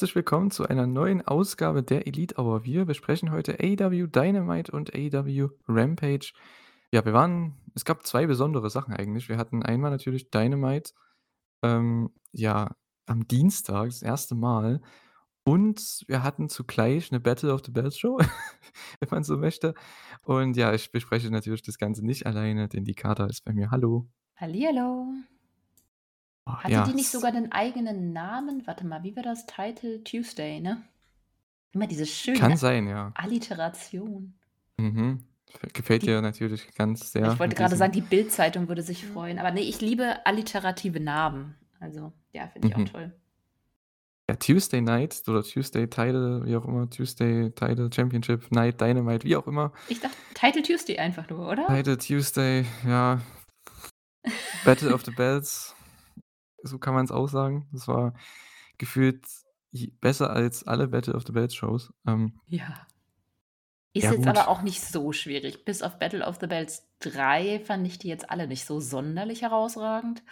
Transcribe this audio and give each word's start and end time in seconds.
Herzlich 0.00 0.16
willkommen 0.16 0.50
zu 0.50 0.66
einer 0.66 0.86
neuen 0.86 1.20
Ausgabe 1.20 1.82
der 1.82 2.06
Elite 2.06 2.36
Hour. 2.38 2.64
Wir 2.64 2.86
besprechen 2.86 3.32
heute 3.32 3.58
AEW 3.60 4.06
Dynamite 4.06 4.72
und 4.72 4.94
AEW 4.94 5.50
Rampage. 5.68 6.32
Ja, 6.90 7.04
wir 7.04 7.12
waren 7.12 7.60
es 7.74 7.84
gab 7.84 8.06
zwei 8.06 8.24
besondere 8.24 8.70
Sachen 8.70 8.94
eigentlich. 8.94 9.28
Wir 9.28 9.36
hatten 9.36 9.62
einmal 9.62 9.90
natürlich 9.90 10.30
Dynamite, 10.30 10.92
ähm, 11.62 12.14
ja, 12.32 12.74
am 13.04 13.28
Dienstag 13.28 13.88
das 13.88 14.00
erste 14.00 14.34
Mal 14.34 14.80
und 15.44 16.04
wir 16.06 16.22
hatten 16.22 16.48
zugleich 16.48 17.12
eine 17.12 17.20
Battle 17.20 17.52
of 17.52 17.60
the 17.66 17.70
Bells 17.70 17.98
Show, 17.98 18.16
wenn 19.00 19.08
man 19.10 19.22
so 19.22 19.36
möchte. 19.36 19.74
Und 20.22 20.56
ja, 20.56 20.72
ich 20.72 20.92
bespreche 20.92 21.30
natürlich 21.30 21.60
das 21.60 21.76
Ganze 21.76 22.06
nicht 22.06 22.24
alleine, 22.24 22.68
denn 22.68 22.84
die 22.86 22.94
Kater 22.94 23.28
ist 23.28 23.44
bei 23.44 23.52
mir. 23.52 23.70
Hallo. 23.70 24.08
Hallihallo. 24.36 25.12
Hatte 26.58 26.72
ja, 26.72 26.84
die 26.84 26.94
nicht 26.94 27.10
sogar 27.10 27.32
den 27.32 27.52
eigenen 27.52 28.12
Namen? 28.12 28.66
Warte 28.66 28.86
mal, 28.86 29.02
wie 29.02 29.14
war 29.16 29.22
das? 29.22 29.46
Title 29.46 30.02
Tuesday, 30.04 30.60
ne? 30.60 30.82
Immer 31.72 31.86
diese 31.86 32.04
kann 32.04 32.36
schöne 32.36 32.56
sein, 32.56 32.88
ja. 32.88 33.12
Alliteration. 33.14 34.34
Mhm. 34.76 35.24
Gefällt 35.72 36.02
Die 36.02 36.06
dir 36.06 36.20
natürlich 36.22 36.74
ganz 36.74 37.12
sehr 37.12 37.32
ich 37.32 37.38
wollte 37.40 37.56
gerade 37.56 37.76
sagen, 37.76 37.92
die 37.92 38.00
Bild-Zeitung 38.00 38.68
würde 38.68 38.82
sich 38.82 39.04
freuen. 39.04 39.38
Aber 39.38 39.50
nee, 39.50 39.62
ich 39.62 39.80
liebe 39.80 40.24
alliterative 40.24 41.00
Namen. 41.00 41.56
Also, 41.80 42.12
ja, 42.32 42.46
finde 42.48 42.68
ich 42.68 42.74
auch 42.74 42.78
Mhm. 42.78 42.86
toll. 42.86 43.12
Ja, 44.28 44.36
Tuesday 44.36 44.80
Night 44.80 45.22
oder 45.26 45.42
Tuesday 45.42 45.88
Title, 45.88 46.46
wie 46.46 46.54
auch 46.54 46.64
immer, 46.64 46.88
Tuesday 46.88 47.50
Title 47.50 47.90
Championship 47.92 48.52
Night 48.52 48.80
Dynamite, 48.80 49.24
wie 49.24 49.34
auch 49.34 49.46
immer. 49.48 49.72
Ich 49.88 49.98
dachte, 49.98 50.16
Title 50.34 50.62
Tuesday 50.62 50.98
einfach 50.98 51.28
nur, 51.28 51.48
oder? 51.48 51.66
Title 51.66 51.98
Tuesday, 51.98 52.64
ja. 52.86 53.20
Battle 54.64 54.94
of 54.94 55.04
the 55.04 55.10
Bells, 55.10 55.74
so 56.62 56.78
kann 56.78 56.94
man 56.94 57.04
es 57.04 57.10
auch 57.10 57.28
sagen. 57.28 57.68
Das 57.72 57.88
war 57.88 58.14
gefühlt 58.78 59.26
besser 60.00 60.30
als 60.30 60.66
alle 60.66 60.88
Battle 60.88 61.14
of 61.14 61.24
the 61.26 61.32
Bells 61.32 61.54
Shows. 61.54 61.92
Ähm, 62.06 62.40
Ja. 62.48 62.86
Ist 63.92 64.04
ja 64.04 64.12
jetzt 64.12 64.26
aber 64.26 64.40
gut. 64.40 64.48
auch 64.48 64.62
nicht 64.62 64.80
so 64.82 65.12
schwierig. 65.12 65.64
Bis 65.64 65.82
auf 65.82 65.98
Battle 65.98 66.24
of 66.24 66.38
the 66.40 66.46
Bells 66.46 66.86
3 67.00 67.58
fand 67.60 67.84
ich 67.86 67.98
die 67.98 68.06
jetzt 68.06 68.30
alle 68.30 68.46
nicht 68.46 68.64
so 68.64 68.78
sonderlich 68.80 69.42
herausragend. 69.42 70.22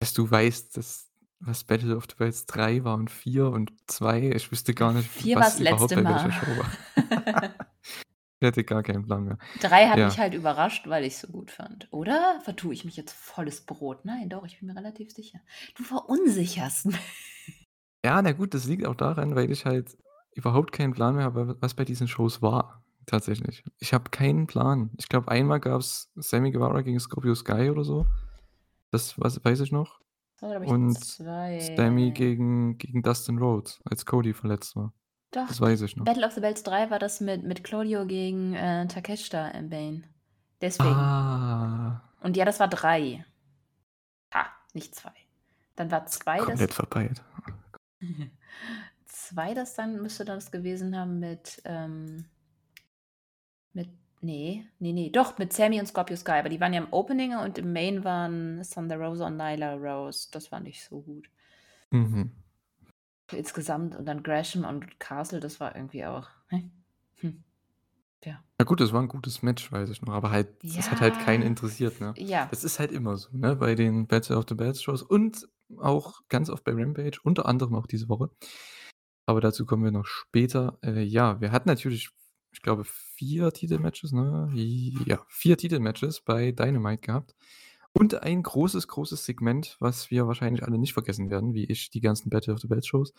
Dass 0.00 0.14
du 0.14 0.30
weißt, 0.30 0.76
dass 0.76 1.10
was 1.40 1.64
Battle 1.64 1.96
of 1.96 2.06
the 2.08 2.16
Bells 2.16 2.46
3 2.46 2.84
war 2.84 2.94
und 2.94 3.10
4 3.10 3.48
und 3.48 3.72
2. 3.90 4.30
Ich 4.30 4.50
wüsste 4.50 4.74
gar 4.74 4.92
nicht, 4.94 5.08
4 5.10 5.36
war 5.36 5.42
was 5.42 5.58
das 5.58 5.60
überhaupt 5.60 5.80
letzte 5.90 5.96
bei 5.96 6.10
Mal. 6.10 6.32
Show 6.32 6.46
war. 6.56 7.54
Ich 8.42 8.46
hätte 8.48 8.64
gar 8.64 8.82
keinen 8.82 9.04
Plan 9.04 9.22
mehr. 9.24 9.38
3 9.60 9.88
hat 9.88 9.98
Ja. 9.98 10.06
mich 10.06 10.18
halt 10.18 10.34
überrascht, 10.34 10.88
weil 10.88 11.04
ich's 11.04 11.20
so 11.20 11.28
gut 11.28 11.52
fand. 11.52 11.86
Oder 11.92 12.40
vertue 12.42 12.74
ich 12.74 12.84
mich 12.84 12.96
jetzt 12.96 13.12
volles 13.12 13.60
Brot? 13.60 14.04
Nein, 14.04 14.28
doch, 14.28 14.44
ich 14.44 14.58
bin 14.58 14.66
mir 14.66 14.74
relativ 14.76 15.12
sicher. 15.12 15.38
Du 15.76 15.84
verunsicherst 15.84 16.86
mich. 16.86 17.68
Ja, 18.04 18.20
na 18.20 18.32
gut, 18.32 18.52
das 18.54 18.64
liegt 18.66 18.84
auch 18.84 18.96
daran, 18.96 19.36
weil 19.36 19.48
ich 19.52 19.64
halt 19.64 19.96
überhaupt 20.34 20.72
keinen 20.72 20.92
Plan 20.92 21.14
mehr 21.14 21.24
habe, 21.24 21.56
was 21.60 21.74
bei 21.74 21.84
diesen 21.84 22.08
Shows 22.08 22.42
war, 22.42 22.82
tatsächlich. 23.06 23.62
Ich 23.78 23.94
habe 23.94 24.10
keinen 24.10 24.48
Plan. 24.48 24.90
Ich 24.98 25.08
glaube, 25.08 25.30
einmal 25.30 25.60
gab's 25.60 26.10
Sammy 26.16 26.50
Guevara 26.50 26.80
gegen 26.82 26.98
Scorpio 26.98 27.36
Sky 27.36 27.70
oder 27.70 27.84
so. 27.84 28.06
Das 28.90 29.20
was 29.20 29.44
weiß 29.44 29.60
ich 29.60 29.70
noch. 29.70 30.00
Glaube 30.38 30.64
ich, 30.64 30.70
Und 30.72 30.98
Sammy 30.98 31.60
2. 31.60 32.10
gegen 32.10 32.76
gegen 32.78 33.02
Dustin 33.02 33.38
Rhodes, 33.38 33.80
als 33.84 34.04
Cody 34.04 34.34
verletzt 34.34 34.74
war. 34.74 34.92
Doch, 35.32 35.48
Das 35.48 35.60
weiß 35.60 35.80
ich 35.82 35.96
noch. 35.96 36.04
Battle 36.04 36.26
of 36.26 36.32
the 36.34 36.40
Bells 36.40 36.62
3 36.62 36.90
war 36.90 36.98
das 36.98 37.20
mit 37.20 37.42
mit 37.42 37.64
Claudio 37.64 38.06
gegen, 38.06 38.54
äh, 38.54 38.86
Takeshita 38.86 39.48
im 39.48 39.70
Bane. 39.70 40.02
Deswegen. 40.60 40.90
Ah. 40.90 42.02
Und 42.20 42.36
ja, 42.36 42.44
das 42.44 42.60
war 42.60 42.68
3. 42.68 43.24
Ha, 44.32 44.46
nicht 44.74 44.94
2. 44.94 45.10
Dann 45.74 45.90
war 45.90 46.06
2 46.06 46.36
das 46.36 46.46
Komplett 46.46 46.74
verpeilt. 46.74 47.22
2 49.06 49.54
das 49.54 49.74
dann 49.74 50.02
müsste 50.02 50.24
das 50.24 50.50
gewesen 50.50 50.96
haben 50.96 51.18
mit, 51.18 51.62
ähm 51.64 52.26
mit 53.72 53.88
ne, 54.20 54.66
ne, 54.78 54.92
ne, 54.92 55.10
doch, 55.10 55.38
mit 55.38 55.52
Sammy 55.52 55.80
und 55.80 55.86
Scorpio 55.86 56.16
Sky, 56.16 56.32
aber 56.32 56.48
die 56.50 56.60
waren 56.60 56.74
ja 56.74 56.82
im 56.82 56.92
Opening 56.92 57.36
und 57.36 57.58
im 57.58 57.72
Main 57.72 58.04
waren 58.04 58.62
Thunder 58.62 58.98
Rosa 58.98 59.26
und 59.26 59.36
Nyla 59.36 59.74
Rose. 59.74 60.28
Das 60.30 60.52
war 60.52 60.60
nicht 60.60 60.84
so 60.84 61.00
gut. 61.00 61.30
Mhm. 61.90 62.32
Insgesamt 63.34 63.96
und 63.96 64.06
dann 64.06 64.22
Gresham 64.22 64.64
und 64.64 64.98
Castle, 65.00 65.40
das 65.40 65.60
war 65.60 65.74
irgendwie 65.76 66.04
auch? 66.04 66.28
Hm. 66.48 67.44
Ja. 68.24 68.44
Na 68.60 68.64
gut, 68.64 68.80
das 68.80 68.92
war 68.92 69.00
'n 69.02 69.08
gutes 69.08 69.42
Match, 69.42 69.72
weiß 69.72 69.88
ich 69.90 70.02
noch, 70.02 70.12
aber 70.14 70.30
halt 70.30 70.48
das 70.76 70.90
hat 70.90 71.00
halt 71.00 71.18
keinen 71.18 71.42
Ja. 71.42 71.46
interessiert, 71.46 72.00
ne? 72.00 72.16
Ja. 72.16 72.50
Das 72.50 72.64
ist 72.64 72.78
halt 72.78 72.92
immer 72.92 73.16
so, 73.16 73.28
ne, 73.36 73.56
bei 73.56 73.74
den 73.74 74.06
Battle 74.06 74.36
of 74.36 74.44
the 74.48 74.54
Bells 74.54 74.82
Shows 74.82 75.02
und 75.02 75.48
auch 75.78 76.20
ganz 76.28 76.50
oft 76.50 76.64
bei 76.64 76.72
Rampage, 76.72 77.18
unter 77.24 77.46
anderem 77.46 77.74
auch 77.74 77.86
diese 77.86 78.08
Woche. 78.08 78.30
Aber 79.26 79.40
dazu 79.40 79.66
kommen 79.66 79.84
wir 79.84 79.92
noch 79.92 80.06
später. 80.06 80.78
Äh, 80.84 81.02
ja, 81.04 81.40
wir 81.40 81.52
hatten 81.52 81.68
natürlich, 81.68 82.10
ich 82.52 82.62
glaube, 82.62 82.84
4 82.84 83.52
Titelmatches, 83.52 84.12
ne? 84.12 84.50
Ja, 85.06 85.24
4 85.28 85.58
Titelmatches 85.58 86.20
bei 86.22 86.52
Dynamite 86.52 87.02
gehabt 87.02 87.34
und 87.92 88.22
ein 88.22 88.42
großes, 88.42 88.88
großes 88.88 89.24
Segment, 89.24 89.76
was 89.80 90.10
wir 90.10 90.26
wahrscheinlich 90.26 90.64
alle 90.64 90.78
nicht 90.78 90.94
vergessen 90.94 91.30
werden, 91.30 91.54
wie 91.54 91.64
ich 91.64 91.90
die 91.90 92.00
ganzen 92.00 92.30
Battle 92.30 92.54
of 92.54 92.60
the 92.60 92.68
Bells 92.68 92.86
Shows. 92.86 93.12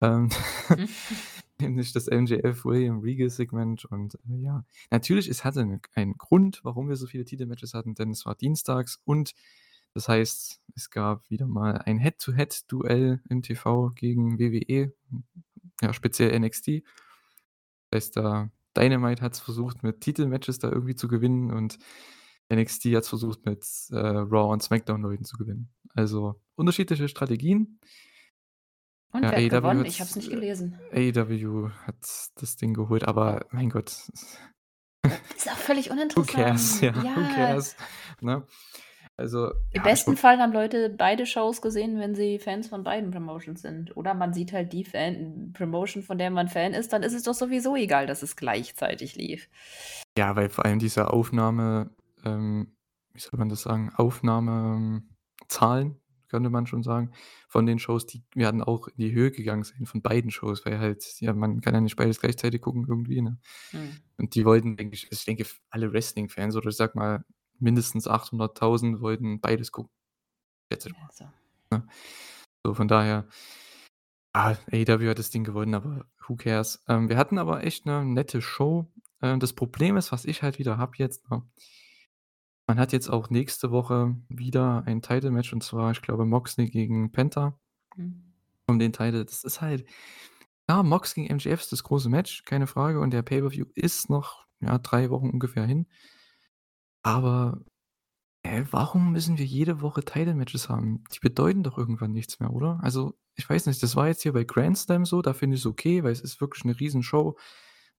Ähm, 0.00 0.30
nämlich 1.60 1.92
das 1.92 2.06
MJF 2.08 2.64
William 2.64 3.00
Regal 3.00 3.30
Segment 3.30 3.84
und, 3.86 4.14
äh, 4.30 4.36
ja, 4.42 4.64
natürlich, 4.90 5.28
es 5.28 5.44
hatte 5.44 5.64
'ne 5.64 5.80
einen 5.94 6.16
Grund, 6.18 6.60
warum 6.64 6.88
wir 6.88 6.96
so 6.96 7.06
viele 7.06 7.24
Titelmatches 7.24 7.74
hatten, 7.74 7.94
denn 7.94 8.10
es 8.10 8.26
war 8.26 8.34
dienstags 8.34 9.00
und 9.04 9.34
das 9.94 10.08
heißt, 10.08 10.60
es 10.74 10.90
gab 10.90 11.30
wieder 11.30 11.46
mal 11.46 11.78
ein 11.78 11.98
Head-to-Head-Duell 11.98 13.22
im 13.30 13.42
TV 13.42 13.90
gegen 13.94 14.38
WWE, 14.38 14.92
ja, 15.82 15.92
speziell 15.94 16.38
NXT. 16.38 16.82
Das 17.90 18.04
heißt, 18.04 18.16
da 18.16 18.50
Dynamite 18.76 19.22
hat's 19.22 19.40
versucht, 19.40 19.82
mit 19.82 20.00
Titelmatches 20.02 20.58
da 20.58 20.70
irgendwie 20.70 20.94
zu 20.96 21.08
gewinnen 21.08 21.50
und 21.50 21.78
NXT 22.52 22.86
hat's 22.94 23.08
versucht, 23.08 23.44
mit, 23.44 23.64
äh, 23.90 23.96
Raw 23.96 24.52
und 24.52 24.62
SmackDown-Leuten 24.62 25.24
zu 25.24 25.36
gewinnen. 25.36 25.68
Also, 25.94 26.40
unterschiedliche 26.56 27.08
Strategien. 27.08 27.80
Und 29.12 29.22
Ja, 29.24 29.30
wer 29.32 29.38
hat 29.38 29.52
AEW 29.52 29.60
gewonnen? 29.60 29.80
hat 29.80 29.86
Ich 29.88 30.00
habe 30.00 30.10
es 30.10 30.16
nicht 30.16 30.30
gelesen. 30.30 30.78
AEW 30.92 31.70
hat 31.86 31.96
das 32.36 32.56
Ding 32.56 32.74
geholt, 32.74 33.04
aber 33.08 33.46
mein 33.50 33.70
Gott. 33.70 33.86
Ist 35.36 35.50
auch 35.50 35.56
völlig 35.56 35.90
Who 36.16 36.22
cares? 36.22 36.82
uninteressant. 36.82 36.82
Ja, 36.82 37.16
who 37.16 37.20
Ja. 37.22 37.34
cares, 37.34 37.76
ne? 38.20 38.46
Also, 39.18 39.46
Im 39.70 39.78
ja, 39.78 39.82
besten 39.82 40.16
Fall 40.18 40.38
haben 40.38 40.52
Leute 40.52 40.90
beide 40.90 41.24
Shows 41.24 41.62
gesehen, 41.62 41.98
wenn 41.98 42.14
sie 42.14 42.38
Fans 42.38 42.68
von 42.68 42.84
beiden 42.84 43.10
Promotions 43.10 43.62
sind. 43.62 43.96
Oder 43.96 44.12
man 44.12 44.34
sieht 44.34 44.52
halt 44.52 44.74
die 44.74 44.84
Fan 44.84 45.52
Promotion, 45.54 46.02
von 46.02 46.18
der 46.18 46.30
man 46.30 46.48
Fan 46.48 46.74
ist, 46.74 46.92
dann 46.92 47.02
ist 47.02 47.14
es 47.14 47.22
doch 47.22 47.32
sowieso 47.32 47.76
egal, 47.76 48.06
dass 48.06 48.22
es 48.22 48.36
gleichzeitig 48.36 49.14
lief. 49.16 49.48
Ja, 50.18 50.36
weil 50.36 50.50
vor 50.50 50.66
allem 50.66 50.78
diese 50.78 51.10
Aufnahme 51.10 51.90
ähm, 52.26 52.76
wie 53.12 53.20
soll 53.20 53.38
man 53.38 53.48
das 53.48 53.62
sagen, 53.62 53.92
Aufnahmezahlen, 53.94 56.00
könnte 56.28 56.50
man 56.50 56.66
schon 56.66 56.82
sagen, 56.82 57.12
von 57.48 57.66
den 57.66 57.78
Shows, 57.78 58.06
die 58.06 58.24
werden 58.34 58.62
auch 58.62 58.88
in 58.88 58.96
die 58.98 59.12
Höhe 59.12 59.30
gegangen 59.30 59.64
sein 59.64 59.86
von 59.86 60.02
beiden 60.02 60.30
Shows, 60.30 60.66
weil 60.66 60.78
halt 60.78 61.04
ja, 61.20 61.32
man 61.32 61.60
kann 61.60 61.74
ja 61.74 61.80
nicht 61.80 61.96
beides 61.96 62.20
gleichzeitig 62.20 62.60
gucken 62.60 62.86
irgendwie, 62.88 63.22
ne? 63.22 63.38
Mhm. 63.72 64.00
Und 64.18 64.34
die 64.34 64.44
wollten, 64.44 64.76
denke 64.76 64.94
ich 64.94 65.04
also, 65.04 65.20
ich 65.20 65.24
denke, 65.24 65.46
alle 65.70 65.92
Wrestling-Fans 65.92 66.56
oder 66.56 66.68
ich 66.68 66.76
sage 66.76 66.98
mal, 66.98 67.24
mindestens 67.58 68.08
800.000 68.08 69.00
wollten 69.00 69.40
beides 69.40 69.72
gucken. 69.72 69.92
Ja, 70.72 70.78
mal, 70.92 71.08
so. 71.12 71.24
ne? 71.70 71.86
So, 72.64 72.74
von 72.74 72.88
daher 72.88 73.28
ah, 74.32 74.56
AEW 74.72 75.08
hat 75.08 75.18
das 75.18 75.30
Ding 75.30 75.44
gewonnen, 75.44 75.74
aber 75.74 76.06
who 76.26 76.36
cares? 76.36 76.82
Ähm, 76.88 77.08
wir 77.08 77.16
hatten 77.16 77.38
aber 77.38 77.64
echt 77.64 77.86
'ne 77.86 78.04
nette 78.04 78.42
Show. 78.42 78.92
Ähm, 79.22 79.40
das 79.40 79.54
Problem 79.54 79.96
ist, 79.96 80.12
was 80.12 80.24
ich 80.24 80.42
halt 80.42 80.58
wieder 80.58 80.76
habe 80.76 80.92
jetzt, 80.98 81.30
ne 81.30 81.42
man 82.66 82.78
hat 82.78 82.92
jetzt 82.92 83.08
auch 83.10 83.30
nächste 83.30 83.70
Woche 83.70 84.16
wieder 84.28 84.84
ein 84.86 85.02
Title-Match 85.02 85.52
und 85.52 85.62
zwar, 85.64 85.92
ich 85.92 86.02
glaube, 86.02 86.24
Moxley 86.26 86.68
gegen 86.68 87.12
Penta 87.12 87.58
Mhm. 87.96 88.26
um 88.68 88.78
den 88.78 88.92
Title. 88.92 89.24
Das 89.24 89.44
ist 89.44 89.60
halt 89.60 89.84
ja, 90.68 90.82
Mox 90.82 91.14
gegen 91.14 91.28
MJF 91.28 91.60
ist 91.60 91.72
das 91.72 91.84
große 91.84 92.08
Match, 92.08 92.44
keine 92.44 92.66
Frage 92.66 93.00
und 93.00 93.12
der 93.12 93.22
Pay-per-View 93.22 93.66
ist 93.74 94.10
noch, 94.10 94.46
ja, 94.60 94.78
3 94.78 95.10
Wochen 95.10 95.30
ungefähr 95.30 95.64
hin. 95.66 95.86
Aber, 97.04 97.60
hä, 98.46 98.64
warum 98.70 99.12
müssen 99.12 99.38
wir 99.38 99.44
jede 99.46 99.80
Woche 99.82 100.04
Title-Matches 100.04 100.68
haben? 100.68 101.04
Die 101.14 101.20
bedeuten 101.20 101.62
doch 101.64 101.78
irgendwann 101.78 102.12
nichts 102.12 102.40
mehr, 102.40 102.52
oder? 102.52 102.80
Also, 102.82 103.18
ich 103.36 103.48
weiß 103.48 103.66
nicht, 103.66 103.82
das 103.82 103.96
war 103.96 104.08
jetzt 104.08 104.22
hier 104.22 104.34
bei 104.34 104.44
Grand 104.44 104.78
Slam 104.78 105.06
so, 105.06 105.22
da 105.22 105.34
finde 105.34 105.56
ich's 105.56 105.66
okay, 105.66 106.04
weil 106.04 106.12
es 106.12 106.22
ist 106.22 106.40
wirklich 106.40 106.64
'ne 106.66 106.78
Riesenshow, 106.80 107.38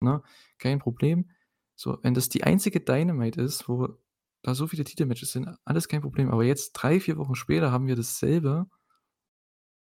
ne, 0.02 0.24
kein 0.60 0.80
Problem. 0.80 1.32
So, 1.76 2.00
wenn 2.04 2.14
das 2.16 2.30
die 2.30 2.44
einzige 2.46 2.82
Dynamite 2.82 3.42
ist, 3.42 3.70
wo 3.70 3.98
da 4.44 4.56
so 4.56 4.68
viele 4.68 4.84
Titelmatches 4.86 5.32
sind, 5.34 5.50
alles 5.66 5.88
kein 5.88 6.02
Problem. 6.02 6.32
Aber 6.32 6.44
jetzt 6.44 6.74
3, 6.74 7.00
4 7.00 7.18
Wochen 7.18 7.36
später 7.36 7.72
haben 7.72 7.88
wir 7.88 7.96
dasselbe. 7.96 8.68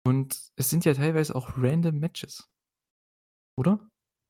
Und 0.06 0.52
es 0.56 0.70
sind 0.70 0.86
ja 0.86 0.94
teilweise 0.94 1.36
auch 1.36 1.52
random 1.58 2.00
Matches. 2.00 2.46
Oder? 3.58 3.80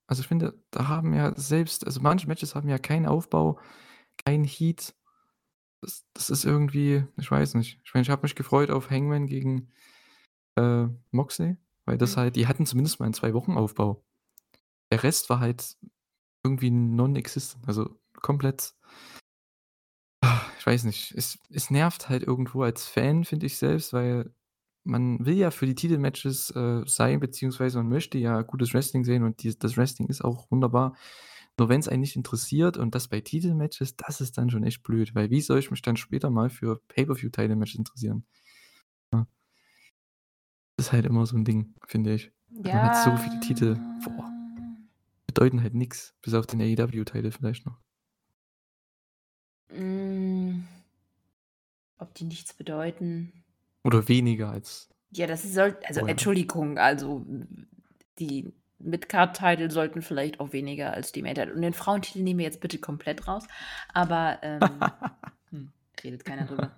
Also, 0.07 0.21
ich 0.21 0.27
finde, 0.27 0.59
da 0.71 0.88
haben 0.88 1.13
ja 1.13 1.33
selbst 1.38 1.85
also, 1.85 2.01
manche 2.01 2.27
Matches 2.27 2.56
haben 2.56 2.67
ja 2.69 2.79
keinen 2.79 3.06
Aufbau, 3.06 3.59
keinen 4.25 4.44
Heat. 4.45 4.95
Das 5.81 6.06
das 6.13 6.29
ist 6.31 6.45
irgendwie 6.45 7.06
ich 7.17 7.31
weiß 7.31 7.56
nicht. 7.56 7.79
Ich 7.85 7.94
meine, 7.94 8.03
ich 8.03 8.09
habe 8.11 8.23
mich 8.23 8.35
gefreut 8.35 8.71
auf 8.71 8.91
Hangman 8.91 9.27
gegen, 9.27 9.71
äh, 10.57 10.88
Moxley, 11.11 11.57
weil 11.85 11.97
das 12.00 12.15
Mhm. 12.15 12.21
halt 12.21 12.35
die 12.38 12.47
hatten 12.47 12.65
zumindest 12.67 13.00
mal 13.01 13.07
'n 13.07 13.13
2 13.13 13.33
Wochen 13.35 13.57
Aufbau. 13.57 14.06
Der 14.91 15.03
Rest 15.03 15.29
war 15.29 15.39
halt 15.41 15.77
irgendwie 16.45 16.71
non-existent, 16.71 17.63
also 17.67 18.00
komplett 18.21 18.73
ich 20.59 20.67
weiß 20.67 20.83
nicht. 20.85 21.13
Es 21.17 21.39
es 21.51 21.71
nervt 21.71 22.09
halt 22.09 22.23
irgendwo 22.23 22.63
als 22.63 22.88
Fan, 22.88 23.23
finde 23.25 23.45
ich 23.47 23.57
selbst, 23.57 23.94
weil 23.94 24.33
man 24.85 25.25
will 25.25 25.35
ja 25.35 25.51
für 25.51 25.65
die 25.67 25.75
Titelmatches, 25.75 26.51
äh, 26.56 26.83
sein, 26.88 27.19
beziehungsweise 27.21 27.77
man 27.79 27.89
möchte 27.89 28.17
ja 28.17 28.41
gutes 28.44 28.73
Wrestling 28.73 29.03
sehen 29.06 29.23
und 29.23 29.44
dies 29.44 29.59
das 29.59 29.77
Wrestling 29.77 30.07
ist 30.09 30.23
auch 30.23 30.51
wunderbar. 30.51 30.95
Nur 31.59 31.69
wenn's 31.69 31.88
einen 31.89 32.01
nicht 32.01 32.15
interessiert 32.17 32.77
und 32.77 32.95
das 32.95 33.07
bei 33.09 33.21
Titelmatches, 33.21 33.95
das 33.97 34.21
ist 34.21 34.38
dann 34.38 34.50
schon 34.50 34.63
echt 34.63 34.83
blöd, 34.83 35.15
weil 35.15 35.29
wie 35.31 35.41
soll 35.41 35.59
ich 35.59 35.71
mich 35.71 35.81
dann 35.81 35.97
später 35.97 36.29
mal 36.31 36.50
für 36.50 36.81
Pay-per-View-Title-Matches 36.89 37.77
interessieren? 37.79 38.25
Ja. 39.13 39.27
Ist 40.79 40.94
halt 40.94 41.06
immer 41.06 41.25
so 41.25 41.35
'n 41.35 41.44
Ding, 41.44 41.75
finde 41.85 42.13
ich. 42.13 42.31
Man 42.71 42.81
hat 42.83 42.95
so 42.95 43.17
Ja. 43.17 43.17
viele 43.17 43.38
Titel, 43.39 43.81
boah. 44.01 44.33
Bedeuten 45.27 45.61
halt 45.63 45.75
nix, 45.75 46.15
bis 46.21 46.33
auf 46.33 46.47
den 46.47 46.61
AEW-Title 46.61 47.31
vielleicht 47.31 47.65
noch. 47.65 47.81
Hm. 49.71 50.38
Ob 52.00 52.13
die 52.16 52.25
nichts 52.25 52.54
bedeuten? 52.54 53.44
Oder 53.84 54.07
weniger 54.07 54.50
als 54.50 54.90
Ja, 55.12 55.28
das 55.28 55.44
soll 55.44 55.78
also 55.86 56.00
vorher. 56.00 56.12
Entschuldigung, 56.12 56.78
also 56.78 57.25
die 58.18 58.51
Mid-Card-Title 58.80 59.69
sollten 59.69 60.01
vielleicht 60.01 60.40
auch 60.40 60.54
weniger 60.54 60.94
als 60.94 61.12
die 61.12 61.22
Main-Title 61.22 61.54
und 61.54 61.62
den 61.62 61.74
Frauentitel 61.74 62.19
nehmen 62.19 62.40
wir 62.40 62.46
jetzt 62.46 62.62
bitte 62.62 62.80
komplett 62.80 63.28
raus, 63.28 63.46
aber, 63.94 64.40
ähm 64.42 64.60
hm, 65.51 65.72
redet 66.04 66.25
keiner 66.25 66.46
drüber. 66.46 66.72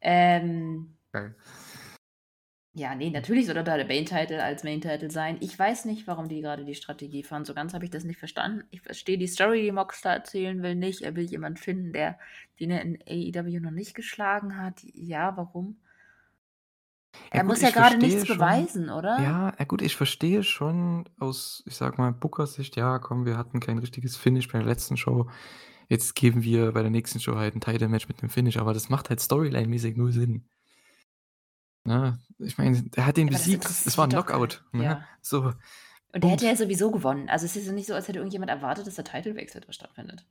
Ähm 0.00 0.96
Geil. 1.12 1.34
Ja, 2.74 2.94
ne, 2.94 3.10
natürlich 3.10 3.46
soll 3.46 3.54
da 3.56 3.62
der 3.76 3.84
Main-Title 3.86 4.42
als 4.44 4.62
Main-Title 4.62 5.10
sein. 5.10 5.38
Ich 5.40 5.58
weiß 5.58 5.86
nicht, 5.86 6.06
warum 6.06 6.28
die 6.28 6.40
grade 6.40 6.64
die 6.64 6.76
Strategie 6.76 7.24
fahren. 7.24 7.44
So 7.44 7.52
ganz 7.52 7.74
habe 7.74 7.84
ich 7.84 7.90
das 7.90 8.04
nicht 8.04 8.18
verstanden. 8.20 8.62
Ich 8.70 8.82
verstehe 8.82 9.18
die 9.18 9.26
Story, 9.26 9.62
die 9.62 9.72
Mox 9.72 10.02
da 10.02 10.12
erzählen 10.14 10.62
will, 10.62 10.76
nicht. 10.76 11.02
Er 11.02 11.16
will 11.16 11.24
jemand 11.24 11.58
finden, 11.58 11.92
der 11.92 12.18
den 12.60 12.70
er 12.70 12.82
in 12.82 12.98
AEW 13.08 13.58
noch 13.60 13.72
nicht 13.72 13.94
geschlagen 13.94 14.56
hat. 14.56 14.80
Ja, 14.84 15.36
warum? 15.36 15.80
Ja 17.32 17.38
Er 17.38 17.42
gut, 17.42 17.58
muss 17.58 17.62
ja 17.62 17.70
verstehe 17.70 17.98
nichts 17.98 18.26
schon 18.26 18.26
beweisen, 18.26 18.90
oder? 18.90 19.16
ja, 19.16 19.52
ja 19.58 19.64
gut, 19.64 19.82
ich 19.82 19.96
verstehe 19.96 20.42
schon 20.42 21.08
aus, 21.18 21.62
ich 21.66 21.76
sage 21.76 21.96
mal, 21.98 22.12
Booker-Sicht: 22.12 22.76
„Ja, 22.76 22.98
komm, 22.98 23.24
wir 23.26 23.36
hatten 23.36 23.60
kein 23.60 23.78
richtiges 23.78 24.16
Finish 24.16 24.48
bei 24.48 24.58
der 24.58 24.66
letzten 24.66 24.96
Show. 24.96 25.28
Jetzt 25.88 26.14
geben 26.16 26.42
wir 26.44 26.72
bei 26.72 26.82
der 26.82 26.90
nächsten 26.90 27.20
Show 27.20 27.36
halt 27.36 27.54
'n 27.56 27.60
Title-Match 27.60 28.08
mit 28.08 28.22
'nem 28.22 28.30
Finish“, 28.30 28.56
aber 28.58 28.74
das 28.74 28.88
macht 28.90 29.10
halt 29.10 29.20
storyline-mäßig 29.20 29.96
null 29.96 30.12
Sinn. 30.12 30.48
Ne? 31.84 32.18
Ich 32.38 32.58
meine, 32.58 32.82
der 32.82 33.06
hat 33.06 33.16
den 33.16 33.28
das 33.28 33.42
besiegt. 33.44 33.64
Es 33.84 33.98
war 33.98 34.06
'n 34.06 34.10
interessiert 34.10 34.12
doch 34.12 34.26
keinen. 34.26 34.48
Knockout, 34.48 34.64
ne? 34.72 34.84
Ja. 34.84 35.04
So, 35.22 35.52
Und 36.12 36.24
der 36.24 36.30
hätte 36.30 36.46
ja 36.46 36.56
sowieso 36.56 36.90
gewonnen. 36.90 37.28
Also, 37.28 37.46
es 37.46 37.56
ist 37.56 37.66
ja 37.66 37.72
nicht 37.72 37.86
so, 37.86 37.94
als 37.94 38.08
hätte 38.08 38.18
irgendjemand 38.18 38.50
erwartet, 38.50 38.86
dass 38.86 38.96
der 38.96 39.04
Titelwechsel 39.04 39.60
da 39.60 39.72
stattfindet. 39.72 40.24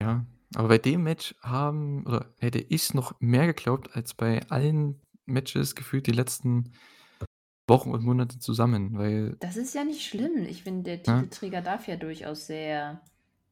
Ja, 0.00 0.26
aber 0.54 0.68
bei 0.68 0.78
dem 0.78 1.02
Match 1.02 1.34
haben 1.42 2.06
oder 2.06 2.34
hätte 2.38 2.58
ich's 2.60 2.94
noch 2.94 3.18
mehr 3.20 3.46
geglaubt 3.46 3.94
als 3.96 4.14
bei 4.14 4.42
allen 4.50 5.00
Matches 5.24 5.74
gefühlt 5.74 6.06
die 6.06 6.12
letzten 6.12 6.72
Wochen 7.68 7.90
und 7.92 8.04
Monate 8.04 8.38
zusammen, 8.38 8.96
weil 8.98 9.36
Das 9.40 9.56
ist 9.56 9.74
ja 9.74 9.84
nicht 9.84 10.06
schlimm. 10.06 10.44
Ich 10.44 10.62
finde, 10.62 10.98
der? 10.98 11.02
Titelträger 11.02 11.62
darf 11.62 11.88
ja 11.88 11.96
durchaus 11.96 12.46
sehr 12.46 13.00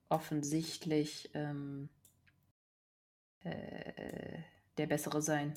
offensichtlich, 0.08 1.30
ähm 1.34 1.88
äh, 3.44 4.40
der 4.78 4.86
Bessere 4.86 5.22
sein. 5.22 5.54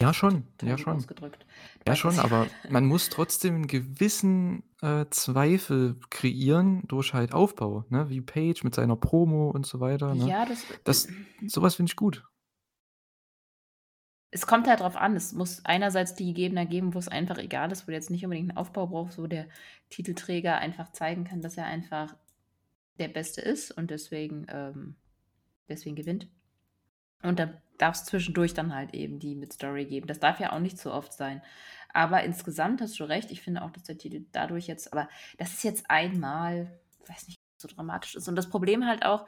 Ja 0.00 0.12
schon, 0.12 0.44
ja 0.62 0.76
schon. 0.76 1.06
ausgedrückt. 1.06 1.46
Du 1.80 1.86
Ja 1.86 1.94
weißt, 1.94 2.04
was 2.04 2.16
schon, 2.16 2.18
ich 2.18 2.26
aber 2.26 2.52
meine. 2.62 2.66
man 2.68 2.86
muss 2.86 3.08
trotzdem 3.10 3.56
'n 3.64 3.66
gewissen, 3.68 4.64
äh, 4.82 5.06
Zweifel 5.10 6.00
kreieren 6.10 6.84
durch 6.88 7.14
halt 7.14 7.32
Aufbau, 7.34 7.84
ne, 7.90 8.10
wie 8.10 8.20
Page 8.22 8.64
mit 8.64 8.74
seiner 8.74 8.96
Promo 8.96 9.50
und 9.50 9.66
so 9.66 9.80
weiter, 9.80 10.14
ne? 10.16 10.34
Ja, 10.34 10.44
das 10.44 10.66
Das 10.84 11.14
so 11.46 11.62
was 11.62 11.76
finde 11.76 11.90
ich 11.90 11.96
gut. 11.96 12.28
Es 14.32 14.46
kommt 14.46 14.66
halt 14.66 14.80
drauf 14.80 14.96
an. 14.96 15.14
Es 15.16 15.32
muss 15.32 15.64
einerseits 15.64 16.14
die 16.14 16.34
Gegner 16.34 16.66
geben, 16.66 16.94
wo's 16.94 17.08
einfach 17.08 17.38
egal 17.38 17.70
ist, 17.70 17.82
wo 17.86 17.90
du 17.90 17.92
jetzt 17.94 18.10
nicht 18.10 18.24
unbedingt 18.24 18.50
'n 18.52 18.56
Aufbau 18.56 18.86
brauchst, 18.88 19.18
wo 19.18 19.26
der 19.26 19.46
Titelträger 19.90 20.58
einfach 20.58 20.90
zeigen 20.92 21.24
kann, 21.24 21.40
dass 21.42 21.56
er 21.56 21.66
einfach 21.66 22.16
der 22.98 23.08
Beste 23.08 23.40
ist 23.42 23.72
und 23.72 23.90
deswegen, 23.90 24.46
ähm 24.50 24.96
deswegen 25.68 25.96
gewinnt. 25.96 26.28
Und 27.22 27.38
dann 27.78 27.88
darf's 27.88 28.04
zwischendurch 28.04 28.54
dann 28.54 28.74
halt 28.74 28.94
eben 28.94 29.18
die 29.18 29.34
mit 29.34 29.52
Story 29.52 29.84
geben. 29.84 30.06
Das 30.06 30.20
darf 30.20 30.40
ja 30.40 30.52
auch 30.52 30.60
nicht 30.60 30.78
zu 30.78 30.92
oft 30.92 31.12
sein. 31.12 31.42
Aber 31.92 32.22
insgesamt 32.24 32.80
hast 32.80 32.98
du 33.00 33.04
recht. 33.04 33.30
Ich 33.30 33.40
finde 33.40 33.62
auch, 33.62 33.70
dass 33.70 33.84
der 33.84 33.98
Titel 33.98 34.24
dadurch 34.32 34.66
jetzt 34.66 34.92
aber 34.92 35.08
das 35.38 35.52
ist 35.52 35.64
jetzt 35.64 35.90
einmal, 35.90 36.78
weiß 37.06 37.28
nicht, 37.28 37.38
so 37.58 37.68
dramatisch 37.68 38.14
ist. 38.14 38.28
Und 38.28 38.36
das 38.36 38.48
Problem 38.48 38.86
halt 38.86 39.04
auch, 39.04 39.26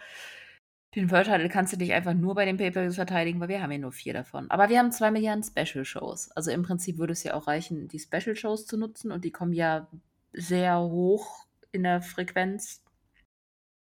den 0.94 1.10
World 1.10 1.26
Title 1.26 1.48
kannst 1.48 1.72
du 1.72 1.76
nicht 1.76 1.92
einfach 1.92 2.14
nur 2.14 2.34
bei 2.34 2.44
den 2.44 2.56
Pay-per-Views 2.56 2.94
verteidigen, 2.94 3.40
weil 3.40 3.48
wir 3.48 3.62
haben 3.62 3.70
ja 3.70 3.78
nur 3.78 3.92
4 3.92 4.14
davon. 4.14 4.50
Aber 4.50 4.68
wir 4.68 4.78
haben 4.78 4.90
2 4.90 5.10
Milliarden 5.10 5.44
Special-Shows. 5.44 6.30
Also, 6.32 6.50
im 6.50 6.62
Prinzip 6.62 6.98
würde 6.98 7.12
es 7.12 7.22
ja 7.24 7.34
auch 7.34 7.46
reichen, 7.46 7.88
die 7.88 7.98
Special-Shows 7.98 8.66
zu 8.66 8.78
nutzen 8.78 9.12
und 9.12 9.24
die 9.24 9.30
kommen 9.30 9.52
ja 9.52 9.86
sehr 10.32 10.80
hoch 10.80 11.46
in 11.72 11.82
der 11.82 12.00
Frequenz, 12.00 12.82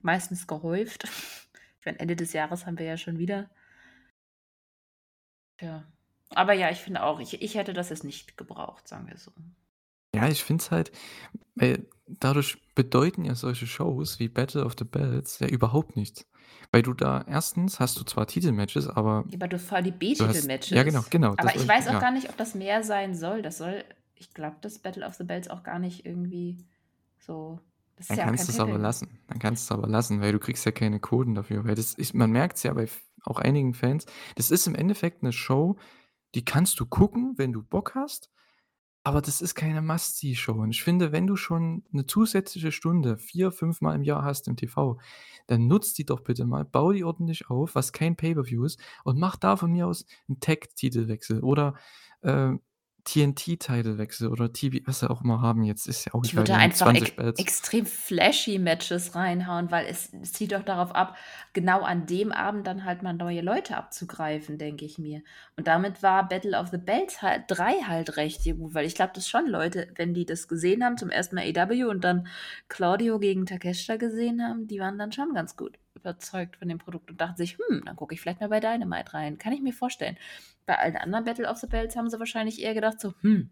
meistens 0.01 0.47
gehäuft. 0.47 1.07
Ich 1.79 1.85
meine, 1.89 2.01
Ende 2.01 2.17
des 2.17 2.33
Jahres 2.33 2.65
haben 2.65 2.77
wir 2.77 2.85
ja 2.85 2.97
schon 2.97 3.17
wieder. 3.17 3.49
Ja. 5.61 5.83
Aber 6.29 6.53
ja, 6.53 6.69
ich 6.71 6.79
finde 6.79 7.03
auch, 7.03 7.19
ich 7.19 7.41
ich 7.41 7.55
hätte 7.55 7.73
das 7.73 7.89
jetzt 7.89 8.03
nicht 8.03 8.37
gebraucht, 8.37 8.87
sagen 8.87 9.07
wir 9.07 9.17
so. 9.17 9.31
Ja, 10.13 10.27
ich 10.27 10.43
finde 10.43 10.63
es 10.63 10.71
halt 10.71 10.91
weil 11.57 11.87
dadurch 12.07 12.57
bedeuten 12.75 13.25
ja 13.25 13.35
solche 13.35 13.67
Shows 13.67 14.19
wie 14.19 14.29
Battle 14.29 14.63
of 14.63 14.75
the 14.77 14.85
Belts 14.85 15.39
ja 15.39 15.47
überhaupt 15.47 15.95
nichts. 15.95 16.25
Weil 16.71 16.81
du 16.81 16.93
da 16.93 17.19
1. 17.19 17.55
hast 17.79 17.99
du 17.99 18.03
zwar 18.03 18.27
Titelmatches, 18.27 18.87
aber 18.87 19.25
Ja, 19.29 19.37
aber 19.37 19.47
du 19.47 19.57
allem 19.71 19.83
die 19.99 20.15
du 20.15 20.27
hast 20.27 20.47
ja 20.69 20.83
genau, 20.83 20.99
B-Titel-Matches. 20.99 21.09
genau, 21.09 21.31
Aber 21.31 21.51
das 21.51 21.55
ich 21.55 21.67
weiß 21.67 21.87
auch 21.87 21.93
ja. 21.93 21.99
gar 21.99 22.11
nicht, 22.11 22.29
ob 22.29 22.37
das 22.37 22.55
mehr 22.55 22.83
sein 22.83 23.15
soll. 23.15 23.41
Das 23.41 23.57
soll 23.57 23.83
ich 24.15 24.33
glaube, 24.33 24.57
dass 24.61 24.79
Battle 24.79 25.05
of 25.05 25.15
the 25.15 25.23
Belts 25.23 25.47
auch 25.49 25.63
gar 25.63 25.79
nicht 25.79 26.05
irgendwie 26.05 26.57
so 27.19 27.59
das 27.95 28.05
ist 28.05 28.09
Dann 28.11 28.17
ja 28.17 28.25
kannst 28.25 28.45
kein 28.45 28.47
du's 28.47 28.59
aber 28.59 28.77
lassen. 28.77 29.19
Dann 29.27 29.39
kannst 29.39 29.69
du's 29.69 29.77
aber 29.77 29.87
lassen, 29.87 30.21
weil 30.21 30.31
du 30.31 30.39
kriegst 30.39 30.65
ja 30.65 30.71
keine 30.71 30.99
Quoten 30.99 31.35
dafür. 31.35 31.65
Weil 31.65 31.75
das 31.75 31.93
ist 31.95 32.13
man 32.13 32.31
merkt's 32.31 32.63
ja 32.63 32.73
bei 32.73 32.87
auch 33.27 33.39
einigen 33.39 33.73
Fans. 33.73 34.05
Das 34.35 34.51
ist 34.51 34.67
im 34.67 34.75
Endeffekt 34.75 35.23
'ne 35.23 35.33
Show, 35.33 35.77
die 36.35 36.45
kannst 36.45 36.79
du 36.79 36.85
gucken, 36.87 37.33
wenn 37.37 37.53
du 37.53 37.63
Bock 37.63 37.95
hast, 37.95 38.31
aber 39.03 39.21
das 39.21 39.41
ist 39.41 39.55
keine 39.55 39.81
Must-See-Show. 39.83 40.53
Und 40.53 40.71
ich 40.71 40.83
finde, 40.83 41.11
wenn 41.13 41.27
du 41.27 41.35
schon 41.37 41.83
'ne 41.91 42.05
zusätzliche 42.07 42.71
Stunde 42.73 43.17
4, 43.19 43.51
5 43.51 43.81
Mal 43.81 43.95
im 43.95 44.03
Jahr 44.03 44.23
hast 44.25 44.47
im 44.49 44.57
TV, 44.57 44.99
dann 45.47 45.67
nutz 45.67 45.93
die 45.93 46.05
doch 46.05 46.21
bitte 46.21 46.45
mal, 46.45 46.65
bau 46.65 46.91
die 46.93 47.03
ordentlich 47.05 47.49
auf, 47.49 47.75
was 47.75 47.93
kein 47.93 48.15
Pay-per-View 48.17 48.65
ist 48.65 48.79
und 49.05 49.19
mach 49.19 49.37
da 49.37 49.57
von 49.57 49.71
mir 49.73 49.87
aus 49.87 50.05
'n 50.29 50.39
Tag-Titelwechsel 50.41 51.41
oder, 51.43 51.75
äh, 52.23 52.53
TNT-Titelwechsel 53.07 54.27
oder 54.27 54.51
TB 54.51 54.85
was 54.85 54.99
sie 54.99 55.09
auch 55.09 55.23
immer 55.23 55.41
haben 55.41 55.63
jetzt, 55.63 55.87
ist 55.87 56.05
ja 56.05 56.13
auch 56.13 56.23
Ich 56.25 56.33
egal, 56.33 56.41
würde 56.41 56.51
da 56.51 56.55
haben 56.55 56.63
einfach 56.63 56.77
20 56.77 57.17
ex 57.17 57.39
extrem 57.39 57.85
flashy 57.85 58.59
Matches 58.59 59.15
reinhauen, 59.15 59.71
weil 59.71 59.85
es 59.85 60.11
es 60.21 60.33
zielt 60.33 60.51
doch 60.51 60.63
darauf 60.63 60.93
ab, 60.93 61.15
genau 61.53 61.81
an 61.81 62.05
dem 62.05 62.31
Abend 62.33 62.67
dann 62.67 62.83
halt 62.83 63.03
mal 63.03 63.13
neue 63.13 63.41
Leute 63.41 63.77
abzugreifen, 63.77 64.57
denke 64.57 64.83
ich 64.83 64.97
mir. 64.97 65.21
Und 65.55 65.67
damit 65.67 66.03
war 66.03 66.27
Battle 66.27 66.59
of 66.59 66.67
the 66.69 66.77
Belts 66.77 67.21
halt 67.21 67.45
3 67.47 67.83
halt 67.87 68.17
recht 68.17 68.43
gut, 68.43 68.73
weil 68.73 68.85
ich 68.85 68.95
glaube, 68.95 69.13
dass 69.15 69.27
schon 69.27 69.47
Leute, 69.47 69.87
wenn 69.95 70.13
die 70.13 70.25
das 70.25 70.47
gesehen 70.47 70.83
haben, 70.83 70.97
zum 70.97 71.09
1. 71.09 71.31
Mal 71.31 71.43
AEW 71.43 71.89
und 71.89 72.03
dann 72.03 72.27
Claudio 72.67 73.19
gegen 73.19 73.45
Takeshita 73.45 73.95
gesehen 73.95 74.43
haben, 74.43 74.67
die 74.67 74.79
waren 74.79 74.97
dann 74.97 75.13
schon 75.13 75.33
ganz 75.33 75.55
gut 75.55 75.79
überzeugt 75.97 76.57
von 76.57 76.67
dem 76.69 76.77
Produkt 76.79 77.11
und 77.11 77.21
dachten 77.21 77.37
sich: 77.37 77.57
„Hm, 77.59 77.83
dann 77.85 77.95
gucke 77.97 78.13
ich 78.15 78.21
vielleicht 78.21 78.41
mal 78.41 78.49
bei 78.49 78.59
Dynamite 78.61 79.13
rein.“ 79.13 79.37
Kann 79.39 79.53
ich 79.53 79.61
mir 79.61 79.73
vorstellen. 79.73 80.17
Bei 80.65 80.77
allen 80.79 80.97
anderen 80.97 81.25
Battle 81.25 81.49
of 81.49 81.57
the 81.57 81.67
Belts 81.67 81.95
haben 81.97 82.09
sie 82.09 82.19
wahrscheinlich 82.19 82.61
eher 82.61 82.73
gedacht 82.75 82.99
so: 83.01 83.13
„Hm“ 83.21 83.49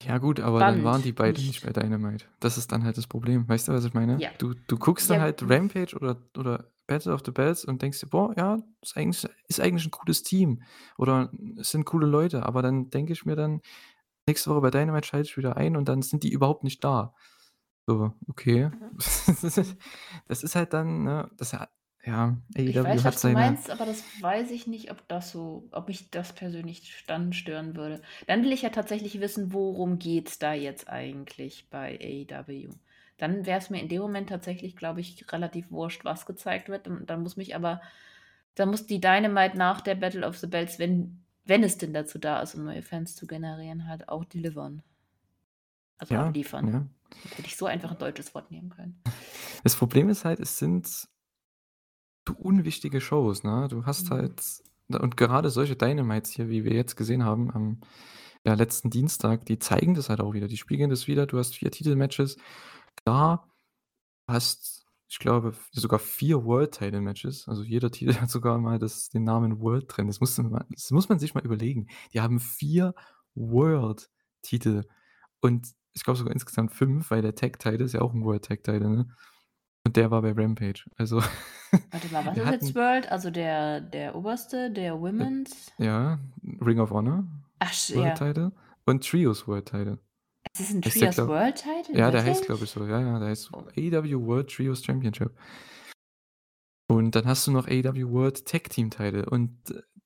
Ja 0.00 0.18
gut, 0.18 0.38
aber 0.38 0.62
dann 0.62 0.84
waren 0.84 1.02
die 1.02 1.12
„spannend, 1.12 1.12
beide 1.12 1.42
nicht 1.42 1.60
nicht“ 1.60 1.62
bei 1.62 1.72
Dynamite. 1.72 2.26
Das 2.38 2.56
ist 2.56 2.70
dann 2.70 2.84
halt 2.84 2.96
das 2.96 3.08
Problem. 3.08 3.48
Weißt 3.48 3.66
du, 3.66 3.72
was 3.72 3.84
ich 3.84 3.94
meine? 3.94 4.22
Ja. 4.22 4.30
Du 4.38 4.54
du 4.54 4.78
guckst 4.78 5.10
dann 5.10 5.18
Ja, 5.18 5.20
halt. 5.20 5.42
Rampage 5.42 5.96
oder 5.96 6.22
oder 6.36 6.70
Battle 6.86 7.12
of 7.12 7.22
the 7.24 7.32
Belts 7.32 7.64
und 7.64 7.82
denkst 7.82 7.98
dir: 8.00 8.06
„Boah, 8.06 8.32
ja, 8.36 8.58
ist 8.80 8.96
eigentlich 8.96 9.28
ist 9.48 9.60
eigentlich 9.60 9.84
'n 9.86 9.90
cooles 9.90 10.22
Team 10.22 10.62
oder 10.98 11.32
es 11.58 11.70
sind 11.72 11.84
coole 11.84 12.06
Leute.“ 12.06 12.46
Aber 12.46 12.62
dann 12.62 12.90
denke 12.90 13.12
ich 13.12 13.24
mir 13.26 13.34
dann, 13.34 13.60
nächste 14.28 14.50
Woche 14.50 14.60
bei 14.62 14.70
Dynamite 14.70 15.06
schalte 15.08 15.28
ich 15.30 15.36
wieder 15.38 15.56
ein 15.56 15.76
und 15.76 15.88
dann 15.88 16.02
sind 16.02 16.22
die 16.24 16.30
überhaupt 16.32 16.64
nicht 16.64 16.84
da. 16.84 17.14
So, 17.88 18.12
okay. 18.28 18.66
Mhm. 18.66 18.98
Das 20.28 20.42
ist 20.42 20.54
halt 20.54 20.74
dann, 20.74 21.04
ne 21.04 21.30
das 21.38 21.52
ja, 22.04 22.36
Ich 22.64 22.76
AEW 22.76 22.84
weiß, 22.84 23.04
hat 23.04 23.14
was 23.14 23.22
du 23.22 23.22
seine 23.22 23.34
meinst, 23.34 23.70
aber 23.70 23.86
das 23.86 24.04
weiß 24.20 24.50
ich 24.50 24.66
nicht, 24.66 24.90
ob 24.90 25.08
das 25.08 25.30
so 25.30 25.68
ob 25.72 25.88
mich 25.88 26.10
das 26.10 26.34
persönlich 26.34 27.04
dann 27.06 27.32
stören 27.32 27.76
würde. 27.76 28.02
Dann 28.26 28.42
will 28.44 28.52
ich 28.52 28.60
ja 28.62 28.68
tatsächlich 28.68 29.20
wissen, 29.20 29.54
worum 29.54 29.98
geht's 29.98 30.38
da 30.38 30.52
jetzt 30.52 30.88
eigentlich 30.90 31.68
bei 31.70 31.98
AEW? 31.98 32.70
Dann 33.16 33.46
wäre 33.46 33.58
es 33.58 33.70
mir 33.70 33.80
in 33.80 33.88
dem 33.88 34.02
Moment 34.02 34.28
tatsächlich, 34.28 34.76
glaube 34.76 35.00
ich, 35.00 35.32
relativ 35.32 35.70
wurscht, 35.70 36.04
was 36.04 36.26
gezeigt 36.26 36.68
wird. 36.68 36.86
Und 36.88 37.08
dann 37.08 37.22
muss 37.22 37.36
mich 37.38 37.54
aber 37.56 37.80
dann 38.56 38.70
muss 38.70 38.86
die 38.86 39.00
Dynamite 39.00 39.56
nach 39.56 39.80
der 39.80 39.94
Battle 39.94 40.26
of 40.26 40.36
the 40.38 40.46
Belts, 40.46 40.78
wenn 40.78 41.22
wenn 41.46 41.62
es 41.62 41.78
denn 41.78 41.94
dazu 41.94 42.18
da 42.18 42.42
ist, 42.42 42.54
um 42.54 42.64
neue 42.64 42.82
Fans 42.82 43.16
zu 43.16 43.26
generieren, 43.26 43.88
halt 43.88 44.08
auch 44.10 44.24
delivern. 44.26 44.82
Also 45.98 46.14
Ja, 46.14 46.26
abliefern. 46.26 46.68
ja. 46.68 46.86
Hätte 47.36 47.46
ich 47.46 47.56
so 47.56 47.66
einfach 47.66 47.92
ein 47.92 47.98
deutsches 47.98 48.34
Wort 48.34 48.50
nehmen 48.50 48.70
können. 48.70 49.02
Das 49.64 49.76
Problem 49.76 50.08
ist 50.08 50.24
halt, 50.24 50.40
es 50.40 50.58
sind 50.58 50.86
so 52.26 52.34
unwichtige 52.34 53.00
Shows, 53.00 53.42
ne? 53.42 53.68
Du 53.68 53.86
hast 53.86 54.10
Mhm. 54.10 54.14
halt 54.14 54.42
und 54.88 55.16
gerade 55.18 55.50
solche 55.50 55.76
Dynamites 55.76 56.30
hier, 56.30 56.48
wie 56.48 56.64
wir 56.64 56.72
jetzt 56.72 56.96
gesehen 56.96 57.22
haben 57.24 57.50
am, 57.50 57.80
ja, 58.44 58.54
letzten 58.54 58.88
Dienstag, 58.90 59.44
die 59.46 59.58
zeigen 59.58 59.94
das 59.94 60.08
halt 60.08 60.20
auch 60.20 60.32
wieder. 60.32 60.48
Die 60.48 60.56
spiegeln 60.56 60.88
das 60.90 61.06
wieder. 61.08 61.26
Du 61.26 61.38
hast 61.38 61.56
4 61.56 61.70
Titelmatches. 61.70 62.36
Du 63.04 63.12
hast, 64.28 64.86
ich 65.08 65.18
glaube, 65.18 65.54
sogar 65.72 65.98
4 65.98 66.44
World 66.44 66.72
Title 66.72 67.00
Matches. 67.00 67.48
Also, 67.48 67.62
jeder 67.62 67.90
Titel 67.90 68.14
hat 68.20 68.30
sogar 68.30 68.58
mal 68.58 68.78
das 68.78 69.08
den 69.10 69.24
Namen 69.24 69.60
World 69.60 69.86
drin. 69.88 70.06
Das 70.06 70.20
musst 70.20 70.38
du 70.38 70.42
mal 70.42 70.64
das 70.70 70.90
muss 70.90 71.08
man 71.08 71.18
sich 71.18 71.34
mal 71.34 71.44
überlegen. 71.44 71.88
Die 72.12 72.20
haben 72.20 72.40
4 72.40 72.94
World-Titel 73.34 74.84
und 75.40 75.68
ich 75.94 76.04
glaube 76.04 76.18
sogar 76.18 76.32
insgesamt 76.34 76.72
5, 76.72 77.10
weil 77.10 77.22
der 77.22 77.34
Tag 77.34 77.58
Title 77.58 77.84
ist 77.84 77.94
ja 77.94 78.00
auch 78.02 78.14
'n 78.14 78.24
World 78.24 78.44
Tag 78.44 78.64
Title, 78.64 78.88
ne? 78.90 79.08
Und 79.86 79.96
der 79.96 80.10
war 80.10 80.22
bei 80.22 80.32
Rampage. 80.32 80.84
Also, 80.96 81.20
Warte 81.92 82.08
mal, 82.10 82.24
was 82.26 82.36
ist 82.38 82.50
jetzt 82.50 82.62
hatten 82.64 82.74
World? 82.74 83.10
Also 83.10 83.30
der 83.30 83.80
der 83.80 84.14
oberste, 84.14 84.70
der 84.70 84.94
Äh, 84.94 85.00
Women's? 85.00 85.72
ja, 85.78 86.18
Ring 86.60 86.80
of 86.80 86.90
Honor 86.90 87.24
Ach 87.60 87.72
World 87.88 88.04
ja. 88.06 88.14
Title 88.16 88.52
und 88.86 89.08
Trios 89.08 89.46
World 89.48 89.66
Title. 89.66 89.98
Es 90.54 90.60
ist 90.60 90.70
'n 90.74 90.82
Heißt 90.84 91.00
der, 91.00 91.08
Trios 91.08 91.16
glaube 91.16 91.32
World 91.32 91.56
Title, 91.56 91.98
ja, 91.98 92.10
der 92.10 92.24
heißt, 92.24 92.46
glaube 92.46 92.64
ich, 92.64 92.70
so. 92.70 92.84
Ja, 92.86 93.00
ja, 93.00 93.18
der 93.18 93.28
heißt. 93.28 93.50
AEW 93.54 94.26
World 94.26 94.50
Trios 94.54 94.84
Championship. 94.84 95.32
Und 96.90 97.14
dann 97.14 97.26
hast 97.26 97.46
du 97.46 97.50
noch 97.50 97.66
AEW 97.68 98.10
World 98.10 98.46
Tag 98.46 98.70
Team 98.70 98.90
Title 98.90 99.26
und, 99.28 99.52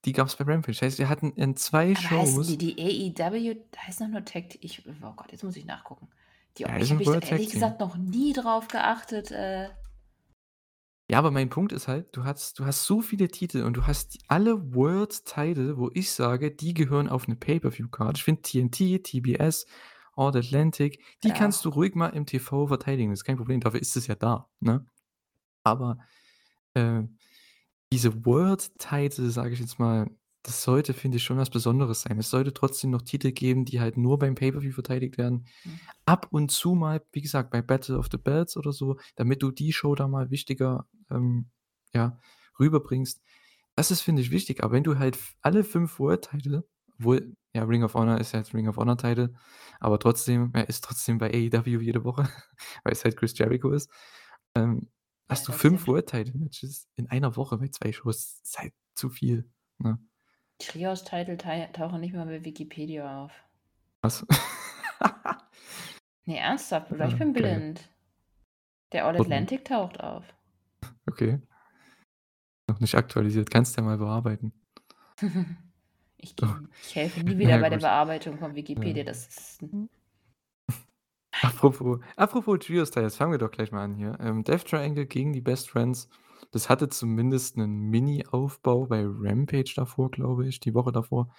die 0.04 0.12
gab's 0.12 0.36
bei 0.36 0.44
Rampage. 0.44 0.80
Heißt, 0.82 0.98
wir 0.98 1.08
hatten 1.08 1.32
in 1.32 1.56
2 1.56 1.94
Aber 1.94 2.08
Shows 2.12 2.56
die 2.56 2.58
die 2.58 2.78
AEW 3.18 3.56
heißen 3.76 4.06
doch 4.06 4.12
nur 4.12 4.24
Tag 4.24 4.56
ich 4.64 4.82
oh 4.86 5.12
Gott, 5.16 5.30
jetzt 5.32 5.44
muss 5.44 5.56
ich 5.56 5.64
nachgucken. 5.64 6.08
Die 6.58 6.64
Ja, 6.66 6.78
ich 6.78 6.90
habe 6.92 7.18
ehrlich 7.20 7.50
gesagt 7.50 7.80
noch 7.80 7.96
nie 7.96 8.32
drauf 8.32 8.68
geachtet, 8.68 9.30
äh 9.30 9.68
Ja, 11.10 11.18
aber 11.18 11.30
mein 11.30 11.48
Punkt 11.50 11.72
ist 11.72 11.88
halt, 11.88 12.16
du 12.16 12.24
hast 12.24 12.58
du 12.58 12.64
hast 12.64 12.84
so 12.86 13.00
viele 13.02 13.28
Titel 13.28 13.62
und 13.64 13.76
du 13.76 13.86
hast 13.86 14.18
alle 14.28 14.74
World 14.74 15.24
Title, 15.24 15.76
wo 15.76 15.90
ich 15.92 16.12
sage, 16.12 16.50
die 16.54 16.74
gehören 16.74 17.08
auf 17.08 17.26
'ne 17.28 17.34
Pay-per-View-Card. 17.36 18.18
Ich 18.18 18.24
finde 18.24 18.42
TNT, 18.42 19.00
TBS, 19.02 19.66
All 20.14 20.28
Atlantic, 20.36 21.02
die 21.24 21.32
Ja. 21.32 21.32
kannst 21.32 21.64
du 21.64 21.70
ruhig 21.70 21.94
mal 21.94 22.08
im 22.10 22.24
TV 22.26 22.66
verteidigen. 22.68 23.10
Das 23.10 23.20
ist 23.20 23.24
kein 23.24 23.36
Problem, 23.36 23.60
dafür 23.60 23.80
ist 23.80 23.96
es 23.96 24.06
ja 24.06 24.14
da, 24.14 24.48
ne? 24.60 24.86
Aber, 25.64 25.98
äh, 26.74 27.02
diese 27.92 28.24
World 28.24 28.78
Title, 28.78 29.30
sage 29.30 29.54
ich 29.54 29.60
jetzt 29.60 29.78
mal, 29.78 30.10
das 30.42 30.64
sollte, 30.64 30.92
finde 30.92 31.18
ich, 31.18 31.22
schon 31.22 31.36
was 31.36 31.50
Besonderes 31.50 32.02
sein. 32.02 32.18
Es 32.18 32.30
sollte 32.30 32.52
trotzdem 32.52 32.90
noch 32.90 33.02
Titel 33.02 33.30
geben, 33.30 33.64
die 33.64 33.80
halt 33.80 33.96
nur 33.96 34.18
beim 34.18 34.34
Pay-per-View 34.34 34.72
verteidigt 34.72 35.16
werden. 35.16 35.46
Hm. 35.62 35.78
Ab 36.04 36.26
und 36.30 36.50
zu 36.50 36.74
mal, 36.74 37.00
wie 37.12 37.22
gesagt, 37.22 37.50
bei 37.50 37.62
Battle 37.62 37.96
of 37.96 38.08
the 38.10 38.18
Belts 38.18 38.56
oder 38.56 38.72
so, 38.72 38.98
damit 39.14 39.42
du 39.42 39.52
die 39.52 39.72
Show 39.72 39.94
da 39.94 40.08
mal 40.08 40.30
wichtiger, 40.30 40.88
ähm, 41.10 41.50
ja, 41.94 42.18
rüberbringst. 42.58 43.22
Das 43.76 43.92
ist, 43.92 44.00
finde 44.00 44.22
ich, 44.22 44.32
wichtig. 44.32 44.64
Aber 44.64 44.72
wenn 44.72 44.82
du 44.82 44.98
halt 44.98 45.16
alle 45.42 45.62
5 45.62 46.00
World 46.00 46.28
Title 46.30 46.64
obwohl, 47.02 47.34
ja, 47.52 47.64
Ring 47.64 47.82
of 47.82 47.94
Honor 47.94 48.18
ist 48.18 48.32
ja 48.32 48.38
jetzt 48.38 48.54
Ring 48.54 48.68
of 48.68 48.76
Honor 48.76 48.96
Title, 48.96 49.34
aber 49.80 49.98
trotzdem, 49.98 50.50
er 50.54 50.68
ist 50.68 50.84
trotzdem 50.84 51.18
bei 51.18 51.30
AEW 51.32 51.80
jede 51.80 52.04
Woche, 52.04 52.22
weil 52.84 52.92
es 52.92 53.04
halt 53.04 53.16
Chris 53.16 53.36
Jericho 53.36 53.70
ist. 53.70 53.90
Ähm, 54.54 54.88
hast 55.32 55.48
du 55.48 55.52
das 55.52 55.60
5 55.60 55.80
stimmt. 55.80 55.88
World 55.88 56.06
Title 56.08 56.34
Matches 56.38 56.88
in 56.96 57.08
einer 57.10 57.36
Woche 57.36 57.58
bei 57.58 57.68
2 57.68 57.92
Shows. 57.92 58.40
Ist 58.42 58.58
halt 58.58 58.72
zu 58.94 59.10
viel, 59.10 59.50
ne? 59.78 59.98
Trios 60.58 61.02
Title 61.04 61.36
tei 61.36 61.68
tauchen 61.72 62.00
nicht 62.00 62.14
mal 62.14 62.26
bei 62.26 62.44
Wikipedia 62.44 63.24
auf. 63.24 63.32
Was? 64.02 64.24
Ne, 66.24 66.38
ernsthaft, 66.38 66.92
oder 66.92 67.08
ich 67.08 67.14
Ah, 67.14 67.18
bin 67.18 67.34
geil. 67.34 67.42
blind. 67.58 67.88
Der 68.92 69.06
All 69.06 69.20
Atlantic 69.20 69.64
taucht 69.64 69.98
auf. 70.00 70.24
Okay. 71.06 71.40
Noch 72.68 72.78
nicht 72.78 72.94
aktualisiert. 72.94 73.50
Kannst 73.50 73.76
ja 73.76 73.82
mal 73.82 73.98
bearbeiten. 73.98 74.52
Ich 76.24 76.36
Oh. 76.40 76.46
ich 76.84 76.94
helfe 76.94 77.20
nie 77.24 77.36
wieder 77.38 77.50
ja, 77.50 77.58
bei 77.58 77.68
der. 77.68 77.78
Bearbeitung 77.78 78.38
von 78.38 78.54
Wikipedia. 78.54 78.98
Ja. 78.98 79.04
Das 79.04 79.26
ist 79.26 79.64
Apropos 81.42 81.98
apropos 82.16 82.58
Trios 82.60 82.90
Titles, 82.90 83.16
fangen 83.16 83.32
wir 83.32 83.38
doch 83.38 83.50
gleich 83.50 83.72
mal 83.72 83.82
an 83.84 83.94
hier. 83.94 84.16
Ähm, 84.20 84.44
Death 84.44 84.64
Triangle 84.66 85.06
gegen 85.06 85.32
die 85.32 85.40
Best 85.40 85.68
Friends. 85.70 86.08
Das 86.52 86.68
hatte 86.68 86.88
zumindest 86.88 87.56
'nen 87.56 87.90
Mini-Aufbau 87.90 88.86
bei 88.86 89.04
Rampage 89.04 89.72
davor, 89.74 90.10
glaube 90.10 90.46
ich, 90.46 90.60
die 90.60 90.74
Woche 90.74 90.92
davor. 90.92 91.34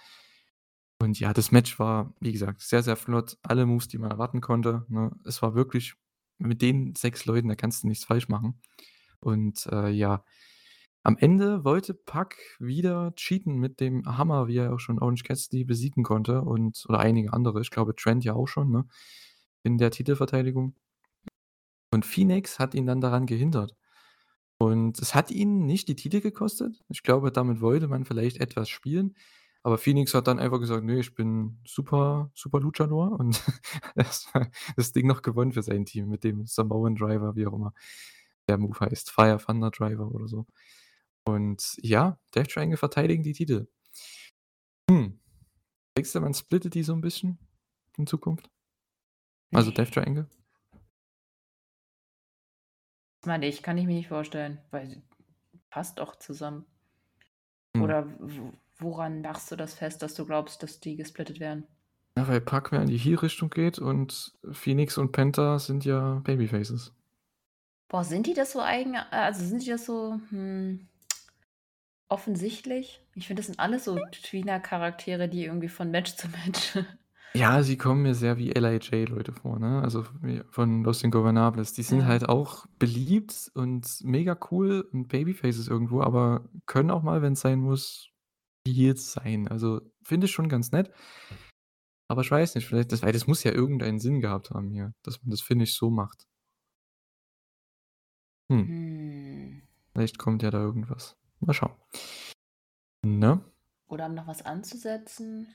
Und 1.00 1.18
ja, 1.20 1.32
das 1.32 1.50
Match 1.50 1.78
war, 1.78 2.14
wie 2.20 2.32
gesagt, 2.32 2.60
sehr, 2.62 2.82
sehr 2.82 2.96
flott. 2.96 3.36
Alle 3.42 3.66
Moves, 3.66 3.88
die 3.88 3.98
man 3.98 4.10
erwarten 4.10 4.40
konnte, 4.40 4.84
ne? 4.88 5.10
Es 5.24 5.42
war 5.42 5.54
wirklich 5.54 5.94
mit 6.38 6.62
den 6.62 6.94
6 6.94 7.24
Leuten, 7.26 7.48
da 7.48 7.54
kannst 7.56 7.82
du 7.82 7.88
nichts 7.88 8.04
falsch 8.04 8.28
machen. 8.28 8.60
Und, 9.20 9.66
äh, 9.72 9.90
ja, 9.90 10.24
am 11.04 11.16
Ende 11.18 11.64
wollte 11.64 11.94
Pac 11.94 12.36
wieder 12.60 13.14
cheaten 13.16 13.56
mit 13.58 13.80
dem 13.80 14.06
Hammer, 14.18 14.48
wie 14.48 14.58
er 14.58 14.74
auch 14.74 14.80
schon 14.80 15.00
Orange 15.00 15.24
Cassidy 15.24 15.64
besiegen 15.64 16.04
konnte 16.04 16.42
und 16.42 16.84
oder 16.88 17.00
einige 17.00 17.32
andere. 17.32 17.60
Ich 17.62 17.70
glaube, 17.70 17.94
Trent 17.96 18.24
ja 18.24 18.34
auch 18.34 18.48
schon, 18.48 18.70
ne, 18.72 18.86
in 19.64 19.78
der 19.78 19.90
Titelverteidigung. 19.92 20.76
Und 21.92 22.04
Phoenix 22.06 22.58
hat 22.58 22.74
ihn 22.74 22.86
dann 22.86 23.00
daran 23.00 23.26
gehindert. 23.26 23.76
Und 24.58 25.00
es 25.00 25.14
hat 25.14 25.30
ihn 25.30 25.66
nicht 25.66 25.88
die 25.88 25.96
Titel 25.96 26.20
gekostet. 26.20 26.82
Ich 26.88 27.02
glaube, 27.02 27.32
damit 27.32 27.60
wollte 27.60 27.88
man 27.88 28.04
vielleicht 28.04 28.38
etwas 28.38 28.68
spielen. 28.68 29.16
Aber 29.62 29.78
Phoenix 29.78 30.14
hat 30.14 30.28
dann 30.28 30.38
einfach 30.40 30.60
gesagt: 30.60 30.84
„Ne, 30.84 31.00
ich 31.00 31.14
bin 31.14 31.58
super 31.66 32.30
super 32.34 32.60
Luchador“ 32.60 33.18
und 33.20 33.42
das 33.96 34.28
das 34.76 34.92
Ding 34.92 35.06
noch 35.08 35.22
gewonnen 35.22 35.52
für 35.52 35.62
sein 35.62 35.86
Team 35.86 36.08
mit 36.08 36.24
dem 36.24 36.46
Samoan 36.46 36.96
Driver, 36.96 37.36
wie 37.36 37.46
auch 37.46 37.54
immer 37.54 37.74
der 38.48 38.58
Move 38.58 38.78
heißt, 38.80 39.10
Fire 39.10 39.38
Thunder 39.38 39.70
Driver 39.70 40.08
oder 40.12 40.28
so. 40.28 40.46
Und 41.26 41.76
ja, 41.82 42.18
Death 42.34 42.50
Triangle 42.52 42.78
verteidigen 42.78 43.22
die 43.24 43.32
Titel. 43.34 43.68
Hm. 44.90 45.18
Denkst 45.96 46.12
du, 46.14 46.20
man 46.20 46.34
splittet 46.34 46.74
die 46.74 46.82
so 46.84 46.94
'n 46.94 47.00
bisschen 47.02 47.38
in 47.98 48.06
Zukunft? 48.06 48.50
Also. 49.54 49.70
Death 49.70 49.92
Triangle? 49.92 50.26
Mal 53.24 53.38
nicht, 53.38 53.62
kann 53.62 53.78
ich 53.78 53.86
mir 53.86 53.94
nicht 53.94 54.08
vorstellen, 54.08 54.58
weil 54.70 55.02
passt 55.70 55.98
doch 55.98 56.16
zusammen. 56.16 56.66
Hm. 57.74 57.82
Oder 57.82 58.06
woran 58.78 59.22
machst 59.22 59.50
du 59.50 59.56
das 59.56 59.74
fest, 59.74 60.02
dass 60.02 60.14
du 60.14 60.26
glaubst, 60.26 60.62
dass 60.62 60.80
die 60.80 60.96
gesplittet 60.96 61.40
werden? 61.40 61.66
Ja, 62.16 62.28
weil 62.28 62.40
Pac 62.40 62.70
mehr 62.70 62.82
in 62.82 62.88
die 62.88 62.98
Heel-Richtung 62.98 63.50
geht 63.50 63.78
und 63.78 64.32
Phoenix 64.52 64.98
und 64.98 65.12
Penta 65.12 65.58
sind 65.58 65.84
ja 65.84 66.20
Babyfaces. 66.22 66.92
Boah, 67.88 68.04
sind 68.04 68.26
die 68.26 68.34
das 68.34 68.52
so 68.52 68.60
eigen 68.60 68.96
also, 68.96 69.44
sind 69.44 69.62
die 69.62 69.70
das 69.70 69.84
so, 69.86 70.20
hm, 70.30 70.88
offensichtlich? 72.08 73.00
Ich 73.14 73.26
finde, 73.26 73.40
das 73.40 73.46
sind 73.46 73.58
alles 73.58 73.84
so 73.84 73.96
Tweener-Charaktere, 73.96 75.28
die 75.28 75.44
irgendwie 75.44 75.68
von 75.68 75.90
Match 75.90 76.14
zu 76.14 76.28
Match 76.28 76.78
Ja, 77.36 77.64
sie 77.64 77.76
kommen 77.76 78.02
mir 78.02 78.14
sehr 78.14 78.38
wie 78.38 78.50
LIJ-Leute 78.50 79.32
vor, 79.32 79.58
ne? 79.58 79.82
Also, 79.82 80.04
von 80.50 80.84
Los 80.84 81.02
Ingobernables. 81.02 81.72
Die 81.72 81.82
sind 81.82 82.04
halt 82.06 82.28
auch 82.28 82.66
beliebt 82.78 83.50
und 83.54 83.86
mega 84.04 84.38
cool 84.50 84.88
und 84.92 85.08
Babyfaces 85.08 85.66
irgendwo, 85.66 86.00
aber 86.00 86.48
können 86.66 86.92
auch 86.92 87.02
mal, 87.02 87.22
wenn's 87.22 87.40
sein 87.40 87.58
muss, 87.58 88.10
Heels 88.68 89.12
sein. 89.12 89.48
Also, 89.48 89.80
finde 90.04 90.26
ich 90.26 90.32
schon 90.32 90.48
ganz 90.48 90.70
nett. 90.70 90.92
Aber 92.08 92.20
ich 92.20 92.30
weiß 92.30 92.54
nicht, 92.54 92.66
vielleicht 92.66 92.92
das 92.92 93.02
weil 93.02 93.12
das 93.12 93.26
muss 93.26 93.42
ja 93.42 93.52
irgendeinen 93.52 93.98
Sinn 93.98 94.20
gehabt 94.20 94.50
haben 94.50 94.70
hier, 94.70 94.92
dass 95.02 95.20
man 95.22 95.30
das 95.30 95.40
Finish 95.40 95.76
so 95.76 95.90
macht. 95.90 96.28
Hm. 98.50 98.68
Hm. 98.68 99.62
Vielleicht 99.92 100.18
kommt 100.18 100.42
ja 100.42 100.50
da 100.50 100.58
irgendwas. 100.60 101.16
Mal 101.40 101.54
schauen. 101.54 101.74
Ne? 103.04 103.40
Oder 103.88 104.06
um 104.06 104.14
noch 104.14 104.26
was 104.26 104.42
anzusetzen? 104.42 105.48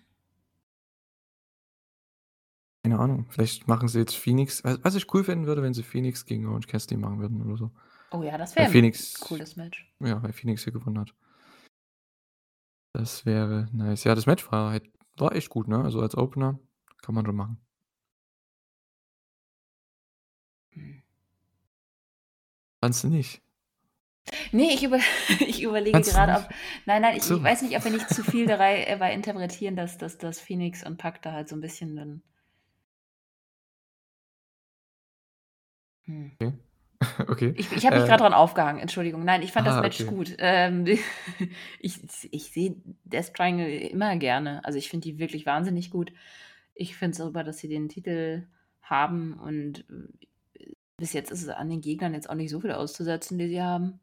Keine 2.89 3.01
Ahnung. 3.01 3.27
Vielleicht 3.29 3.67
machen 3.67 3.88
sie 3.88 4.00
jetzt 4.00 4.15
Phoenix 4.15 4.63
was 4.63 4.84
was 4.84 4.96
ich 4.96 5.13
cool 5.13 5.24
finden 5.24 5.46
würde, 5.46 5.62
wenn 5.62 5.75
sie 5.75 5.84
Phoenix 5.84 6.25
gegen 6.25 6.48
Orange 6.48 6.65
Cassidy 6.67 6.98
machen 6.98 7.19
würden 7.19 7.39
oder 7.43 7.55
so. 7.55 7.72
Oh 8.12 8.24
ja, 8.24 8.36
das 8.36 8.55
wäre 8.55 8.65
'n 8.65 8.72
Phoenix 8.72 9.19
cooles 9.19 9.55
Match. 9.58 9.88
ja, 10.00 10.24
weil 10.24 10.34
Phoenix 10.34 10.63
hier 10.63 10.74
gewonnen 10.74 10.98
hat. 10.98 11.13
Das 12.93 13.27
wäre 13.27 13.67
nice. 13.72 14.05
Ja, 14.05 14.15
das 14.15 14.25
Match 14.25 14.51
war 14.51 14.72
halt 14.72 14.89
war 15.17 15.36
echt 15.36 15.50
gut, 15.50 15.67
ne? 15.67 15.84
Also, 15.84 16.01
als 16.01 16.17
Opener 16.17 16.60
kann 17.03 17.13
man 17.13 17.25
schon 17.27 17.36
machen. 17.36 17.58
Hm. 20.74 21.03
Fandst 22.81 23.03
du 23.03 23.10
nicht? 23.10 23.43
Ne, 24.51 24.74
ich 24.74 24.84
über 24.84 24.98
ich 25.48 25.62
überlege 25.62 25.91
Fandst 25.91 26.12
du 26.12 26.15
gerade, 26.15 26.34
ob 26.34 26.50
nein, 26.86 27.01
nein, 27.03 27.17
ich 27.17 27.24
So. 27.24 27.38
ich 27.38 27.43
weiß 27.43 27.62
nicht, 27.62 27.77
ob 27.77 27.84
wir 27.84 27.91
nicht 27.91 28.10
zu 28.10 28.24
viel 28.24 28.48
dabei 28.48 28.86
dabei 28.89 29.13
interpretieren, 29.13 29.75
dass 29.75 29.98
dass 30.00 30.17
dass 30.17 30.39
Phoenix 30.39 30.84
und 30.84 30.98
Pac 30.98 31.22
da 31.22 31.34
halt 31.34 31.50
so 31.50 31.55
'n 31.55 31.62
bisschen 31.62 31.96
dann 31.96 32.24
Hm. 36.10 36.32
Okay. 37.30 37.54
Ich 37.56 37.72
ich 37.72 37.86
habe 37.86 37.96
mich 37.96 38.04
Äh 38.04 38.08
grad 38.10 38.20
dran 38.20 38.34
aufgehangen, 38.34 38.82
Entschuldigung. 38.82 39.24
Nein, 39.24 39.42
ich 39.42 39.54
fand 39.54 39.66
das 39.66 39.75
Ah, 39.75 39.82
Match 39.82 40.01
okay. 40.01 40.10
gut. 40.10 40.36
Ähm, 40.38 40.86
ich 41.80 42.00
ich 42.32 42.51
sehe 42.51 42.75
Death 43.06 43.34
Triangle 43.34 43.70
immer 43.70 44.18
gerne. 44.18 44.66
Also, 44.66 44.78
ich 44.78 44.89
finde 44.89 45.06
die 45.08 45.18
wirklich 45.18 45.46
wahnsinnig 45.46 45.92
gut. 45.92 46.12
Ich 46.75 46.98
finde 46.98 47.12
es 47.12 47.18
super, 47.20 47.46
dass 47.46 47.60
sie 47.60 47.70
den 47.70 47.88
Titel 47.88 48.48
haben 48.82 49.34
und, 49.34 49.86
äh, 49.89 50.74
bis 50.98 51.13
jetzt 51.13 51.32
ist 51.32 51.44
es 51.44 51.50
an 51.50 51.70
den 51.70 51.80
Gegnern 51.80 52.13
jetzt 52.13 52.30
auch 52.30 52.36
nicht 52.36 52.50
so 52.50 52.60
viel 52.60 52.74
auszusetzen, 52.74 53.38
die 53.38 53.48
sie 53.48 53.62
haben. 53.62 54.01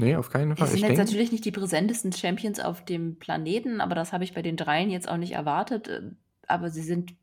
Ne, 0.00 0.16
auf 0.16 0.30
keinen 0.30 0.56
Fall. 0.56 0.66
sind 0.68 0.76
Ich 0.78 0.82
jetzt 0.82 0.98
natürlich 0.98 1.30
nicht 1.32 1.44
die 1.44 1.52
präsentesten 1.52 2.12
Champions 2.12 2.58
auf 2.58 2.84
dem 2.84 3.18
Planeten, 3.20 3.80
aber 3.80 3.94
das 3.94 4.12
habe 4.12 4.24
ich 4.24 4.34
bei 4.34 4.42
den 4.42 4.56
Dreien 4.56 4.90
jetzt 4.90 5.08
auch 5.08 5.16
nicht 5.16 5.32
erwartet, 5.32 5.86
äh, 5.88 6.02
aber 6.48 6.70
sie 6.70 6.82
sind 6.82 7.14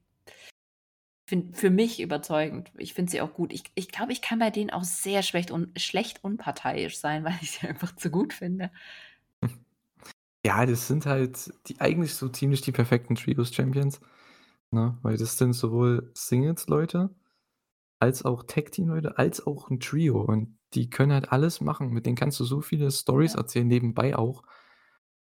fin 1.27 1.53
für 1.53 1.69
mich 1.69 2.01
überzeugend. 2.01 2.71
Ich 2.77 2.93
finde 2.93 3.11
sie 3.11 3.21
auch 3.21 3.33
gut. 3.33 3.53
Ich 3.53 3.63
ich 3.75 3.89
glaube, 3.89 4.11
ich 4.13 4.21
kann 4.21 4.39
bei 4.39 4.51
denen 4.51 4.69
auch 4.71 4.83
sehr 4.83 5.23
schlecht 5.23 5.51
un 5.51 5.71
schlecht 5.77 6.23
unparteiisch 6.23 6.97
sein, 6.97 7.23
weil 7.25 7.35
ich 7.41 7.51
sie 7.51 7.67
einfach 7.67 7.95
zu 7.95 8.09
gut 8.11 8.33
finde. 8.33 8.71
Ja, 10.45 10.65
das 10.65 10.87
sind 10.87 11.05
halt 11.05 11.51
die 11.67 11.79
eigentlich 11.81 12.13
so 12.13 12.29
ziemlich 12.29 12.61
die 12.61 12.71
perfekten 12.71 13.15
Trios-Champions, 13.15 13.99
ne? 14.71 14.97
Weil 15.01 15.17
das 15.17 15.37
sind 15.37 15.53
sowohl 15.53 16.11
Singles-Leute 16.15 17.15
als 17.99 18.25
auch 18.25 18.43
Tag-Team-Leute, 18.43 19.17
als 19.19 19.45
auch 19.47 19.69
'n 19.71 19.79
Trio 19.81 20.21
und 20.21 20.57
die 20.75 20.89
können 20.89 21.13
halt 21.13 21.31
alles 21.31 21.61
machen. 21.61 21.91
Mit 21.91 22.05
denen 22.07 22.15
kannst 22.17 22.39
du 22.39 22.45
so 22.45 22.61
viele 22.61 22.91
Storys 22.91 23.35
Ja. 23.35 23.37
erzählen, 23.37 23.67
nebenbei 23.67 24.17
auch. 24.17 24.43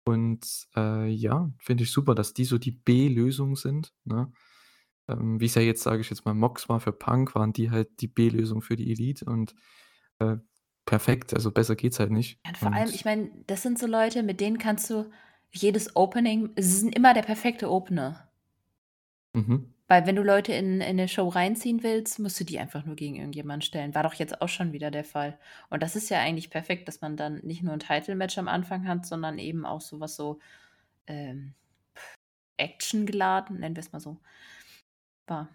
Und, 0.04 0.68
äh, 0.76 1.08
ja, 1.08 1.50
finde 1.58 1.82
ich 1.84 1.90
super, 1.92 2.14
dass 2.14 2.32
die 2.32 2.44
so 2.44 2.58
die 2.58 2.70
B-Lösung 2.70 3.56
sind, 3.56 3.92
ne? 4.04 4.32
Ähm, 5.08 5.40
wie's 5.40 5.54
ja 5.54 5.62
jetzt, 5.62 5.82
sage 5.82 6.00
ich 6.00 6.10
jetzt 6.10 6.24
mal, 6.24 6.34
Mox 6.34 6.68
war 6.68 6.80
für 6.80 6.92
Punk, 6.92 7.34
waren 7.34 7.52
die 7.52 7.70
halt 7.70 8.00
die 8.00 8.08
B-Lösung 8.08 8.62
für 8.62 8.76
die 8.76 8.90
Elite 8.92 9.24
und, 9.26 9.54
äh, 10.20 10.36
perfekt. 10.86 11.34
Also, 11.34 11.52
besser 11.52 11.76
geht's 11.76 12.00
halt 12.00 12.12
nicht. 12.12 12.40
Ja, 12.44 12.50
und 12.50 12.58
vor 12.58 12.74
allem, 12.74 12.92
ich 12.92 13.04
Und 13.04 13.04
meine, 13.04 13.30
das 13.46 13.62
sind 13.62 13.78
so 13.78 13.86
Leute, 13.86 14.22
mit 14.22 14.40
denen 14.40 14.58
kannst 14.58 14.88
du 14.90 15.10
jedes 15.50 15.96
Opening 15.96 16.50
sie 16.56 16.78
sind 16.78 16.94
immer 16.94 17.14
der 17.14 17.22
perfekte 17.22 17.70
Opener. 17.70 18.28
Mhm. 19.34 19.76
Weil 19.90 20.04
wenn 20.06 20.16
du 20.16 20.22
Leute 20.22 20.52
in 20.52 20.80
in 20.80 20.96
'ne 20.96 21.06
Show 21.08 21.28
reinziehen 21.28 21.82
willst, 21.84 22.18
musst 22.18 22.40
du 22.40 22.44
die 22.44 22.58
einfach 22.58 22.84
nur 22.84 22.96
gegen 22.96 23.14
irgendjemanden 23.16 23.62
stellen. 23.62 23.94
War 23.94 24.02
doch 24.02 24.14
jetzt 24.14 24.40
auch 24.42 24.48
schon 24.48 24.72
wieder 24.72 24.90
der 24.90 25.04
Fall. 25.04 25.38
Und 25.70 25.80
das 25.82 25.94
ist 25.94 26.08
ja 26.10 26.18
eigentlich 26.20 26.50
perfekt, 26.50 26.88
dass 26.88 27.00
man 27.00 27.16
dann 27.16 27.38
nicht 27.44 27.62
nur 27.62 27.72
'n 27.74 27.78
Title-Match 27.80 28.36
am 28.38 28.48
Anfang 28.48 28.88
hat, 28.88 29.06
sondern 29.06 29.38
eben 29.38 29.64
auch 29.64 29.80
so 29.80 30.00
was 30.00 30.16
so, 30.16 30.40
ähm, 31.06 31.54
actiongeladen, 32.58 33.60
nennen 33.60 33.76
wir's 33.76 33.92
mal 33.92 34.00
so, 34.00 34.18
war. 35.28 35.48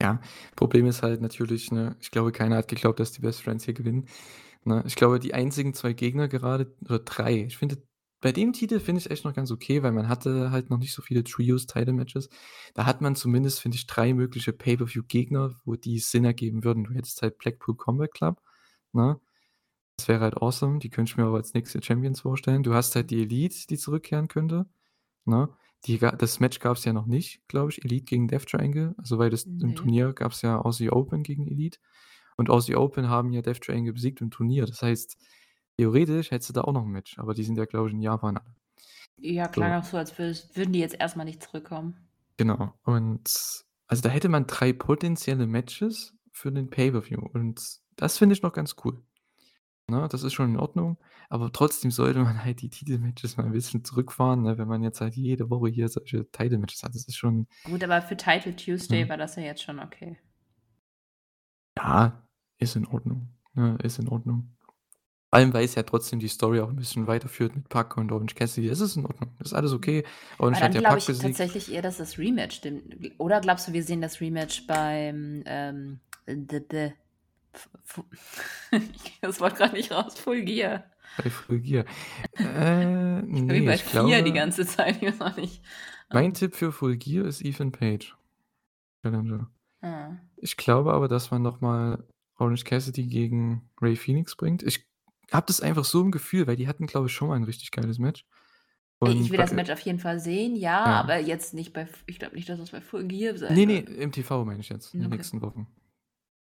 Ja, 0.00 0.20
Problem 0.56 0.86
ist 0.86 1.02
halt 1.02 1.20
natürlich, 1.22 1.72
ne, 1.72 1.96
ich 2.00 2.10
glaube, 2.10 2.32
keiner 2.32 2.56
hat 2.56 2.68
geglaubt, 2.68 3.00
dass 3.00 3.12
die 3.12 3.20
Best 3.20 3.42
Friends 3.42 3.64
hier 3.64 3.74
gewinnen, 3.74 4.06
ne? 4.64 4.84
Ich 4.86 4.96
glaube, 4.96 5.18
die 5.18 5.34
einzigen 5.34 5.74
2 5.74 5.92
Gegner 5.92 6.28
gerade 6.28 6.74
oder 6.84 7.00
3 7.00 7.44
ich 7.44 7.58
finde, 7.58 7.82
bei 8.20 8.32
dem 8.32 8.52
Titel 8.52 8.80
finde 8.80 9.00
ich 9.00 9.10
echt 9.10 9.24
noch 9.24 9.34
ganz 9.34 9.50
okay, 9.52 9.82
weil 9.82 9.92
man 9.92 10.08
hatte 10.08 10.50
halt 10.50 10.70
noch 10.70 10.78
nicht 10.78 10.92
so 10.92 11.02
viele 11.02 11.22
Trios-Title-Matches. 11.24 12.28
Da 12.74 12.84
hat 12.86 13.00
man 13.00 13.14
zumindest, 13.14 13.60
finde 13.60 13.76
ich, 13.76 13.86
3 13.86 14.12
mögliche 14.14 14.52
Pay-per-View-Gegner, 14.52 15.54
wo 15.64 15.76
die 15.76 16.00
Sinn 16.00 16.24
ergeben 16.24 16.64
würden. 16.64 16.84
Du 16.84 16.94
hättest 16.94 17.22
halt 17.22 17.38
Blackpool 17.38 17.76
Combat 17.76 18.12
Club, 18.12 18.40
ne? 18.92 19.20
Das 19.96 20.08
wäre 20.08 20.20
halt 20.20 20.36
awesome. 20.36 20.80
Die 20.80 20.90
könnte 20.90 21.10
ich 21.12 21.16
mir 21.16 21.24
aber 21.26 21.38
als 21.38 21.54
nächste 21.54 21.82
Champions 21.82 22.20
vorstellen. 22.22 22.62
Du 22.62 22.74
hast 22.74 22.96
halt 22.96 23.10
die 23.10 23.22
Elite, 23.22 23.66
die 23.68 23.78
zurückkehren 23.78 24.28
könnte, 24.28 24.66
ne? 25.24 25.50
Die 25.86 25.98
das 25.98 26.40
Match 26.40 26.58
gab's 26.60 26.84
ja 26.84 26.92
noch 26.92 27.06
nicht, 27.06 27.46
glaube 27.48 27.70
ich, 27.70 27.84
Elite 27.84 28.04
gegen 28.04 28.28
Death 28.28 28.46
Triangle. 28.46 28.94
Also, 28.98 29.18
weil 29.18 29.30
das 29.30 29.48
im 29.60 29.74
Ne. 29.74 29.74
Turnier 29.74 30.12
gab's 30.12 30.42
ja 30.42 30.58
Aussie 30.60 30.90
Open 30.90 31.22
gegen 31.22 31.46
Elite 31.46 31.78
und 32.36 32.50
Aussie 32.50 32.76
Open 32.76 33.08
haben 33.08 33.32
ja 33.32 33.42
Death 33.42 33.62
Triangle 33.62 33.92
besiegt 33.92 34.20
im 34.20 34.30
Turnier. 34.30 34.66
Das 34.66 34.82
heißt, 34.82 35.18
theoretisch 35.78 36.30
hättest 36.32 36.50
du 36.50 36.54
da 36.54 36.62
auch 36.62 36.72
noch 36.72 36.84
'n 36.84 36.90
Match, 36.90 37.18
aber 37.18 37.34
die 37.34 37.44
sind 37.44 37.58
ja, 37.58 37.64
glaube 37.66 37.88
ich, 37.88 37.94
in 37.94 38.02
Japan 38.02 38.38
alle. 38.38 38.56
Ja, 39.20 39.48
klang 39.48 39.72
So. 39.72 39.78
auch 39.80 39.84
so, 39.84 39.96
als 39.96 40.16
würden 40.18 40.72
die 40.72 40.78
jetzt 40.80 40.94
erst 40.98 41.16
mal 41.16 41.24
nicht 41.24 41.42
zurückkommen. 41.42 42.08
Genau. 42.38 42.72
Und 42.84 43.64
also, 43.88 44.02
da 44.02 44.08
hätte 44.08 44.28
man 44.28 44.46
3 44.46 44.72
potenzielle 44.72 45.46
Matches 45.48 46.14
für 46.32 46.52
den 46.52 46.70
Pay-per-View 46.70 47.20
und 47.32 47.78
das 47.96 48.16
finde 48.16 48.34
ich 48.34 48.42
noch 48.42 48.52
ganz 48.52 48.76
cool, 48.84 49.02
ne? 49.88 50.08
Das 50.10 50.22
ist 50.22 50.32
schon 50.34 50.50
in 50.50 50.56
Ordnung, 50.58 50.98
aber 51.30 51.52
trotzdem 51.52 51.90
sollte 51.90 52.20
man 52.20 52.44
halt 52.44 52.62
die 52.62 52.70
Titelmatches 52.70 53.36
mal 53.36 53.46
'n 53.46 53.52
bisschen 53.52 53.84
zurückfahren, 53.84 54.42
ne, 54.42 54.58
wenn 54.58 54.68
man 54.68 54.82
jetzt 54.82 55.00
halt 55.00 55.14
jede 55.16 55.50
Woche 55.50 55.68
hier 55.70 55.88
solche 55.88 56.30
Title-Matches 56.30 56.82
hat. 56.82 56.94
Das 56.94 57.06
ist 57.08 57.16
schon 57.16 57.46
Gut, 57.64 57.82
aber 57.82 58.00
für 58.02 58.16
Title 58.16 58.54
Tuesday 58.54 59.04
Mhm. 59.04 59.08
war 59.08 59.16
das 59.16 59.36
ja 59.36 59.42
jetzt 59.42 59.62
schon 59.62 59.80
okay. 59.80 60.18
Ja, 61.76 62.26
ist 62.58 62.76
in 62.76 62.86
Ordnung, 62.86 63.28
ne, 63.54 63.76
ist 63.82 63.98
in 63.98 64.08
Ordnung. 64.08 64.54
Vor 65.30 65.38
allem, 65.40 65.54
weil's 65.54 65.74
ja 65.76 65.84
trotzdem 65.84 66.20
die 66.20 66.28
Story 66.28 66.60
auch 66.60 66.70
'n 66.70 66.76
bisschen 66.76 67.06
weiterführt 67.08 67.56
mit 67.56 67.68
Pac 67.68 67.96
und 67.98 68.12
Orange 68.12 68.34
Cassidy. 68.36 68.68
Es 68.68 68.80
ist 68.80 68.96
in 68.96 69.06
Ordnung. 69.06 69.36
Ist 69.40 69.54
alles 69.54 69.72
okay. 69.72 70.04
Aber 70.46 70.46
Orange 70.46 70.60
dann 70.60 70.74
hat 70.74 70.74
ja 70.74 70.80
glaube 70.80 70.98
ich 70.98 71.04
besiegt. 71.06 71.18
tatsächlich 71.18 71.70
eher, 71.72 71.82
dass 71.82 71.98
das 71.98 72.18
Rematch 72.18 72.56
stimmt. 72.56 72.96
Oder 73.18 73.40
glaubst 73.40 73.68
du, 73.68 73.72
wir 73.72 73.82
sehen 73.82 74.00
das 74.00 74.20
Rematch 74.20 74.66
beim, 74.66 75.42
ähm, 75.46 76.00
F 76.26 76.36
Fu 76.48 76.92
ich 78.70 78.70
kriege 78.70 79.18
das 79.22 79.40
Wort 79.40 79.56
grad 79.56 79.72
nicht 79.72 79.90
raus, 79.92 80.18
Full 80.18 80.42
Gear. 80.44 80.84
Bei 81.16 81.30
Full 81.30 81.60
Gear. 81.60 81.84
Äh, 82.42 83.22
Ich 83.34 83.46
bin 83.46 83.64
wie 83.64 83.64
bei 83.64 83.74
ich 83.74 83.84
4 83.84 84.22
die 84.22 84.32
glaube 84.32 84.32
ganze 84.32 84.66
Zeit, 84.66 85.02
ich 85.02 85.18
weiß 85.20 85.36
nicht. 85.36 85.62
mein. 86.10 86.34
Tipp 86.34 86.54
für 86.54 86.72
Full 86.72 86.96
Gear 86.96 87.26
ist 87.26 87.42
Ethan 87.44 87.72
Page. 87.72 88.16
Challenger. 89.04 89.50
Ah. 89.82 90.18
Ich 90.36 90.56
glaube 90.56 90.92
aber, 90.94 91.08
dass 91.08 91.30
man 91.30 91.42
noch 91.42 91.60
mal 91.60 92.06
Orange 92.38 92.64
Cassidy 92.64 93.06
gegen 93.06 93.70
Rey 93.80 93.94
Fénix 93.94 94.36
bringt. 94.36 94.62
Ich 94.62 94.86
habe 95.32 95.46
das 95.46 95.60
einfach 95.60 95.84
so 95.84 96.02
im 96.02 96.10
Gefühl, 96.12 96.46
weil 96.46 96.56
die 96.56 96.68
hatten, 96.68 96.86
glaube 96.86 97.08
ich, 97.08 97.12
schon 97.12 97.28
mal 97.28 97.36
'n 97.38 97.44
richtig 97.44 97.70
geiles 97.72 97.98
Match. 97.98 98.26
Ey, 99.04 99.14
ich 99.14 99.30
Und 99.30 99.30
will 99.30 99.38
das 99.38 99.52
Match 99.52 99.70
auf 99.70 99.80
jeden 99.80 99.98
Fall 99.98 100.20
sehen, 100.20 100.54
ja, 100.56 100.84
Ja. 100.84 101.00
aber 101.00 101.18
jetzt 101.18 101.52
nicht 101.54 101.72
bei 101.72 101.88
ich 102.06 102.18
glaube 102.18 102.34
nicht, 102.36 102.48
dass 102.48 102.58
das 102.58 102.70
bei 102.70 102.80
Full 102.80 103.06
Gear 103.08 103.36
sein 103.38 103.50
Ne, 103.54 103.66
ne, 103.66 103.78
wird. 103.78 103.88
im 103.88 104.12
TV 104.12 104.44
meine 104.44 104.60
ich 104.60 104.68
jetzt, 104.68 104.94
in 104.94 105.00
den 105.00 105.08
Okay. 105.08 105.16
nächsten 105.16 105.40
Wochen. 105.40 105.66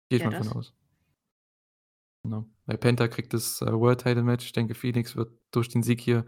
Ich 0.10 0.24
Ja, 0.24 0.26
mal 0.26 0.34
von 0.36 0.48
das 0.48 0.50
aus. 0.50 0.74
Genau. 2.24 2.46
Weil 2.66 2.78
Penta 2.78 3.08
kriegt 3.08 3.34
das, 3.34 3.62
äh, 3.62 3.72
World 3.72 4.02
Title 4.02 4.24
Match. 4.24 4.46
Ich 4.46 4.54
denke, 4.54 4.74
Fénix 4.74 5.16
wird 5.16 5.32
durch 5.52 5.70
den 5.70 5.84
Sieg 5.84 6.00
hier 6.02 6.26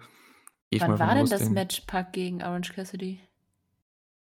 ich 0.69 0.81
mal 0.81 0.99
Wann 0.99 1.07
war 1.07 1.15
denn 1.15 1.27
das 1.29 1.41
den 1.41 1.53
Match 1.53 1.81
Pac 1.81 2.11
gegen 2.11 2.43
Orange 2.43 2.73
Cassidy? 2.73 3.19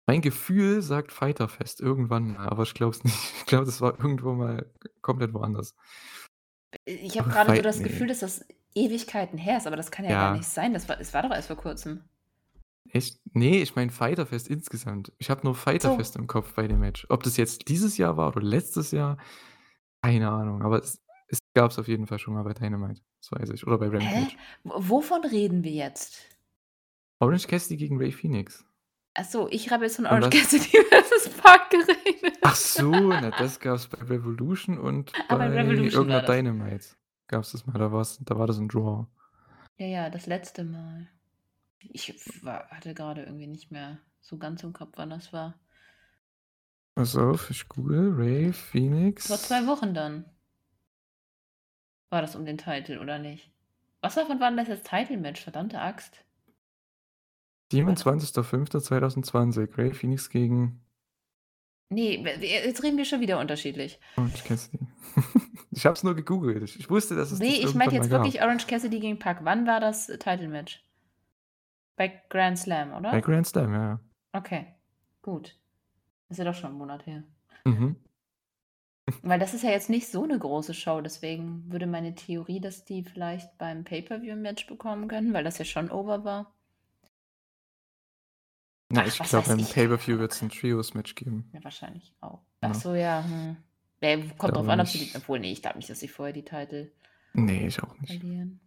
Mein 0.06 0.22
Gefühl 0.22 0.82
sagt 0.82 1.12
Fyter 1.12 1.50
Fest 1.50 1.82
irgendwann 1.82 2.38
aber 2.38 2.64
ich 2.64 2.74
glaube 2.74 2.96
es 2.96 3.04
nicht. 3.04 3.18
Ich 3.40 3.46
glaube, 3.46 3.66
das 3.66 3.82
war 3.82 4.00
irgendwo 4.00 4.34
mal 4.34 4.72
komplett 5.02 5.34
woanders. 5.34 5.76
Ich 6.86 7.18
habe 7.18 7.32
Aber 7.32 7.46
grade 7.46 7.56
so 7.58 7.62
das. 7.64 7.82
Gefühl, 7.84 8.08
dass 8.08 8.20
das 8.20 8.46
Ewigkeiten 8.76 9.38
her 9.40 9.58
ist, 9.58 9.66
aber 9.68 9.76
das 9.78 9.90
kann 9.90 10.06
ja 10.06 10.12
gar 10.12 10.34
nicht 10.34 10.44
Ja. 10.44 10.50
sein. 10.50 10.74
Das 10.74 10.88
war 10.88 11.00
es 11.00 11.14
war 11.14 11.24
doch 11.24 11.32
erst 11.32 11.48
vor 11.48 11.58
Kurzem. 11.58 12.04
Echt? 12.90 13.20
Ne, 13.36 13.62
ich 13.62 13.76
meine 13.76 13.92
Fyter 13.92 14.26
Fest 14.26 14.48
insgesamt. 14.48 15.12
Ich 15.18 15.30
habe 15.30 15.42
nur 15.44 15.56
Fyter 15.56 15.90
So. 15.92 15.98
Fest 15.98 16.16
im 16.16 16.28
Kopf 16.28 16.54
bei 16.54 16.68
dem 16.68 16.80
Match. 16.80 17.06
Ob 17.10 17.24
das 17.24 17.36
jetzt 17.36 17.68
dieses 17.68 17.98
Jahr 17.98 18.16
war 18.16 18.28
oder 18.28 18.42
letztes 18.42 18.92
Jahr, 18.92 19.18
keine 20.02 20.30
Ahnung, 20.30 20.62
aber 20.62 20.80
es 20.80 21.02
es 21.28 21.40
gab's 21.54 21.78
auf 21.80 21.88
jeden 21.88 22.08
Fall 22.08 22.20
schon 22.20 22.34
mal 22.34 22.44
bei 22.44 22.54
Dynamite, 22.54 23.02
das 23.22 23.32
weiß 23.32 23.50
ich, 23.52 23.66
oder 23.68 23.78
bei 23.78 23.88
Hä? 23.88 23.98
Rampage. 23.98 24.36
W 24.64 24.72
wovon 24.90 25.24
reden 25.26 25.64
wir 25.64 25.72
jetzt? 25.72 26.20
Orange 27.20 27.48
Cassidy 27.48 27.78
gegen 27.78 27.98
Rey 27.98 28.12
Fénix. 28.12 28.64
Ach 29.16 29.26
so, 29.26 29.48
ich 29.50 29.72
habe 29.72 29.86
jetzt 29.86 29.96
von 29.96 30.06
Orange 30.06 30.30
Cassidy 30.30 30.78
versus 30.90 31.30
Pac 31.30 31.70
geredet. 31.72 32.38
Ach 32.44 32.56
so, 32.56 32.92
na, 32.92 33.32
das 33.32 33.60
gab's 33.60 33.88
bei 33.88 33.98
Revolution 34.06 34.78
und 34.78 35.12
Ah, 35.28 35.36
bei 35.36 35.50
bei 35.50 35.50
Revolution 35.50 36.08
irgend 36.08 36.10
'ner 36.10 36.16
war 36.16 36.22
das. 36.22 36.36
Dynamite 36.36 36.86
gab's 37.28 37.52
das 37.52 37.66
mal. 37.66 37.78
Da 37.80 37.92
war's 37.92 38.20
da 38.24 38.38
war 38.38 38.48
das 38.48 38.58
'n 38.60 38.68
Draw. 38.68 39.08
Ja, 39.78 39.86
ja, 39.88 40.10
das 40.10 40.26
letzte 40.28 40.64
Mal. 40.64 41.08
Ich 41.80 42.14
war 42.44 42.68
hatte 42.70 42.94
grade 42.94 43.24
irgendwie 43.24 43.48
nicht 43.48 43.72
mehr 43.72 44.00
so 44.22 44.38
ganz 44.38 44.64
im 44.64 44.74
Kopf, 44.74 44.94
wann 44.98 45.10
das 45.10 45.34
war. 45.34 45.60
Pass 46.96 47.16
auf, 47.16 47.50
ich 47.52 47.68
google 47.70 48.14
Rey 48.16 48.52
Vor 48.54 48.64
Fénix. 48.82 49.22
2 49.38 49.68
Wochen 49.68 49.94
dann. 49.94 50.26
War 52.10 52.22
das 52.22 52.36
um 52.36 52.46
den 52.46 52.58
Title 52.58 53.00
oder 53.02 53.20
nicht? 53.20 53.50
Was 54.02 54.16
davon 54.16 54.40
war 54.40 54.50
denn 54.50 54.58
das 54.58 54.68
jetzt 54.68 54.88
Title-Match? 54.88 55.42
Verdammte 55.42 55.80
Axt. 55.82 56.24
Warte. 57.74 58.02
27.05.2020, 58.02 59.78
Rey 59.78 59.92
Fénix 59.92 60.30
gegen 60.30 60.82
Ne, 61.90 62.24
w 62.24 62.46
jetzt 62.46 62.84
reden 62.84 62.98
wir 62.98 63.06
schon 63.06 63.22
wieder 63.22 63.40
unterschiedlich. 63.40 63.98
Orange 64.18 64.44
Cassidy. 64.44 64.86
Ich 65.72 65.86
habe 65.86 65.94
es 65.96 66.04
nur 66.04 66.16
gegoogelt. 66.16 66.76
Ich 66.76 66.90
wusste, 66.90 67.16
dass 67.16 67.32
es 67.32 67.40
Ne, 67.40 67.48
das 67.62 67.70
ich 67.72 67.76
mal 67.76 67.92
jetzt 67.92 68.10
gab. 68.10 68.24
wirklich 68.24 68.42
Orange 68.42 68.68
Cassidy 68.68 69.00
gegen 69.00 69.20
Pac. 69.20 69.40
Wann 69.44 69.66
war 69.68 69.80
das 69.80 70.08
Title-Match? 70.08 70.84
Bei 71.96 72.22
Grand 72.30 72.60
Slam, 72.60 72.92
Bei 72.92 72.98
oder? 72.98 73.22
Grand 73.22 73.48
Slam, 73.48 73.74
ja, 73.74 73.82
ja. 73.84 74.00
Okay, 74.34 74.68
gut. 75.22 75.58
Ist 76.30 76.38
ja 76.40 76.46
doch 76.46 76.54
schon 76.54 76.72
'n 76.72 76.78
Monat 76.78 77.06
her. 77.06 77.24
Mhm. 77.66 77.96
Weil 79.24 79.40
das 79.40 79.54
ist 79.56 79.64
ja 79.64 79.72
jetzt 79.72 79.90
nicht 79.90 80.08
so 80.12 80.26
'ne 80.26 80.38
große 80.38 80.74
Show, 80.76 81.02
deswegen 81.02 81.72
würde 81.72 81.88
meine 81.88 82.14
Theorie, 82.16 82.60
dass 82.60 82.86
die 82.86 83.04
vielleicht 83.04 83.58
beim 83.58 83.84
Pay-per-View 83.84 84.34
'n 84.34 84.42
Match 84.42 84.68
bekommen 84.68 85.08
können, 85.08 85.34
weil 85.34 85.44
das 85.44 85.58
ja 85.58 85.66
schon 85.66 85.90
over 85.90 86.24
war. 86.24 86.54
Na, 88.92 89.06
Ach, 89.06 89.06
ich 89.06 89.22
glaube, 89.22 89.54
ich. 89.58 89.68
Pay-per-View 89.70 90.18
wird's 90.20 90.42
'n 90.42 90.50
Trios-Match 90.50 91.16
geben. 91.16 91.54
Ja, 91.54 91.64
wahrscheinlich 91.64 92.14
auch. 92.22 92.42
Ach 92.62 92.74
Ja. 92.74 92.74
so, 92.74 92.94
ja, 92.94 93.24
hm. 93.24 93.58
Ja, 94.02 94.18
kommt 94.38 94.56
drauf 94.56 94.70
an, 94.70 94.80
ob 94.80 94.88
sie 94.90 95.00
die 95.00 95.16
obwohl, 95.16 95.40
ne, 95.40 95.52
ich 95.52 95.62
glaube 95.62 95.78
nicht, 95.78 95.90
dass 95.90 96.00
sie 96.00 96.08
vorher 96.08 96.34
die 96.34 96.44
Titel 96.44 96.92
Ne, 97.36 97.68
ich 97.68 97.82
auch 97.84 97.98
nicht. 98.00 98.22
verlieren. 98.22 98.60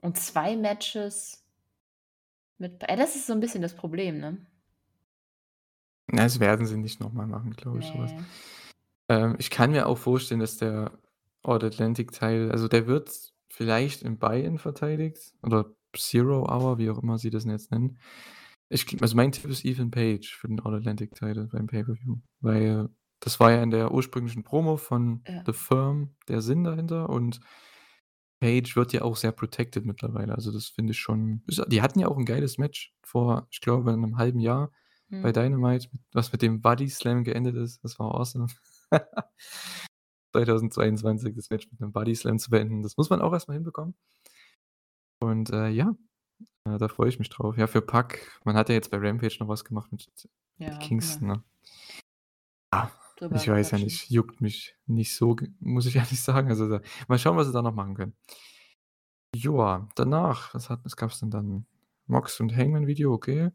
Und 0.00 0.18
2 0.18 0.56
Matches 0.56 1.40
mit 2.60 2.82
ja, 2.88 2.96
das 2.96 3.14
ist 3.16 3.26
so 3.26 3.32
'n 3.32 3.40
bisschen 3.40 3.62
das 3.62 3.74
Problem, 3.76 4.18
ne? 4.18 4.38
Na, 6.10 6.22
das 6.24 6.40
werden 6.40 6.64
sie 6.66 6.78
nicht 6.78 7.00
noch 7.00 7.12
mal 7.12 7.26
machen, 7.26 7.50
glaube 7.52 7.80
ich, 7.80 7.86
so 7.86 7.98
was. 7.98 8.14
Ähm, 9.08 9.36
ich 9.38 9.50
kann 9.50 9.70
mir 9.72 9.86
auch 9.86 9.98
vorstellen, 9.98 10.40
dass 10.40 10.58
der 10.58 10.98
All-Atlantic-Teil 11.42 12.50
also, 12.50 12.68
der 12.68 12.86
wird 12.86 13.10
vielleicht 13.50 14.02
im 14.02 14.18
Buy-in 14.18 14.58
verteidigt 14.58 15.32
oder 15.42 15.72
Zero 15.96 16.44
Hour, 16.46 16.78
wie 16.78 16.90
auch 16.90 16.98
immer 17.02 17.18
sie 17.18 17.30
das 17.30 17.44
jetzt 17.46 17.70
nennen. 17.72 17.98
Ich 18.68 19.00
also, 19.02 19.16
mein 19.16 19.32
Tipp 19.32 19.46
ist 19.50 19.64
Ethan 19.64 19.90
Page 19.90 20.36
für 20.36 20.48
den 20.48 20.60
All-Atlantic-Title 20.60 21.48
beim 21.50 21.66
Pay-per-View, 21.66 22.16
weil 22.40 22.88
das 23.20 23.40
war 23.40 23.50
ja 23.52 23.62
in 23.62 23.70
der 23.70 23.92
ursprünglichen 23.92 24.44
Promo 24.44 24.76
von 24.76 25.26
Ja. 25.26 25.44
The 25.46 25.52
Firm 25.54 26.14
der 26.28 26.42
Sinn 26.42 26.64
dahinter 26.64 27.08
und 27.08 27.40
Page 28.42 28.76
wird 28.76 28.92
ja 28.92 29.02
auch 29.02 29.16
sehr 29.16 29.32
protected 29.32 29.84
mittlerweile. 29.84 30.34
Also, 30.34 30.52
das 30.52 30.68
finde 30.68 30.92
ich 30.92 30.98
schon 31.00 31.42
die 31.68 31.82
hatten 31.82 31.98
ja 32.00 32.08
auch 32.08 32.16
'n 32.18 32.24
geiles 32.26 32.58
Match 32.58 32.94
vor, 33.02 33.48
ich 33.50 33.60
glaube, 33.60 33.92
'nem 33.96 34.16
halben 34.18 34.40
Jahr 34.40 34.70
bei 35.20 35.32
Mhm. 35.32 35.32
Dynamite, 35.32 35.88
was 36.12 36.30
mit 36.32 36.42
dem 36.42 36.60
Body 36.60 36.88
Slam 36.88 37.24
geendet 37.24 37.56
ist. 37.56 37.82
Das 37.84 37.98
war 37.98 38.14
awesome. 38.14 38.46
2022 40.34 41.34
das 41.36 41.50
Match 41.50 41.68
mit 41.70 41.80
'nem 41.80 41.92
Body 41.92 42.14
Slam 42.14 42.38
zu 42.38 42.50
beenden, 42.50 42.82
das 42.82 42.96
muss 42.96 43.10
man 43.10 43.20
auch 43.22 43.32
erst 43.32 43.48
mal 43.48 43.54
hinbekommen. 43.54 43.94
Und, 45.22 45.50
äh, 45.50 45.68
ja, 45.68 45.96
äh, 46.64 46.78
da 46.78 46.88
freue 46.88 47.08
ich 47.10 47.18
mich 47.20 47.30
drauf. 47.30 47.56
Ja, 47.58 47.66
für 47.68 47.82
Pac 47.82 48.20
man 48.44 48.56
hat 48.56 48.68
ja 48.70 48.76
jetzt 48.76 48.90
bei 48.90 48.98
Rampage 48.98 49.38
noch 49.40 49.48
was 49.48 49.64
gemacht 49.64 49.92
mit 49.92 50.08
Ja, 50.58 50.74
Kingston, 50.80 51.28
genau. 51.28 51.28
ne? 51.28 51.44
Ah, 52.72 52.90
ich 53.30 53.48
weiß 53.48 53.70
ja 53.72 53.78
nicht, 53.78 54.10
juckt 54.10 54.40
mich 54.42 54.76
nicht 54.86 55.14
so, 55.16 55.36
muss 55.60 55.86
ich 55.86 55.96
ehrlich 55.96 56.20
sagen. 56.22 56.48
Also, 56.48 56.68
da 56.68 56.80
mal 57.08 57.18
schauen, 57.18 57.36
was 57.36 57.46
sie 57.46 57.52
da 57.52 57.62
noch 57.62 57.74
machen 57.74 57.94
können. 57.94 58.14
Joa, 59.34 59.88
danach, 59.94 60.54
was 60.54 60.68
hat 60.70 60.84
was 60.84 60.96
gab's 60.96 61.20
denn 61.20 61.30
dann? 61.30 61.66
Mox 62.06 62.40
und 62.40 62.54
Hangman 62.56 62.86
Video, 62.86 63.12
okay. 63.12 63.50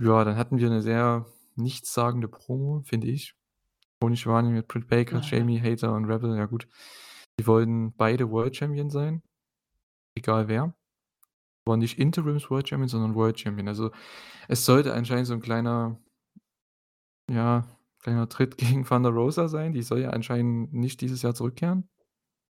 Ja, 0.00 0.24
dann 0.24 0.36
hatten 0.36 0.58
wir 0.58 0.68
'ne 0.70 0.80
sehr 0.82 1.26
nichtssagende 1.56 2.26
Promo, 2.28 2.82
finde 2.84 3.08
ich. 3.08 3.34
Tony 4.00 4.16
Schiavone 4.16 4.50
mit 4.50 4.68
Britt 4.68 4.88
Baker, 4.88 5.20
ja. 5.20 5.38
Jamie 5.38 5.60
Hayter 5.60 5.94
und 5.94 6.04
Rebel, 6.04 6.36
ja 6.36 6.46
gut. 6.46 6.68
Die 7.40 7.46
wollten 7.46 7.92
beide 7.96 8.30
World 8.30 8.56
Champion 8.56 8.90
sein, 8.90 9.22
egal 10.16 10.48
wer. 10.48 10.74
Aber 11.66 11.76
nicht 11.76 11.98
Interims 11.98 12.50
World 12.50 12.68
Champion, 12.68 12.88
sondern 12.88 13.14
World 13.14 13.38
Champion. 13.38 13.68
Also, 13.68 13.90
es 14.48 14.64
sollte 14.64 14.94
anscheinend 14.94 15.26
so 15.26 15.34
'n 15.34 15.40
kleiner 15.40 15.98
ja, 17.30 17.66
kleiner 18.02 18.28
Tritt 18.28 18.56
gegen 18.58 18.84
Thunder 18.84 19.10
Rosa 19.10 19.48
sein. 19.48 19.72
Die 19.72 19.82
soll 19.82 20.00
ja 20.00 20.10
anscheinend 20.10 20.72
nicht 20.72 21.00
dieses 21.00 21.22
Jahr 21.22 21.34
zurückkehren, 21.34 21.88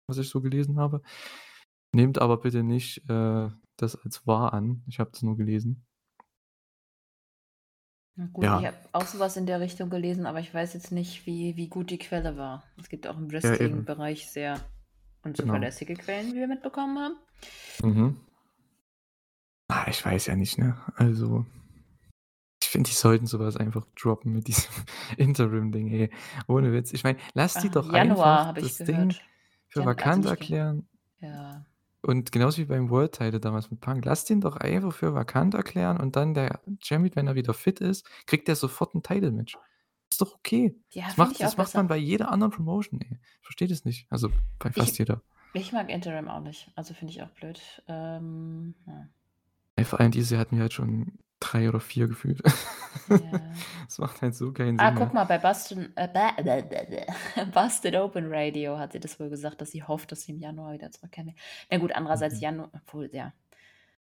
was 0.08 0.18
ich 0.18 0.28
so 0.28 0.40
gelesen 0.40 0.78
habe. 0.78 1.02
Nehmt 1.94 2.18
aber 2.20 2.38
bitte 2.38 2.62
nicht, 2.62 3.08
äh, 3.08 3.50
das 3.78 3.96
als 3.96 4.26
wahr 4.26 4.52
an. 4.52 4.82
Ich 4.86 5.00
habe 5.00 5.10
das 5.12 5.22
nur 5.22 5.36
gelesen. 5.36 5.85
Na 8.18 8.26
gut, 8.32 8.44
ich 8.44 8.50
Ja. 8.50 8.62
habe 8.62 8.76
auch 8.92 9.06
so 9.06 9.18
was 9.18 9.36
in 9.36 9.44
der 9.46 9.60
Richtung 9.60 9.90
gelesen, 9.90 10.24
aber 10.26 10.40
ich 10.40 10.52
weiß 10.52 10.72
jetzt 10.74 10.90
nicht, 10.90 11.26
wie 11.26 11.56
wie 11.56 11.68
gut 11.68 11.90
die 11.90 11.98
Quelle 11.98 12.36
war. 12.36 12.64
Es 12.80 12.88
gibt 12.88 13.06
auch 13.06 13.16
im 13.18 13.26
Ja. 13.26 13.32
Wrestling-Bereich 13.32 14.30
sehr 14.30 14.54
Genau. 14.54 14.64
unzuverlässige 15.24 15.94
Quellen, 15.94 16.32
wie 16.32 16.38
wir 16.38 16.48
mitbekommen 16.48 16.98
haben. 16.98 17.16
Mhm. 17.82 18.20
Ah, 19.68 19.86
ich 19.88 20.04
weiß 20.04 20.26
ja 20.26 20.36
nicht, 20.36 20.56
ne? 20.58 20.78
Also, 20.96 21.44
ich 22.62 22.68
finde, 22.70 22.88
die 22.88 22.94
sollten 22.94 23.26
so 23.26 23.38
was 23.38 23.56
einfach 23.56 23.84
droppen 24.00 24.32
mit 24.32 24.46
diesem 24.46 24.70
Interim-Ding, 25.18 25.88
ey. 25.88 26.10
Ohne 26.46 26.72
Witz. 26.72 26.92
Ich 26.92 27.04
meine, 27.04 27.18
lass 27.34 27.54
die 27.54 27.68
Ah, 27.68 27.70
doch 27.72 27.92
Januar 27.92 28.38
einfach 28.38 28.46
habe 28.46 28.60
ich 28.60 28.68
das 28.78 28.86
Ding 28.86 28.96
gehört. 29.08 29.22
für 29.68 29.80
Jan 29.80 29.88
also 29.88 29.98
vakant 29.98 30.22
ge 30.22 30.30
erklären. 30.30 30.88
ja. 31.20 31.66
Und 32.06 32.30
genauso 32.30 32.58
wie 32.58 32.64
beim 32.66 32.88
World 32.88 33.12
Title 33.12 33.40
damals 33.40 33.70
mit 33.70 33.80
Punk. 33.80 34.04
Lass 34.04 34.24
den 34.24 34.40
doch 34.40 34.56
einfach 34.56 34.92
für 34.94 35.12
vakant 35.14 35.54
erklären 35.54 35.98
und 35.98 36.14
dann 36.14 36.34
der 36.34 36.60
Champion, 36.80 37.16
wenn 37.16 37.26
er 37.26 37.34
wieder 37.34 37.52
fit 37.52 37.80
ist, 37.80 38.06
kriegt 38.26 38.46
der 38.46 38.54
sofort 38.54 38.94
'n 38.94 39.02
Title-Match. 39.02 39.58
Ist 40.08 40.20
doch 40.20 40.34
okay. 40.36 40.76
Ja, 40.92 41.06
Das 41.06 41.16
macht 41.16 41.40
das 41.40 41.56
macht 41.56 41.74
man 41.74 41.88
bei 41.88 41.96
jeder 41.96 42.30
anderen 42.30 42.52
Promotion, 42.52 43.00
ey. 43.00 43.18
Ich 43.40 43.46
verstehe 43.46 43.66
das 43.66 43.84
nicht. 43.84 44.06
Also, 44.08 44.30
bei 44.60 44.70
fast 44.70 44.92
Ich 44.92 44.98
jeder. 44.98 45.20
ich 45.52 45.72
mag 45.72 45.90
Interim 45.90 46.28
auch 46.28 46.40
nicht. 46.40 46.70
Also, 46.76 46.94
finde 46.94 47.12
ich 47.12 47.22
auch 47.22 47.30
blöd. 47.30 47.60
Ähm, 47.88 48.76
ja. 48.86 49.84
Vor 49.84 49.98
allem 49.98 50.12
dieses 50.12 50.30
Jahr 50.30 50.40
hatten 50.40 50.56
wir 50.56 50.62
halt 50.62 50.72
schon 50.72 51.18
3 51.40 51.68
oder 51.68 51.80
4 51.80 52.08
gefühlt. 52.08 52.42
Ja. 53.08 53.40
Das 53.86 53.98
macht 53.98 54.20
halt 54.20 54.34
so 54.34 54.52
keinen 54.52 54.80
Ah, 54.80 54.90
Sinn 54.90 54.96
guck 54.96 55.12
mehr. 55.12 55.14
mal, 55.14 55.24
bei 55.24 55.38
Bustin 55.38 55.92
äh, 55.96 56.08
bä 56.08 56.42
bä 56.42 56.62
bä 56.62 56.86
bä 56.90 57.46
Busted 57.52 57.94
Open 57.94 58.26
Radio 58.32 58.78
hat 58.78 58.92
sie 58.92 59.00
das 59.00 59.20
wohl 59.20 59.30
gesagt, 59.30 59.60
dass 59.60 59.70
sie 59.70 59.82
hofft, 59.84 60.10
dass 60.12 60.22
sie 60.22 60.32
im 60.32 60.40
Januar 60.40 60.72
wieder 60.72 60.90
zurückkehren 60.90 61.28
will. 61.28 61.34
Na 61.70 61.78
gut, 61.78 61.92
andererseits 61.92 62.36
Mhm. 62.36 62.40
Janu 62.40 62.64
obwohl, 62.72 63.08
ja. 63.12 63.32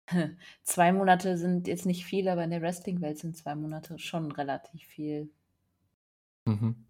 2 0.64 0.94
Monate 0.94 1.38
sind 1.38 1.68
jetzt 1.68 1.86
nicht 1.86 2.06
viel, 2.06 2.30
aber 2.30 2.44
in 2.44 2.52
der 2.52 2.62
Wrestling-Welt 2.62 3.18
sind 3.20 3.36
2 3.38 3.56
Monate 3.56 4.00
schon 4.00 4.32
relativ 4.32 4.84
viel. 4.86 5.30
Mhm. 6.46 6.86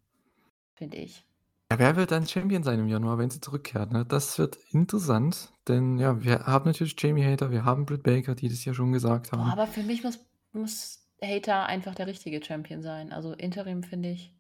Finde 0.75 0.97
ich. 0.97 1.25
Ja, 1.69 1.79
wer 1.79 1.95
wird 1.97 2.11
dann 2.11 2.25
Champion 2.25 2.63
sein 2.63 2.79
im 2.79 2.87
Januar, 2.87 3.17
wenn 3.17 3.29
sie 3.29 3.41
zurückkehrt, 3.41 3.91
ne? 3.91 4.05
Das 4.05 4.39
wird 4.39 4.57
interessant, 4.71 5.51
denn 5.67 5.97
ja, 5.97 6.23
wir 6.23 6.45
haben 6.45 6.65
natürlich 6.65 6.95
Jamie 6.97 7.25
Hayter, 7.25 7.51
wir 7.51 7.65
haben 7.65 7.85
Britt 7.85 8.03
Baker, 8.03 8.35
die 8.35 8.47
das 8.47 8.63
ja 8.63 8.73
schon 8.73 8.93
gesagt 8.93 9.31
Boah, 9.31 9.39
haben. 9.39 9.51
aber 9.51 9.67
für 9.67 9.83
mich 9.83 10.03
muss 10.03 10.19
muss 10.53 11.05
Hayter 11.21 11.65
einfach 11.65 11.93
der 11.93 12.07
richtige 12.07 12.43
Champion 12.43 12.81
sein. 12.81 13.11
Also, 13.11 13.33
Interim 13.33 13.83
finde 13.83 14.11
ich 14.11 14.33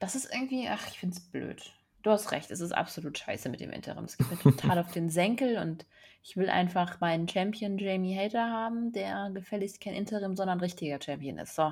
das 0.00 0.14
ist 0.14 0.28
irgendwie 0.32 0.68
ach, 0.68 0.86
ich 0.88 0.98
finde 0.98 1.16
es 1.16 1.20
blöd. 1.20 1.72
Du 2.02 2.10
hast 2.10 2.30
recht, 2.30 2.50
es 2.50 2.60
ist 2.60 2.72
absolut 2.72 3.18
scheiße 3.18 3.48
mit 3.48 3.60
dem 3.60 3.70
Interim. 3.70 4.04
Es 4.04 4.16
geht 4.16 4.30
mir 4.30 4.38
total 4.38 4.78
auf 4.78 4.92
den 4.92 5.08
Senkel 5.10 5.58
und 5.58 5.86
ich 6.22 6.36
will 6.36 6.48
einfach 6.48 7.00
meinen 7.00 7.28
Champion 7.28 7.78
Jamie 7.78 8.16
Hayter 8.16 8.50
haben, 8.50 8.92
der 8.92 9.30
gefälligst 9.32 9.80
kein 9.80 9.94
Interim, 9.94 10.36
sondern 10.36 10.60
richtiger 10.60 11.00
Champion 11.02 11.38
ist. 11.38 11.56
So. 11.56 11.62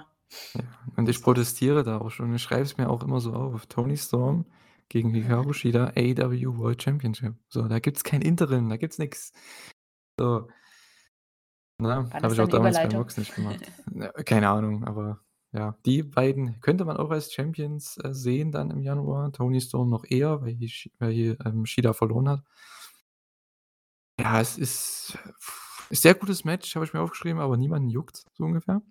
Ja, 0.54 0.64
und 0.96 1.08
ich 1.08 1.22
protestiere 1.22 1.84
da 1.84 1.98
auch 1.98 2.10
schon. 2.10 2.34
Ich 2.34 2.42
schreibe 2.42 2.62
es 2.62 2.76
mir 2.76 2.88
auch 2.88 3.02
immer 3.02 3.20
so 3.20 3.32
auf. 3.32 3.66
Tony 3.66 3.96
Storm 3.96 4.46
gegen 4.88 5.12
Hikaru 5.12 5.52
Shida, 5.52 5.92
AEW 5.96 6.58
World 6.58 6.82
Championship. 6.82 7.34
So, 7.48 7.66
da 7.68 7.78
gibt's 7.78 8.04
kein 8.04 8.22
Interim, 8.22 8.68
da 8.68 8.76
gibt's 8.76 8.98
nix. 8.98 9.32
So. 10.18 10.48
Ne, 11.78 11.88
War 11.88 12.22
habe 12.22 12.34
ich 12.34 12.40
auch 12.40 12.48
damals 12.48 12.76
bei? 12.76 12.88
Mox 12.88 13.16
nicht 13.18 13.34
gemacht. 13.34 13.60
Keine 14.26 14.48
Ahnung, 14.48 14.84
aber 14.84 15.20
ja, 15.52 15.76
die 15.84 16.04
beiden 16.04 16.60
könnte 16.60 16.84
man 16.84 16.96
auch 16.96 17.10
als 17.10 17.32
Champions, 17.32 17.98
äh, 17.98 18.14
sehen 18.14 18.52
dann 18.52 18.70
im 18.70 18.80
Januar. 18.80 19.32
Tony 19.32 19.60
Storm 19.60 19.90
noch 19.90 20.04
eher, 20.04 20.40
weil 20.42 20.62
Ishi 20.62 20.92
weil, 20.98 21.36
ähm, 21.44 21.66
Shida 21.66 21.92
verloren 21.92 22.28
hat. 22.28 22.44
Ja, 24.20 24.40
es 24.40 24.56
ist 24.56 25.18
ist 25.90 26.02
sehr 26.02 26.14
gutes 26.14 26.44
Match, 26.44 26.74
habe 26.74 26.84
ich 26.84 26.92
mir 26.92 27.00
aufgeschrieben, 27.00 27.40
aber 27.40 27.56
niemanden 27.56 27.88
juckt's, 27.88 28.24
so 28.32 28.44
ungefähr. 28.44 28.82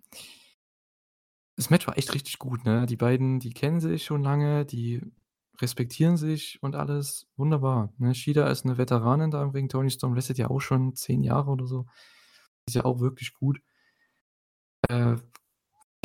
Das 1.56 1.70
Match 1.70 1.86
war 1.86 1.96
echt 1.98 2.14
richtig 2.14 2.38
gut, 2.38 2.64
ne? 2.64 2.86
Die 2.86 2.96
beiden, 2.96 3.40
die 3.40 3.52
kennen 3.52 3.80
sich 3.80 4.04
schon 4.04 4.22
lange, 4.22 4.64
die 4.64 5.02
respektieren 5.60 6.16
sich 6.16 6.58
und 6.62 6.76
alles. 6.76 7.26
Wunderbar, 7.36 7.92
ne? 7.98 8.14
Shida 8.14 8.48
ist 8.48 8.64
'ne 8.64 8.78
Veteranin 8.78 9.30
da 9.30 9.42
im 9.42 9.50
Ring. 9.50 9.68
Tony 9.68 9.90
Storm 9.90 10.14
wrestelt 10.16 10.38
ja 10.38 10.50
auch 10.50 10.60
schon 10.60 10.94
10 10.96 11.22
Jahre 11.22 11.50
oder 11.50 11.66
so. 11.66 11.86
Ist 12.68 12.74
ja 12.76 12.84
auch 12.86 13.00
wirklich 13.00 13.34
gut. 13.34 13.60
Äh, 14.90 15.16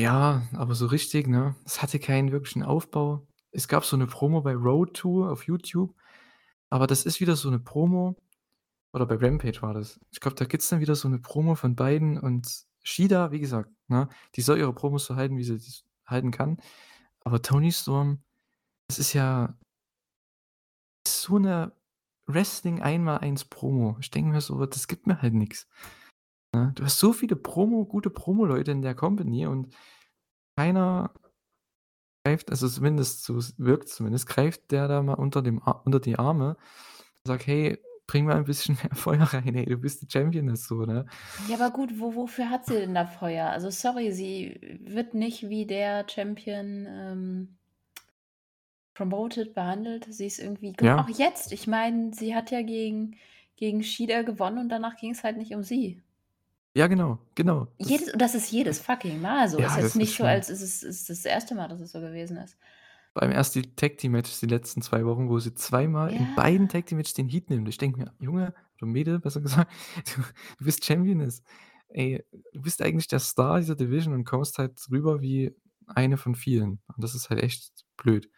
ja, 0.00 0.42
aber 0.54 0.74
so 0.74 0.86
richtig, 0.86 1.28
ne? 1.28 1.56
Es 1.66 1.82
hatte 1.82 1.98
keinen 1.98 2.32
wirklichen 2.32 2.64
Aufbau. 2.64 3.26
Es 3.52 3.68
gab 3.68 3.84
so 3.84 3.96
'ne 3.96 4.06
Promo 4.06 4.42
bei 4.42 4.54
Road 4.54 4.94
to 4.96 5.28
auf 5.30 5.44
YouTube, 5.46 5.94
aber 6.70 6.86
das 6.86 7.04
ist 7.06 7.20
wieder 7.20 7.36
so 7.36 7.50
'ne 7.50 7.58
Promo 7.60 8.16
oder 8.94 9.06
bei 9.06 9.16
Rampage 9.16 9.62
war 9.62 9.74
das. 9.74 10.00
Ich 10.12 10.20
glaube, 10.20 10.36
da 10.36 10.46
gibt's 10.46 10.68
dann 10.70 10.80
wieder 10.80 10.96
so 10.96 11.08
'ne 11.08 11.18
Promo 11.20 11.54
von 11.56 11.76
beiden 11.76 12.18
und 12.18 12.48
Shida, 12.84 13.32
wie 13.32 13.40
gesagt, 13.40 13.70
ne, 13.88 14.08
die 14.36 14.42
soll 14.42 14.58
ihre 14.58 14.74
Promos 14.74 15.06
so 15.06 15.16
halten, 15.16 15.36
wie 15.38 15.44
sie 15.44 15.56
das 15.58 15.84
halten 16.06 16.30
kann. 16.32 16.58
Aber 17.24 17.42
Tony 17.42 17.72
Storm, 17.72 18.22
das 18.90 18.98
ist 18.98 19.12
ja 19.12 19.54
so 21.06 21.38
'ne 21.38 21.72
Wrestling-Einmal-Eins-Promo. 22.26 23.96
Ich 24.00 24.10
denke 24.10 24.30
mir 24.32 24.40
so, 24.40 24.64
das 24.66 24.86
gibt 24.88 25.06
mir 25.06 25.20
halt 25.22 25.34
nix. 25.34 25.68
Ne? 26.54 26.72
Du 26.76 26.84
hast 26.84 26.98
so 26.98 27.12
viele 27.12 27.36
Promo 27.36 27.86
gute 27.86 28.10
Promoleute 28.10 28.72
in 28.72 28.82
der 28.82 28.94
Company 28.94 29.46
und 29.46 29.74
keiner 30.58 31.12
greift 32.24 32.50
also 32.50 32.68
zumindest 32.68 33.24
so 33.24 33.38
s 33.38 33.54
wirkt's 33.58 33.96
zumindest, 33.96 34.26
greift 34.26 34.70
der 34.72 34.88
da 34.88 35.02
mal 35.02 35.14
unter 35.14 35.42
dem 35.42 35.58
unter 35.84 36.00
die 36.00 36.18
Arme 36.18 36.50
und 37.24 37.28
sagt: 37.28 37.46
„Hey, 37.46 37.78
bring 38.06 38.26
mal 38.26 38.36
'n 38.36 38.44
bisschen 38.44 38.76
mehr 38.82 38.94
Feuer 38.94 39.22
rein, 39.22 39.54
ey, 39.54 39.64
du 39.66 39.78
bist 39.78 40.02
die 40.02 40.08
Championess“, 40.10 40.66
so, 40.68 40.84
ne? 40.84 41.06
Ja, 41.36 41.56
aber 41.56 41.70
gut, 41.74 41.98
wo 41.98 42.14
wofür 42.14 42.50
hat 42.50 42.66
sie 42.66 42.74
denn 42.74 42.94
da 42.94 43.06
Feuer? 43.06 43.48
Also, 43.50 43.70
sorry, 43.70 44.12
sie 44.12 44.78
wird 44.84 45.14
nicht 45.14 45.48
wie 45.48 45.66
der 45.66 46.06
Champion, 46.08 46.86
ähm 46.88 47.59
promoted, 49.00 49.54
behandelt. 49.54 50.06
Sie 50.10 50.26
ist 50.26 50.38
irgendwie 50.40 50.74
Ja. 50.80 50.96
auch 50.96 51.08
jetzt, 51.08 51.52
ich 51.52 51.66
meine, 51.66 52.12
sie 52.14 52.34
hat 52.34 52.50
ja 52.50 52.62
gegen 52.62 53.16
gegen 53.56 53.82
Shida 53.82 54.22
gewonnen 54.22 54.58
und 54.58 54.68
danach 54.70 54.96
ging's 54.96 55.22
halt 55.24 55.36
nicht 55.36 55.54
um 55.54 55.62
sie. 55.62 56.02
Ja, 56.76 56.86
genau, 56.86 57.18
genau. 57.34 57.66
Das 57.82 57.88
Jedes 57.88 58.12
und 58.12 58.20
das 58.20 58.34
ist 58.34 58.50
jedes 58.52 58.78
fucking 58.78 59.20
Mal 59.20 59.48
so. 59.48 59.58
Ja, 59.58 59.66
ist 59.66 59.76
jetzt 59.76 59.96
ist 59.96 59.96
nicht 59.96 60.14
so, 60.16 60.24
schlimm. 60.24 60.30
als 60.30 60.50
ist 60.50 60.60
es 60.60 60.82
ist 60.82 61.08
das 61.08 61.24
1. 61.24 61.54
Mal, 61.54 61.68
dass 61.68 61.80
es 61.80 61.92
so 61.92 62.00
gewesen 62.00 62.36
ist. 62.36 62.56
Beim 63.16 63.32
ersten 63.32 63.74
Tag-Team-Matches 63.74 64.38
die 64.40 64.46
letzten 64.46 64.82
2 64.82 65.04
Wochen, 65.04 65.28
wo 65.28 65.38
sie 65.40 65.52
zweimal 65.54 66.12
in 66.14 66.32
beiden 66.32 66.68
Ja. 66.68 66.68
Tag-Team-Matches 66.68 67.14
den 67.14 67.28
Heat 67.28 67.50
nimmt. 67.50 67.68
Ich 67.68 67.76
denke 67.78 67.98
mir: 67.98 68.14
„Junge 68.20 68.54
oder 68.76 68.86
Mädel, 68.86 69.18
besser 69.18 69.40
gesagt, 69.40 69.70
du 70.14 70.22
du 70.58 70.64
bist 70.64 70.84
Championess. 70.84 71.42
Ey, 71.88 72.24
du 72.52 72.62
bist 72.62 72.80
eigentlich 72.82 73.08
der 73.08 73.18
Star 73.18 73.58
dieser 73.58 73.74
Division 73.74 74.14
und 74.14 74.24
kommst 74.24 74.58
halt 74.58 74.80
rüber 74.90 75.20
wie 75.20 75.56
eine 75.86 76.16
von 76.18 76.36
vielen.“ 76.36 76.80
Und 76.86 77.02
das 77.02 77.16
ist 77.16 77.30
halt 77.30 77.42
echt 77.42 77.84
blöd. 77.96 78.28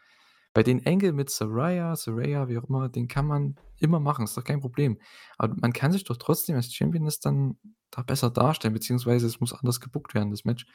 Weil 0.54 0.64
den 0.64 0.86
Angle 0.86 1.12
mit 1.12 1.30
Saraya, 1.30 1.96
Saraya, 1.96 2.48
wie 2.48 2.58
auch 2.58 2.64
immer, 2.68 2.88
den 2.88 3.08
kann 3.08 3.26
man 3.26 3.56
immer 3.78 4.00
machen, 4.00 4.24
ist 4.24 4.36
doch 4.36 4.44
kein 4.44 4.60
Problem. 4.60 4.98
Aber 5.38 5.54
man 5.60 5.72
kann 5.72 5.92
sich 5.92 6.04
doch 6.04 6.16
trotzdem 6.18 6.56
als 6.56 6.72
Championess 6.74 7.20
dann 7.20 7.58
da 7.90 8.02
besser 8.02 8.30
darstellen, 8.30 8.74
beziehungsweise 8.74 9.26
es 9.26 9.40
muss 9.40 9.52
anders 9.54 9.80
gebookt 9.80 10.14
werden, 10.14 10.30
das 10.30 10.44
Match. 10.44 10.66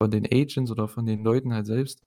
Von 0.00 0.10
den 0.12 0.26
Agents 0.26 0.70
oder 0.70 0.86
von 0.88 1.06
den 1.06 1.24
Leuten 1.24 1.52
halt 1.52 1.66
selbst. 1.66 2.00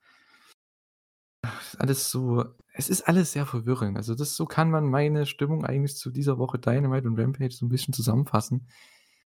Alles 1.80 2.10
so 2.12 2.46
es 2.74 2.90
ist 2.90 3.02
alles 3.08 3.32
sehr 3.34 3.46
verwirrend. 3.46 3.98
Also, 3.98 4.16
das 4.16 4.36
so 4.36 4.46
kann 4.46 4.70
man 4.70 4.86
meine 4.90 5.26
Stimmung 5.26 5.66
eigentlich 5.66 5.96
zu 5.98 6.10
dieser 6.12 6.38
Woche 6.38 6.60
Dynamite 6.60 7.08
und 7.08 7.20
Rampage 7.20 7.52
so 7.54 7.66
'n 7.66 7.70
bisschen 7.70 7.94
zusammenfassen. 7.94 8.68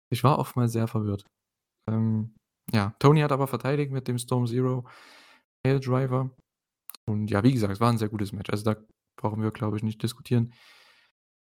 Ich 0.10 0.24
war 0.24 0.40
oftmals 0.40 0.74
sehr 0.74 0.88
verwirrt. 0.88 1.26
Ähm, 1.90 2.36
ja, 2.74 2.96
Tony 3.00 3.22
hat 3.22 3.32
aber 3.34 3.48
verteidigt 3.48 3.92
mit 3.92 4.08
dem 4.08 4.18
Storm 4.20 4.48
Zero 4.48 4.86
Piledriver. 5.64 6.32
Und 7.08 7.30
ja, 7.32 7.44
wie 7.44 7.54
gesagt, 7.54 7.74
es 7.74 7.80
war 7.80 7.90
'n 7.92 7.98
sehr 7.98 8.10
gutes 8.10 8.32
Match. 8.34 8.50
Also, 8.50 8.64
da 8.64 8.76
brauchen 9.18 9.42
wir, 9.42 9.52
glaube 9.52 9.78
ich, 9.78 9.84
nicht 9.84 10.02
diskutieren. 10.04 10.54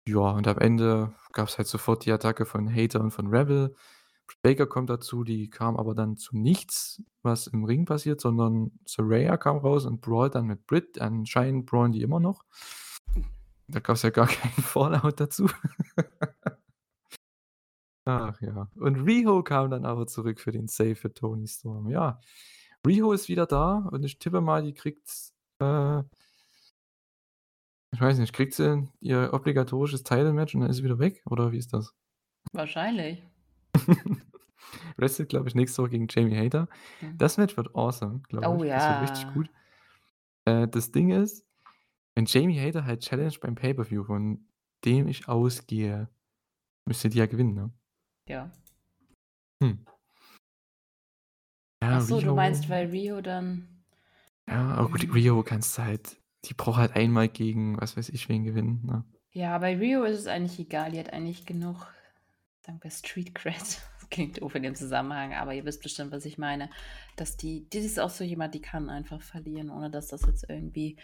Ja, 0.09 0.31
und 0.33 0.49
am 0.49 0.59
Ende 0.59 1.15
gab's 1.33 1.59
halt 1.59 1.69
sofort 1.69 2.05
die 2.05 2.13
Attacke 2.13 2.45
von 2.47 2.69
Hayter 2.69 3.01
und 3.01 3.13
von 3.13 3.29
Rebel. 3.29 3.75
Baker 4.43 4.67
kommt 4.67 4.91
dazu, 4.91 5.25
die 5.25 5.51
kam 5.51 5.77
aber 5.77 5.95
dann 5.95 6.17
zu 6.17 6.37
nichts, 6.37 7.03
was 7.23 7.47
im 7.47 7.65
Ring 7.65 7.85
passiert, 7.85 8.21
sondern 8.21 8.73
Saraya 8.87 9.37
kam 9.37 9.59
raus 9.59 9.85
und 9.85 10.01
brawlt 10.01 10.35
dann 10.35 10.47
mit 10.47 10.67
Britt. 10.67 11.01
Anscheinend 11.01 11.67
brawlen 11.67 11.93
die 11.93 12.03
immer 12.03 12.21
noch. 12.21 12.45
Da 13.69 13.81
gab's 13.81 14.03
ja 14.03 14.11
gar 14.11 14.27
keinen 14.29 14.53
Fallout 14.63 15.21
dazu. 15.21 15.49
Ach 18.05 18.41
ja. 18.41 18.69
Und 18.77 18.97
Riho 19.07 19.43
kam 19.45 19.71
dann 19.71 19.85
aber 19.85 20.07
zurück 20.07 20.41
für 20.41 20.51
den 20.51 20.67
Save 20.69 20.97
für 20.97 21.15
Toni 21.15 21.47
Storm. 21.47 21.89
Ja, 21.89 22.21
Riho 22.87 23.13
ist 23.13 23.29
wieder 23.29 23.47
da 23.47 23.89
und 23.93 24.05
ich 24.05 24.19
tippe 24.19 24.41
mal, 24.41 24.63
die 24.63 24.75
kriegt, 24.75 25.32
äh 25.62 26.05
ich 27.94 28.01
weiß 28.01 28.18
nicht, 28.18 28.33
kriegt 28.33 28.55
sie 28.55 28.88
ihr 29.01 29.31
obligatorisches 29.33 30.03
Title-Match 30.03 30.55
und 30.55 30.62
dann 30.62 30.70
ist 30.70 30.77
sie 30.77 30.85
wieder 30.85 30.98
weg 30.98 31.22
oder 31.27 31.53
wie 31.53 31.59
ist 31.59 31.75
das? 31.75 31.94
Wahrscheinlich. 32.53 33.22
Wrestelt, 34.96 35.29
glaube 35.29 35.48
ich, 35.48 35.55
nächste 35.55 35.83
Woche 35.83 35.90
gegen 35.90 36.07
Jamie 36.09 36.37
Hayter. 36.37 36.68
Mhm. 37.01 37.18
Das 37.18 37.37
Match 37.37 37.57
wird 37.57 37.75
awesome, 37.75 38.20
glaube 38.29 38.48
Oh 38.48 38.64
ich. 38.64 38.70
Das 38.70 38.88
wird 38.88 39.11
richtig 39.11 39.25
ja. 39.25 39.31
gut. 39.33 39.51
Äh, 40.46 40.68
das 40.68 40.90
Ding 40.90 41.11
ist, 41.11 41.46
wenn 42.14 42.25
Jamie 42.25 42.59
Hayter 42.59 42.85
halt 42.85 43.03
challenged 43.03 43.40
beim 43.40 43.55
Pay-per-View, 43.55 44.05
von 44.05 44.46
dem 44.85 45.07
ich 45.07 45.29
ausgehe, 45.29 46.09
müsste 46.87 47.11
die 47.11 47.18
ja 47.18 47.27
gewinnen, 47.27 47.55
ne? 47.55 47.72
Ja. 48.29 48.51
Hm. 49.62 49.85
Ja, 51.83 51.98
Ach 51.98 52.01
so, 52.01 52.20
du 52.20 52.35
meinst, 52.35 52.68
weil 52.68 52.88
Riho 52.88 53.20
dann 53.20 53.72
Ja, 54.49 54.75
aber 54.75 54.91
gut, 54.91 55.03
hm. 55.03 55.13
Riho 55.13 55.43
kannst 55.43 55.79
du 55.79 55.83
halt 55.83 56.19
die 56.45 56.55
braucht 56.55 56.79
halt 56.79 56.97
einmal 56.97 57.29
gegen 57.29 57.81
was 57.81 57.97
weiß 57.97 58.09
ich 58.09 58.29
wen 58.29 58.43
gewinnen, 58.45 58.85
ne? 58.85 59.05
Ja, 59.35 59.57
bei 59.59 59.77
Riho 59.79 60.03
ist 60.05 60.19
es 60.21 60.27
eigentlich 60.27 60.59
egal. 60.59 60.93
Die 60.93 60.99
hat 60.99 61.13
eigentlich 61.13 61.47
genug, 61.47 61.87
sagen 62.61 62.79
wir, 62.83 62.91
Street 62.91 63.35
Cred. 63.35 63.81
Klingt 64.11 64.43
doof 64.43 64.55
in 64.57 64.63
dem 64.63 64.75
Zusammenhang, 64.75 65.33
aber 65.33 65.55
ihr 65.55 65.65
wisst 65.65 65.83
bestimmt, 65.83 66.13
was 66.13 66.27
ich 66.27 66.37
meine. 66.37 66.69
Dass 67.17 67.37
die 67.39 67.65
die 67.71 67.79
ist 67.79 67.99
auch 67.99 68.11
so 68.11 68.25
jemand, 68.25 68.55
die 68.55 68.61
kann 68.61 68.91
einfach 68.91 69.23
verlieren, 69.23 69.71
ohne 69.71 69.91
dass 69.91 70.09
das 70.09 70.27
jetzt 70.27 70.45
irgendwie 70.51 70.97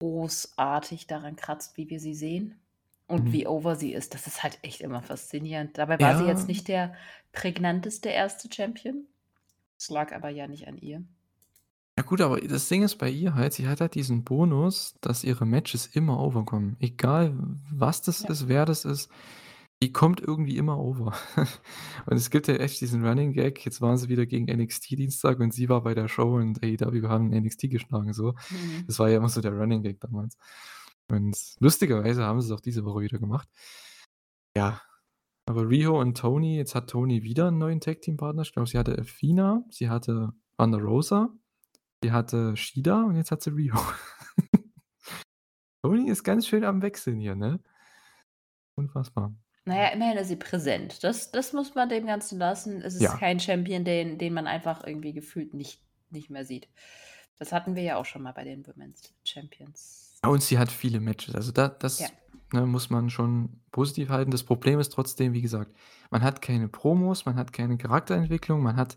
großartig 0.00 1.06
daran 1.06 1.36
kratzt, 1.36 1.76
wie 1.76 1.88
wir 1.90 2.00
sie 2.00 2.14
sehen 2.14 2.60
und 3.08 3.28
Mhm. 3.28 3.32
wie 3.32 3.46
over 3.46 3.76
sie 3.76 3.92
ist. 3.92 4.14
Das 4.14 4.26
ist 4.26 4.42
halt 4.42 4.58
echt 4.62 4.80
immer 4.80 5.02
faszinierend. 5.02 5.76
Dabei 5.78 6.00
war 6.00 6.14
sie 6.16 6.24
jetzt 6.26 6.42
Ja. 6.42 6.46
nicht 6.48 6.68
der 6.68 6.94
prägnanteste 7.32 8.10
1. 8.10 8.48
Champion. 8.52 9.06
Es 9.78 9.90
lag 9.90 10.12
aber 10.12 10.28
ja 10.30 10.46
nicht 10.48 10.66
an 10.68 10.78
ihr. 10.78 11.04
Ja 11.98 12.02
gut, 12.04 12.22
aber 12.22 12.40
das 12.40 12.68
Ding 12.68 12.82
ist 12.82 12.96
bei 12.96 13.10
ihr 13.10 13.34
halt, 13.34 13.52
sie 13.52 13.68
hat 13.68 13.80
halt 13.82 13.94
diesen 13.94 14.24
Bonus, 14.24 14.94
dass 15.02 15.24
ihre 15.24 15.44
Matches 15.44 15.86
immer 15.86 16.18
over 16.20 16.44
kommen. 16.44 16.76
Egal, 16.80 17.34
was 17.70 18.00
das 18.00 18.22
Ja. 18.22 18.30
ist, 18.30 18.48
wer 18.48 18.64
das 18.64 18.86
ist, 18.86 19.10
die 19.82 19.92
kommt 19.92 20.20
irgendwie 20.20 20.56
immer 20.56 20.78
over. 20.78 21.12
Und 22.06 22.16
es 22.16 22.30
gibt 22.30 22.48
ja 22.48 22.54
echt 22.54 22.80
diesen 22.80 23.04
Running 23.06 23.32
Gag, 23.32 23.62
jetzt 23.66 23.80
waren 23.82 23.98
sie 23.98 24.08
wieder 24.08 24.24
gegen 24.26 24.46
NXT 24.48 24.90
Dienstag 24.96 25.38
und 25.40 25.52
sie 25.52 25.68
war 25.68 25.82
bei 25.82 25.92
der 25.94 26.08
Show 26.08 26.36
und 26.36 26.62
AEW 26.62 27.08
haben 27.08 27.30
NXT 27.30 27.68
geschlagen 27.70 28.12
so. 28.14 28.32
Mhm. 28.50 28.84
Das 28.86 28.98
war 28.98 29.10
ja 29.10 29.18
immer 29.18 29.28
so 29.28 29.40
der 29.42 29.52
Running 29.52 29.82
Gag 29.82 30.00
damals. 30.00 30.36
Und 31.10 31.36
lustigerweise 31.60 32.24
haben 32.24 32.40
sie's 32.40 32.52
auch 32.52 32.60
diese 32.60 32.84
Woche 32.84 33.00
wieder 33.02 33.18
gemacht. 33.18 33.48
Ja, 34.56 34.80
aber 35.46 35.68
Riho 35.68 36.00
und 36.00 36.16
Toni 36.18 36.56
jetzt 36.56 36.74
hat 36.74 36.90
Toni 36.90 37.22
wieder 37.24 37.48
'n 37.48 37.58
neuen 37.58 37.80
Tag-Team-Partner. 37.80 38.42
Ich 38.42 38.52
glaube, 38.52 38.68
sie 38.68 38.78
hatte 38.78 38.98
Athena, 38.98 39.64
sie 39.70 39.88
hatte 39.90 40.32
Thunder 40.58 40.78
Rosa, 40.80 41.30
sie 42.02 42.12
hatte 42.12 42.56
Shida 42.56 43.02
und 43.04 43.16
jetzt 43.16 43.30
hat 43.30 43.42
sie 43.42 43.50
Riho. 43.50 43.78
Toni 45.82 46.08
ist 46.10 46.22
ganz 46.24 46.46
schön 46.46 46.64
am 46.64 46.82
Wechseln 46.82 47.18
hier, 47.20 47.34
ne? 47.34 47.60
Unfassbar. 48.74 49.34
Na 49.64 49.76
ja, 49.76 49.88
immerhin 49.88 50.18
ist 50.18 50.28
sie 50.28 50.36
präsent. 50.36 51.04
Das 51.04 51.30
das 51.30 51.52
muss 51.52 51.74
man 51.74 51.88
dem 51.88 52.06
Ganzen 52.06 52.38
lassen. 52.38 52.80
Es 52.82 52.94
ist 52.94 53.02
Ja. 53.02 53.16
kein 53.16 53.38
Champion, 53.40 53.84
den 53.84 54.18
den 54.18 54.34
man 54.34 54.46
einfach 54.46 54.84
irgendwie 54.84 55.12
gefühlt 55.12 55.54
nicht 55.54 55.80
nicht 56.10 56.30
mehr 56.30 56.44
sieht. 56.44 56.68
Das 57.38 57.52
hatten 57.52 57.74
wir 57.74 57.82
ja 57.82 57.96
auch 57.96 58.04
schon 58.04 58.22
mal 58.22 58.32
bei 58.32 58.44
den 58.44 58.66
Women's 58.66 59.14
Champions. 59.24 60.18
Ja, 60.24 60.30
und 60.30 60.42
sie 60.42 60.58
hat 60.58 60.70
viele 60.70 61.00
Matches. 61.00 61.34
Also 61.34 61.52
da 61.52 61.68
das, 61.68 62.00
Ja. 62.00 62.08
ne, 62.52 62.66
muss 62.66 62.90
man 62.90 63.10
schon 63.10 63.60
positiv 63.72 64.08
halten. 64.08 64.30
Das 64.30 64.44
Problem 64.44 64.78
ist 64.78 64.90
trotzdem, 64.90 65.32
wie 65.32 65.42
gesagt, 65.42 65.74
man 66.10 66.22
hat 66.22 66.42
keine 66.42 66.68
Promos, 66.68 67.24
man 67.24 67.36
hat 67.36 67.52
keine 67.52 67.76
Charakterentwicklung, 67.78 68.62
man 68.62 68.76
hat 68.76 68.96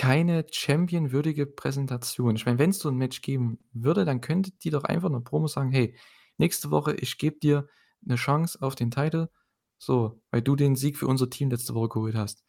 keine 0.00 0.46
Champion-würdige 0.50 1.46
Präsentation. 1.46 2.36
Ich 2.36 2.46
meine, 2.46 2.58
wenn's 2.58 2.78
so 2.80 2.88
'n 2.90 2.96
Match 2.96 3.22
geben 3.22 3.58
würde, 3.72 4.04
dann 4.06 4.20
könnte 4.22 4.52
die 4.52 4.70
doch 4.70 4.84
einfach 4.84 5.08
in 5.10 5.14
'ner 5.16 5.20
Promo 5.22 5.46
sagen: 5.48 5.72
„Hey, 5.72 5.96
nächste 6.38 6.70
Woche, 6.72 6.94
ich 6.96 7.18
gebe 7.18 7.38
dir 7.40 7.68
'ne 8.02 8.16
Chance 8.16 8.60
auf 8.62 8.74
den 8.76 8.90
Title, 8.92 9.30
so, 9.78 10.22
weil 10.32 10.42
du 10.42 10.56
den 10.56 10.76
Sieg 10.76 10.98
für 10.98 11.06
unser 11.08 11.30
Team 11.30 11.50
letzte 11.50 11.74
Woche 11.74 11.90
geholt 11.90 12.14
hast.“ 12.16 12.44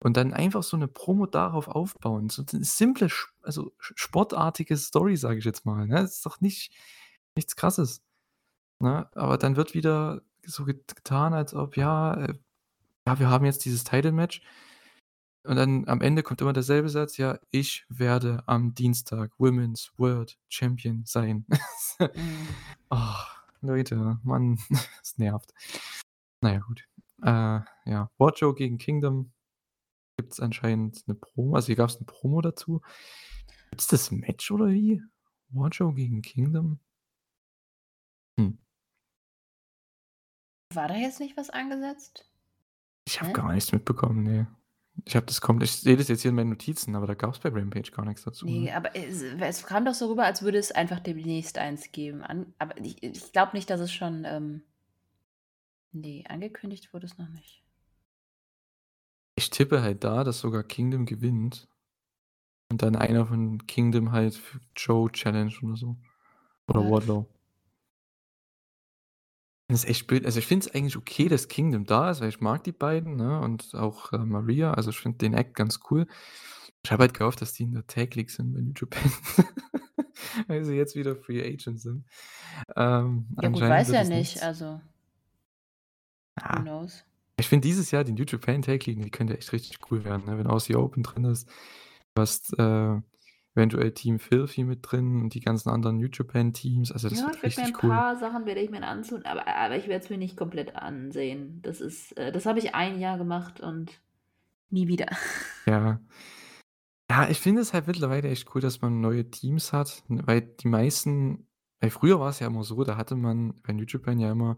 Und 0.00 0.16
dann 0.18 0.32
einfach 0.34 0.62
so 0.64 0.76
'ne 0.78 0.88
Promo 0.88 1.26
darauf 1.26 1.68
aufbauen. 1.68 2.30
So 2.30 2.42
'ne 2.52 2.64
simple 2.64 3.08
also 3.42 3.72
sportartige 3.80 4.76
Story, 4.78 5.16
sage 5.16 5.38
ich 5.40 5.44
jetzt 5.46 5.66
mal, 5.66 5.86
ne? 5.88 5.96
Das 6.02 6.16
ist 6.16 6.26
doch 6.26 6.40
nicht 6.42 6.72
nichts 7.36 7.56
Krasses, 7.56 8.02
ne? 8.80 9.08
Aber 9.16 9.38
dann 9.38 9.56
wird 9.56 9.74
wieder 9.74 10.22
so 10.46 10.64
get 10.66 10.96
getan, 10.96 11.34
als 11.34 11.54
ob, 11.54 11.76
ja, 11.78 12.14
äh 12.26 12.34
ja, 13.08 13.18
wir 13.20 13.30
haben 13.30 13.44
jetzt 13.46 13.64
dieses 13.66 13.84
Title-Match. 13.84 14.42
Und 15.46 15.56
dann 15.56 15.86
am 15.88 16.00
Ende 16.00 16.22
kommt 16.22 16.40
immer 16.40 16.54
derselbe 16.54 16.88
Satz: 16.88 17.18
„Ja, 17.18 17.38
ich 17.50 17.84
werde 17.88 18.42
am 18.46 18.74
Dienstag 18.74 19.32
Women's 19.38 19.92
World 19.98 20.38
Champion 20.48 21.02
sein.“ 21.04 21.46
Mhm. 22.14 22.64
Ach, 22.90 23.44
Leute, 23.60 24.18
Mann, 24.24 24.58
es 25.02 25.18
nervt. 25.18 25.52
Na 26.42 26.52
ja, 26.54 26.60
gut. 26.60 26.84
Äh, 27.22 27.60
ja, 27.90 28.10
Wardlow 28.18 28.54
gegen 28.54 28.78
Kingdom 28.78 29.32
gibt's 30.18 30.40
anscheinend 30.40 31.08
'ne 31.08 31.14
Promo. 31.16 31.56
Also, 31.56 31.68
hier 31.68 31.76
gab's 31.76 32.00
'ne 32.00 32.06
Promo 32.06 32.40
dazu. 32.42 32.82
Gibt's 33.70 33.88
das 33.88 34.10
Match 34.12 34.50
oder 34.52 34.68
wie? 34.70 35.02
Wardlow 35.50 35.92
gegen 35.94 36.22
Kingdom? 36.22 36.80
Hm. 38.38 38.54
War 40.72 40.88
da 40.88 40.94
jetzt 40.96 41.20
nicht 41.20 41.36
was 41.36 41.50
angesetzt? 41.50 42.26
Ich 43.06 43.20
habe 43.20 43.30
gar 43.32 43.52
nichts 43.52 43.72
mitbekommen, 43.72 44.22
ne. 44.22 44.46
Ich 45.04 45.16
habe 45.16 45.26
das 45.26 45.40
kommt 45.40 45.62
ich 45.62 45.72
sehe 45.72 45.96
das 45.96 46.08
jetzt 46.08 46.22
hier 46.22 46.30
in 46.30 46.36
meinen 46.36 46.50
Notizen, 46.50 46.94
aber 46.94 47.06
da 47.06 47.14
gab's 47.14 47.38
bei 47.38 47.48
Rampage 47.48 47.90
gar 47.90 48.04
nix 48.04 48.22
dazu, 48.22 48.46
Ne, 48.46 48.52
ne? 48.52 48.76
aber 48.76 48.94
es 48.94 49.22
es 49.22 49.66
kam 49.66 49.84
doch 49.84 49.94
so 49.94 50.08
rüber, 50.08 50.24
als 50.24 50.42
würde 50.42 50.58
es 50.58 50.72
einfach 50.72 51.00
demnächst 51.00 51.58
eins 51.58 51.90
geben. 51.92 52.22
An 52.22 52.54
aber 52.58 52.76
ich 52.78 53.02
ich 53.02 53.32
glaube 53.32 53.52
nicht, 53.54 53.68
dass 53.70 53.80
es 53.80 53.92
schon, 53.92 54.24
ähm 54.24 54.62
ne, 55.92 56.24
angekündigt 56.28 56.92
wurde 56.92 57.06
es 57.06 57.18
noch 57.18 57.28
nicht. 57.28 57.62
Ich 59.36 59.50
tippe 59.50 59.82
halt 59.82 60.04
da, 60.04 60.22
dass 60.24 60.40
sogar 60.40 60.62
Kingdom 60.62 61.06
gewinnt 61.06 61.68
und 62.70 62.82
dann 62.82 62.96
einer 62.96 63.26
von 63.26 63.66
Kingdom 63.66 64.12
halt 64.12 64.40
Joe 64.76 65.10
challenged 65.10 65.62
oder 65.62 65.76
so. 65.76 65.96
Oder 66.68 66.80
What? 66.80 66.90
Wardlow. 66.90 67.33
Das 69.68 69.84
ist 69.84 69.88
echt 69.90 70.06
blöd. 70.06 70.26
Also, 70.26 70.38
ich 70.40 70.46
finde 70.46 70.66
es 70.66 70.74
eigentlich 70.74 70.96
okay, 70.96 71.28
dass 71.28 71.48
Kingdom 71.48 71.84
da 71.84 72.10
ist, 72.10 72.20
weil 72.20 72.28
ich 72.28 72.40
mag 72.40 72.64
die 72.64 72.72
beiden, 72.72 73.16
ne, 73.16 73.40
und 73.40 73.74
auch, 73.74 74.12
äh, 74.12 74.18
Maria. 74.18 74.74
Also, 74.74 74.90
ich 74.90 74.98
finde 74.98 75.18
den 75.18 75.34
Act 75.34 75.54
ganz 75.54 75.80
cool. 75.90 76.06
Ich 76.84 76.92
habe 76.92 77.02
halt 77.04 77.14
gehofft, 77.14 77.40
dass 77.40 77.54
die 77.54 77.62
in 77.62 77.72
der 77.72 77.86
Tag 77.86 78.14
League 78.14 78.30
sind 78.30 78.52
bei 78.52 78.60
New 78.60 78.74
Japan, 78.76 79.10
weil 80.48 80.64
sie 80.64 80.74
jetzt 80.74 80.94
wieder 80.96 81.16
Free 81.16 81.40
Agent 81.42 81.80
sind. 81.80 82.04
Ähm, 82.76 83.26
Ja 83.40 83.48
gut, 83.48 83.62
anscheinend 83.62 83.70
weiß 83.70 83.86
wird 83.88 83.94
ja 83.96 84.02
es 84.02 84.08
nicht, 84.10 84.18
nichts. 84.18 84.42
also 84.42 84.80
who 86.36 86.42
Ja. 86.42 86.60
knows? 86.60 87.04
Ich 87.36 87.48
finde 87.48 87.66
dieses 87.66 87.90
Jahr 87.90 88.04
die 88.04 88.12
New 88.12 88.24
Japan 88.24 88.60
Tag 88.62 88.84
League, 88.86 89.02
die 89.02 89.10
könnte 89.10 89.36
echt 89.36 89.50
richtig 89.52 89.78
cool 89.90 90.04
werden, 90.04 90.26
ne, 90.26 90.36
wenn 90.38 90.46
Aussie 90.46 90.76
Open 90.76 91.02
drin 91.02 91.24
ist. 91.24 91.48
Du 92.14 92.20
hast, 92.22 92.52
äh, 92.58 93.00
eventuell 93.54 93.92
Team 93.92 94.18
Filthy 94.18 94.64
mit 94.64 94.80
drin 94.82 95.22
und 95.22 95.34
die 95.34 95.40
ganzen 95.40 95.70
anderen 95.70 95.98
New 95.98 96.08
Japan-Teams. 96.12 96.92
Also, 96.92 97.08
das 97.08 97.20
Ja, 97.20 97.26
wird 97.26 97.36
ich 97.36 97.42
werde 97.42 97.56
mir 97.60 97.66
'n 97.66 97.72
richtig 97.72 97.82
cool. 97.82 98.04
paar 98.04 98.16
Sachen 98.16 98.46
werde 98.46 98.60
ich 98.60 98.70
mir 98.70 98.82
anzun 98.86 99.26
aber 99.26 99.46
aber 99.46 99.76
ich 99.76 99.88
werde 99.88 100.02
es 100.04 100.10
mir 100.10 100.16
nicht 100.16 100.36
komplett 100.38 100.74
ansehen. 100.74 101.60
Das 101.62 101.80
ist 101.82 102.16
äh, 102.16 102.32
das 102.32 102.46
habe 102.46 102.58
ich 102.58 102.74
ein 102.74 102.98
Jahr 102.98 103.18
gemacht 103.18 103.60
und 103.60 104.00
nie 104.70 104.88
wieder. 104.88 105.08
Ja. 105.66 106.04
Ja, 107.10 107.28
ich 107.28 107.38
finde 107.40 107.60
es 107.60 107.74
halt 107.74 107.86
mittlerweile 107.86 108.28
echt 108.30 108.54
cool, 108.54 108.62
dass 108.62 108.80
man 108.80 109.00
neue 109.00 109.30
Teams 109.30 109.72
hat, 109.74 110.04
n 110.08 110.26
weil 110.26 110.40
die 110.42 110.68
meisten 110.68 111.48
weil 111.80 111.90
früher 111.90 112.18
war 112.18 112.30
es 112.30 112.38
ja 112.40 112.46
immer 112.46 112.64
so, 112.64 112.82
da 112.82 112.96
hatte 112.96 113.14
man 113.14 113.60
bei 113.62 113.74
New 113.74 113.84
Japan 113.86 114.18
ja 114.18 114.32
immer 114.32 114.56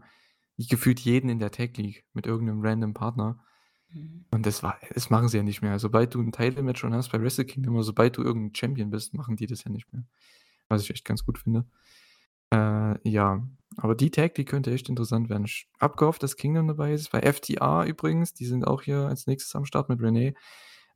gefühlt 0.57 1.01
jeden 1.01 1.29
in 1.29 1.39
der 1.39 1.51
Tag 1.51 1.75
League 1.77 2.05
mit 2.13 2.25
irgend 2.25 2.45
'nem 2.47 2.61
random 2.65 2.93
Partner. 2.93 3.43
Mhm. 3.93 4.25
Und 4.31 4.45
das 4.45 4.61
war 4.63 4.77
das 4.93 5.09
machen 5.09 5.29
sie 5.29 5.37
ja 5.37 5.43
nicht 5.43 5.61
mehr. 5.61 5.79
Sobald 5.79 6.13
du 6.13 6.21
'n 6.21 6.31
Title 6.31 6.63
Match 6.63 6.81
schon 6.81 6.93
hast 6.93 7.11
bei 7.11 7.21
Wrestle 7.21 7.45
Kingdom 7.45 7.75
oder 7.75 7.83
sobald 7.83 8.17
du 8.17 8.23
irgend 8.23 8.51
'n 8.53 8.55
Champion 8.55 8.89
bist, 8.89 9.13
machen 9.13 9.35
die 9.37 9.47
das 9.47 9.63
ja 9.63 9.71
nicht 9.71 9.91
mehr. 9.93 10.03
Was 10.69 10.83
ich 10.83 10.91
echt 10.91 11.05
ganz 11.05 11.25
gut 11.25 11.39
finde. 11.39 11.65
Äh, 12.53 13.09
ja, 13.09 13.47
aber 13.77 13.95
die 13.95 14.11
Tag 14.11 14.37
League 14.37 14.49
könnte 14.49 14.71
echt 14.73 14.89
interessant 14.89 15.29
werden. 15.29 15.45
Ich 15.45 15.69
habe 15.81 15.97
gehofft, 15.97 16.23
dass 16.23 16.37
Kingdom 16.37 16.67
dabei 16.67 16.93
ist. 16.93 17.11
Bei 17.11 17.21
FTR 17.21 17.85
übrigens, 17.85 18.33
die 18.33 18.45
sind 18.45 18.67
auch 18.67 18.81
hier 18.83 18.99
als 19.07 19.27
Nächstes 19.27 19.55
am 19.55 19.65
Start 19.65 19.89
mit 19.89 20.01
Renee. 20.01 20.35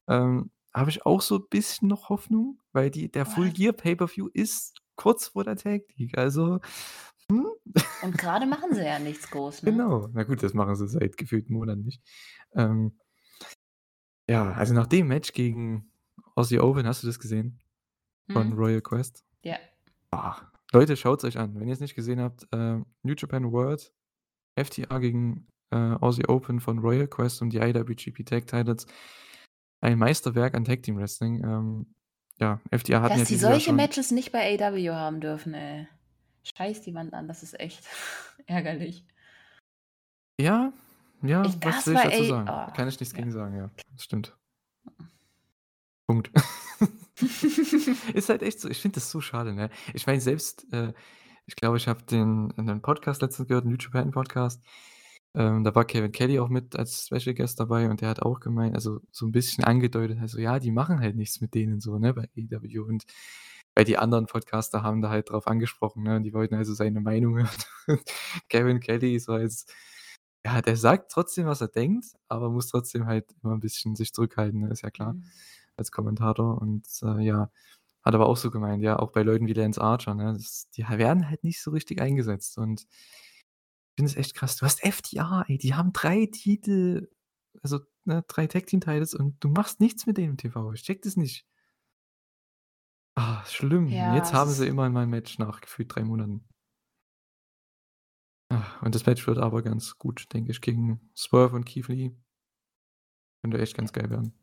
Ähm, 0.07 0.51
habe 0.73 0.89
ich 0.91 1.05
auch 1.05 1.21
so 1.21 1.39
bisschen 1.39 1.87
noch 1.89 2.09
Hoffnung, 2.09 2.59
weil 2.73 2.91
die 2.91 3.11
der 3.11 3.25
Full? 3.25 3.51
Gear 3.51 3.73
Pay-per-View 3.73 4.29
ist 4.33 4.81
kurz 4.95 5.29
vor 5.29 5.43
der 5.43 5.57
Tag 5.57 5.83
League. 5.97 6.17
Also, 6.17 6.59
hm? 7.31 7.47
Und 8.01 8.17
grade 8.17 8.45
machen 8.45 8.73
sie 8.73 8.83
ja 8.85 8.99
nichts 8.99 9.29
groß, 9.29 9.63
ne? 9.63 9.71
Genau. 9.71 10.07
Na 10.13 10.23
gut, 10.23 10.43
das 10.43 10.53
machen 10.53 10.75
sie 10.75 10.87
seit 10.87 11.17
gefühlten 11.17 11.53
Monaten 11.55 11.81
nicht. 11.83 12.01
Ähm 12.55 12.97
ja, 14.29 14.51
also 14.53 14.73
nach 14.73 14.87
dem 14.87 15.07
Match 15.07 15.33
gegen 15.33 15.91
Aussie 16.35 16.59
Open, 16.59 16.87
hast 16.87 17.03
du 17.03 17.07
das 17.07 17.19
gesehen? 17.19 17.59
Von 18.31 18.49
Mhm. 18.49 18.53
Royal 18.53 18.81
Quest? 18.81 19.25
Ja. 19.43 19.57
Ah, 20.11 20.37
Leute, 20.71 20.95
schaut's 20.95 21.23
euch 21.23 21.37
an. 21.37 21.59
Wenn 21.59 21.67
ihr's 21.67 21.79
nicht 21.79 21.95
gesehen 21.95 22.19
habt, 22.19 22.47
äh, 22.53 22.77
New 23.03 23.13
Japan 23.17 23.51
World, 23.51 23.93
FTR 24.55 24.99
gegen, 24.99 25.47
äh, 25.71 25.75
Aussie 25.75 26.27
Open 26.27 26.59
von 26.59 26.79
Royal 26.79 27.07
Quest 27.07 27.41
um 27.41 27.49
die 27.49 27.57
IWGP 27.57 28.23
Tag 28.23 28.47
Titles. 28.47 28.85
Ein 29.81 29.97
Meisterwerk 29.97 30.53
an 30.55 30.63
Tag 30.63 30.83
Team 30.83 30.97
Wrestling. 30.97 31.43
Ähm, 31.43 31.95
ja, 32.39 32.61
hatten 32.71 32.91
ja 32.91 32.99
Dass 33.09 33.27
die 33.27 33.35
Jahr 33.35 33.51
solche 33.51 33.73
Matches 33.73 34.11
nicht 34.11 34.31
bei 34.31 34.57
AEW 34.59 34.93
haben 34.93 35.19
dürfen, 35.21 35.53
ey. 35.53 35.87
Scheiß 36.43 36.81
die 36.81 36.93
Wand 36.93 37.13
an, 37.13 37.27
das 37.27 37.43
ist 37.43 37.59
echt 37.59 37.83
ärgerlich. 38.47 39.05
Ja, 40.39 40.73
ja, 41.21 41.43
Ich 41.45 41.55
was 41.63 41.85
das 41.85 41.87
will 41.87 41.93
ich 41.95 42.01
dazu 42.01 42.23
ey 42.23 42.29
sagen? 42.29 42.49
oh, 42.49 42.73
Kann 42.73 42.87
ich 42.87 42.99
nichts 42.99 43.13
ja. 43.13 43.19
gegen 43.19 43.31
sagen, 43.31 43.55
ja. 43.55 43.69
Das 43.93 44.03
stimmt. 44.03 44.35
Punkt. 46.07 46.31
Ist 48.13 48.29
halt 48.29 48.41
echt 48.41 48.59
so. 48.59 48.69
Ich 48.69 48.81
finde 48.81 48.95
das 48.95 49.11
so 49.11 49.21
schade, 49.21 49.53
ne? 49.53 49.69
Ich 49.93 50.07
meine, 50.07 50.21
selbst, 50.21 50.71
äh 50.73 50.93
ich 51.47 51.55
glaube, 51.55 51.77
ich 51.77 51.87
habe 51.87 52.03
den 52.03 52.51
in 52.57 52.65
'nem 52.65 52.81
Podcast 52.81 53.21
letztens 53.21 53.47
gehört, 53.47 53.65
'n 53.65 53.69
New 53.71 53.77
Japan 53.77 54.11
Podcast. 54.11 54.63
Ähm, 55.35 55.63
da 55.63 55.75
war 55.75 55.85
Kevin 55.85 56.11
Kelly 56.11 56.39
auch 56.39 56.49
mit 56.49 56.75
als 56.75 57.05
Special 57.07 57.33
Guest 57.35 57.59
dabei 57.59 57.89
und 57.89 58.01
der 58.01 58.09
hat 58.09 58.21
auch 58.21 58.39
gemeint 58.39 58.75
also, 58.75 58.99
so 59.11 59.25
'n 59.25 59.31
bisschen 59.31 59.63
angedeutet, 59.63 60.19
also, 60.21 60.39
ja, 60.39 60.59
die 60.59 60.71
machen 60.71 60.99
halt 60.99 61.15
nichts 61.15 61.41
mit 61.41 61.53
denen 61.55 61.81
so, 61.81 61.97
ne, 61.99 62.13
bei 62.13 62.29
AEW 62.37 62.83
und 62.85 63.03
weil 63.75 63.85
die 63.85 63.97
anderen 63.97 64.25
Podcaster 64.27 64.83
haben 64.83 65.01
da 65.01 65.09
halt 65.09 65.29
drauf 65.31 65.47
angesprochen, 65.47 66.03
ne, 66.03 66.17
und 66.17 66.23
die 66.23 66.33
wollten 66.33 66.55
also 66.55 66.73
seine 66.73 67.01
Meinung 67.01 67.37
hören. 67.37 67.49
Kevin 68.49 68.79
Kelly 68.81 69.19
so 69.19 69.33
als 69.33 69.65
ja, 70.45 70.61
der 70.61 70.75
sagt 70.77 71.11
trotzdem, 71.11 71.45
was 71.47 71.61
er 71.61 71.67
denkt, 71.69 72.05
aber 72.29 72.49
muss 72.49 72.67
trotzdem 72.69 73.05
halt 73.07 73.25
immer 73.43 73.53
'n 73.55 73.59
bisschen 73.61 73.95
sich 73.95 74.13
zurückhalten, 74.13 74.61
ne, 74.61 74.69
ist 74.71 74.81
ja 74.83 74.89
klar, 74.91 75.13
Mhm. 75.13 75.25
als 75.77 75.91
Kommentator 75.91 76.61
und, 76.61 76.87
äh, 77.03 77.21
ja, 77.23 77.51
hat 78.03 78.15
aber 78.15 78.27
auch 78.27 78.37
so 78.37 78.51
gemeint, 78.51 78.83
ja, 78.83 78.99
auch 78.99 79.11
bei 79.11 79.23
Leuten 79.23 79.47
wie 79.47 79.53
Lance 79.53 79.81
Archer, 79.81 80.15
ne, 80.15 80.33
das 80.33 80.69
die 80.75 80.83
werden 80.89 81.29
halt 81.29 81.43
nicht 81.45 81.61
so 81.63 81.71
richtig 81.71 82.01
eingesetzt 82.01 82.57
und 82.59 82.87
ich 83.97 84.01
finde 84.03 84.11
es 84.11 84.17
echt 84.17 84.35
krass. 84.35 84.55
Du 84.57 84.65
hast 84.65 84.83
FTR, 84.83 85.43
ey, 85.47 85.57
die 85.57 85.75
haben 85.75 85.93
3 85.93 86.25
Titel, 86.27 87.09
also, 87.61 87.79
ne, 88.05 88.23
3 88.27 88.47
Tag 88.47 88.65
Team 88.67 88.81
Titles 88.81 89.13
und 89.13 89.43
du 89.43 89.49
machst 89.49 89.79
nichts 89.79 90.05
mit 90.07 90.17
denen 90.17 90.31
im 90.31 90.37
TV. 90.37 90.73
Ich 90.73 90.83
checke 90.83 91.01
das 91.03 91.17
nicht. 91.17 91.45
Ah, 93.23 93.43
schlimm. 93.45 93.87
Ja, 93.89 94.07
jetzt 94.09 94.33
haben 94.33 94.55
sie 94.55 94.65
ist 94.65 94.67
immerhin 94.67 94.93
mal 94.93 95.03
'n 95.03 95.09
Match 95.11 95.37
nach 95.37 95.61
gefühlt 95.61 95.93
3 95.95 96.03
Monaten. 96.03 96.43
Ah, 98.49 98.79
und 98.81 98.95
das 98.95 99.05
Match 99.05 99.25
wird 99.27 99.37
aber 99.37 99.61
ganz 99.61 99.97
gut, 99.97 100.25
denke 100.33 100.51
ich, 100.51 100.59
gegen 100.61 101.09
Swerve 101.15 101.55
und 101.55 101.65
Keith 101.65 101.87
Lee. 101.87 102.11
Könnte 103.43 103.59
echt 103.59 103.75
ganz 103.75 103.91
geil 103.91 104.09
werden. 104.09 104.33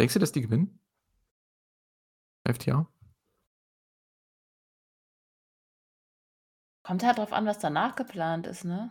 Denkst 0.00 0.14
du, 0.14 0.20
dass 0.20 0.32
die 0.32 0.42
gewinnen? 0.42 0.80
FTR? 2.46 2.86
Kommt 6.84 7.02
halt 7.02 7.16
drauf 7.16 7.32
an, 7.32 7.46
was 7.46 7.58
danach 7.58 7.96
geplant 7.96 8.46
ist, 8.46 8.64
ne? 8.66 8.90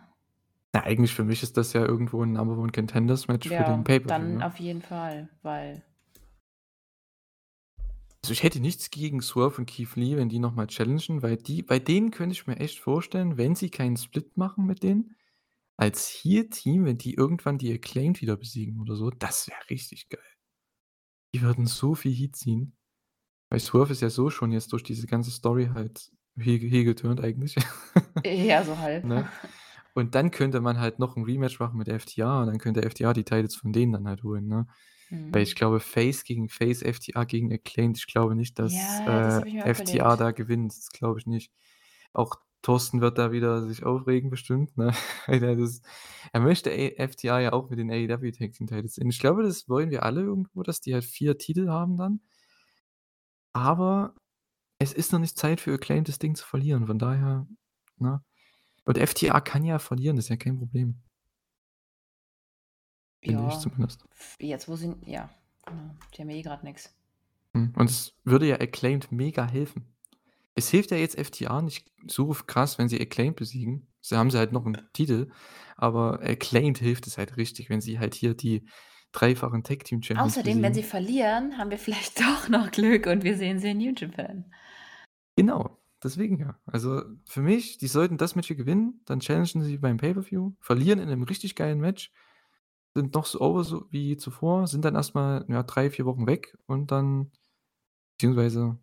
Na, 0.74 0.82
eigentlich 0.82 1.14
für 1.14 1.22
mich 1.24 1.42
ist 1.44 1.56
das 1.56 1.72
ja 1.72 1.82
irgendwo 1.86 2.22
'n 2.24 2.32
Number 2.32 2.58
One 2.58 2.72
Contenders 2.72 3.28
Match 3.28 3.48
für 3.48 3.62
den 3.64 3.82
Ja, 3.82 3.84
Pay-per-View, 3.84 4.28
dann 4.28 4.32
ne? 4.32 4.42
auf 4.42 4.58
jeden 4.58 4.82
Fall, 4.82 5.28
weil 5.42 5.82
Also, 8.24 8.32
ich 8.32 8.42
hätte 8.42 8.58
nichts 8.58 8.88
gegen 8.90 9.20
Swerve 9.20 9.58
und 9.58 9.66
Keith 9.66 9.96
Lee, 9.96 10.16
wenn 10.16 10.30
die 10.30 10.38
noch 10.38 10.54
mal 10.54 10.66
challengen, 10.66 11.20
weil 11.20 11.36
die 11.36 11.62
bei 11.62 11.78
denen 11.78 12.10
könnte 12.10 12.32
ich 12.32 12.46
mir 12.46 12.56
echt 12.56 12.78
vorstellen, 12.78 13.36
wenn 13.36 13.54
sie 13.54 13.68
keinen 13.68 13.98
Split 13.98 14.38
machen 14.38 14.64
mit 14.64 14.82
denen, 14.82 15.14
als 15.76 16.08
Heel-Team, 16.08 16.86
wenn 16.86 16.96
die 16.96 17.12
irgendwann 17.12 17.58
die 17.58 17.70
Acclaimed 17.70 18.22
wieder 18.22 18.38
besiegen 18.38 18.80
oder 18.80 18.96
so, 18.96 19.10
das 19.10 19.46
wäre 19.48 19.60
richtig 19.68 20.08
geil. 20.08 20.24
Die 21.34 21.42
würden 21.42 21.66
so 21.66 21.94
viel 21.94 22.14
Heat 22.14 22.34
ziehen. 22.34 22.72
Weil 23.50 23.60
Swerve 23.60 23.92
ist 23.92 24.00
ja 24.00 24.08
so 24.08 24.30
schon 24.30 24.52
jetzt 24.52 24.72
durch 24.72 24.84
diese 24.84 25.06
ganze 25.06 25.30
Story 25.30 25.70
halt 25.74 26.10
heel 26.38 26.60
heel 26.60 26.84
geturnt 26.84 27.20
eigentlich. 27.20 27.56
Ja, 28.26 28.64
so 28.64 28.78
halb. 28.78 29.04
Ne? 29.04 29.28
Und 29.94 30.14
dann 30.14 30.30
könnte 30.30 30.62
man 30.62 30.78
halt 30.78 30.98
noch 30.98 31.18
'n 31.18 31.24
Rematch 31.24 31.60
machen 31.60 31.76
mit 31.76 31.88
FTR 31.88 32.40
und 32.40 32.46
dann 32.46 32.58
könnte 32.58 32.82
FTR 32.82 33.12
die 33.12 33.24
Titles 33.24 33.54
von 33.54 33.74
denen 33.74 33.92
dann 33.92 34.08
halt 34.08 34.22
holen, 34.22 34.48
ne? 34.48 34.66
Weil 35.30 35.42
ich 35.42 35.54
Mhm. 35.54 35.56
glaube, 35.56 35.80
Face 35.80 36.24
gegen 36.24 36.48
Face, 36.48 36.82
FTR 36.82 37.26
gegen 37.26 37.52
Acclaimed, 37.52 37.98
ich 37.98 38.06
glaube 38.06 38.34
nicht, 38.36 38.58
dass, 38.58 38.72
Ja, 38.74 39.04
das 39.22 39.38
äh, 39.38 39.42
überlegt. 39.74 40.20
da 40.20 40.30
gewinnt. 40.32 40.72
Das 40.76 40.90
glaube 40.90 41.18
ich 41.20 41.26
nicht. 41.26 41.52
Auch 42.12 42.36
Thorsten 42.62 43.00
wird 43.02 43.18
da 43.18 43.32
wieder 43.32 43.66
sich 43.68 43.84
aufregen 43.84 44.30
bestimmt, 44.30 44.76
ne? 44.76 44.92
Das 45.28 45.82
er 46.32 46.40
möchte 46.40 46.70
A 46.70 47.06
FTR 47.08 47.40
ja 47.40 47.52
auch 47.52 47.70
mit 47.70 47.78
den 47.78 47.90
AEW 47.90 48.30
Tag 48.32 48.52
Team 48.52 48.66
Titles 48.66 48.94
sehen. 48.94 49.10
Ich 49.10 49.18
glaube, 49.20 49.42
das 49.42 49.68
wollen 49.68 49.90
wir 49.90 50.02
alle 50.04 50.22
irgendwo, 50.22 50.62
dass 50.62 50.80
die 50.80 50.94
halt 50.94 51.04
4 51.04 51.38
Titel 51.38 51.68
haben 51.68 51.96
dann. 51.96 52.20
Aber 53.52 54.14
es 54.78 54.92
ist 54.92 55.12
noch 55.12 55.20
nicht 55.20 55.38
Zeit 55.38 55.60
für 55.60 55.74
Acclaimed, 55.74 56.08
das 56.08 56.18
Ding 56.20 56.34
zu 56.36 56.46
verlieren. 56.46 56.86
Von 56.86 56.98
daher, 56.98 57.46
ne? 57.98 58.22
Und 58.86 58.98
FTR 58.98 59.40
kann 59.42 59.64
ja 59.64 59.78
verlieren, 59.78 60.16
das 60.16 60.26
ist 60.26 60.30
ja 60.30 60.36
kein 60.36 60.58
Problem. 60.58 61.02
Finde 63.24 63.44
ich 63.44 63.58
Ja, 63.58 63.60
zumindest. 63.60 64.04
f 64.12 64.36
jetzt, 64.40 64.68
wo 64.68 64.76
sie 64.76 64.94
ja, 65.06 65.30
genau. 65.66 65.94
Die 66.14 66.20
haben 66.22 66.30
ja 66.30 66.36
eh 66.36 66.42
grad 66.42 66.62
nix. 66.64 66.94
Mhm, 67.54 67.72
und 67.76 67.90
es 67.90 68.14
würde 68.24 68.46
ja 68.48 68.56
Acclaimed 68.60 69.12
mega 69.12 69.46
helfen. 69.46 69.94
Es 70.56 70.70
hilft 70.70 70.90
ja 70.92 70.98
jetzt 70.98 71.18
FTR 71.18 71.62
nicht 71.62 71.92
so 72.08 72.28
krass, 72.46 72.78
wenn 72.78 72.88
sie 72.88 73.00
Acclaimed 73.00 73.36
besiegen. 73.36 73.88
Sie 74.02 74.16
haben 74.16 74.30
sie 74.30 74.38
halt 74.38 74.52
noch 74.52 74.66
'n 74.66 74.78
Titel, 74.94 75.30
aber 75.76 76.20
Acclaimed 76.22 76.78
hilft 76.78 77.06
es 77.06 77.18
halt 77.18 77.36
richtig, 77.38 77.70
wenn 77.70 77.80
sie 77.82 77.98
halt 78.00 78.14
hier 78.14 78.34
die 78.34 78.68
dreifachen 79.12 79.64
Tag 79.64 79.84
Team 79.84 80.02
Champions 80.02 80.40
Außerdem, 80.42 80.60
wenn 80.62 80.74
sie 80.74 80.82
besiegen. 80.82 80.84
verlieren, 80.84 81.56
haben 81.58 81.70
wir 81.70 81.78
vielleicht 81.78 82.18
doch 82.20 82.48
noch 82.48 82.70
Glück 82.70 83.06
und 83.06 83.22
wir 83.24 83.36
sehen 83.36 83.58
sie 83.60 83.70
in 83.70 83.78
New 83.78 83.92
Japan. 83.96 84.44
Genau, 85.36 85.80
deswegen 86.02 86.38
ja. 86.38 86.58
Also, 86.66 87.02
für 87.24 87.42
mich, 87.42 87.78
die 87.78 87.88
sollten 87.88 88.18
das 88.18 88.36
Match 88.36 88.46
hier 88.48 88.56
gewinnen, 88.56 89.00
dann 89.04 89.20
challengen 89.20 89.62
sie 89.62 89.78
beim 89.78 89.96
Pay-per-View, 89.96 90.52
verlieren 90.60 91.00
in 91.00 91.08
'nem 91.08 91.22
richtig 91.24 91.56
geilen 91.56 91.80
Match, 91.80 92.12
sind 92.94 93.14
noch 93.14 93.26
so 93.26 93.40
over 93.40 93.64
so 93.64 93.86
wie 93.90 94.16
zuvor, 94.16 94.66
sind 94.66 94.84
dann 94.84 94.94
erst 94.94 95.14
mal, 95.14 95.44
ja, 95.48 95.62
3, 95.62 95.90
4 95.90 96.04
Wochen 96.06 96.26
weg 96.26 96.56
und 96.66 96.90
dann 96.90 97.32
beziehungsweise 98.16 98.78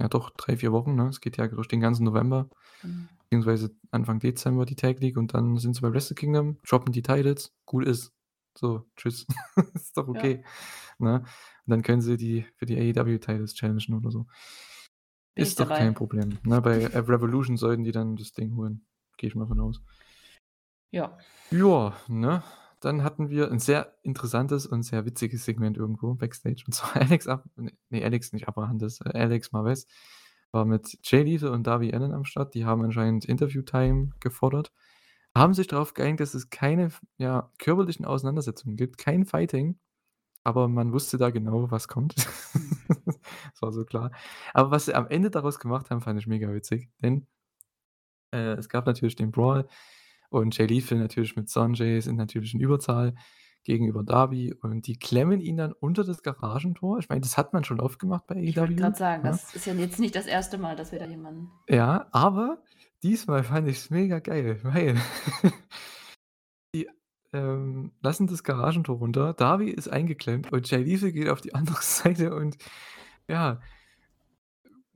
ja 0.00 0.08
doch 0.08 0.30
3, 0.30 0.56
4 0.56 0.72
Wochen, 0.72 0.94
ne? 0.94 1.08
Es 1.08 1.20
geht 1.20 1.36
ja 1.36 1.48
durch 1.48 1.68
den 1.68 1.80
ganzen 1.80 2.04
November, 2.04 2.48
Mhm. 2.82 3.08
beziehungsweise 3.24 3.74
Anfang 3.90 4.20
Dezember 4.20 4.64
die 4.66 4.76
Tag 4.76 5.00
League 5.00 5.16
und 5.18 5.34
dann 5.34 5.58
sind 5.58 5.74
sie 5.74 5.82
bei 5.82 5.92
Wrestle 5.92 6.14
Kingdom, 6.16 6.58
droppen 6.66 6.92
die 6.92 7.02
Titles, 7.02 7.52
gut 7.66 7.84
ist. 7.86 8.12
So, 8.58 8.84
tschüss. 8.96 9.26
Ist 9.74 9.96
doch 9.96 10.06
Ja. 10.08 10.14
okay, 10.14 10.44
ne? 10.98 11.20
Und 11.20 11.70
dann 11.70 11.82
können 11.82 12.00
sie 12.02 12.16
die 12.16 12.46
für 12.56 12.66
die 12.66 12.76
AEW 12.76 13.18
Titles 13.18 13.54
challengen 13.54 13.94
oder 13.94 14.10
so. 14.10 14.26
Bin 15.36 15.44
Ist 15.44 15.60
doch 15.60 15.66
dabei. 15.66 15.78
kein 15.78 15.94
Problem, 15.94 16.38
ne? 16.44 16.60
Bei, 16.60 16.86
Revolution 17.08 17.56
sollten 17.56 17.84
die 17.84 17.92
dann 17.92 18.16
das 18.16 18.32
Ding 18.32 18.56
holen. 18.56 18.86
Gehe 19.18 19.28
ich 19.28 19.34
mal 19.36 19.46
von 19.46 19.60
aus. 19.60 19.80
Ja. 20.92 21.16
Ja, 21.52 21.96
ne? 22.08 22.42
Dann 22.80 23.04
hatten 23.04 23.28
wir 23.30 23.50
'n 23.50 23.58
sehr 23.58 23.94
interessantes 24.02 24.66
und 24.66 24.82
sehr 24.82 25.04
witziges 25.04 25.44
Segment 25.44 25.76
irgendwo 25.76 26.14
Backstage 26.14 26.64
und 26.66 26.72
zwar 26.72 26.96
Alex 27.02 27.26
Ab 27.28 27.44
ne, 27.56 27.72
ne, 27.90 28.04
Alex 28.04 28.32
nicht 28.32 28.48
Abrahantes, 28.48 29.00
äh, 29.02 29.18
Alex 29.18 29.52
Marvez 29.52 29.86
war 30.52 30.64
mit 30.64 30.98
Jay 31.04 31.22
Lethal 31.22 31.50
und 31.50 31.66
Darby 31.66 31.92
Allin 31.94 32.12
am 32.12 32.24
Start. 32.24 32.54
Die 32.54 32.64
haben 32.64 32.82
anscheinend 32.82 33.24
Interview-Time 33.24 34.10
gefordert, 34.20 34.72
haben 35.36 35.54
sich 35.54 35.68
darauf 35.68 35.94
geeinigt, 35.94 36.20
dass 36.20 36.34
es 36.34 36.50
keine 36.50 36.90
ja, 37.18 37.52
körperlichen 37.58 38.04
Auseinandersetzungen 38.04 38.76
gibt, 38.76 38.98
kein 38.98 39.24
Fighting. 39.26 39.78
Aber 40.44 40.68
man 40.68 40.92
wusste 40.92 41.18
da 41.18 41.30
genau, 41.30 41.70
was 41.70 41.88
kommt. 41.88 42.14
Das 43.52 43.62
war 43.62 43.72
so 43.72 43.84
klar. 43.84 44.12
Aber 44.54 44.70
was 44.70 44.86
sie 44.86 44.94
am 44.94 45.06
Ende 45.08 45.30
daraus 45.30 45.58
gemacht 45.58 45.90
haben, 45.90 46.00
fand 46.00 46.18
ich 46.18 46.26
mega 46.26 46.52
witzig, 46.52 46.88
denn 47.02 47.26
äh, 48.32 48.54
es 48.54 48.68
gab 48.68 48.86
natürlich 48.86 49.16
den 49.16 49.30
Brawl 49.30 49.68
und 50.30 50.56
Jay 50.56 50.66
Lethal 50.66 50.98
natürlich 50.98 51.36
mit 51.36 51.48
Sanjay 51.48 52.00
sind 52.00 52.16
natürlich 52.16 52.54
in 52.54 52.60
Überzahl 52.60 53.14
gegenüber 53.64 54.02
Darby 54.02 54.54
und 54.54 54.86
die 54.86 54.98
klemmen 54.98 55.40
ihn 55.40 55.56
dann 55.56 55.72
unter 55.72 56.04
das 56.04 56.22
Garagentor. 56.22 56.98
Ich 56.98 57.08
meine, 57.08 57.20
das 57.20 57.36
hat 57.36 57.52
man 57.52 57.64
schon 57.64 57.80
oft 57.80 57.98
gemacht 57.98 58.26
bei 58.26 58.36
Ich 58.36 58.56
wollte 58.56 58.72
AEW, 58.72 58.80
grad 58.80 58.96
sagen, 58.96 59.22
ne? 59.22 59.30
das 59.30 59.54
ist 59.54 59.66
ja 59.66 59.74
jetzt 59.74 59.98
nicht 59.98 60.16
das 60.16 60.26
1. 60.26 60.56
Mal, 60.58 60.76
dass 60.76 60.92
wir 60.92 60.98
da 60.98 61.06
jemanden 61.06 61.50
Ja, 61.68 62.08
aber 62.12 62.62
diesmal 63.02 63.44
fand 63.44 63.68
ich's 63.68 63.90
mega 63.90 64.18
geil, 64.20 64.60
weil 64.62 64.96
die, 66.74 66.88
ähm, 67.32 67.92
lassen 68.00 68.26
das 68.26 68.44
Garagentor 68.44 68.96
runter. 68.96 69.34
Darby 69.34 69.70
ist 69.70 69.88
eingeklemmt 69.88 70.52
und 70.52 70.70
Jay 70.70 70.82
Lethal 70.82 71.12
geht 71.12 71.28
auf 71.28 71.40
die 71.42 71.54
andere 71.54 71.78
Seite 71.82 72.34
und 72.34 72.56
ja 73.28 73.60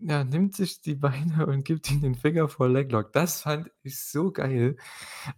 ja, 0.06 0.22
nimmt 0.22 0.54
sich 0.54 0.80
die 0.82 0.94
Beine 0.96 1.46
und 1.46 1.64
gibt 1.64 1.90
ihm 1.90 2.02
den 2.02 2.14
Finger 2.14 2.48
for 2.48 2.68
Leglock. 2.68 3.12
Das 3.12 3.40
fand 3.42 3.70
ich 3.82 3.98
so 4.00 4.30
geil. 4.32 4.76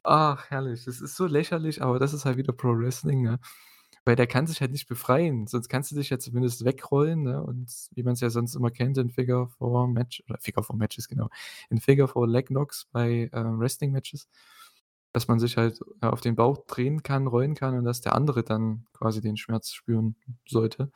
Ach, 0.02 0.50
herrlich. 0.50 0.84
Das 0.84 1.00
ist 1.00 1.14
so 1.16 1.26
lächerlich, 1.26 1.82
aber 1.82 1.98
das 2.00 2.12
ist 2.12 2.24
halt 2.24 2.36
wieder 2.36 2.52
Pro 2.52 2.70
Wrestling, 2.76 3.22
ne? 3.22 3.38
Weil 4.04 4.16
der 4.16 4.26
kann 4.28 4.46
sich 4.48 4.60
halt 4.60 4.72
nicht 4.72 4.88
befreien, 4.88 5.46
sonst 5.48 5.68
kannst 5.68 5.90
du 5.92 5.96
dich 5.96 6.10
ja 6.10 6.18
zumindest 6.18 6.64
wegrollen, 6.64 7.22
ne? 7.24 7.42
Und 7.42 7.70
wie 7.94 8.02
man's 8.02 8.20
ja 8.20 8.30
sonst 8.30 8.56
immer 8.56 8.70
kennt 8.72 8.98
in 8.98 9.10
Figure 9.10 9.48
4 9.58 9.88
Match 9.88 10.22
oder 10.28 10.38
Figure 10.40 10.64
4 10.64 10.76
Matches, 10.76 11.08
genau. 11.08 11.28
In 11.70 11.80
Figure 11.80 12.08
4 12.08 12.26
Leg 12.28 12.50
Locks 12.50 12.86
bei, 12.92 13.30
äh, 13.32 13.44
Wrestling 13.44 13.92
Matches, 13.92 14.28
dass 15.12 15.28
man 15.28 15.38
sich 15.40 15.56
halt, 15.56 15.80
auf 16.00 16.20
den 16.22 16.36
Bauch 16.36 16.58
drehen 16.66 17.02
kann, 17.04 17.26
rollen 17.28 17.54
kann 17.54 17.76
und 17.78 17.84
dass 17.84 18.00
der 18.02 18.14
andere 18.16 18.44
dann 18.44 18.86
quasi 18.94 19.20
den 19.22 19.36
Schmerz 19.36 19.72
spüren 19.72 20.16
sollte. 20.48 20.90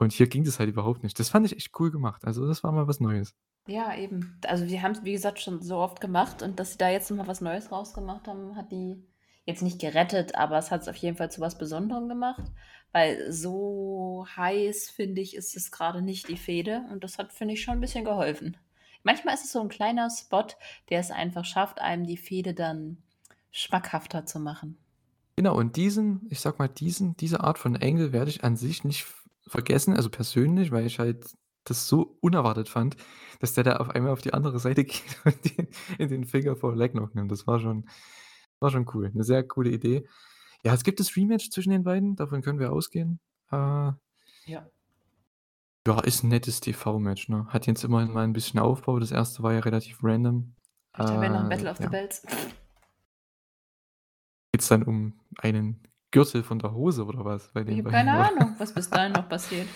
Und 0.00 0.12
hier 0.12 0.28
ging 0.28 0.44
das 0.44 0.58
halt 0.58 0.68
überhaupt 0.68 1.02
nicht. 1.02 1.18
Das 1.18 1.30
fand 1.30 1.46
ich 1.46 1.56
echt 1.56 1.78
cool 1.80 1.90
gemacht. 1.90 2.24
Also, 2.24 2.46
das 2.46 2.62
war 2.62 2.72
mal 2.72 2.86
was 2.86 3.00
Neues. 3.00 3.32
Ja, 3.68 3.96
eben. 3.96 4.38
Also, 4.46 4.68
wir 4.68 4.80
haben's, 4.82 5.02
wie 5.02 5.12
gesagt, 5.12 5.40
schon 5.40 5.60
so 5.60 5.78
oft 5.78 6.00
gemacht 6.00 6.40
und 6.42 6.60
dass 6.60 6.72
sie 6.72 6.78
da 6.78 6.88
jetzt 6.88 7.10
noch 7.10 7.16
mal 7.18 7.26
was 7.26 7.40
Neues 7.40 7.72
rausgemacht 7.72 8.28
haben, 8.28 8.54
hat 8.56 8.70
die 8.70 9.02
jetzt 9.44 9.62
nicht 9.62 9.80
gerettet, 9.80 10.36
aber 10.36 10.56
es 10.58 10.70
hat's 10.70 10.86
auf 10.88 10.96
jeden 10.96 11.16
Fall 11.16 11.30
zu 11.32 11.40
was 11.40 11.58
Besonderem 11.58 12.08
gemacht, 12.08 12.44
weil 12.92 13.30
so 13.32 14.24
heiß, 14.36 14.90
finde 14.90 15.20
ich, 15.20 15.34
ist 15.36 15.56
es 15.56 15.72
grade 15.72 16.00
nicht 16.02 16.28
die 16.28 16.36
Fehde 16.36 16.84
und 16.92 17.02
das 17.02 17.18
hat, 17.18 17.32
finde 17.32 17.54
ich, 17.54 17.62
schon 17.62 17.74
'n 17.78 17.80
bisschen 17.80 18.04
geholfen. 18.04 18.56
Manchmal 19.02 19.34
ist 19.34 19.44
es 19.44 19.52
so 19.52 19.60
'n 19.60 19.68
kleiner 19.68 20.10
Spot, 20.10 20.46
der 20.90 21.00
es 21.00 21.10
einfach 21.10 21.44
schafft, 21.44 21.80
einem 21.80 22.06
die 22.06 22.16
Fehde 22.16 22.54
dann 22.54 23.02
schmackhafter 23.50 24.26
zu 24.26 24.38
machen. 24.40 24.78
Genau, 25.38 25.54
und 25.58 25.76
diesen 25.76 26.26
ich 26.30 26.40
sage 26.40 26.56
mal, 26.58 26.68
diesen 26.68 27.14
diese 27.18 27.40
Art 27.40 27.58
von 27.58 27.76
Angle 27.76 28.12
werde 28.12 28.30
ich 28.30 28.42
an 28.42 28.56
sich 28.56 28.84
nicht 28.84 29.04
vergessen, 29.48 29.94
also 29.96 30.10
persönlich, 30.10 30.70
weil 30.72 30.86
ich 30.86 30.98
halt 30.98 31.26
das 31.64 31.88
so 31.88 32.18
unerwartet 32.20 32.68
fand, 32.68 32.96
dass 33.40 33.54
der 33.54 33.64
da 33.64 33.76
auf 33.78 33.90
einmal 33.90 34.12
auf 34.12 34.22
die 34.22 34.34
andere 34.34 34.58
Seite 34.60 34.84
geht 34.86 35.02
und 35.24 35.58
den 35.58 35.68
in 35.98 36.08
den 36.08 36.24
Figure 36.24 36.56
4 36.56 36.76
Leglock 36.76 37.14
nimmt. 37.14 37.32
Das 37.32 37.46
war 37.46 37.60
schon 37.60 37.86
war 38.60 38.70
schon 38.70 38.86
cool. 38.94 39.10
'Ne 39.14 39.24
sehr 39.24 39.44
coole 39.46 39.70
Idee. 39.70 40.06
Ja, 40.64 40.74
es 40.74 40.84
gibt 40.84 41.00
das 41.00 41.16
Rematch 41.16 41.50
zwischen 41.50 41.70
den 41.70 41.84
beiden, 41.84 42.16
davon 42.16 42.42
können 42.42 42.60
wir 42.60 42.72
ausgehen. 42.72 43.20
Äh 43.52 43.92
Ja. 44.46 44.70
Ja, 45.86 46.00
ist 46.00 46.24
'n 46.24 46.28
nettes 46.30 46.60
TV-Match, 46.60 47.28
ne? 47.28 47.46
Hat 47.50 47.68
jetzt 47.68 47.84
immerhin 47.84 48.12
mal 48.12 48.24
'n 48.24 48.32
bisschen 48.32 48.58
Aufbau. 48.58 48.98
Das 48.98 49.12
1. 49.12 49.44
war 49.44 49.52
ja 49.52 49.60
relativ 49.60 50.02
random. 50.02 50.56
Äh, 50.94 51.02
Vielleicht 51.02 51.12
haben 51.12 51.20
wir 51.20 51.28
noch 51.30 51.40
'n 51.40 51.48
Battle 51.48 51.70
of 51.70 51.78
the 51.82 51.86
ja. 51.86 51.88
Belts. 51.88 52.22
Geht's 54.54 54.68
dann 54.68 54.82
um 54.84 55.20
einen 55.38 55.82
Gürtel 56.12 56.42
von 56.42 56.58
der 56.58 56.72
Hose 56.72 57.04
oder 57.04 57.24
was 57.24 57.52
bei 57.52 57.62
Ich 57.62 57.78
habe 57.78 57.90
keine 57.90 58.12
oder? 58.14 58.28
Ahnung, 58.28 58.54
was 58.58 58.72
bis 58.72 58.88
dahin 58.88 59.12
noch 59.12 59.28
passiert. 59.28 59.68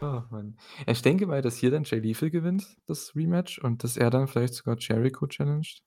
Oh 0.00 0.22
Mann. 0.30 0.56
Ich 0.86 1.02
denke 1.02 1.26
mal, 1.26 1.42
dass 1.42 1.56
hier 1.56 1.70
dann 1.70 1.84
Jay 1.84 1.98
Lethal 1.98 2.30
gewinnt, 2.30 2.76
das 2.86 3.14
Rematch 3.16 3.58
und 3.58 3.82
dass 3.82 3.96
er 3.96 4.10
dann 4.10 4.28
vielleicht 4.28 4.54
sogar 4.54 4.76
Jericho 4.78 5.26
challenged. 5.26 5.82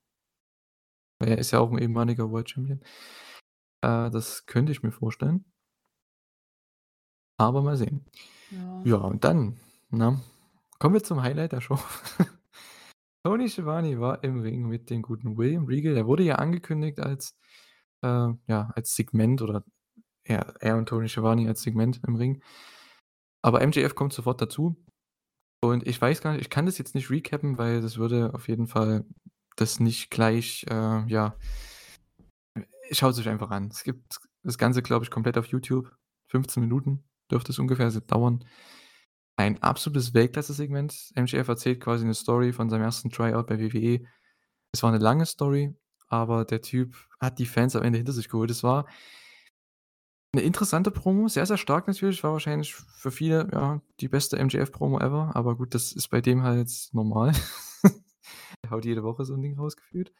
Weil 1.20 1.30
er 1.30 1.38
ist 1.38 1.52
ja 1.52 1.60
auch 1.60 1.72
'n 1.72 1.78
ehemaliger 1.78 2.30
World 2.32 2.50
Champion. 2.50 2.82
Äh, 3.84 4.10
das 4.12 4.46
könnte 4.46 4.72
ich 4.72 4.84
mir 4.84 4.92
vorstellen. 4.92 5.46
Aber 7.40 7.62
mal 7.62 7.78
sehen. 7.78 8.06
Ja. 8.52 8.82
Ja, 8.86 8.98
und 8.98 9.24
dann, 9.24 9.60
ne, 9.90 10.22
kommen 10.80 10.94
wir 10.96 11.04
zum 11.04 11.22
Highlight 11.22 11.54
der 11.54 11.62
Show. 11.62 11.80
Tony 13.24 13.50
Schiavone 13.50 14.00
war 14.00 14.24
im 14.24 14.42
Ring 14.42 14.68
mit 14.68 14.90
dem 14.90 15.02
guten 15.04 15.38
William 15.38 15.66
Regal. 15.66 15.94
Der 15.96 16.08
wurde 16.08 16.24
ja 16.24 16.36
angekündigt 16.36 17.00
als, 17.00 17.38
äh 18.04 18.08
ja, 18.48 18.72
als 18.76 18.96
Segment 18.96 19.42
oder 19.42 19.64
er 20.32 20.56
er 20.62 20.78
und 20.78 20.88
Tony 20.90 21.10
Schiavone 21.10 21.48
als 21.48 21.62
Segment 21.64 22.02
im 22.08 22.16
Ring. 22.16 22.42
Aber 23.44 23.62
MJF 23.66 23.96
kommt 23.96 24.14
sofort 24.14 24.42
dazu 24.42 24.78
und 25.64 25.88
ich 25.88 26.02
weiß 26.02 26.22
gar 26.22 26.34
nicht 26.34 26.42
ich 26.44 26.50
kann 26.52 26.66
das 26.68 26.78
jetzt 26.80 26.96
nicht 26.96 27.10
recappen, 27.12 27.58
weil 27.58 27.82
das 27.82 27.98
würde 27.98 28.34
auf 28.36 28.48
jeden 28.50 28.68
Fall 28.68 29.06
das 29.58 29.80
nicht 29.82 30.12
gleich, 30.12 30.66
äh, 30.70 31.06
ja 31.08 31.36
schaut's 32.92 33.20
euch 33.20 33.30
einfach 33.30 33.52
an. 33.52 33.70
Es 33.72 33.84
gibt 33.84 34.20
das 34.44 34.58
Ganze, 34.58 34.82
glaube 34.82 35.06
ich, 35.06 35.12
komplett 35.12 35.38
auf 35.38 35.48
YouTube. 35.48 35.92
15 36.28 36.62
Minuten 36.62 37.04
dürfte 37.32 37.52
es 37.52 37.60
ungefähr 37.60 37.90
dauern. 37.92 38.44
Ein 39.38 39.62
absolutes 39.64 40.14
Weltklasse-Segment. 40.14 41.12
MJF 41.16 41.48
erzählt 41.48 41.82
quasi 41.82 42.06
'ne 42.06 42.14
Story 42.14 42.54
von 42.54 42.70
seinem 42.70 42.84
1. 42.84 43.10
Tryout 43.12 43.48
bei 43.48 43.60
WWE. 43.60 44.06
Es 44.74 44.84
war 44.84 44.92
'ne 44.92 45.00
lange 45.00 45.26
Story, 45.26 45.76
aber 46.08 46.46
der 46.46 46.62
Typ 46.62 46.96
hat 47.20 47.40
die 47.40 47.46
Fans 47.46 47.76
am 47.76 47.84
Ende 47.84 47.98
hinter 48.00 48.14
sich 48.14 48.30
geholt. 48.30 48.52
Es 48.52 48.64
war 48.64 48.88
'ne 50.36 50.42
interessante 50.44 50.92
Promo, 50.92 51.28
sehr, 51.28 51.46
sehr 51.46 51.58
stark 51.58 51.88
natürlich, 51.88 52.24
war 52.24 52.32
wahrscheinlich 52.34 52.74
für 52.76 53.12
viele, 53.12 53.50
ja, 53.52 53.82
die 54.00 54.08
beste 54.10 54.38
MJF-Promo 54.40 55.00
ever, 55.00 55.36
aber 55.36 55.58
gut, 55.58 55.76
das 55.76 55.92
ist 55.94 56.08
bei 56.10 56.22
dem 56.22 56.44
halt 56.44 56.70
normal. 56.94 57.34
Der 58.66 58.72
haut 58.72 58.86
jede 58.86 59.04
Woche 59.04 59.26
so 59.26 59.36
'n 59.36 59.42
Ding 59.44 59.58
raus 59.60 59.78
gefühlt. 59.78 60.14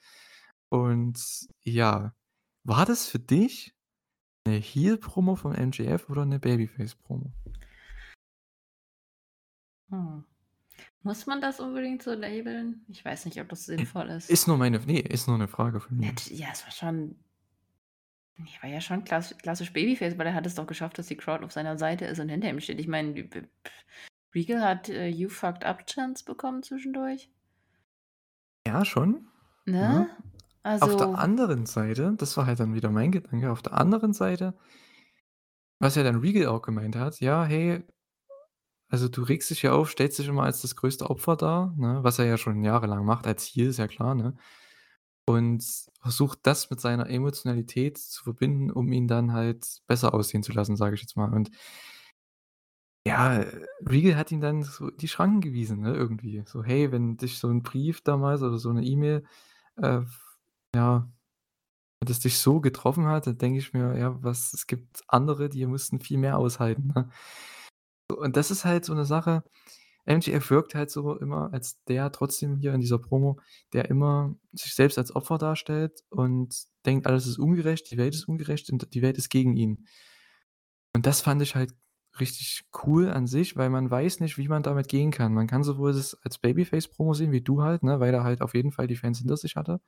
Und 0.70 1.20
ja, 1.64 2.16
war 2.66 2.86
das 2.86 3.08
für 3.08 3.20
dich 3.20 3.76
'ne 4.48 4.56
Heel-Promo 4.60 5.36
von 5.38 5.54
MJF 5.56 6.10
oder 6.10 6.26
'ne 6.26 6.40
Babyface-Promo? 6.40 7.34
Hm. 9.90 10.24
Muss 11.04 11.26
man 11.28 11.42
das 11.42 11.60
unbedingt 11.62 12.04
so 12.04 12.14
labeln? 12.14 12.86
Ich 12.90 13.04
weiß 13.06 13.26
nicht, 13.26 13.42
ob 13.42 13.50
das 13.50 13.66
sinnvoll 13.66 14.10
ist. 14.12 14.30
Ist 14.30 14.48
nur 14.48 14.58
meine 14.58 14.78
F 14.78 14.86
ne, 14.86 15.00
ist 15.00 15.28
nur 15.28 15.38
'ne 15.38 15.48
Frage 15.48 15.80
von 15.80 15.98
mir. 15.98 16.14
ja, 16.30 16.50
es 16.52 16.64
war 16.64 16.72
schon 16.72 17.24
ne, 18.44 18.62
war 18.62 18.70
ja 18.70 18.82
schon 18.82 19.04
klass 19.04 19.36
klassisch 19.38 19.74
Babyface, 19.74 20.18
weil 20.18 20.28
er 20.28 20.34
hat 20.36 20.46
es 20.46 20.56
doch 20.56 20.68
geschafft, 20.68 20.98
dass 20.98 21.08
die 21.08 21.18
Crowd 21.18 21.44
auf 21.46 21.52
seiner 21.52 21.78
Seite 21.78 22.06
ist 22.06 22.20
und 22.20 22.30
hinter 22.30 22.50
ihm 22.50 22.60
steht. 22.60 22.80
Ich 22.80 22.88
meine, 22.88 23.14
Regal 24.36 24.62
hat, 24.62 24.90
äh, 24.90 25.08
„You 25.08 25.30
fucked 25.30 25.64
up“ 25.64 25.88
Chants 25.88 26.24
bekommen 26.24 26.64
zwischendurch. 26.64 27.32
Ja, 28.68 28.86
schon, 28.86 29.28
Ne? 29.66 29.80
ne? 29.80 30.08
Auf 30.80 30.96
der 30.96 31.16
Also 31.16 31.18
anderen 31.18 31.66
Seite, 31.68 32.14
das 32.18 32.38
war 32.38 32.46
halt 32.48 32.60
dann 32.60 32.74
wieder 32.76 32.92
mein 32.92 33.12
Gedanke, 33.12 33.52
auf 33.52 33.62
der 33.62 33.74
anderen 33.74 34.14
Seite 34.14 34.56
was 35.80 35.96
ja 35.96 36.04
dann 36.04 36.18
Regal 36.20 36.46
auch 36.48 36.62
gemeint 36.62 36.96
hat: 36.96 37.20
„Ja, 37.20 37.44
hey, 37.44 37.84
also, 38.90 39.08
du 39.08 39.24
regst 39.24 39.50
dich 39.50 39.62
hier 39.62 39.74
auf, 39.74 39.90
stellst 39.92 40.20
dich 40.20 40.28
immer 40.28 40.44
als 40.44 40.62
das 40.62 40.76
größte 40.76 41.10
Opfer 41.10 41.38
dar“, 41.38 41.74
ne, 41.78 42.00
was 42.04 42.20
er 42.20 42.26
ja 42.26 42.38
schon 42.38 42.64
jahrelang 42.64 43.06
macht 43.06 43.26
als 43.28 43.46
Heel, 43.46 43.68
ist 43.68 43.78
ja 43.78 43.88
klar, 43.88 44.16
ne? 44.16 44.36
Und 45.28 45.64
versucht 46.02 46.40
das 46.44 46.70
mit 46.72 46.82
seiner 46.82 47.10
Emotionalität 47.10 47.98
zu 48.00 48.24
verbinden, 48.24 48.72
um 48.72 48.92
ihn 48.92 49.08
dann 49.08 49.34
halt 49.34 49.82
besser 49.88 50.14
aussehen 50.14 50.44
zu 50.44 50.52
lassen, 50.52 50.76
sage 50.76 50.96
ich 50.96 51.02
jetzt 51.02 51.16
mal. 51.16 51.32
Und 51.34 51.52
ja, 53.08 53.44
Regal 53.88 54.16
hat 54.16 54.32
ihn 54.32 54.42
dann 54.42 54.62
so 54.64 54.92
die 54.92 55.08
Schranken 55.08 55.42
gewiesen, 55.42 55.82
ne, 55.82 55.94
irgendwie. 55.94 56.44
So: 56.46 56.64
„Hey, 56.64 56.92
wenn 56.92 57.18
dich 57.18 57.40
so 57.40 57.50
'n 57.50 57.64
Brief 57.64 58.02
damals 58.02 58.44
oder 58.44 58.58
so 58.60 58.72
'ne 58.72 58.84
E-Mail, 58.84 59.24
äh, 59.78 60.02
ja 60.76 61.10
wenn 62.02 62.08
das 62.10 62.20
dich 62.22 62.40
so 62.40 62.62
getroffen 62.62 63.08
hat, 63.08 63.28
dann 63.28 63.38
denke 63.40 63.60
ich 63.60 63.74
mir, 63.74 63.98
ja, 63.98 64.22
was 64.24 64.54
es 64.54 64.68
gibt 64.68 65.04
andere, 65.08 65.50
die 65.50 65.66
mussten 65.68 66.00
viel 66.02 66.18
mehr 66.20 66.38
aushalten“, 66.40 66.88
ne? 66.96 67.10
Und 68.10 68.36
das 68.38 68.52
ist 68.52 68.66
halt 68.66 68.86
so 68.86 68.94
'ne 68.94 69.06
Sache. 69.06 69.44
MJF 70.06 70.50
wirkt 70.50 70.76
halt 70.76 70.90
so 70.90 71.18
immer 71.18 71.54
als 71.54 71.84
der 71.86 72.12
trotzdem 72.12 72.58
hier 72.58 72.74
in 72.74 72.82
dieser 72.82 73.00
Promo, 73.00 73.40
der 73.74 73.90
immer 73.90 74.36
sich 74.52 74.74
selbst 74.74 74.98
als 74.98 75.16
Opfer 75.16 75.38
darstellt 75.38 76.04
und 76.10 76.56
denkt, 76.86 77.08
alles 77.08 77.28
ist 77.28 77.38
ungerecht, 77.38 77.92
die 77.92 77.98
Welt 77.98 78.16
ist 78.16 78.28
ungerecht 78.28 78.70
und 78.72 78.94
die 78.94 79.02
Welt 79.02 79.18
ist 79.18 79.30
gegen 79.30 79.56
ihn. 79.56 79.86
Und 80.94 81.06
das 81.06 81.22
fand 81.22 81.42
ich 81.42 81.56
halt 81.56 81.74
richtig 82.20 82.64
cool 82.86 83.10
an 83.10 83.28
sich, 83.28 83.56
weil 83.56 83.70
man 83.70 83.90
weiß 83.90 84.20
nicht, 84.20 84.38
wie 84.38 84.48
man 84.48 84.64
damit 84.64 84.88
gehen 84.88 85.12
kann. 85.12 85.34
Man 85.34 85.48
kann 85.48 85.64
sowohl 85.64 85.94
das 85.94 86.18
als 86.24 86.40
Babyface-Promo 86.40 87.14
sehen 87.14 87.32
wie 87.32 87.42
du 87.42 87.62
halt, 87.62 87.84
ne, 87.84 88.00
weil 88.00 88.14
er 88.14 88.24
halt 88.24 88.42
auf 88.42 88.54
jeden 88.54 88.72
Fall 88.72 88.88
die 88.88 88.98
Fans 88.98 89.20
hinter 89.20 89.38
sich 89.38 89.56
hatte 89.56 89.80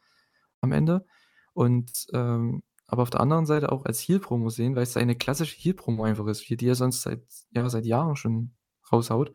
am 0.62 0.72
Ende. 0.72 1.06
Und, 1.54 2.08
ähm 2.14 2.64
aber 2.86 3.02
auf 3.02 3.10
der 3.10 3.22
anderen 3.22 3.46
Seite 3.48 3.72
auch 3.72 3.86
als 3.86 4.02
Heel-Promo 4.02 4.50
sehen, 4.50 4.76
weil's 4.76 4.98
eine 4.98 5.16
klassische 5.16 5.58
Heel-Promo 5.58 6.04
einfach 6.04 6.28
ist, 6.28 6.48
die 6.48 6.68
er 6.68 6.76
sonst 6.76 7.02
seit 7.02 7.24
ja, 7.52 7.68
seit 7.68 7.86
Jahren 7.86 8.16
schon 8.16 8.54
raushaut. 8.92 9.34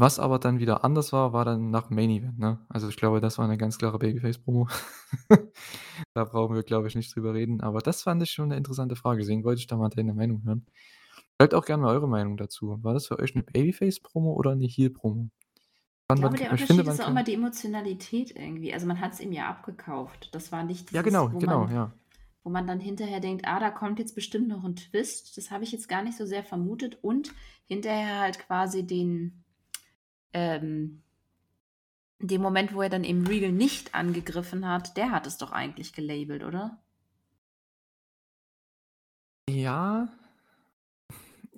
Was 0.00 0.20
aber 0.20 0.38
dann 0.38 0.60
wieder 0.60 0.84
anders 0.84 1.12
war, 1.12 1.32
war 1.32 1.44
dann 1.44 1.70
nach 1.70 1.88
dem 1.88 1.96
Main 1.96 2.10
Event, 2.10 2.38
ne? 2.38 2.64
Also, 2.68 2.88
ich 2.88 2.96
glaube, 2.96 3.20
das 3.20 3.36
war 3.36 3.48
'ne 3.48 3.58
ganz 3.58 3.78
klare 3.78 3.98
Babyface-Promo. 3.98 4.68
Da 6.14 6.24
brauchen 6.24 6.54
wir, 6.56 6.62
glaube 6.62 6.86
ich, 6.88 6.94
nicht 6.94 7.14
drüber 7.14 7.34
reden, 7.34 7.60
aber 7.60 7.80
das 7.80 8.02
fand 8.04 8.22
ich 8.22 8.30
schon 8.30 8.48
'ne 8.50 8.56
interessante 8.56 8.94
Frage, 8.96 9.20
deswegen 9.20 9.44
wollte 9.44 9.60
ich 9.60 9.66
da 9.66 9.76
mal 9.76 9.88
deine 9.90 10.14
Meinung 10.14 10.44
hören. 10.44 10.66
Schreibt 11.40 11.54
auch 11.54 11.64
gerne 11.66 11.82
mal 11.84 11.94
eure 11.94 12.08
Meinung 12.08 12.36
dazu. 12.38 12.78
War 12.84 12.94
das 12.94 13.06
für 13.08 13.18
euch 13.18 13.34
'ne 13.34 13.42
Babyface-Promo 13.44 14.34
oder 14.34 14.54
'ne 14.56 14.66
Heel-Promo? 14.68 15.30
Ich 16.16 16.20
man 16.20 16.20
glaube, 16.20 16.36
k 16.36 16.48
der 16.48 16.50
finde, 16.62 16.82
Unterschied 16.82 16.84
man 16.84 16.96
ist 16.96 17.00
auch 17.00 17.08
immer 17.08 17.22
die 17.22 17.34
Emotionalität 17.34 18.34
irgendwie. 18.34 18.72
Also, 18.72 18.86
man 18.86 19.00
hat's 19.00 19.20
ihm 19.20 19.32
ja 19.32 19.48
abgekauft. 19.48 20.34
Das 20.34 20.50
war 20.52 20.64
nicht 20.64 20.90
Ja, 20.92 21.02
genau, 21.02 21.28
dieses, 21.28 21.30
wo 21.30 21.38
genau, 21.38 21.68
man 21.68 21.68
ja. 21.68 21.98
wo 22.44 22.50
man 22.50 22.66
dann 22.66 22.80
hinterher 22.80 23.20
denkt: 23.20 23.46
„Ah, 23.46 23.60
da 23.60 23.70
kommt 23.70 23.98
jetzt 24.00 24.14
bestimmt 24.14 24.48
noch 24.48 24.64
'n 24.64 24.76
Twist.“ 24.76 25.36
Das 25.38 25.50
habe 25.50 25.64
ich 25.64 25.72
jetzt 25.72 25.88
gar 25.88 26.02
nicht 26.02 26.16
so 26.18 26.26
sehr 26.26 26.44
vermutet 26.44 26.98
und 27.04 27.32
hinterher 27.66 28.20
halt 28.20 28.38
quasi 28.40 28.86
den 28.86 29.44
ähm 30.32 31.02
den 32.20 32.42
Moment, 32.42 32.74
wo 32.74 32.82
er 32.82 32.88
dann 32.88 33.04
eben 33.04 33.26
Regal 33.26 33.52
nicht 33.52 33.94
angegriffen 33.94 34.66
hat, 34.66 34.96
der 34.96 35.12
hat 35.12 35.26
es 35.26 35.38
doch 35.38 35.52
eigentlich 35.52 35.92
gelabelt, 35.92 36.42
oder? 36.42 36.78
Ja. 39.48 40.08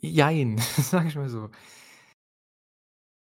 Jein, 0.03 0.59
sage 0.79 1.09
ich 1.09 1.17
mal 1.17 1.29
so. 1.29 1.51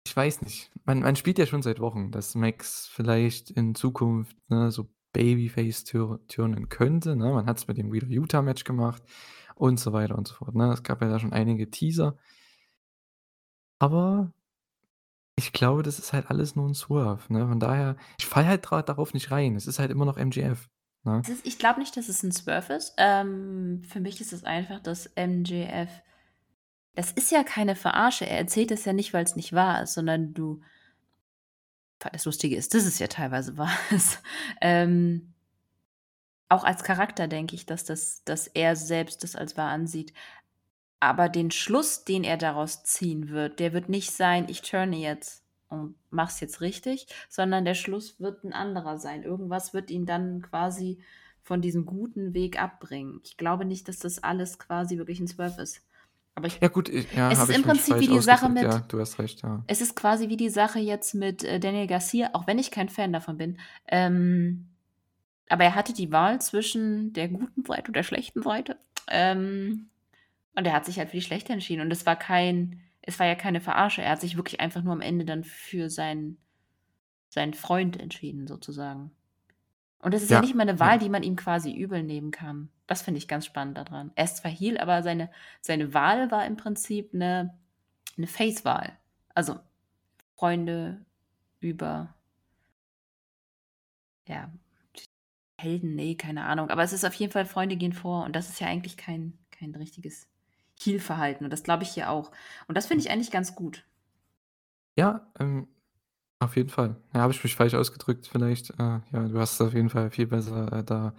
Ich 0.07 0.17
weiß 0.17 0.43
nicht. 0.43 0.71
Man 0.85 1.01
man 1.01 1.17
spielt 1.17 1.39
ja 1.39 1.47
schon 1.47 1.63
seit 1.63 1.81
Wochen, 1.81 2.11
dass 2.11 2.35
Max 2.35 2.87
vielleicht 2.87 3.51
in 3.51 3.75
Zukunft, 3.75 4.37
ne, 4.49 4.71
so 4.71 4.89
Babyface 5.13 5.85
turnen 5.85 6.69
könnte, 6.69 7.17
ne? 7.17 7.33
Man 7.33 7.47
hat's 7.47 7.69
mit 7.69 7.79
dem 7.79 7.93
Wheeler 7.93 8.09
Yuta 8.09 8.43
Match 8.43 8.65
gemacht 8.65 9.03
und 9.55 9.79
so 9.81 9.93
weiter 9.93 10.17
und 10.17 10.29
so 10.29 10.35
fort, 10.35 10.55
ne? 10.55 10.73
Es 10.73 10.83
gab 10.83 11.03
ja 11.03 11.09
da 11.09 11.19
schon 11.19 11.33
einige 11.33 11.71
Teaser. 11.71 12.17
Aber 13.81 14.33
ich 15.39 15.53
glaube, 15.53 15.83
das 15.83 15.99
ist 15.99 16.13
halt 16.13 16.31
alles 16.31 16.57
nur 16.57 16.67
'n 16.69 16.75
Swerve, 16.75 17.33
ne? 17.33 17.47
Von 17.49 17.61
daher 17.61 17.97
ich 18.19 18.27
falle 18.27 18.47
halt 18.49 18.65
darauf 18.71 19.15
nicht 19.15 19.31
rein. 19.31 19.57
Es 19.57 19.67
ist 19.67 19.79
halt 19.79 19.91
immer 19.91 20.05
noch 20.05 20.17
MJF, 20.19 20.69
ne? 21.05 21.21
Es 21.23 21.29
ist 21.31 21.47
ich 21.47 21.59
glaube 21.59 21.81
nicht, 21.81 21.97
dass 21.97 22.09
es 22.09 22.23
'n 22.23 22.33
Swerve 22.33 22.75
ist. 22.75 22.95
Ähm, 22.99 23.83
für 23.89 24.01
mich 24.01 24.21
ist 24.21 24.33
es 24.33 24.45
einfach, 24.45 24.81
dass 24.81 25.07
MJF 25.17 25.91
das 26.95 27.13
ist 27.13 27.31
ja 27.31 27.45
keine 27.45 27.77
Verarsche. 27.77 28.27
Er 28.27 28.39
erzählt 28.39 28.71
das 28.73 28.85
ja 28.85 28.93
nicht, 28.93 29.15
weil's 29.15 29.37
nicht 29.37 29.53
wahr 29.53 29.83
ist, 29.83 29.95
sondern 29.95 30.35
du 30.35 30.61
das 31.99 32.25
Lustige 32.25 32.57
ist, 32.57 32.75
dass 32.75 32.85
es 32.85 32.99
ja 32.99 33.07
teilweise 33.09 33.57
wahr 33.59 33.71
ist. 33.91 34.21
Ähm 34.61 35.35
auch 36.51 36.65
als 36.65 36.83
Charakter 36.83 37.29
denke 37.29 37.55
ich, 37.55 37.67
dass 37.67 37.85
das 37.85 38.25
dass 38.25 38.47
er 38.47 38.75
selbst 38.77 39.23
das 39.23 39.37
als 39.37 39.57
wahr 39.57 39.71
ansieht. 39.71 40.13
Aber 41.03 41.29
den 41.29 41.51
Schluss, 41.51 42.05
den 42.05 42.25
er 42.25 42.37
daraus 42.37 42.83
ziehen 42.83 43.29
wird, 43.29 43.61
der 43.61 43.73
wird 43.73 43.89
nicht 43.89 44.11
sein: 44.13 44.47
„Ich 44.49 44.63
turne 44.63 44.97
jetzt 44.97 45.45
und 45.69 45.95
mache 46.11 46.31
es 46.33 46.41
jetzt 46.41 46.61
richtig“, 46.61 47.07
sondern 47.29 47.65
der 47.65 47.75
Schluss 47.75 48.19
wird 48.21 48.45
'n 48.45 48.53
anderer 48.53 48.99
sein. 48.99 49.23
Irgendwas 49.23 49.73
wird 49.75 49.91
ihn 49.91 50.07
dann 50.07 50.43
quasi 50.43 50.99
von 51.43 51.61
diesem 51.63 51.87
guten 51.87 52.35
Weg 52.35 52.61
abbringen. 52.61 53.21
Ich 53.25 53.37
glaube 53.37 53.65
nicht, 53.65 53.87
dass 53.89 53.99
das 54.01 54.23
alles 54.23 54.59
quasi 54.59 54.99
wirklich 54.99 55.21
'n 55.21 55.29
Swerve 55.29 55.63
ist. 55.63 55.83
Aber 56.35 56.47
ich 56.49 56.61
Ja 56.61 56.69
gut, 56.69 56.89
ich 56.89 57.13
ja, 57.15 57.31
es 57.33 57.41
ist 57.41 57.57
im 57.57 57.63
Prinzip 57.63 58.01
wie 58.01 58.09
die 58.09 58.21
Sache 58.21 58.47
ausgedrückt. 58.47 58.63
Ja, 58.63 58.79
mit 58.81 58.93
du 58.93 59.01
hast 59.01 59.19
recht, 59.19 59.43
ja. 59.43 59.63
es 59.69 59.81
ist 59.81 59.95
quasi 59.97 60.29
wie 60.29 60.37
die 60.37 60.51
Sache 60.51 60.79
jetzt 60.81 61.15
mit, 61.15 61.45
äh, 61.45 61.61
Daniel 61.61 61.87
Garcia, 61.87 62.31
auch 62.35 62.47
wenn 62.47 62.59
ich 62.59 62.71
kein 62.71 62.89
Fan 62.89 63.13
davon 63.13 63.37
bin. 63.39 63.59
Ähm, 63.89 64.69
aber 65.49 65.65
er 65.65 65.75
hatte 65.77 65.93
die 65.95 66.13
Wahl 66.13 66.41
zwischen 66.41 67.13
der 67.15 67.29
guten 67.29 67.65
Seite 67.65 67.89
und 67.89 67.97
der 67.97 68.03
schlechten 68.05 68.43
Seite. 68.43 68.79
Ähm, 69.09 69.91
und 70.59 70.67
er 70.67 70.75
hat 70.75 70.87
sich 70.87 70.99
halt 70.99 71.11
für 71.11 71.19
die 71.19 71.23
schlechte 71.23 71.55
entschieden. 71.55 71.83
Und 71.83 71.93
es 71.93 72.07
war 72.07 72.17
kein 72.17 72.83
es 73.03 73.19
war 73.21 73.27
ja 73.27 73.37
keine 73.37 73.61
Verarsche. 73.63 74.03
Er 74.03 74.13
hat 74.13 74.23
sich 74.23 74.37
wirklich 74.37 74.61
einfach 74.61 74.83
nur 74.83 74.93
am 74.95 75.03
Ende 75.03 75.27
dann 75.27 75.45
für 75.45 75.91
seinen 75.91 76.39
seinen 77.31 77.55
Freund 77.55 77.99
entschieden 78.01 78.47
sozusagen. 78.47 79.13
Und 80.01 80.15
das 80.15 80.23
ist 80.23 80.31
ja 80.31 80.39
Ja, 80.39 80.41
nicht 80.41 80.55
mal 80.55 80.65
'ne 80.67 80.79
Wahl, 80.81 80.99
ja. 80.99 81.01
die 81.01 81.09
man 81.11 81.23
ihm 81.25 81.37
quasi 81.37 81.73
übel 81.75 82.03
nehmen 82.03 82.31
kann. 82.31 82.71
Das 82.87 83.03
finde 83.03 83.19
ich 83.19 83.29
ganz 83.29 83.47
spannend 83.47 83.79
da 83.79 83.85
dran. 83.85 84.13
Er 84.17 84.25
ist 84.25 84.39
zwar 84.39 84.51
Heel, 84.51 84.79
aber 84.79 85.03
seine 85.03 85.31
seine 85.61 85.95
Wahl 85.95 86.31
war 86.31 86.47
im 86.47 86.57
Prinzip 86.57 87.15
'ne 87.15 87.59
'ne 88.17 88.27
Face-Wahl. 88.29 88.99
Also, 89.35 89.61
Freunde 90.37 91.05
über 91.61 92.15
ja, 94.27 94.51
Helden, 95.61 95.95
ne, 95.97 96.17
keine 96.17 96.45
Ahnung. 96.45 96.71
Aber 96.71 96.83
es 96.83 96.93
ist 96.93 97.05
auf 97.05 97.15
jeden 97.15 97.33
Fall 97.33 97.45
Freunde 97.47 97.77
gehen 97.77 97.93
vor 97.93 98.25
und 98.25 98.35
das 98.37 98.49
ist 98.49 98.61
ja 98.61 98.67
eigentlich 98.69 98.97
kein 98.97 99.39
kein 99.51 99.75
richtiges 99.75 100.29
Heel-Verhalten 100.81 101.45
und 101.45 101.51
das 101.51 101.63
glaube 101.63 101.83
ich 101.83 101.91
hier 101.91 102.11
auch. 102.11 102.31
Und 102.67 102.77
das 102.77 102.87
finde 102.87 103.05
ich 103.05 103.11
eigentlich 103.11 103.31
ganz 103.31 103.55
gut. 103.55 103.85
Ja, 104.97 105.31
ähm, 105.39 105.69
auf 106.41 106.57
jeden 106.57 106.69
Fall. 106.69 106.97
Ja, 107.13 107.21
habe 107.21 107.33
ich 107.33 107.43
mich 107.43 107.57
falsch 107.57 107.75
ausgedrückt 107.75 108.27
vielleicht. 108.27 108.71
Äh, 108.79 109.01
ja, 109.13 109.29
du 109.29 109.39
hast 109.39 109.55
es 109.55 109.61
auf 109.61 109.75
jeden 109.75 109.91
Fall 109.91 110.11
viel 110.11 110.27
besser, 110.27 110.73
äh, 110.73 110.85
da 110.85 111.15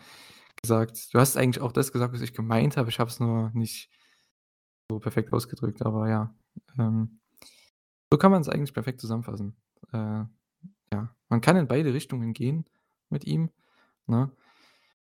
gesagt. 0.62 1.14
Du 1.14 1.20
hast 1.20 1.38
eigentlich 1.38 1.62
auch 1.62 1.72
das 1.72 1.92
gesagt, 1.92 2.14
was 2.14 2.22
ich 2.22 2.34
gemeint 2.34 2.78
habe. 2.78 2.90
Ich 2.90 3.00
habe 3.00 3.10
es 3.10 3.20
nur 3.20 3.52
nicht 3.54 3.90
so 4.90 5.00
perfekt 5.00 5.34
ausgedrückt, 5.34 5.82
aber 5.82 6.10
ja. 6.10 6.34
Ähm, 6.78 7.20
so 8.12 8.18
kann 8.18 8.32
man's 8.32 8.50
eigentlich 8.50 8.74
perfekt 8.74 9.02
zusammenfassen. 9.02 9.56
Äh, 9.92 10.24
ja, 10.94 11.16
man 11.30 11.42
kann 11.42 11.58
in 11.58 11.68
beide 11.68 11.94
Richtungen 11.94 12.34
gehen 12.34 12.66
mit 13.10 13.26
ihm, 13.26 13.50
ne? 14.08 14.32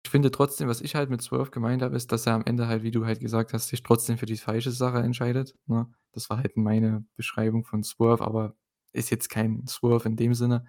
Ich 0.05 0.11
finde 0.11 0.31
trotzdem, 0.31 0.69
was 0.69 0.83
ich 0.83 0.95
halt 0.95 1.09
mit 1.09 1.23
Swerve 1.23 1.51
gemeint 1.51 1.81
habe, 1.83 1.97
ist, 1.97 2.13
dass 2.13 2.27
er 2.27 2.35
am 2.35 2.43
Ende 2.45 2.69
halt, 2.69 2.83
wie 2.83 2.91
du 2.91 3.07
halt 3.07 3.21
gesagt 3.21 3.55
hast, 3.55 3.69
sich 3.69 3.83
trotzdem 3.83 4.19
für 4.19 4.27
die 4.27 4.37
falsche 4.37 4.71
Sache 4.71 4.99
entscheidet, 4.99 5.57
ne? 5.67 5.91
Das 6.13 6.29
war 6.31 6.37
halt 6.39 6.57
meine 6.59 7.05
Beschreibung 7.17 7.65
von 7.65 7.83
Swerve, 7.83 8.23
aber 8.25 8.55
ist 8.93 9.11
jetzt 9.11 9.31
kein 9.31 9.67
Swerve 9.67 10.07
in 10.09 10.17
dem 10.17 10.35
Sinne, 10.35 10.67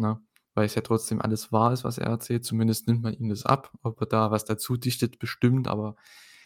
ne? 0.00 0.20
Weil's 0.54 0.74
ja 0.76 0.82
trotzdem 0.82 1.20
alles 1.22 1.52
wahr 1.52 1.72
ist, 1.72 1.84
was 1.84 1.98
er 1.98 2.08
erzählt. 2.08 2.44
Zumindest 2.44 2.86
nimmt 2.88 3.02
man 3.02 3.14
ihm 3.14 3.28
das 3.30 3.46
ab. 3.46 3.72
Ob 3.82 4.00
er 4.02 4.06
da 4.06 4.30
was 4.30 4.44
dazu 4.44 4.76
dichtet, 4.76 5.18
bestimmt, 5.18 5.68
aber 5.68 5.96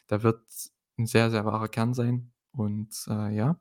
da 0.08 0.22
wird 0.22 0.40
'n 0.98 1.06
sehr, 1.06 1.30
sehr 1.30 1.44
wahrer 1.46 1.68
Kern 1.68 1.94
sein. 1.94 2.32
Und, 2.52 2.94
äh, 3.08 3.34
ja. 3.36 3.58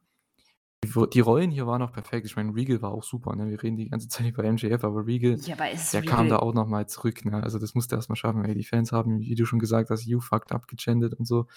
Die 0.86 1.20
Rollen 1.20 1.52
hier 1.52 1.68
waren 1.68 1.82
auch 1.82 1.92
perfekt. 1.94 2.26
Ich 2.26 2.36
meine, 2.36 2.54
Regal 2.56 2.82
war 2.82 2.92
auch 2.92 3.04
super, 3.04 3.36
ne? 3.36 3.50
Wir 3.50 3.62
reden 3.64 3.78
die 3.78 3.90
ganze 3.90 4.08
Zeit 4.10 4.28
über 4.28 4.44
MJF, 4.44 4.84
aber 4.84 5.06
Regal, 5.06 5.42
Ja, 5.46 5.54
aber 5.54 5.64
der 5.94 6.04
kam 6.04 6.28
da 6.30 6.38
Regal 6.38 6.40
auch 6.40 6.54
noch 6.54 6.68
mal 6.68 6.88
zurück, 6.88 7.26
ne? 7.26 7.42
Also, 7.44 7.60
das 7.60 7.76
musste 7.76 7.96
er 7.96 8.00
erst 8.00 8.10
mal 8.10 8.16
schaffen, 8.16 8.46
ey. 8.46 8.56
Die 8.56 8.64
Fans 8.66 8.92
haben, 8.92 9.20
wie 9.20 9.36
du 9.36 9.46
schon 9.46 9.60
gesagt 9.60 9.90
hast, 9.90 10.06
„You 10.06 10.20
fucked 10.20 10.52
up“ 10.52 10.68
gechantet 10.68 11.14
und 11.16 11.26
so. 11.26 11.48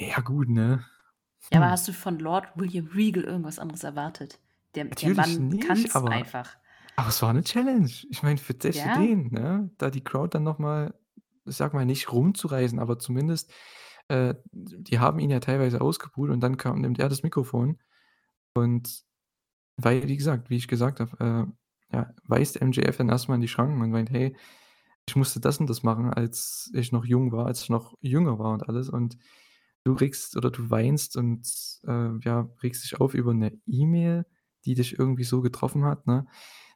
Ja 0.00 0.20
gut, 0.20 0.48
ne? 0.48 0.84
Ja, 1.52 1.58
aber 1.60 1.70
Hm. 1.70 1.70
hast 1.70 1.86
du 1.88 1.92
von 1.92 2.18
Lord 2.18 2.48
William 2.56 2.86
Regal 2.88 3.24
irgendwas 3.24 3.58
anderes 3.58 3.82
erwartet? 3.84 4.40
Der 4.74 4.84
der 4.86 5.10
Mann 5.10 5.48
kann's 5.60 5.86
aber 5.94 6.10
einfach. 6.10 6.56
aber 6.96 7.08
es 7.10 7.22
war 7.22 7.32
'ne 7.32 7.42
Challenge. 7.44 7.90
Ich 8.10 8.22
meine, 8.24 8.38
für 8.38 8.54
für 8.72 8.90
Ja. 8.90 8.90
den, 8.90 9.30
ne, 9.32 9.70
da 9.78 9.90
die 9.90 10.04
Crowd 10.04 10.30
dann 10.36 10.44
noch 10.44 10.58
mal, 10.60 10.94
ich 11.46 11.56
sage 11.56 11.76
mal, 11.76 11.86
nicht 11.86 12.12
rumzureißen, 12.12 12.78
aber 12.80 12.98
zumindest 12.98 13.52
äh, 14.08 14.34
die 14.52 14.98
haben 15.00 15.18
ihn 15.20 15.30
ja 15.30 15.40
teilweise 15.40 15.80
ausgebuht 15.82 16.30
und 16.30 16.40
dann 16.42 16.56
kam 16.58 16.80
nimmt 16.82 16.98
er 17.00 17.08
das 17.10 17.22
Mikrofon 17.24 17.78
und 18.54 19.04
weil, 19.78 20.08
wie 20.08 20.16
gesagt 20.16 20.50
wie 20.50 20.56
ich 20.56 20.68
gesagt 20.68 21.00
habe, 21.00 21.48
äh, 21.92 21.96
ja, 21.96 22.14
weist 22.26 22.60
MJF 22.62 22.96
dann 22.98 23.08
erst 23.10 23.28
mal 23.28 23.36
in 23.36 23.40
die 23.42 23.48
Schranken 23.48 23.80
und 23.82 23.90
meint: 23.92 24.10
„Hey, 24.10 24.36
ich 25.08 25.16
musste 25.16 25.40
das 25.40 25.58
und 25.60 25.70
das 25.70 25.82
machen, 25.84 26.12
als 26.12 26.70
ich 26.74 26.92
noch 26.92 27.04
jung 27.06 27.32
war 27.32 27.46
als 27.46 27.62
ich 27.62 27.70
noch 27.70 27.94
jünger 28.02 28.38
war 28.38 28.52
und 28.54 28.68
alles 28.68 28.90
und 28.90 29.18
du 29.84 29.92
regst 29.94 30.36
oder 30.36 30.50
du 30.50 30.70
weinst 30.70 31.16
und, 31.16 31.48
äh, 31.86 32.18
ja, 32.24 32.48
regst 32.62 32.84
dich 32.84 33.00
auf 33.00 33.14
über 33.14 33.34
'ne 33.34 33.52
E-Mail, 33.66 34.26
die 34.66 34.74
dich 34.74 34.98
irgendwie 34.98 35.24
so 35.24 35.40
getroffen 35.42 35.84
hat“, 35.84 36.06
ne? 36.08 36.26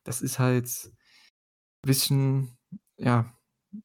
Das 0.05 0.23
ist 0.23 0.39
halt 0.41 0.93
bisschen 1.83 2.57
ja, 2.99 3.27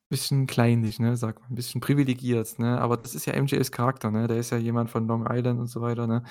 bisschen 0.09 0.47
kleinlich, 0.47 0.99
ne, 0.99 1.17
sagt 1.17 1.41
man, 1.41 1.55
bisschen 1.55 1.81
privilegiert, 1.81 2.59
ne? 2.59 2.79
Aber 2.81 2.97
das 2.97 3.15
ist 3.15 3.25
ja 3.27 3.33
MJFs 3.33 3.71
Charakter, 3.71 4.11
ne? 4.11 4.27
Der 4.27 4.37
ist 4.39 4.51
ja 4.51 4.57
jemand 4.59 4.89
von 4.91 5.07
Long 5.07 5.27
Island 5.29 5.59
und 5.61 5.67
so 5.67 5.81
weiter, 5.81 6.07
ne? 6.07 6.23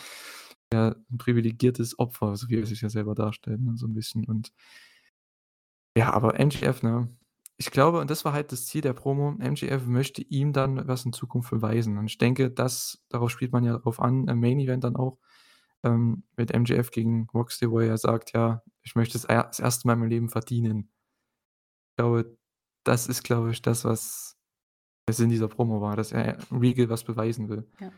Ja, 0.72 0.88
'n 1.12 1.18
privilegiertes 1.18 1.96
Opfer, 1.98 2.36
so 2.36 2.48
wie 2.48 2.56
er 2.58 2.66
sich 2.66 2.80
ja 2.80 2.88
selber 2.88 3.14
darstellt, 3.14 3.60
ne, 3.60 3.76
so 3.76 3.86
'n 3.86 3.94
bisschen 3.94 4.24
und 4.26 4.50
ja, 5.96 6.12
aber 6.12 6.38
MJF, 6.38 6.82
ne? 6.82 7.08
Ich 7.58 7.70
glaube 7.70 8.00
und 8.00 8.10
das 8.10 8.24
war 8.26 8.34
halt 8.34 8.52
das 8.52 8.66
Ziel 8.66 8.82
der 8.82 8.92
Promo, 8.92 9.30
MJF 9.38 9.86
möchte 9.86 10.20
ihm 10.22 10.52
dann 10.52 10.86
was 10.86 11.06
in 11.06 11.14
Zukunft 11.14 11.50
beweisen. 11.50 11.96
Und 11.96 12.06
ich 12.06 12.18
denke, 12.18 12.50
das 12.50 13.02
darauf 13.08 13.30
spielt 13.30 13.52
man 13.52 13.64
ja 13.64 13.78
drauf 13.78 13.98
an, 14.00 14.28
im 14.28 14.38
Main 14.40 14.60
Event 14.60 14.84
dann 14.84 14.94
auch, 14.96 15.18
ähm, 15.84 16.24
mit 16.36 16.52
MJF 16.54 16.90
gegen 16.92 17.28
Moxley, 17.32 17.70
wo 17.70 17.80
er 17.80 17.98
sagt: 17.98 18.32
„Ja, 18.34 18.62
ich 18.82 18.94
möchte 18.96 19.18
es 19.18 19.22
das 19.24 19.60
1. 19.60 19.86
Mal 19.88 19.94
in 19.94 20.00
meinem 20.00 20.10
Leben 20.10 20.28
verdienen.“ 20.30 20.88
Glaube, 21.98 22.36
das 22.84 23.06
ist, 23.08 23.22
glaube 23.24 23.50
ich, 23.52 23.62
das, 23.62 23.84
was 23.84 24.36
der 25.08 25.14
Sinn 25.14 25.30
dieser 25.30 25.48
Promo 25.48 25.80
war, 25.80 25.96
dass 25.96 26.12
er 26.12 26.38
Regal 26.52 26.90
was 26.90 27.04
beweisen 27.04 27.48
will. 27.48 27.68
Ja. 27.80 27.92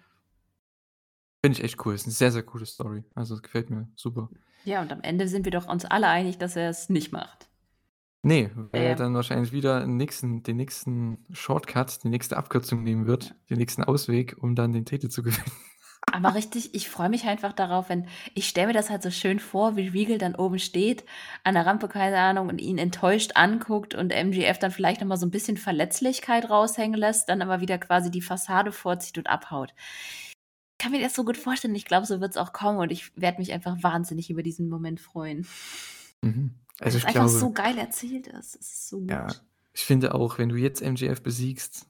Finde 1.45 1.57
ich 1.59 1.65
echt 1.65 1.85
cool. 1.87 1.95
Ist 1.95 2.07
'ne 2.07 2.13
sehr, 2.13 2.33
sehr 2.33 2.43
coole 2.43 2.67
Story. 2.67 3.05
Also, 3.15 3.35
es 3.35 3.43
gefällt 3.43 3.71
mir 3.71 3.89
super. 3.95 4.31
Ja, 4.65 4.83
und 4.83 4.93
am 4.93 5.01
Ende 5.03 5.29
sind 5.29 5.45
wir 5.45 5.53
doch 5.53 5.69
uns 5.69 5.85
alle 5.85 6.09
einig, 6.09 6.39
dass 6.39 6.57
er's 6.57 6.89
nicht 6.89 7.13
macht. 7.13 7.49
Ne, 8.25 8.51
weil 8.73 8.85
er 8.85 8.95
Ja. 8.95 8.97
dann 8.97 9.15
wahrscheinlich 9.15 9.53
wieder 9.53 9.81
'n 9.85 9.97
nächsten 9.97 10.43
den 10.43 10.57
nächsten 10.57 11.25
Shortcut, 11.33 12.03
die 12.03 12.09
nächste 12.09 12.37
Abkürzung 12.37 12.83
nehmen 12.83 13.07
wird, 13.07 13.37
den 13.49 13.59
nächsten 13.59 13.85
Ausweg, 13.85 14.37
um 14.41 14.57
dann 14.57 14.73
den 14.73 14.85
Titel 14.85 15.09
zu 15.09 15.23
gewinnen. 15.23 15.53
Aber 16.13 16.35
richtig, 16.35 16.75
ich 16.75 16.89
freue 16.89 17.11
mich 17.11 17.25
einfach 17.27 17.53
darauf, 17.53 17.91
wenn 17.91 18.07
ich 18.35 18.49
stelle 18.49 18.69
mir 18.69 18.73
das 18.73 18.89
halt 18.89 19.03
so 19.03 19.11
schön 19.11 19.39
vor, 19.39 19.77
wie 19.77 19.89
Regal 19.89 20.17
dann 20.17 20.35
oben 20.37 20.59
steht 20.59 21.05
an 21.45 21.53
der 21.55 21.67
Rampe, 21.67 21.87
keine 21.89 22.17
Ahnung, 22.19 22.49
und 22.49 22.61
ihn 22.63 22.79
enttäuscht 22.79 23.33
anguckt 23.35 23.95
und 23.95 24.11
MJF 24.15 24.59
dann 24.59 24.71
vielleicht 24.71 25.03
noch 25.03 25.09
mal 25.09 25.19
so 25.19 25.27
'n 25.27 25.31
bisschen 25.31 25.59
Verletzlichkeit 25.59 26.49
raushängen 26.49 26.99
lässt, 26.99 27.29
dann 27.29 27.43
aber 27.43 27.61
wieder 27.61 27.77
quasi 27.77 28.11
die 28.11 28.23
Fassade 28.23 28.73
vorzieht 28.73 29.19
und 29.19 29.27
abhaut. 29.29 29.75
Kann 30.79 30.93
mir 30.93 31.01
das 31.01 31.15
so 31.15 31.25
gut 31.25 31.37
vorstellen. 31.37 31.75
Ich 31.75 31.85
glaube, 31.85 32.07
so 32.07 32.21
wird 32.21 32.31
es 32.31 32.37
auch 32.37 32.53
kommen 32.53 32.79
und 32.79 32.91
ich 32.91 33.17
werde 33.17 33.39
mich 33.39 33.53
einfach 33.53 33.83
wahnsinnig 33.83 34.31
über 34.31 34.43
diesen 34.43 34.69
Moment 34.69 35.01
freuen. 35.01 35.47
Mhm. 36.23 36.55
Weil 36.79 36.87
Also, 36.87 36.99
es 36.99 37.03
ich 37.03 37.09
einfach 37.09 37.27
glaube 37.27 37.39
so 37.39 37.51
geil 37.53 37.79
erzählt 37.79 38.29
ist. 38.29 38.57
Es 38.57 38.73
ist 38.73 38.89
so 38.89 39.01
ja, 39.09 39.27
gut. 39.27 39.45
ich 39.73 39.85
finde 39.85 40.15
auch, 40.15 40.39
wenn 40.39 40.49
du 40.49 40.57
jetzt 40.57 40.83
MJF 40.83 41.23
besiegst, 41.23 41.89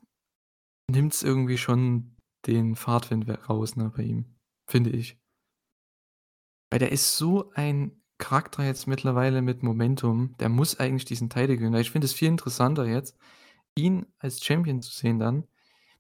nimmt's 0.91 1.22
irgendwie 1.22 1.59
schon 1.59 2.16
den 2.47 2.76
Fahrtwind 2.76 3.28
raus, 3.49 3.76
ne, 3.76 3.93
bei 3.95 4.05
ihm, 4.05 4.24
finde 4.66 4.91
ich. 4.91 5.18
Weil 6.70 6.78
der 6.78 6.93
ist 6.93 7.16
so 7.16 7.51
ein 7.53 8.03
Charakter 8.18 8.64
jetzt 8.64 8.86
mittlerweile 8.86 9.43
mit 9.43 9.62
Momentum, 9.62 10.36
der 10.39 10.49
muss 10.49 10.78
eigentlich 10.78 11.05
diesen 11.05 11.30
Title 11.30 11.57
gewinnen. 11.57 11.80
Ich 11.80 11.91
finde 11.91 12.07
es 12.07 12.12
viel 12.12 12.28
interessanter 12.28 12.84
jetzt, 12.86 13.16
ihn 13.76 14.07
als 14.18 14.45
Champion 14.45 14.82
zu 14.82 14.91
sehen 14.93 15.18
dann. 15.18 15.47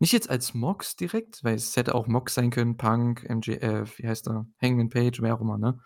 Nicht 0.00 0.12
jetzt 0.12 0.30
als 0.30 0.54
Mox 0.54 0.94
direkt, 0.94 1.42
weil 1.42 1.56
es 1.56 1.76
hätte 1.76 1.94
auch 1.94 2.06
Mox 2.06 2.34
sein 2.34 2.50
können, 2.50 2.76
Punk, 2.76 3.28
MJF, 3.28 3.98
wie 3.98 4.06
heißt 4.06 4.28
er, 4.28 4.46
Hangman 4.62 4.90
Page, 4.90 5.20
wer 5.20 5.34
auch 5.34 5.40
immer, 5.40 5.58
ne? 5.58 5.78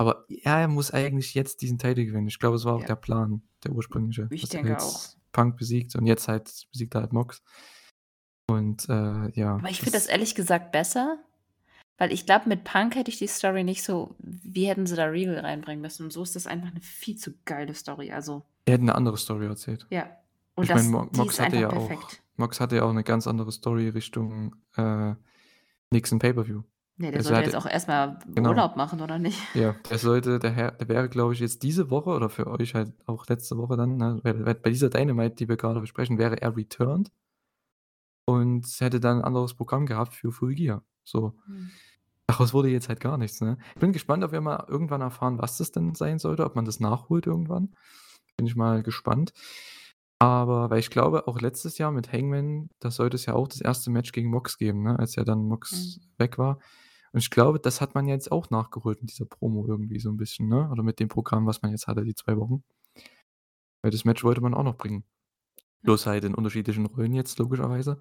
Aber 0.00 0.24
er 0.28 0.68
muss 0.68 0.90
eigentlich 0.90 1.34
jetzt 1.34 1.60
diesen 1.62 1.78
Title 1.78 2.04
gewinnen. 2.06 2.26
Ich 2.28 2.38
glaube, 2.38 2.56
es 2.56 2.64
war 2.64 2.74
auch 2.76 2.80
Ja. 2.80 2.86
der 2.88 2.96
Plan, 2.96 3.42
der 3.64 3.72
ursprüngliche, 3.72 4.28
Ich 4.30 4.42
dass 4.42 4.50
er 4.54 4.62
denke 4.62 4.82
auch. 4.82 4.92
jetzt 4.94 5.18
Punk 5.32 5.56
besiegt 5.56 5.94
und 5.96 6.06
jetzt 6.06 6.28
halt 6.28 6.66
besiegt 6.72 6.94
er 6.94 7.02
halt 7.02 7.12
Mox. 7.12 7.40
Und, 8.48 8.88
äh, 8.88 9.30
ja, 9.38 9.56
Aber 9.56 9.70
ich 9.70 9.78
finde 9.78 9.92
das 9.92 10.06
ehrlich 10.06 10.34
gesagt 10.34 10.72
besser, 10.72 11.18
weil 11.98 12.12
ich 12.12 12.26
glaube, 12.26 12.48
mit 12.48 12.64
Punk 12.64 12.96
hätte 12.96 13.10
ich 13.10 13.18
die 13.18 13.28
Story 13.28 13.64
nicht 13.64 13.84
so 13.84 14.16
wie 14.20 14.66
hätten 14.68 14.86
sie 14.86 14.96
da 14.96 15.06
Regal 15.06 15.38
reinbringen 15.40 15.82
müssen 15.82 16.04
und 16.04 16.12
so 16.12 16.22
ist 16.22 16.36
das 16.36 16.46
einfach 16.46 16.72
'ne 16.72 16.80
viel 16.80 17.16
zu 17.16 17.32
geile 17.44 17.74
Story, 17.74 18.12
also 18.12 18.44
Er 18.66 18.74
hätte 18.74 18.84
'ne 18.86 18.94
andere 18.94 19.16
Story 19.18 19.46
erzählt. 19.46 19.86
Ja. 19.90 20.10
Und 20.54 20.64
Ich 20.64 20.74
meine, 20.74 20.90
das 20.92 21.10
die 21.12 21.16
Mox 21.18 21.34
ist 21.34 21.40
hatte 21.40 21.56
einfach 21.56 21.60
ja 21.60 21.70
auch 21.72 21.88
perfekt. 21.88 22.22
Mox 22.42 22.60
hatte 22.60 22.76
ja 22.76 22.84
auch 22.84 22.92
'ne 22.92 23.04
ganz 23.04 23.26
andere 23.28 23.52
Story 23.52 23.88
Richtung, 23.88 24.56
äh, 24.76 25.14
nächsten 25.92 26.18
Pay-per-View. 26.20 26.62
Ne, 26.98 27.10
der 27.10 27.20
Also, 27.20 27.30
soll 27.30 27.36
ja 27.36 27.40
jetzt 27.40 27.56
auch 27.56 27.66
erst 27.66 27.88
mal 27.88 28.18
genau. 28.34 28.50
Urlaub 28.50 28.76
machen, 28.76 29.00
oder 29.00 29.18
nicht? 29.18 29.38
Ja, 29.54 29.74
der 29.90 29.98
sollte 29.98 30.38
der 30.40 30.52
Herr 30.52 30.72
der 30.72 30.88
wäre, 30.88 31.08
glaube 31.10 31.34
ich, 31.34 31.40
jetzt 31.40 31.62
diese 31.64 31.90
Woche 31.90 32.10
oder 32.10 32.30
für 32.30 32.46
euch 32.48 32.74
halt 32.74 32.94
auch 33.08 33.26
letzte 33.28 33.58
Woche 33.58 33.76
dann, 33.76 33.96
ne, 33.98 34.20
bei 34.24 34.70
dieser 34.70 34.90
Dynamite, 34.90 35.36
die 35.36 35.48
wir 35.48 35.56
grade 35.58 35.80
besprechen, 35.80 36.18
wäre 36.18 36.40
er 36.42 36.56
returned 36.56 37.10
und 38.28 38.66
hätte 38.80 39.00
dann 39.00 39.18
'n 39.18 39.24
anderes 39.24 39.54
Programm 39.54 39.86
gehabt 39.86 40.14
für 40.14 40.32
Full 40.32 40.54
Gear, 40.54 40.84
so. 41.04 41.34
Mhm. 41.48 41.72
Daraus 42.28 42.54
wurde 42.54 42.68
jetzt 42.70 42.88
halt 42.88 43.00
gar 43.00 43.18
nichts, 43.18 43.40
ne? 43.42 43.58
Ich 43.74 43.80
bin 43.80 43.92
gespannt, 43.92 44.24
ob 44.24 44.32
wir 44.32 44.40
mal 44.40 44.64
irgendwann 44.68 45.02
erfahren, 45.02 45.38
was 45.40 45.58
das 45.58 45.72
denn 45.72 45.94
sein 45.94 46.18
sollte, 46.18 46.44
ob 46.46 46.56
man 46.56 46.64
das 46.66 46.80
nachholt 46.80 47.26
irgendwann. 47.26 47.74
Bin 48.38 48.46
ich 48.46 48.56
mal 48.56 48.82
gespannt. 48.82 49.32
Aber 50.22 50.70
weil 50.70 50.78
ich 50.78 50.90
glaube, 50.90 51.26
auch 51.26 51.40
letztes 51.40 51.78
Jahr 51.78 51.90
mit 51.90 52.12
Hangman, 52.12 52.68
da 52.80 52.90
sollte 52.90 53.16
es 53.16 53.26
ja 53.26 53.34
auch 53.34 53.48
das 53.48 53.60
erste 53.60 53.90
Match 53.90 54.12
gegen 54.12 54.30
Mox 54.30 54.56
geben, 54.58 54.82
ne, 54.82 54.98
als 54.98 55.16
ja 55.16 55.24
dann 55.24 55.44
Mox 55.48 55.98
Mhm. 56.00 56.02
weg 56.18 56.38
war. 56.38 56.58
Und 57.12 57.20
ich 57.20 57.30
glaube, 57.30 57.60
das 57.60 57.80
hat 57.80 57.94
man 57.94 58.06
jetzt 58.08 58.32
auch 58.32 58.50
nachgeholt 58.50 59.00
mit 59.02 59.10
dieser 59.10 59.26
Promo 59.26 59.66
irgendwie 59.66 59.98
so 60.00 60.10
'n 60.10 60.16
bisschen, 60.16 60.48
ne, 60.48 60.68
oder 60.70 60.82
mit 60.82 61.00
dem 61.00 61.08
Programm, 61.08 61.46
was 61.46 61.62
man 61.62 61.72
jetzt 61.72 61.86
hatte, 61.88 62.04
die 62.04 62.14
2 62.14 62.36
Wochen. 62.38 62.62
Weil 63.84 63.90
das 63.90 64.04
Match 64.04 64.22
wollte 64.24 64.40
man 64.40 64.54
auch 64.54 64.62
noch 64.62 64.76
bringen. 64.76 65.04
Bloß 65.82 66.06
halt 66.06 66.24
in 66.24 66.34
unterschiedlichen 66.34 66.86
Rollen 66.86 67.14
jetzt 67.14 67.38
logischerweise. 67.38 68.00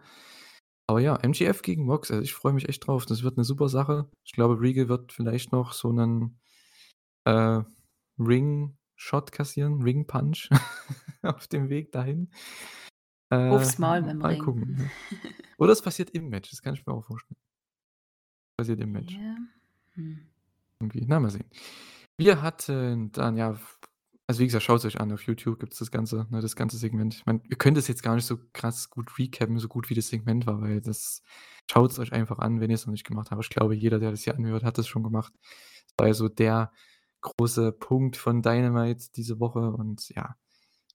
Aber 0.88 1.02
ja, 1.02 1.18
MJF 1.24 1.62
gegen 1.64 1.86
Mox, 1.86 2.12
also, 2.12 2.24
ich 2.24 2.34
freue 2.34 2.54
mich 2.54 2.70
echt 2.70 2.88
drauf. 2.88 3.06
Das 3.08 3.24
wird 3.24 3.38
'ne 3.38 3.44
super 3.46 3.70
Sache. 3.70 4.10
Ich 4.26 4.34
glaube, 4.34 4.62
Regal 4.62 4.90
wird 4.90 5.14
vielleicht 5.14 5.52
noch 5.54 5.74
so 5.74 5.92
'nen, 5.94 6.40
äh, 7.26 7.62
Ring-Shot 9.02 9.32
kassieren, 9.32 9.82
Ring-Punch 9.82 10.50
auf 11.24 11.48
dem 11.48 11.70
Weg 11.70 11.92
dahin. 11.92 12.30
Äh, 13.32 13.50
Aufs 13.50 13.80
Maul 13.80 14.00
mit'm 14.00 14.16
mal 14.16 14.34
Ring. 14.34 14.44
gucken, 14.44 14.76
ne? 14.76 14.92
Oder 15.58 15.72
es 15.74 15.82
passiert 15.82 16.12
im 16.12 16.30
Match, 16.30 16.52
das 16.52 16.62
kann 16.62 16.76
ich 16.76 16.86
mir 16.86 16.94
auch 16.94 17.06
vorstellen. 17.06 17.38
Passiert 18.58 18.80
im 18.80 18.92
Match. 18.92 19.14
Ja, 19.14 19.36
hm. 19.94 20.28
Irgendwie, 20.80 21.06
na, 21.08 21.20
mal 21.20 21.30
sehen. 21.30 21.50
Wir 22.18 22.42
hatten 22.42 23.12
dann 23.12 23.38
ja 23.38 23.58
also, 24.28 24.40
wie 24.40 24.46
gesagt, 24.46 24.64
schaut's 24.64 24.86
euch 24.86 24.98
an. 24.98 25.12
Auf 25.12 25.24
YouTube 25.24 25.60
gibt's 25.60 25.80
das 25.80 25.92
Ganze 25.92 26.26
ne, 26.30 26.40
das 26.40 26.56
ganze 26.56 26.78
Segment. 26.78 27.16
Ich 27.16 27.26
meine, 27.26 27.42
wir 27.50 27.58
können 27.58 27.76
das 27.76 27.90
jetzt 27.90 28.02
gar 28.02 28.16
nicht 28.16 28.26
so 28.26 28.38
krass 28.54 28.90
gut 28.90 29.20
recappen, 29.20 29.60
so 29.60 29.68
gut 29.68 29.90
wie 29.90 29.94
das 29.94 30.08
Segment 30.08 30.46
war, 30.46 30.62
weil 30.62 30.80
das 30.80 31.22
schaut's 31.70 32.00
euch 32.00 32.14
einfach 32.14 32.40
an, 32.40 32.62
wenn 32.62 32.70
ihr's 32.70 32.86
noch 32.86 32.94
nicht 32.94 33.06
gemacht 33.06 33.30
habt. 33.32 33.44
Ich 33.44 33.50
glaube, 33.50 33.76
jeder, 33.76 34.00
der 34.00 34.12
das 34.12 34.24
hier 34.24 34.36
anhört, 34.36 34.64
hat 34.64 34.78
das 34.78 34.88
schon 34.88 35.04
gemacht. 35.04 35.34
Das 35.42 35.96
war 35.98 36.08
ja 36.08 36.14
so 36.14 36.30
der 36.30 36.72
große 37.22 37.72
Punkt 37.74 38.18
von 38.18 38.42
Dynamite 38.42 39.08
diese 39.16 39.40
Woche 39.40 39.60
und 39.72 40.10
ja, 40.10 40.36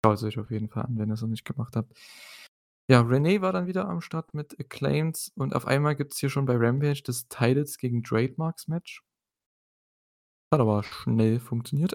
schaut's 0.04 0.22
euch 0.24 0.38
auf 0.38 0.50
jeden 0.50 0.68
Fall 0.70 0.84
an, 0.86 0.98
wenn 0.98 1.10
ihr's 1.10 1.22
noch 1.22 1.28
nicht 1.28 1.44
gemacht 1.46 1.76
habt. 1.76 1.94
Ja, 2.90 3.00
Renee 3.02 3.40
war 3.42 3.52
dann 3.52 3.66
wieder 3.68 3.88
am 3.88 4.00
Start 4.00 4.34
mit 4.34 4.58
Acclaimed 4.60 5.32
und 5.36 5.54
auf 5.56 5.66
einmal 5.66 5.96
gibt's 5.96 6.18
hier 6.18 6.30
schon 6.30 6.46
bei 6.46 6.56
Rampage 6.56 7.02
das 7.04 7.28
Titles 7.28 7.78
gegen 7.78 8.02
Trademarks 8.04 8.68
Match. 8.68 9.02
Hat 10.52 10.60
aber 10.60 10.82
schnell 10.82 11.40
funktioniert. 11.40 11.92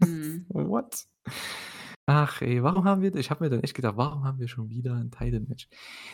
Mhm. 0.00 0.46
What? 0.48 1.06
Ach 2.06 2.42
ey, 2.42 2.62
warum 2.62 2.84
haben 2.84 3.00
wir 3.02 3.14
ich 3.14 3.30
habe 3.30 3.44
mir 3.44 3.50
dann 3.50 3.62
echt 3.62 3.74
gedacht: 3.74 3.96
„Warum 3.96 4.24
haben 4.24 4.38
wir 4.38 4.48
schon 4.48 4.68
wieder 4.68 4.92
'n 4.94 5.10
Title-Match?“ 5.10 5.68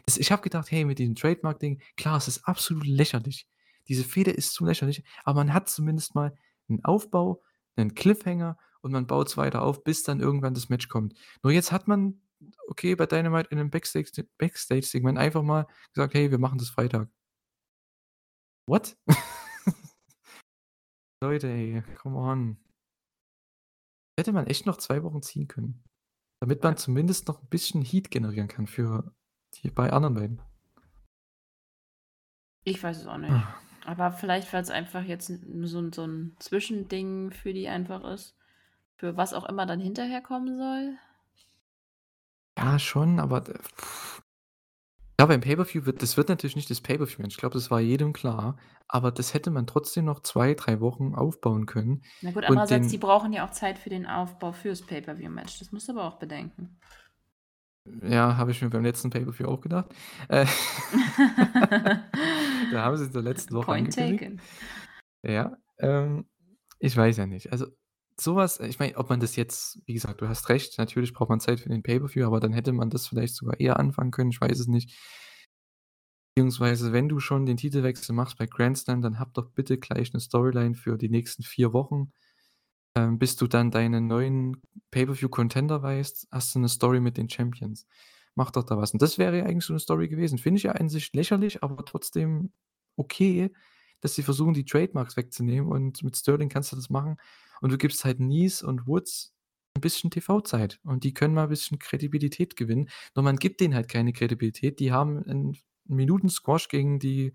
Das 0.07 0.19
ich 0.19 0.31
habe 0.33 0.43
gedacht: 0.43 0.71
„Hey, 0.71 0.85
mit 0.85 0.99
diesem 0.99 1.15
Trademark-Ding, 1.17 1.81
klar, 1.97 2.17
es 2.19 2.29
ist 2.29 2.47
absolut 2.47 2.87
lächerlich. 2.87 3.47
Diese 3.89 4.05
Fehde 4.05 4.31
ist 4.31 4.53
zu 4.55 4.65
lächerlich, 4.65 5.03
aber 5.25 5.41
man 5.41 5.53
hat 5.55 5.69
zumindest 5.69 6.15
mal 6.15 6.35
'n 6.71 6.85
Aufbau, 6.85 7.43
'nen 7.77 7.95
Cliffhanger 7.95 8.57
und 8.83 8.93
man 8.93 9.07
baut's 9.07 9.37
weiter 9.37 9.63
auf, 9.63 9.85
bis 9.85 10.03
dann 10.05 10.21
irgendwann 10.21 10.55
das 10.55 10.69
Match 10.71 10.89
kommt.“ 10.89 11.15
Nur 11.43 11.53
jetzt 11.53 11.73
hat 11.73 11.89
man, 11.89 12.23
okay, 12.69 12.95
bei 12.97 13.07
Dynamite 13.07 13.51
in 13.51 13.59
'nem 13.59 13.71
Backstage 13.71 14.27
Backstage-Segment 14.39 15.19
einfach 15.19 15.43
mal 15.43 15.67
gesagt: 15.95 16.15
„Hey, 16.15 16.31
wir 16.31 16.39
machen 16.39 16.59
das 16.59 16.71
Freitag.“ 16.71 17.11
What? 18.69 18.95
Leute, 21.23 21.49
ey, 21.49 21.83
come 21.97 22.17
on. 22.17 22.57
Hätte 24.19 24.33
man 24.33 24.47
echt 24.47 24.67
noch 24.67 24.77
2 24.77 25.03
Wochen 25.03 25.23
ziehen 25.23 25.49
können, 25.49 25.85
damit 26.41 26.63
man 26.63 26.77
zumindest 26.77 27.29
noch 27.29 27.43
'n 27.43 27.49
bisschen 27.49 27.83
Heat 27.83 28.11
generieren 28.11 28.49
kann 28.49 28.67
für 28.67 29.15
die 29.55 29.71
bei 29.71 29.93
anderen 29.93 30.15
beiden. 30.15 30.43
Ich 32.67 32.83
weiß 32.83 32.99
es 32.99 33.07
auch 33.07 33.17
nicht. 33.19 33.31
Ah. 33.33 33.61
Aber 33.87 34.13
vielleicht, 34.13 34.53
weil's 34.53 34.71
einfach 34.71 35.03
jetzt 35.05 35.27
so 35.29 35.79
'n 35.79 35.93
so 35.93 36.05
'n 36.05 36.37
Zwischending 36.39 37.31
für 37.31 37.53
die 37.55 37.69
einfach 37.69 38.05
ist, 38.05 38.37
für 38.97 39.17
was 39.17 39.35
auch 39.35 39.45
immer 39.49 39.67
dann 39.67 39.81
hinterher 39.81 40.23
kommen 40.23 40.57
soll? 40.59 40.99
Ja, 42.59 42.79
schon, 42.79 43.19
aber 43.21 43.41
d 43.41 43.53
ja, 45.21 45.27
beim 45.27 45.41
Pay-per-View 45.43 45.85
wird 45.85 46.03
das 46.03 46.17
wird 46.17 46.29
natürlich 46.31 46.57
nicht 46.57 46.71
das 46.71 46.81
Pay-per-View-Match. 46.81 47.35
Ich 47.35 47.41
glaube, 47.41 47.53
das 47.55 47.71
war 47.71 47.81
jedem 47.81 48.13
klar, 48.15 48.57
aber 48.89 49.11
das 49.13 49.35
hätte 49.35 49.51
man 49.51 49.67
trotzdem 49.67 50.07
noch 50.07 50.21
2, 50.21 50.55
3 50.55 50.81
Wochen 50.81 51.15
aufbauen 51.15 51.67
können 51.67 52.03
Na 52.23 52.33
gut, 52.33 52.45
andererseits, 52.45 52.89
die 52.89 52.99
den 52.99 52.99
brauchen 52.99 53.33
ja 53.33 53.47
auch 53.47 53.51
Zeit 53.51 53.79
für 53.79 53.89
den 53.89 54.05
Aufbau 54.07 54.53
fürs 54.53 54.85
Pay-per-View-Match. 54.85 55.59
Das 55.59 55.73
musst 55.73 55.89
du 55.89 55.93
aber 55.93 56.05
auch 56.05 56.19
bedenken. 56.19 56.77
Ja, 58.03 58.37
habe 58.37 58.51
ich 58.51 58.61
mir 58.61 58.69
beim 58.71 58.83
letzten 58.85 59.11
Pay-per-View 59.11 59.47
auch 59.47 59.61
gedacht. 59.61 59.87
Äh, 60.29 60.47
da 62.71 62.83
haben 62.85 62.97
sie's 62.97 63.09
in 63.09 63.13
der 63.13 63.23
letzten 63.23 63.55
Woche 63.55 63.73
Point 63.73 63.75
angekündigt. 63.75 64.21
taken. 64.21 64.41
Ja, 65.25 65.57
ähm, 65.79 66.27
ich 66.81 66.97
weiß 66.97 67.17
ja 67.19 67.27
nicht. 67.27 67.53
Also, 67.53 67.67
so 68.21 68.37
was 68.37 68.61
ich 68.61 68.79
meine, 68.79 68.97
ob 68.99 69.11
man 69.11 69.21
das 69.21 69.37
jetzt 69.37 69.81
wie 69.87 69.95
gesagt, 69.95 70.21
du 70.23 70.29
hast 70.29 70.49
recht, 70.51 70.79
natürlich 70.79 71.13
braucht 71.15 71.31
man 71.31 71.41
Zeit 71.41 71.61
für 71.61 71.69
den 71.71 71.83
Pay-per-View, 71.83 72.27
aber 72.27 72.41
dann 72.41 72.53
hätte 72.55 72.73
man 72.73 72.91
das 72.91 73.07
vielleicht 73.09 73.37
sogar 73.37 73.61
eher 73.61 73.79
anfangen 73.81 74.11
können, 74.13 74.31
ich 74.31 74.41
weiß 74.41 74.59
es 74.61 74.69
nicht. 74.69 74.93
Beziehungsweise, 76.37 76.93
wenn 76.93 77.09
du 77.09 77.19
schon 77.21 77.45
den 77.47 77.57
Titelwechsel 77.57 78.15
machst 78.15 78.39
bei 78.39 78.47
Grand 78.47 78.79
Slam, 78.79 79.03
dann 79.03 79.19
hab 79.19 79.35
doch 79.35 79.51
bitte 79.51 79.79
gleich 79.79 80.13
'ne 80.13 80.21
Storyline 80.21 80.75
für 80.75 80.97
die 80.97 81.09
nächsten 81.09 81.43
4 81.43 81.73
Wochen. 81.73 82.13
Ähm, 82.97 83.19
bis 83.19 83.37
du 83.37 83.47
dann 83.49 83.71
deinen 83.73 84.07
neuen 84.09 84.63
Pay-per-View-Contender 84.93 85.83
weißt, 85.83 86.29
hast 86.33 86.55
du 86.55 86.61
'ne 86.61 86.69
Story 86.69 87.01
mit 87.01 87.17
den 87.19 87.31
Champions. 87.31 87.87
Mach 88.37 88.51
doch 88.51 88.65
da 88.65 88.77
was. 88.77 88.93
Und 88.93 89.03
das 89.03 89.19
wäre 89.19 89.39
ja 89.39 89.45
eigentlich 89.45 89.65
so 89.65 89.73
'ne 89.75 89.81
Story 89.81 90.09
gewesen. 90.09 90.39
Finde 90.39 90.59
ich 90.59 90.65
ja 90.65 90.73
an 90.73 90.89
sich 90.89 91.13
lächerlich, 91.13 91.63
aber 91.63 91.85
trotzdem 91.85 92.53
okay, 92.97 93.53
dass 94.01 94.15
sie 94.15 94.23
versuchen, 94.23 94.55
die 94.55 94.65
Trademarks 94.65 95.17
wegzunehmen 95.17 95.71
und 95.71 96.03
mit 96.03 96.17
Sterling 96.17 96.49
kannst 96.49 96.73
du 96.73 96.77
das 96.77 96.91
machen 96.91 97.17
und 97.61 97.73
du 97.73 97.79
gibst 97.79 98.05
halt 98.05 98.21
Nice 98.21 98.63
und 98.63 98.87
Woods 98.87 99.35
'n 99.77 99.81
bisschen 99.83 100.11
TV-Zeit 100.11 100.81
und 100.85 101.05
die 101.05 101.15
können 101.15 101.35
mal 101.35 101.49
bisschen 101.49 101.79
Kredibilität 101.79 102.57
gewinnen. 102.57 102.89
Nur 103.17 103.25
man 103.25 103.37
gibt 103.37 103.61
denen 103.61 103.75
halt 103.75 103.89
keine 103.89 104.13
Kredibilität. 104.13 104.81
Die 104.81 104.93
haben 104.93 105.19
'n 105.25 105.57
Minuten-Squash 105.87 106.69
gegen 106.69 106.99
die 107.01 107.33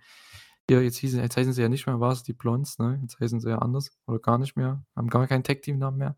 ja, 0.72 0.82
jetzt 0.82 0.98
hießen 0.98 1.22
jetzt 1.22 1.38
heißen 1.38 1.54
sie 1.54 1.62
ja 1.64 1.70
nicht 1.70 1.88
mehr 1.88 2.00
Vars 2.00 2.24
die 2.24 2.34
Blondes, 2.34 2.80
ne? 2.80 3.00
Jetzt 3.04 3.20
heißen 3.20 3.40
sie 3.42 3.50
ja 3.50 3.60
anders 3.60 3.92
oder 4.08 4.20
gar 4.20 4.38
nicht 4.40 4.56
mehr, 4.58 4.86
haben 4.96 5.10
gar 5.10 5.28
keinen 5.28 5.44
Tag-Team-Namen 5.44 5.98
mehr. 6.00 6.18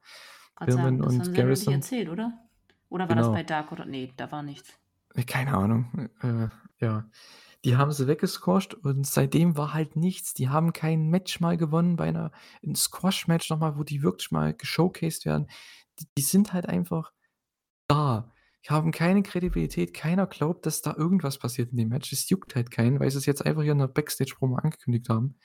Haben 0.59 1.01
und 1.01 1.33
Garrison. 1.33 1.73
erzählt, 1.73 2.09
oder? 2.09 2.46
Oder 2.89 3.09
war 3.09 3.15
das 3.15 3.27
Genau. 3.27 3.31
bei 3.31 3.43
Dark 3.43 3.71
oder 3.71 3.85
ne, 3.85 4.13
da 4.17 4.31
war 4.31 4.43
nichts. 4.43 4.77
Äh, 5.15 5.23
keine 5.23 5.53
Ahnung. 5.57 6.09
Äh, 6.21 6.49
ja. 6.83 7.09
Die 7.65 7.75
haben 7.75 7.91
sie 7.91 8.07
weggesquasht 8.07 8.73
und 8.75 9.05
seitdem 9.07 9.57
war 9.57 9.73
halt 9.73 9.95
nichts. 9.95 10.33
Die 10.33 10.49
haben 10.49 10.73
kein 10.73 11.09
Match 11.09 11.39
mal 11.39 11.57
gewonnen 11.57 11.95
bei 11.97 12.11
'ner 12.11 12.31
'n 12.63 12.75
Squash-Match 12.75 13.49
noch 13.49 13.59
mal, 13.59 13.77
wo 13.77 13.83
die 13.83 14.03
wirklich 14.03 14.31
mal 14.31 14.53
geshowcased 14.53 15.25
werden. 15.25 15.47
Die 15.99 16.05
die 16.17 16.21
sind 16.23 16.53
halt 16.53 16.67
einfach 16.67 17.11
da. 17.89 18.33
haben 18.69 18.91
keine 18.91 19.23
Kredibilität. 19.23 19.93
Keiner 19.93 20.27
glaubt, 20.27 20.65
dass 20.67 20.81
da 20.83 20.95
irgendwas 20.95 21.39
passiert 21.39 21.71
in 21.71 21.77
dem 21.77 21.89
Match. 21.89 22.11
Es 22.13 22.29
juckt 22.29 22.55
halt 22.55 22.71
keinen, 22.71 22.99
weil 22.99 23.11
sie 23.11 23.17
es 23.19 23.25
jetzt 23.27 23.45
einfach 23.45 23.63
hier 23.63 23.73
in 23.73 23.79
der 23.79 23.87
Backstage-Promo 23.87 24.57
angekündigt 24.57 25.09
haben. 25.09 25.37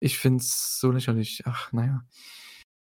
Ich 0.00 0.18
finde 0.18 0.38
es 0.42 0.78
so 0.80 0.90
lächerlich. 0.92 1.42
Ach, 1.46 1.72
naja. 1.72 2.04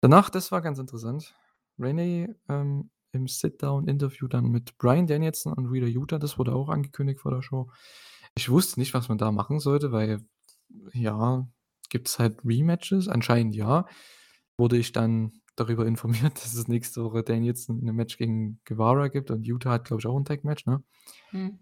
Danach, 0.02 0.30
das 0.30 0.52
war 0.52 0.62
ganz 0.62 0.78
interessant. 0.78 1.34
Renee 1.78 2.34
ähm, 2.48 2.90
im 3.14 3.28
Sit-Down-Interview 3.28 4.28
dann 4.28 4.46
mit 4.50 4.76
Brian 4.78 5.06
Danielson 5.06 5.52
und 5.54 5.66
Rita 5.66 5.86
Utah, 5.86 6.18
das 6.18 6.38
wurde 6.38 6.54
auch 6.54 6.68
angekündigt 6.68 7.20
vor 7.20 7.32
der 7.32 7.42
Show. 7.42 7.70
Ich 8.36 8.50
wusste 8.50 8.80
nicht, 8.80 8.94
was 8.94 9.08
man 9.08 9.18
da 9.18 9.32
machen 9.32 9.60
sollte, 9.60 9.92
weil, 9.92 10.20
ja, 10.92 11.48
gibt 11.90 12.08
es 12.08 12.18
halt 12.18 12.40
Rematches? 12.44 13.08
Anscheinend 13.08 13.54
ja. 13.56 13.86
Wurde 14.58 14.76
ich 14.78 14.92
dann 14.92 15.32
darüber 15.56 15.86
informiert, 15.86 16.36
dass 16.36 16.54
es 16.54 16.68
nächste 16.68 17.04
Woche 17.04 17.22
Danielson 17.24 17.80
'ne 17.82 17.92
Match 17.92 18.18
gegen 18.18 18.60
Guevara 18.64 19.08
gibt 19.08 19.30
und 19.30 19.46
Utah 19.46 19.72
hat, 19.72 19.84
glaube 19.86 20.00
ich, 20.00 20.06
auch 20.06 20.16
ein 20.18 20.24
Tag-Match, 20.24 20.66
ne? 20.66 20.82
Mhm. 21.32 21.58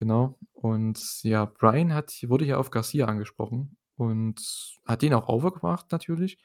Genau. 0.00 0.38
Und 0.52 1.22
ja, 1.24 1.44
Brian 1.44 1.92
hat 1.94 2.12
wurde 2.26 2.44
hier 2.46 2.58
auf 2.58 2.70
Garcia 2.70 3.06
angesprochen 3.06 3.76
und 3.96 4.40
hat 4.86 5.02
ihn 5.02 5.14
auch 5.14 5.28
overgebracht 5.28 5.92
natürlich, 5.92 6.38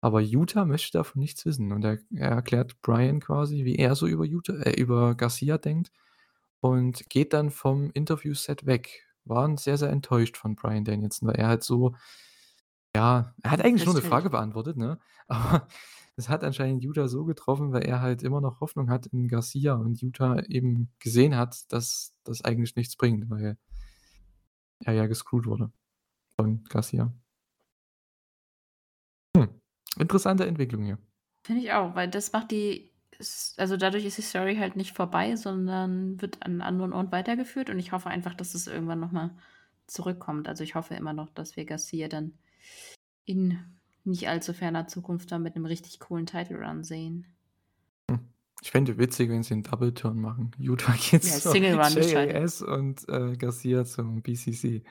aber 0.00 0.20
Utah 0.20 0.64
möchte 0.64 0.98
davon 0.98 1.20
nichts 1.20 1.44
wissen 1.46 1.72
und 1.72 1.84
er 1.84 1.98
er 2.14 2.30
erklärt 2.30 2.80
Brian 2.82 3.20
quasi, 3.20 3.64
wie 3.64 3.76
er 3.76 3.94
so 3.96 4.06
über 4.06 4.24
Utah 4.24 4.54
äh, 4.62 4.80
über 4.80 5.14
Garcia 5.14 5.58
denkt 5.58 5.92
und 6.60 7.08
geht 7.10 7.32
dann 7.34 7.50
vom 7.50 7.90
Interviewset 7.94 8.66
weg. 8.66 9.06
Waren 9.26 9.56
sehr, 9.58 9.78
sehr 9.78 9.90
enttäuscht 9.90 10.36
von 10.38 10.56
Brian 10.56 10.84
Danielson, 10.84 11.28
weil 11.28 11.36
er 11.36 11.48
halt 11.48 11.64
so 11.64 11.94
ja, 12.96 13.34
er 13.42 13.50
hat 13.52 13.60
eigentlich 13.64 13.84
nur 13.84 13.94
'ne 13.94 14.02
Frage 14.02 14.30
beantwortet, 14.30 14.76
ne? 14.76 14.98
Aber 15.28 15.68
es 16.16 16.28
hat 16.28 16.42
anscheinend 16.44 16.82
Utah 16.84 17.08
so 17.08 17.24
getroffen, 17.24 17.72
weil 17.72 17.82
er 17.84 18.00
halt 18.00 18.22
immer 18.22 18.40
noch 18.40 18.60
Hoffnung 18.60 18.90
hat 18.90 19.06
in 19.06 19.28
Garcia 19.28 19.74
und 19.74 20.00
Utah 20.02 20.40
eben 20.48 20.90
gesehen 20.98 21.36
hat, 21.36 21.70
dass 21.72 22.14
das 22.24 22.42
eigentlich 22.44 22.74
nichts 22.76 22.96
bringt, 22.96 23.30
weil 23.30 23.56
er 24.84 24.92
ja 24.94 25.06
gescrewt 25.06 25.46
wurde 25.46 25.72
von 26.36 26.64
Garcia. 26.70 27.12
Interessante 30.00 30.46
Entwicklung 30.46 30.82
hier. 30.84 30.98
Finde 31.44 31.62
ich 31.62 31.72
auch, 31.72 31.94
weil 31.94 32.08
das 32.08 32.32
macht 32.32 32.50
die 32.50 32.90
also 33.58 33.76
dadurch 33.76 34.06
ist 34.06 34.16
die 34.16 34.22
Story 34.22 34.56
halt 34.56 34.76
nicht 34.76 34.92
vorbei, 34.96 35.36
sondern 35.36 36.20
wird 36.22 36.42
an 36.42 36.62
anderen 36.62 36.92
Ort 36.94 37.12
weitergeführt 37.12 37.68
und 37.68 37.78
ich 37.78 37.92
hoffe 37.92 38.08
einfach, 38.08 38.34
dass 38.34 38.54
es 38.54 38.66
irgendwann 38.66 39.00
noch 39.00 39.12
mal 39.12 39.36
zurückkommt. 39.86 40.48
Also, 40.48 40.64
ich 40.64 40.74
hoffe 40.74 40.94
immer 40.94 41.12
noch, 41.12 41.28
dass 41.30 41.54
wir 41.56 41.66
Garcia 41.66 42.08
dann 42.08 42.38
in 43.26 43.58
nicht 44.04 44.28
allzu 44.28 44.54
ferner 44.54 44.88
Zukunft 44.88 45.32
dann 45.32 45.42
mit 45.42 45.56
'nem 45.56 45.66
richtig 45.66 46.00
coolen 46.00 46.26
Title 46.26 46.58
Run 46.66 46.84
sehen. 46.84 47.26
Hm, 48.10 48.20
ich 48.62 48.70
fände 48.70 48.98
witzig, 48.98 49.30
wenn 49.30 49.42
sie 49.42 49.54
'n 49.54 49.62
Double 49.62 49.92
Turn 49.94 50.20
machen. 50.20 50.52
Utah 50.58 50.92
geht 50.94 51.22
Ja, 51.22 51.38
Single 51.40 51.78
Run 51.78 51.96
JAS 51.98 52.62
und, 52.62 53.08
äh, 53.08 53.36
Garcia 53.36 53.84
zum 53.84 54.22
BCC. 54.22 54.82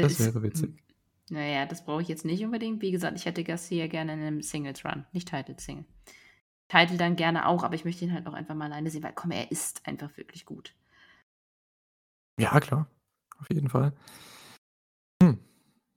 Das 0.00 0.18
wäre 0.18 0.42
witzig. 0.42 0.82
Na 1.30 1.44
ja, 1.44 1.66
das 1.66 1.84
brauche 1.84 2.02
ich 2.02 2.08
jetzt 2.08 2.24
nicht 2.24 2.44
unbedingt. 2.44 2.80
Wie 2.82 2.90
gesagt, 2.90 3.16
ich 3.18 3.26
hätte 3.26 3.44
Garcia 3.44 3.86
gerne 3.86 4.14
in 4.14 4.20
'nem 4.20 4.42
Singles 4.42 4.84
Run, 4.84 5.04
nicht 5.12 5.28
Title 5.28 5.56
Single. 5.58 5.84
Title 6.68 6.98
dann 6.98 7.16
gerne 7.16 7.46
auch, 7.46 7.64
aber 7.64 7.74
ich 7.74 7.84
möchte 7.84 8.04
ihn 8.04 8.12
halt 8.14 8.26
auch 8.26 8.34
einfach 8.34 8.54
mal 8.54 8.66
alleine 8.66 8.90
sehen, 8.90 9.02
weil 9.02 9.12
komm, 9.14 9.32
er 9.32 9.50
ist 9.52 9.86
einfach 9.86 10.16
wirklich 10.18 10.46
gut. 10.46 10.74
Ja, 12.38 12.58
klar, 12.60 12.86
auf 13.40 13.48
jeden 13.50 13.68
Fall. 13.68 13.92
Hm, 15.22 15.38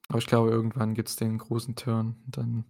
aber 0.09 0.19
ich 0.19 0.27
glaube, 0.27 0.49
irgendwann 0.51 0.93
gibt's 0.93 1.15
den 1.15 1.37
großen 1.37 1.75
Turn 1.75 2.15
und 2.25 2.37
dann 2.37 2.65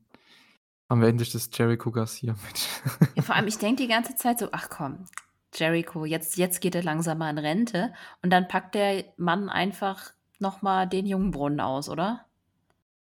haben 0.90 1.02
wir 1.02 1.10
endlich 1.10 1.32
das 1.32 1.50
Jericho-Garcia-Match. 1.54 2.68
Ja, 3.16 3.24
vor 3.24 3.36
allem, 3.36 3.48
ich 3.48 3.58
denke 3.58 3.84
die 3.84 3.88
ganze 3.90 4.16
Zeit 4.16 4.40
so: 4.40 4.50
„Ach 4.52 4.70
komm, 4.70 5.06
Jericho, 5.54 6.06
jetzt 6.06 6.38
jetzt 6.38 6.62
geht 6.62 6.76
er 6.76 6.84
langsam 6.84 7.18
mal 7.18 7.30
in 7.30 7.38
Rente“ 7.38 7.94
und 8.22 8.30
dann 8.32 8.48
packt 8.48 8.76
der 8.76 9.06
Mann 9.18 9.50
einfach 9.50 10.14
noch 10.40 10.62
mal 10.62 10.88
den 10.88 11.06
Jungbrunnen 11.06 11.60
aus, 11.60 11.90
oder? 11.90 12.26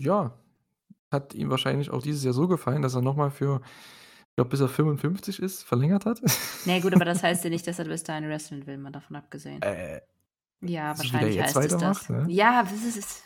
Ja, 0.03 0.39
hat 1.11 1.35
ihm 1.35 1.51
wahrscheinlich 1.51 1.91
auch 1.91 2.03
dieses 2.03 2.25
Jahr 2.25 2.35
so 2.35 2.49
gefallen, 2.49 2.83
dass 2.83 2.95
er 2.95 3.03
noch 3.03 3.17
mal 3.17 3.31
für 3.31 3.61
ich 4.33 4.37
glaube, 4.37 4.49
bis 4.49 4.61
er 4.61 4.69
55 4.69 5.41
ist, 5.41 5.63
verlängert 5.63 6.07
hat. 6.07 6.23
Na 6.65 6.77
ja 6.77 6.81
gut, 6.81 6.95
aber 6.95 7.05
das 7.05 7.23
heißt 7.23 7.45
ja 7.45 7.51
nicht, 7.51 7.67
dass 7.67 7.79
er 7.79 7.85
bis 7.85 8.03
dahin 8.03 8.27
wrestlen 8.31 8.67
will, 8.67 8.79
mal 8.79 8.91
davon 8.91 9.17
abgesehen. 9.17 9.61
Äh. 9.61 10.01
Ja, 10.63 10.97
wahrscheinlich 10.97 11.39
heißt 11.39 11.55
es 11.55 11.77
das. 11.77 12.09
ne? 12.09 12.25
Ja, 12.31 12.63
das 12.63 12.73
ist 12.73 12.97
es. 12.97 13.23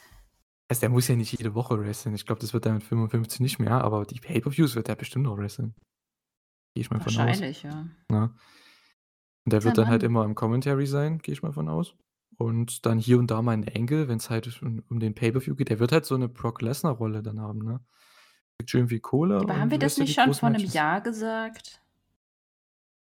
Also, 0.68 0.80
der 0.80 0.88
muss 0.88 1.06
ja 1.06 1.14
nicht 1.14 1.30
jede 1.30 1.54
Woche 1.54 1.78
wresteln. 1.78 2.16
Ich 2.16 2.26
glaube, 2.26 2.40
das 2.40 2.52
wird 2.52 2.66
er 2.66 2.72
mit 2.72 2.82
55 2.82 3.38
nicht 3.38 3.60
mehr, 3.60 3.84
aber 3.84 4.04
die 4.04 4.18
Pay-per-Views 4.18 4.74
wird 4.74 4.88
er 4.88 4.96
bestimmt 4.96 5.26
noch 5.26 5.38
wresteln. 5.38 5.76
Gehe 6.74 6.80
ich 6.80 6.90
mal 6.90 6.98
von 6.98 7.12
aus. 7.12 7.18
Wahrscheinlich, 7.18 7.62
ja. 7.62 7.86
Ne? 8.10 8.34
Und 9.44 9.52
der 9.52 9.62
wird 9.62 9.78
dann 9.78 9.86
halt 9.86 10.02
immer 10.02 10.24
im 10.24 10.34
Commentary 10.34 10.86
sein, 10.86 11.18
gehe 11.18 11.34
ich 11.34 11.42
mal 11.42 11.52
von 11.52 11.68
aus. 11.68 11.94
Und 12.38 12.84
dann 12.86 12.98
hier 12.98 13.18
und 13.18 13.30
da 13.30 13.40
mal 13.42 13.54
'n 13.56 13.64
Angle, 13.74 14.08
wenn's 14.08 14.28
halt 14.30 14.60
um 14.62 14.82
um 14.88 15.00
den 15.00 15.14
Pay-per-View 15.14 15.54
geht. 15.56 15.70
Der 15.70 15.78
wird 15.80 15.92
halt 15.92 16.04
so 16.04 16.16
'ne 16.16 16.28
Brock 16.28 16.60
Lesnar-Rolle 16.62 17.22
dann 17.22 17.40
haben, 17.40 17.60
ne? 17.60 17.80
Kriegt 18.58 18.70
schön 18.70 18.88
viel 18.88 19.00
Kohle 19.00 19.42
Aber 19.42 19.58
haben 19.58 19.70
und 19.70 19.72
wir 19.72 19.78
das 19.78 19.98
nicht 19.98 20.12
die 20.12 20.14
schon 20.14 20.32
großen 20.32 20.34
vor 20.34 20.48
'nem 20.50 20.62
Matches. 20.62 20.72
Jahr 20.72 21.00
gesagt? 21.02 21.80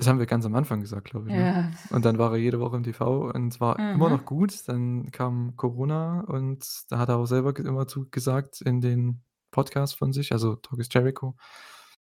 Das 0.01 0.09
haben 0.09 0.19
wir 0.19 0.27
ganz 0.27 0.45
am 0.45 0.55
Anfang 0.55 0.81
gesagt, 0.81 1.09
glaube 1.09 1.29
ich, 1.31 1.35
ne? 1.35 1.49
Ja. 1.49 1.71
Und 1.89 2.05
dann 2.05 2.19
war 2.19 2.33
er 2.33 2.37
jede 2.39 2.61
Woche 2.61 2.77
im 2.77 2.83
TV 2.83 3.31
und 3.33 3.61
war 3.61 3.87
immer 3.95 4.11
Mhm. 4.11 4.11
noch 4.11 4.25
gut. 4.27 4.69
Dann 4.69 5.11
kam 5.11 5.57
Corona 5.57 6.21
und 6.21 6.67
da 6.91 6.99
hat 6.99 7.09
er 7.09 7.17
auch 7.17 7.27
selber 7.27 7.57
immer 7.59 7.87
zu 7.87 8.09
gesagt 8.11 8.61
in 8.61 8.81
den 8.83 9.23
Podcasts 9.51 9.97
von 9.97 10.13
sich, 10.13 10.33
also 10.33 10.57
Talk 10.57 10.81
is 10.81 10.89
Jericho, 10.93 11.35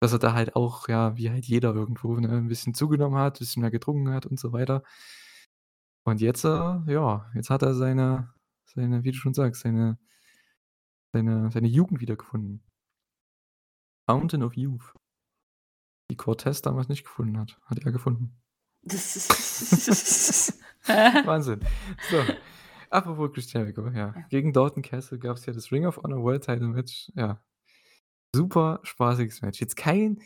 dass 0.01 0.13
er 0.13 0.19
da 0.19 0.33
halt 0.33 0.57
auch, 0.57 0.89
ja, 0.89 1.17
wie 1.19 1.29
halt 1.31 1.45
jeder 1.45 1.75
irgendwo, 1.75 2.15
ne, 2.19 2.29
'n 2.29 2.49
bisschen 2.49 2.73
zugenommen 2.75 3.19
hat, 3.19 3.39
bisschen 3.41 3.61
mehr 3.61 3.71
getrunken 3.71 4.11
hat 4.15 4.25
und 4.27 4.41
so 4.41 4.53
weiter. 4.55 4.83
Und 6.05 6.21
jetzt, 6.21 6.45
äh, 6.45 6.49
ja, 6.49 7.31
jetzt 7.35 7.51
hat 7.51 7.63
er 7.63 7.75
seine 7.75 8.33
seine 8.65 9.05
wie 9.05 9.13
du 9.13 9.17
schon 9.17 9.35
sagst, 9.35 9.63
seine 9.63 9.99
seine 11.13 11.51
seine 11.51 11.69
Jugend 11.69 12.01
wiedergefunden. 12.01 12.63
Fountain 14.09 14.43
of 14.43 14.55
Youth. 14.57 14.95
Die 16.11 16.17
Cortez 16.17 16.61
damals 16.63 16.89
nicht 16.89 17.05
gefunden 17.05 17.39
hat, 17.39 17.59
hat 17.65 17.79
er 17.79 17.93
gefunden. 17.93 18.43
Das 18.83 19.17
ist 19.17 20.61
Wahnsinn. 20.87 21.61
So, 22.11 22.23
apropos 22.91 23.33
Chris 23.33 23.53
Jericho, 23.53 23.89
ja. 23.89 24.15
Gegen 24.29 24.53
Dalton 24.53 24.83
Castle 24.83 25.19
gab's 25.19 25.47
ja 25.47 25.53
das 25.53 25.71
Ring 25.71 25.87
of 25.87 25.99
Honor 25.99 26.23
World 26.23 26.45
Title 26.45 26.69
Match. 26.69 27.13
Ja. 27.15 27.41
Super 28.35 28.81
spaßiges 28.83 29.43
Match. 29.43 29.61
Jetzt 29.61 29.77
kein, 29.77 30.21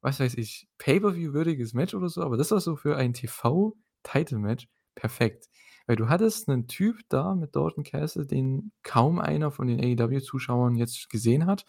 was 0.00 0.20
weiß 0.20 0.34
ich, 0.34 0.68
Pay-per-view-würdiges 0.78 1.74
Match 1.74 1.94
oder 1.94 2.08
so, 2.08 2.22
aber 2.22 2.36
das 2.36 2.50
war 2.52 2.60
so 2.60 2.76
für 2.76 2.96
ein 2.96 3.12
TV-Title-Match 3.12 4.68
perfekt. 4.94 5.48
Weil 5.86 5.96
du 5.96 6.08
hattest 6.08 6.48
'nen 6.48 6.66
Typ 6.68 7.00
da 7.08 7.34
mit 7.34 7.56
Dalton 7.56 7.84
Castle, 7.84 8.26
den 8.26 8.72
kaum 8.82 9.18
einer 9.18 9.50
von 9.50 9.66
den 9.68 9.80
AEW-Zuschauern 9.80 10.76
jetzt 10.76 11.10
gesehen 11.10 11.46
hat. 11.46 11.64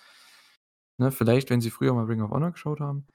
Ne, 1.00 1.12
vielleicht, 1.12 1.50
wenn 1.50 1.62
sie 1.62 1.70
früher 1.72 1.94
mal 1.94 2.06
Ring 2.06 2.22
of 2.22 2.32
Honor 2.32 2.52
geschaut 2.52 2.80
haben, 2.80 3.08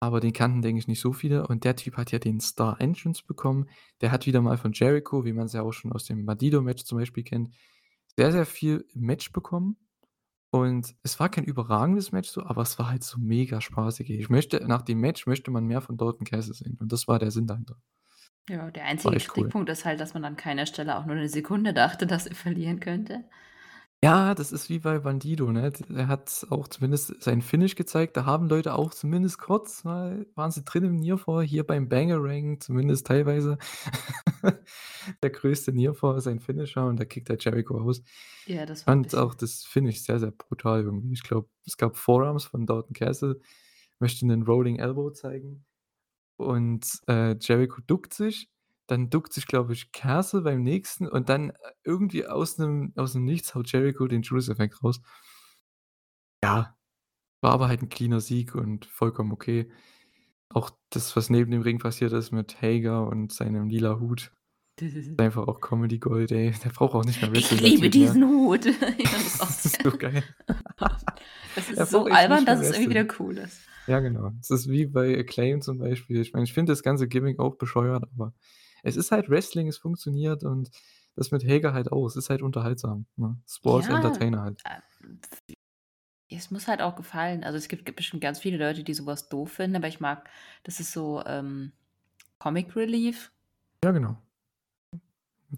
aber 0.00 0.20
den 0.20 0.32
kannten, 0.32 0.62
denke 0.62 0.80
ich, 0.80 0.88
nicht 0.88 1.00
so 1.00 1.12
viele 1.12 1.46
und 1.48 1.64
der 1.64 1.76
Typ 1.76 1.96
hat 1.96 2.12
ja 2.12 2.18
den 2.20 2.40
Star 2.40 2.80
Entrance 2.80 3.22
bekommen. 3.26 3.68
Der 4.02 4.12
hat 4.12 4.26
wieder 4.26 4.42
mal 4.42 4.58
von 4.58 4.72
Jericho, 4.74 5.24
wie 5.24 5.32
man's 5.34 5.52
ja 5.54 5.62
auch 5.62 5.72
schon 5.72 5.92
aus 5.92 6.04
dem 6.04 6.26
Bandido-Match 6.26 6.84
zum 6.84 6.98
Beispiel 6.98 7.24
kennt, 7.24 7.50
sehr, 8.16 8.32
sehr 8.32 8.46
viel 8.46 8.86
Match 8.94 9.32
bekommen. 9.32 9.76
Und 10.52 10.96
es 11.04 11.20
war 11.20 11.28
kein 11.30 11.44
überragendes 11.44 12.12
Match 12.12 12.30
so, 12.30 12.42
aber 12.44 12.62
es 12.62 12.78
war 12.78 12.90
halt 12.90 13.04
so 13.04 13.18
mega 13.20 13.60
spaßig. 13.60 14.10
Ich 14.10 14.30
möchte 14.30 14.66
nach 14.68 14.82
dem 14.82 15.00
Match 15.00 15.26
möchte 15.26 15.50
man 15.52 15.66
mehr 15.66 15.82
von 15.82 15.96
Dalton 15.98 16.26
Castle 16.26 16.54
sehen 16.54 16.78
und 16.80 16.92
das 16.92 17.08
war 17.08 17.18
der 17.20 17.30
Sinn 17.32 17.46
dahinter. 17.48 17.76
Ja, 18.48 18.70
der 18.70 18.84
einzige 18.86 19.16
echt 19.16 19.28
cool. 19.36 19.52
Kritikpunkt 19.52 19.68
ist 19.70 19.84
halt, 19.84 20.00
dass 20.00 20.14
man 20.14 20.24
an 20.24 20.36
keiner 20.36 20.64
Stelle 20.66 20.96
auch 20.98 21.04
nur 21.06 21.14
'ne 21.16 21.28
Sekunde 21.28 21.72
dachte, 21.74 22.06
dass 22.06 22.26
er 22.26 22.34
verlieren 22.34 22.80
könnte. 22.80 23.24
Ja, 24.02 24.34
das 24.34 24.50
ist 24.50 24.70
wie 24.70 24.78
bei 24.78 24.98
Bandido, 25.00 25.52
ne? 25.52 25.72
D 25.72 25.84
der 25.92 26.08
hat 26.08 26.46
auch 26.48 26.68
zumindest 26.68 27.22
seinen 27.22 27.42
Finish 27.42 27.74
gezeigt. 27.76 28.16
Da 28.16 28.24
haben 28.24 28.48
Leute 28.48 28.74
auch 28.74 28.92
zumindest 28.94 29.36
kurz 29.38 29.84
mal 29.84 30.26
waren 30.34 30.50
sie 30.50 30.64
drin 30.64 30.84
im 30.84 30.96
Nearfall, 30.96 31.44
hier 31.44 31.64
beim 31.66 31.86
Bangarang 31.90 32.60
zumindest 32.60 33.06
teilweise. 33.06 33.58
Der 35.22 35.28
größte 35.30 35.72
Nearfall, 35.72 36.20
sein 36.22 36.40
Finisher 36.40 36.86
und 36.86 36.98
da 36.98 37.04
kickt 37.04 37.28
der 37.28 37.36
Jericho 37.38 37.78
aus. 37.80 38.02
Ja, 38.46 38.64
das 38.66 38.86
Ich 38.86 38.86
war 38.86 38.94
'n 38.96 39.02
fand 39.02 39.14
auch 39.14 39.34
das 39.34 39.64
Finish 39.64 40.00
sehr, 40.02 40.18
sehr 40.18 40.30
brutal 40.30 40.82
irgendwie. 40.82 41.12
Ich 41.12 41.22
glaube, 41.22 41.48
es 41.66 41.76
gab 41.76 41.96
Forearms 41.98 42.44
von 42.44 42.66
Dalton 42.66 42.94
Castle, 42.94 43.40
möchte 44.00 44.26
'nen 44.26 44.42
Rolling 44.44 44.78
Elbow 44.78 45.10
zeigen 45.10 45.64
und, 46.40 46.86
äh, 47.08 47.36
Jericho 47.40 47.80
duckt 47.86 48.14
sich. 48.14 48.50
Dann 48.88 49.10
duckt 49.10 49.32
sich, 49.32 49.46
glaube 49.46 49.72
ich, 49.74 49.92
Castle 49.92 50.42
beim 50.42 50.62
nächsten 50.62 51.08
und 51.08 51.28
dann, 51.28 51.50
äh, 51.50 51.54
irgendwie 51.84 52.26
aus 52.26 52.58
'nem 52.58 52.92
aus 52.96 53.14
'nem 53.14 53.24
Nichts 53.24 53.54
haut 53.54 53.70
Jericho 53.72 54.06
den 54.08 54.22
Judas-Effekt 54.22 54.82
raus. 54.84 55.00
Ja, 56.42 56.76
war 57.42 57.52
aber 57.52 57.68
halt 57.68 57.82
'n 57.82 57.88
cleaner 57.90 58.20
Sieg 58.20 58.54
und 58.54 58.86
vollkommen 58.86 59.32
okay. 59.32 59.70
Auch 60.50 60.70
das, 60.90 61.16
was 61.16 61.30
neben 61.30 61.50
dem 61.52 61.62
Ring 61.62 61.78
passiert 61.80 62.12
ist 62.12 62.32
mit 62.32 62.62
Hager 62.62 63.06
und 63.08 63.32
seinem 63.32 63.68
lila 63.68 64.00
Hut, 64.00 64.32
ist 65.16 65.20
einfach 65.20 65.48
auch 65.48 65.60
Comedy 65.60 65.98
Gold, 65.98 66.32
ey. 66.32 66.52
Der 66.64 66.70
braucht 66.70 66.94
auch 66.94 67.04
nicht 67.04 67.22
mehr 67.22 67.32
Ich 67.32 67.32
wresteln, 67.32 67.60
der 67.60 67.70
liebe 67.70 67.90
Typ, 67.90 67.92
diesen 67.92 68.24
Hut. 68.28 68.66
Ja, 68.98 69.18
das 69.18 69.26
ist 69.26 69.40
auch 69.40 69.48
Das 69.48 69.64
ist 69.64 69.82
so 69.82 69.90
geil. 69.98 70.24
Das 71.54 71.70
ist 71.70 71.90
so 71.90 72.06
albern, 72.06 72.44
dass 72.46 72.60
es 72.60 72.70
irgendwie 72.72 72.90
wieder 72.90 73.06
cool 73.18 73.38
ist. 73.38 73.69
Ja, 73.86 74.00
genau. 74.00 74.32
Es 74.40 74.50
ist 74.50 74.68
wie 74.68 74.86
bei 74.86 75.18
Acclaim 75.18 75.62
zum 75.62 75.78
Beispiel. 75.78 76.20
Ich 76.20 76.32
meine, 76.32 76.44
ich 76.44 76.52
finde 76.52 76.72
das 76.72 76.82
ganze 76.82 77.08
Gimmick 77.08 77.38
auch 77.38 77.56
bescheuert, 77.56 78.04
aber 78.14 78.32
es 78.82 78.96
ist 78.96 79.10
halt 79.10 79.28
Wrestling, 79.28 79.68
es 79.68 79.78
funktioniert 79.78 80.44
und 80.44 80.70
das 81.16 81.30
mit 81.30 81.44
Hager 81.44 81.72
halt 81.72 81.90
auch. 81.92 82.06
Es 82.06 82.16
ist 82.16 82.30
halt 82.30 82.42
unterhaltsam, 82.42 83.06
ne? 83.16 83.36
Sports 83.46 83.88
Ja, 83.88 83.96
Entertainer 83.96 84.42
halt. 84.42 84.62
äh, 84.64 84.80
es 86.28 86.50
muss 86.50 86.68
halt 86.68 86.80
auch 86.80 86.94
gefallen. 86.96 87.42
Also, 87.42 87.58
es 87.58 87.68
gibt 87.68 87.84
gibt 87.84 87.96
bestimmt 87.96 88.22
ganz 88.22 88.38
viele 88.38 88.56
Leute, 88.56 88.84
die 88.84 88.94
sowas 88.94 89.28
doof 89.28 89.52
finden, 89.52 89.76
aber 89.76 89.88
ich 89.88 90.00
mag 90.00 90.28
das 90.62 90.78
ist 90.80 90.92
so, 90.92 91.22
ähm, 91.26 91.72
Comic 92.38 92.76
Relief. 92.76 93.32
Ja, 93.84 93.90
genau. 93.92 94.16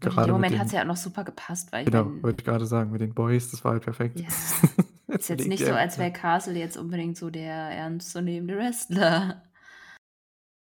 Und 0.00 0.14
in 0.14 0.22
Gerade 0.22 0.32
dem 0.34 0.34
Moment 0.34 0.58
hat's 0.58 0.72
den 0.72 0.72
ja 0.72 0.82
auch 0.82 0.86
noch 0.86 0.96
super 0.96 1.24
gepasst, 1.24 1.72
weil 1.72 1.84
ich 1.84 1.92
Genau, 1.92 2.12
meine 2.12 2.22
wollte 2.22 2.42
ich 2.42 2.44
gerade 2.44 2.64
sagen, 2.66 2.92
mit 2.92 3.00
den 3.00 3.12
Boys, 3.14 3.50
das 3.50 3.64
war 3.64 3.72
halt 3.72 3.82
perfekt. 3.82 4.24
Ja. 4.24 4.28
Ist 5.18 5.28
Jetzt 5.30 5.46
nicht 5.48 5.64
so, 5.66 5.74
als 5.74 5.98
ja. 5.98 6.00
wäre 6.00 6.12
Castle 6.12 6.58
jetzt 6.58 6.76
unbedingt 6.76 7.16
so 7.18 7.30
der 7.30 7.54
ernstzunehmende 7.54 8.56
Wrestler. 8.58 9.44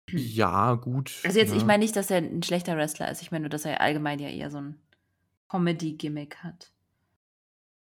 Ja, 0.16 0.74
gut, 0.74 1.10
Also, 1.24 1.38
jetzt 1.38 1.52
ich 1.52 1.64
ne? 1.64 1.66
meine 1.66 1.84
nicht, 1.84 1.96
dass 1.96 2.10
er 2.10 2.18
'n 2.18 2.42
schlechter 2.42 2.76
Wrestler 2.76 3.10
ist. 3.10 3.22
Ich 3.22 3.30
meine 3.30 3.42
nur, 3.44 3.50
dass 3.50 3.64
er 3.64 3.80
allgemein 3.80 4.18
ja 4.18 4.28
eher 4.28 4.50
so 4.50 4.58
'n 4.58 4.80
Comedy-Gimmick 5.50 6.38
hat. 6.44 6.72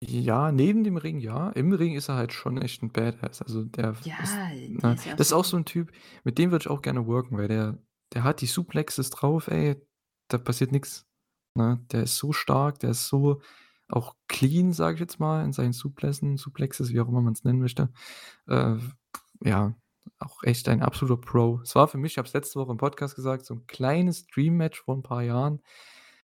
Ja, 0.03 0.51
neben 0.51 0.83
dem 0.83 0.97
Ring 0.97 1.17
ja. 1.19 1.49
Im 1.51 1.73
Ring 1.73 1.95
ist 1.95 2.07
er 2.09 2.15
halt 2.15 2.31
schon 2.31 2.61
echt 2.61 2.83
'n 2.83 2.91
Badass. 2.91 3.41
Also, 3.41 3.63
der 3.63 3.95
Ja, 4.03 4.15
ist 4.17 4.43
der 4.83 4.93
ne? 4.93 4.95
ist 4.95 5.05
ja 5.05 5.15
Das 5.15 5.27
ist 5.27 5.33
auch 5.33 5.43
so 5.45 5.57
'n 5.57 5.65
Typ, 5.65 5.91
mit 6.23 6.37
dem 6.37 6.51
würde 6.51 6.63
ich 6.63 6.69
auch 6.69 6.81
gerne 6.83 7.07
worken, 7.07 7.37
weil 7.37 7.47
der 7.47 7.79
der 8.13 8.23
hat 8.23 8.39
die 8.41 8.45
Suplexes 8.45 9.09
drauf, 9.09 9.47
ey, 9.47 9.75
da 10.29 10.37
passiert 10.37 10.71
nix, 10.71 11.06
ne? 11.57 11.81
Der 11.93 12.03
ist 12.03 12.17
so 12.17 12.33
stark, 12.33 12.79
der 12.79 12.91
ist 12.91 13.07
so 13.09 13.41
auch 13.89 14.15
clean, 14.29 14.73
sage 14.73 14.95
ich 14.95 15.01
jetzt 15.01 15.19
mal, 15.19 15.45
in 15.45 15.53
seinen 15.53 15.73
Suplessen 15.73 16.37
Suplexes, 16.37 16.91
wie 16.93 17.01
auch 17.01 17.09
immer 17.09 17.21
man's 17.21 17.43
nennen 17.45 17.59
möchte. 17.59 17.89
Äh, 18.47 18.75
ja, 19.43 19.75
auch 20.19 20.43
echt 20.43 20.69
ein 20.69 20.81
absoluter 20.83 21.21
Pro. 21.21 21.61
Es 21.63 21.75
war 21.75 21.87
für 21.89 21.97
mich 21.99 22.13
ich 22.13 22.17
habe 22.19 22.27
es 22.29 22.33
letzte 22.35 22.59
Woche 22.59 22.71
im 22.73 22.77
Podcast 22.79 23.15
gesagt, 23.17 23.45
so 23.45 23.55
'n 23.55 23.67
kleines 23.67 24.27
Dream-Match 24.27 24.81
vor 24.83 24.95
'n 24.97 25.03
paar 25.03 25.23
Jahren, 25.23 25.61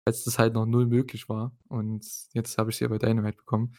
als 0.06 0.24
das 0.24 0.38
halt 0.40 0.54
noch 0.54 0.66
null 0.66 0.86
möglich 0.86 1.28
war 1.30 1.52
und 1.68 2.06
jetzt 2.34 2.58
habe 2.58 2.70
ich's 2.70 2.80
ja 2.80 2.88
bei 2.88 2.98
Dynamite 2.98 3.38
bekommen. 3.38 3.74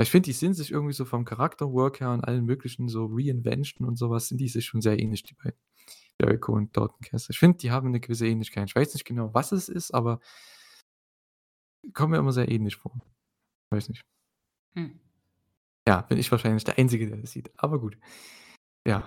Ich 0.00 0.10
finde, 0.12 0.26
die 0.28 0.32
sind 0.34 0.54
sich 0.54 0.72
irgendwie 0.72 0.94
so 0.94 1.04
vom 1.06 1.24
Charakterwork 1.26 2.00
her 2.00 2.12
und 2.12 2.22
allem 2.24 2.46
Möglichen, 2.46 2.88
so 2.88 3.06
Reinvention 3.12 3.86
und 3.88 3.96
so 3.98 4.10
was, 4.10 4.28
sind 4.28 4.40
die 4.40 4.48
sich 4.48 4.66
schon 4.66 4.82
sehr 4.82 4.98
ähnlich, 5.00 5.22
die 5.24 5.34
beiden. 5.34 5.58
Jericho 6.20 6.52
und 6.54 6.76
Dalton 6.76 7.00
Castle. 7.02 7.32
Ich 7.34 7.38
finde, 7.40 7.58
die 7.58 7.70
haben 7.72 7.90
'ne 7.92 8.00
gewisse 8.00 8.26
Ähnlichkeit. 8.28 8.68
Ich 8.70 8.76
weiß 8.76 8.94
nicht 8.94 9.04
genau, 9.06 9.32
was 9.34 9.52
es 9.52 9.68
ist, 9.70 9.92
aber 9.94 10.20
kommen 11.94 12.12
mir 12.12 12.18
immer 12.18 12.32
sehr 12.32 12.50
ähnlich 12.50 12.76
vor. 12.76 12.92
Weiß 13.70 13.88
nicht. 13.90 14.02
Hm. 14.76 15.02
Ja, 15.88 16.00
bin 16.02 16.18
ich 16.18 16.30
wahrscheinlich 16.30 16.64
der 16.64 16.78
Einzige, 16.78 17.08
der 17.08 17.16
das 17.18 17.32
sieht, 17.32 17.50
aber 17.56 17.80
gut. 17.80 17.96
Ja, 18.86 19.04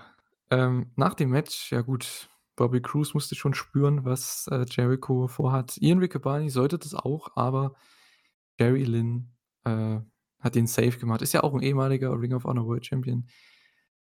ähm, 0.51 0.91
nach 0.95 1.15
dem 1.15 1.29
Match, 1.31 1.71
ja 1.71 1.81
gut, 1.81 2.29
Bobby 2.55 2.81
Cruise 2.81 3.11
musste 3.13 3.35
schon 3.35 3.53
spüren, 3.55 4.05
was, 4.05 4.47
äh, 4.51 4.65
Jericho 4.69 5.27
vorhat. 5.27 5.77
Ian 5.79 5.99
Riccaboni 5.99 6.49
sollte 6.49 6.77
das 6.79 6.95
auch, 6.95 7.35
aber 7.37 7.75
Jerry 8.59 8.83
Lynn, 8.85 9.33
äh, 9.65 9.99
hat 10.41 10.55
ihn 10.57 10.67
safe 10.67 10.99
gemacht. 10.99 11.21
Ist 11.23 11.33
ja 11.33 11.43
auch 11.43 11.53
'n 11.55 11.61
ehemaliger 11.63 12.19
Ring 12.19 12.33
of 12.33 12.45
Honor 12.45 12.67
World 12.67 12.85
Champion. 12.85 13.27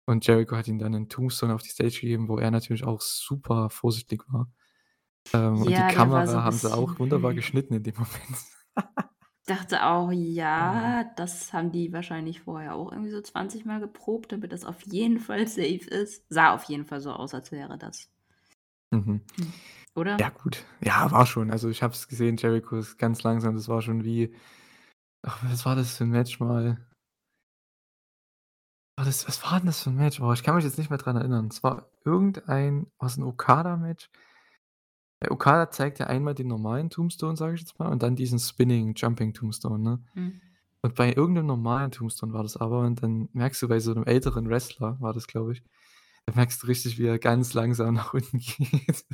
Und 0.06 0.26
Jericho 0.26 0.56
hat 0.56 0.68
ihm 0.68 0.78
dann 0.80 0.92
'nen 0.92 1.08
Tombstone 1.10 1.54
auf 1.54 1.62
die 1.62 1.70
Stage 1.70 2.00
gegeben, 2.02 2.28
wo 2.28 2.38
er 2.38 2.50
natürlich 2.52 2.84
auch 2.84 3.00
super 3.02 3.70
vorsichtig 3.70 4.24
war. 4.28 4.52
Ähm, 5.34 5.62
und 5.62 5.78
die 5.78 5.86
Ja, 5.86 6.10
war 6.12 6.26
so 6.26 6.36
Kamera 6.36 6.42
'n 6.42 6.44
haben 6.44 6.58
sie 6.58 6.72
auch 6.72 6.98
wunderbar 7.00 7.34
geschnitten 7.34 7.74
in 7.74 7.84
dem 7.84 7.94
Moment. 7.96 8.38
Dachte 9.46 9.84
auch, 9.84 10.10
Ja. 10.56 10.94
ja, 10.94 11.04
das 11.16 11.52
haben 11.52 11.70
die 11.70 11.92
wahrscheinlich 11.92 12.40
vorher 12.42 12.74
auch 12.74 12.90
irgendwie 12.92 13.10
so 13.10 13.20
20 13.20 13.66
Mal 13.66 13.78
geprobt, 13.80 14.32
damit 14.32 14.52
das 14.52 14.64
auf 14.64 14.82
jeden 14.86 15.18
Fall 15.20 15.46
safe 15.48 15.88
ist. 15.90 16.24
Sah 16.30 16.54
auf 16.54 16.64
jeden 16.64 16.86
Fall 16.86 17.00
so 17.02 17.12
aus, 17.12 17.34
als 17.34 17.52
wäre 17.52 17.76
das. 17.78 18.08
Mhm. 18.92 19.22
Hm, 19.38 19.54
oder? 19.94 20.20
Ja 20.20 20.30
gut. 20.30 20.64
Ja, 20.82 21.10
war 21.12 21.26
schon. 21.26 21.50
Also, 21.50 21.70
ich 21.70 21.82
habe 21.82 21.94
es 21.94 22.08
gesehen, 22.08 22.36
Jericho 22.38 22.76
ist 22.78 22.98
ganz 22.98 23.22
langsam. 23.24 23.56
Das 23.56 23.68
war 23.68 23.82
schon 23.82 24.04
wie 24.04 24.34
ach, 25.22 25.44
was 25.44 25.66
war 25.66 25.76
das 25.76 25.96
für 25.98 26.04
'n 26.04 26.10
Match 26.10 26.40
mal? 26.40 26.78
Das 28.98 29.26
was 29.26 29.42
war 29.42 29.58
denn 29.58 29.66
das 29.66 29.82
für 29.82 29.90
'n 29.90 29.96
Match? 29.96 30.20
Oh, 30.20 30.32
ich 30.32 30.42
kann 30.44 30.54
mich 30.54 30.64
jetzt 30.64 30.78
nicht 30.78 30.88
mehr 30.90 30.98
dran 30.98 31.16
erinnern. 31.16 31.48
Es 31.50 31.62
war 31.62 31.90
irgendein 32.04 32.86
war's 32.98 33.16
'n 33.18 33.24
Okada-Match? 33.24 34.08
Der 35.24 35.32
Okada 35.32 35.70
zeigt 35.70 35.98
ja 36.00 36.06
einmal 36.06 36.34
den 36.34 36.48
normalen 36.48 36.90
Tombstone, 36.90 37.34
sage 37.38 37.54
ich 37.54 37.60
jetzt 37.62 37.78
mal, 37.78 37.88
und 37.90 38.02
dann 38.02 38.14
diesen 38.14 38.38
Spinning 38.38 38.92
Jumping 38.94 39.32
Tombstone, 39.32 39.82
ne? 39.82 40.02
Mhm. 40.14 40.40
Und 40.82 40.94
bei 40.96 41.14
irgend 41.14 41.34
'nem 41.36 41.46
normalen 41.46 41.92
Tombstone 41.92 42.34
war 42.34 42.42
das 42.42 42.58
aber 42.58 42.80
und 42.80 43.02
dann 43.02 43.30
merkst 43.32 43.62
du 43.62 43.68
bei 43.68 43.80
so 43.80 43.94
'nem 43.94 44.04
älteren 44.04 44.48
Wrestler 44.50 44.98
war 45.00 45.14
das, 45.14 45.26
glaube 45.26 45.52
ich 45.54 45.62
da 46.26 46.34
merkst 46.36 46.62
du 46.62 46.66
richtig, 46.68 46.98
wie 46.98 47.06
er 47.06 47.18
ganz 47.18 47.54
langsam 47.54 47.94
nach 47.96 48.14
unten 48.14 48.38
geht 48.38 49.06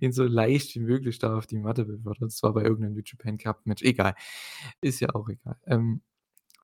ihn 0.00 0.12
so 0.12 0.24
leicht 0.24 0.74
wie 0.76 0.80
möglich 0.80 1.18
da 1.18 1.36
auf 1.38 1.46
die 1.46 1.58
Matte 1.58 1.84
befördert. 1.86 2.22
Das 2.32 2.42
war 2.44 2.54
bei 2.54 2.62
irgend 2.64 2.80
'nem 2.82 2.94
New 2.94 3.02
Japan 3.04 3.38
Cup 3.38 3.66
Match. 3.66 3.82
Egal. 3.84 4.14
Ist 4.82 5.00
ja 5.00 5.10
auch 5.14 5.28
egal. 5.30 5.56
Ähm, 5.66 6.02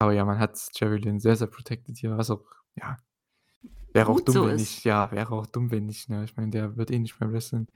aber 0.00 0.12
ja, 0.14 0.24
man 0.26 0.38
hat 0.40 0.58
Jerry 0.76 0.98
Lynn 0.98 1.20
sehr, 1.20 1.36
sehr 1.36 1.48
protected 1.48 1.98
hier, 1.98 2.16
was 2.18 2.30
auch 2.30 2.44
ja, 2.76 2.96
wäre 3.94 4.10
auch 4.10 4.16
Gut 4.16 4.28
dumm, 4.28 4.34
so 4.34 4.46
wenn 4.46 4.56
ist. 4.56 4.60
nicht 4.60 4.84
ja, 4.84 5.10
wäre 5.12 5.32
auch 5.32 5.46
dumm, 5.46 5.70
wenn 5.72 5.86
nicht, 5.86 6.10
ne? 6.10 6.24
Ich 6.24 6.36
meine, 6.36 6.50
der 6.52 6.76
wird 6.76 6.90
eh 6.92 6.98
nicht 7.00 7.20
mehr 7.20 7.32
wresteln. 7.32 7.68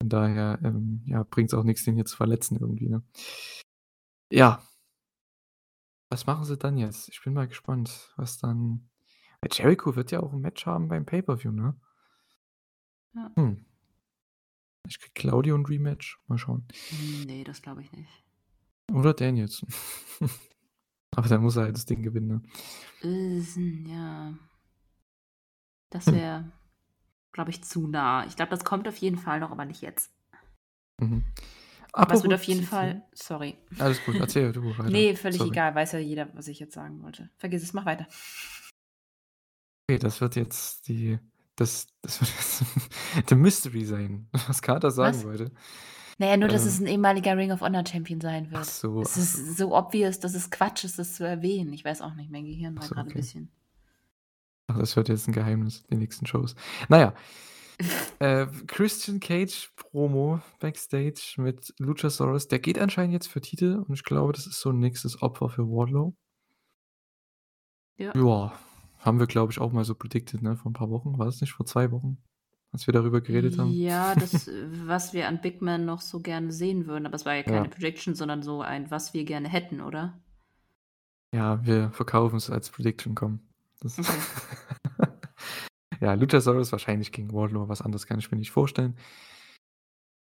Von 0.00 0.08
daher, 0.10 0.60
ähm, 0.62 1.02
ja, 1.06 1.24
bringt's 1.24 1.54
auch 1.54 1.64
nix, 1.64 1.84
den 1.84 1.96
hier 1.96 2.04
zu 2.04 2.16
verletzen 2.16 2.56
irgendwie, 2.60 2.88
ne? 2.88 3.02
Ja. 4.32 4.60
Was 6.12 6.26
machen 6.26 6.44
sie 6.44 6.56
dann 6.56 6.78
jetzt? 6.78 7.08
Ich 7.10 7.22
bin 7.22 7.34
mal 7.34 7.48
gespannt, 7.48 8.12
was 8.16 8.38
dann 8.38 8.88
weil 9.40 9.50
Jericho 9.52 9.94
wird 9.94 10.10
ja 10.10 10.20
auch 10.20 10.32
'n 10.32 10.40
Match 10.40 10.66
haben 10.66 10.88
beim 10.88 11.04
Pay-per-View, 11.06 11.52
ne? 11.52 11.78
Ja. 13.14 13.30
Hm. 13.36 13.58
Vielleicht 14.86 15.00
kriegt 15.00 15.14
Claudio 15.16 15.56
'n 15.56 15.66
Rematch. 15.66 16.20
Mal 16.28 16.38
schauen. 16.38 16.66
Ne, 16.90 17.44
das 17.44 17.60
glaube 17.62 17.82
ich 17.82 17.92
nicht. 17.92 18.22
Oder 18.92 19.12
Danielson. 19.14 19.68
Aber 21.16 21.28
dann 21.28 21.42
muss 21.42 21.56
er 21.56 21.64
halt 21.64 21.76
das 21.76 21.86
Ding 21.86 22.02
gewinnen, 22.02 22.28
ne? 22.28 22.42
Äh, 23.02 23.40
ja. 23.86 24.34
Das 25.92 26.06
Hm. 26.06 26.12
wäre, 26.12 26.50
glaube 27.32 27.50
ich, 27.50 27.62
zu 27.64 27.86
nah. 27.86 28.24
Ich 28.26 28.36
glaube, 28.36 28.50
das 28.50 28.64
kommt 28.64 28.88
auf 28.88 28.96
jeden 28.96 29.18
Fall 29.18 29.40
noch, 29.40 29.50
aber 29.50 29.64
nicht 29.64 29.82
jetzt. 29.82 30.10
Mhm. 31.00 31.24
Aber 31.92 32.14
es 32.14 32.22
wird 32.22 32.34
auf 32.34 32.42
jeden 32.44 32.62
Fall 32.62 33.02
sorry. 33.14 33.56
Alles 33.78 34.04
gut, 34.04 34.16
erzähl 34.20 34.52
du 34.52 34.62
weiter. 34.78 34.90
Ne, 34.90 35.16
völlig 35.16 35.38
Sorry. 35.38 35.50
egal, 35.50 35.74
weiß 35.74 35.92
ja 35.92 35.98
jeder, 35.98 36.28
was 36.34 36.48
ich 36.48 36.58
jetzt 36.60 36.74
sagen 36.74 37.02
wollte. 37.02 37.30
Vergiss 37.38 37.62
es, 37.62 37.72
mach 37.72 37.86
weiter. 37.86 38.06
Okay, 39.90 39.98
das 39.98 40.20
wird 40.20 40.36
jetzt 40.36 40.86
die 40.88 41.18
das 41.56 41.86
das 42.02 42.20
wird 42.20 42.30
jetzt 42.30 42.64
the 43.28 43.34
Mystery 43.34 43.84
sein, 43.84 44.28
was 44.46 44.62
Carter 44.62 44.90
sagen 44.90 45.18
Was? 45.18 45.24
wollte. 45.24 45.50
Na 46.18 46.26
ja, 46.26 46.36
nur, 46.36 46.48
dass 46.48 46.64
es 46.66 46.78
Ähm 46.78 46.84
'n 46.84 46.86
ehemaliger 46.86 47.36
Ring 47.36 47.52
of 47.52 47.60
Honor 47.60 47.84
Champion 47.86 48.20
sein 48.20 48.50
Ach 48.52 48.58
wird. 48.58 48.64
so, 48.64 49.00
Es 49.00 49.12
ach 49.12 49.14
so. 49.16 49.20
ist 49.20 49.56
so 49.56 49.76
obvious, 49.76 50.20
dass 50.20 50.34
es 50.34 50.50
Quatsch 50.50 50.84
ist, 50.84 50.98
das 50.98 51.14
zu 51.14 51.24
erwähnen. 51.24 51.72
Ich 51.72 51.84
weiß 51.84 52.02
auch 52.02 52.14
nicht, 52.14 52.30
mein 52.30 52.44
Gehirn 52.44 52.76
war 52.76 52.82
so, 52.82 52.94
grade 52.94 53.08
'n 53.08 53.12
okay. 53.12 53.20
bisschen 53.20 53.50
Ach, 54.70 54.78
das 54.78 54.96
wird 54.96 55.08
jetzt 55.08 55.26
'n 55.26 55.32
Geheimnis, 55.32 55.82
die 55.90 55.96
nächsten 55.96 56.26
Shows. 56.26 56.54
Na 56.88 56.98
ja. 57.00 57.14
Äh, 58.20 58.46
Christian 58.66 59.20
Cage 59.20 59.70
Promo 59.76 60.40
Backstage 60.58 61.34
mit 61.38 61.72
Luchasaurus. 61.78 62.48
Der 62.48 62.58
geht 62.58 62.78
anscheinend 62.80 63.12
jetzt 63.14 63.28
für 63.28 63.40
Titel 63.40 63.84
und 63.86 63.94
ich 63.94 64.02
glaube, 64.04 64.32
das 64.32 64.46
ist 64.46 64.60
so 64.60 64.70
'n 64.70 64.78
nächstes 64.80 65.22
Opfer 65.22 65.48
für 65.50 65.64
Wardlow. 65.68 66.14
Ja. 67.98 68.14
Ja, 68.14 68.58
haben 69.00 69.18
wir, 69.18 69.26
glaube 69.26 69.52
ich, 69.52 69.60
auch 69.60 69.72
mal 69.72 69.84
so 69.84 69.94
predicted, 69.94 70.40
ne, 70.42 70.56
vor 70.56 70.70
'n 70.70 70.72
paar 70.74 70.88
Wochen. 70.90 71.18
War 71.18 71.26
das 71.26 71.40
nicht 71.42 71.52
vor 71.52 71.66
2 71.66 71.90
Wochen, 71.92 72.18
als 72.72 72.86
wir 72.86 72.92
darüber 72.92 73.20
geredet 73.20 73.58
haben? 73.58 73.80
Ja, 73.80 74.14
das, 74.14 74.48
was 74.86 75.12
wir 75.14 75.26
an 75.28 75.40
Big 75.40 75.62
Man 75.62 75.84
noch 75.84 76.00
so 76.00 76.20
gerne 76.20 76.52
sehen 76.52 76.86
würden, 76.86 77.06
aber 77.06 77.14
es 77.16 77.24
war 77.26 77.34
ja 77.34 77.42
keine 77.42 77.68
Ja. 77.68 77.70
Prediction, 77.70 78.14
sondern 78.14 78.42
so 78.42 78.60
ein 78.62 78.90
was 78.90 79.14
wir 79.14 79.24
gerne 79.24 79.48
hätten, 79.48 79.80
oder? 79.80 80.20
Ja, 81.32 81.62
wir 81.64 81.90
verkaufen's 81.92 82.48
als 82.50 82.70
Prediction, 82.70 83.14
komm. 83.14 83.47
Das 83.80 83.98
Okay. 83.98 84.12
Ja, 86.00 86.14
Luchasaurus 86.14 86.70
wahrscheinlich 86.70 87.10
gegen 87.10 87.32
Wardlow, 87.32 87.68
was 87.68 87.82
anderes 87.82 88.06
kann 88.06 88.20
ich 88.20 88.30
mir 88.30 88.38
nicht 88.38 88.52
vorstellen. 88.52 88.96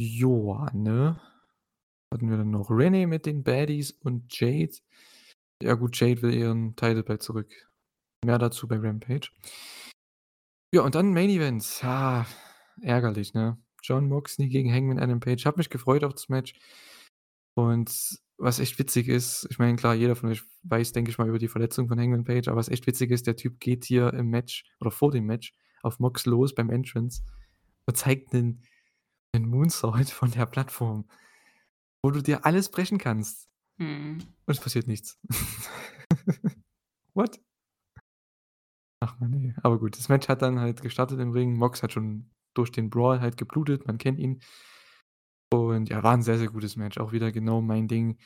Joa, 0.01 0.71
ne? 0.73 1.21
Hatten 2.13 2.31
wir 2.31 2.37
denn 2.37 2.51
noch? 2.51 2.71
Renee 2.71 3.07
mit 3.07 3.27
den 3.27 3.43
Baddies 3.43 3.91
und 3.91 4.39
Jade. 4.39 4.77
Ja 5.61 5.75
gut, 5.75 5.99
Jade 5.99 6.23
will 6.23 6.33
ihren 6.33 6.77
Title 6.77 7.19
zurück. 7.19 7.51
Mehr 8.25 8.39
dazu 8.39 8.69
bei 8.69 8.77
Rampage. 8.77 9.31
Ja, 10.73 10.83
und 10.83 10.95
dann 10.95 11.13
Main 11.13 11.31
Event. 11.31 11.83
Ja, 11.83 12.27
ärgerlich, 12.81 13.35
ne? 13.35 13.59
Jon 13.83 14.09
Moxley 14.09 14.49
gegen 14.49 14.73
Hangman 14.73 14.99
Adam 14.99 15.21
Page. 15.21 15.45
Habe 15.45 15.59
mich 15.59 15.71
gefreut 15.71 16.05
auf 16.05 16.15
das 16.15 16.29
Match. 16.29 16.55
Und 17.57 18.19
was 18.45 18.59
echt 18.61 18.78
witzig 18.78 19.09
ist, 19.09 19.47
ich 19.51 19.59
meine, 19.59 19.76
klar, 19.76 19.95
jeder 19.95 20.16
von 20.16 20.28
euch 20.28 20.42
weiß, 20.64 20.92
denke 20.92 21.11
ich 21.11 21.16
mal, 21.16 21.28
über 21.28 21.38
die 21.38 21.49
Verletzung 21.49 21.88
von 21.88 21.99
Hangman 21.99 22.24
Page, 22.24 22.47
aber 22.49 22.59
was 22.59 22.68
echt 22.68 22.86
witzig 22.86 23.11
ist, 23.11 23.26
der 23.26 23.36
Typ 23.36 23.59
geht 23.59 23.86
hier 23.86 24.12
im 24.12 24.28
Match 24.28 24.64
oder 24.80 24.90
vor 24.90 25.11
dem 25.11 25.24
Match 25.24 25.55
auf 25.82 25.99
Mox 25.99 26.26
los 26.26 26.55
beim 26.55 26.68
Entrance 26.70 27.22
und 27.86 27.97
zeigt 27.97 28.34
'nen 28.34 28.62
'nen 29.34 29.49
Moonsault 29.49 30.11
von 30.11 30.30
der 30.30 30.47
Plattform, 30.47 31.09
wo 32.03 32.11
du 32.11 32.22
dir 32.22 32.45
alles 32.45 32.70
brechen 32.70 32.99
kannst. 32.99 33.49
Mhm. 33.78 34.18
Und 34.47 34.55
es 34.55 34.61
passiert 34.61 34.88
nichts. 34.88 35.18
What? 37.14 37.40
Ach 39.01 39.18
man, 39.20 39.30
ne. 39.30 39.55
Aber 39.62 39.78
gut, 39.78 39.97
das 39.97 40.09
Match 40.11 40.28
hat 40.28 40.42
dann 40.42 40.61
halt 40.61 40.82
gestartet 40.82 41.18
im 41.18 41.32
Ring. 41.32 41.57
Mox 41.57 41.82
hat 41.82 41.92
schon 41.92 42.30
durch 42.55 42.72
den 42.72 42.90
Brawl 42.90 43.20
halt 43.20 43.36
geblutet, 43.36 43.86
man 43.86 43.99
kennt 43.99 44.18
ihn. 44.18 44.40
Und 45.55 45.89
ja, 45.91 46.03
war 46.03 46.15
'n 46.15 46.23
sehr, 46.23 46.39
sehr 46.39 46.49
gutes 46.49 46.77
Match, 46.77 46.99
auch 46.99 47.13
wieder 47.13 47.33
genau 47.33 47.61
mein 47.61 47.89
Ding. 47.89 48.19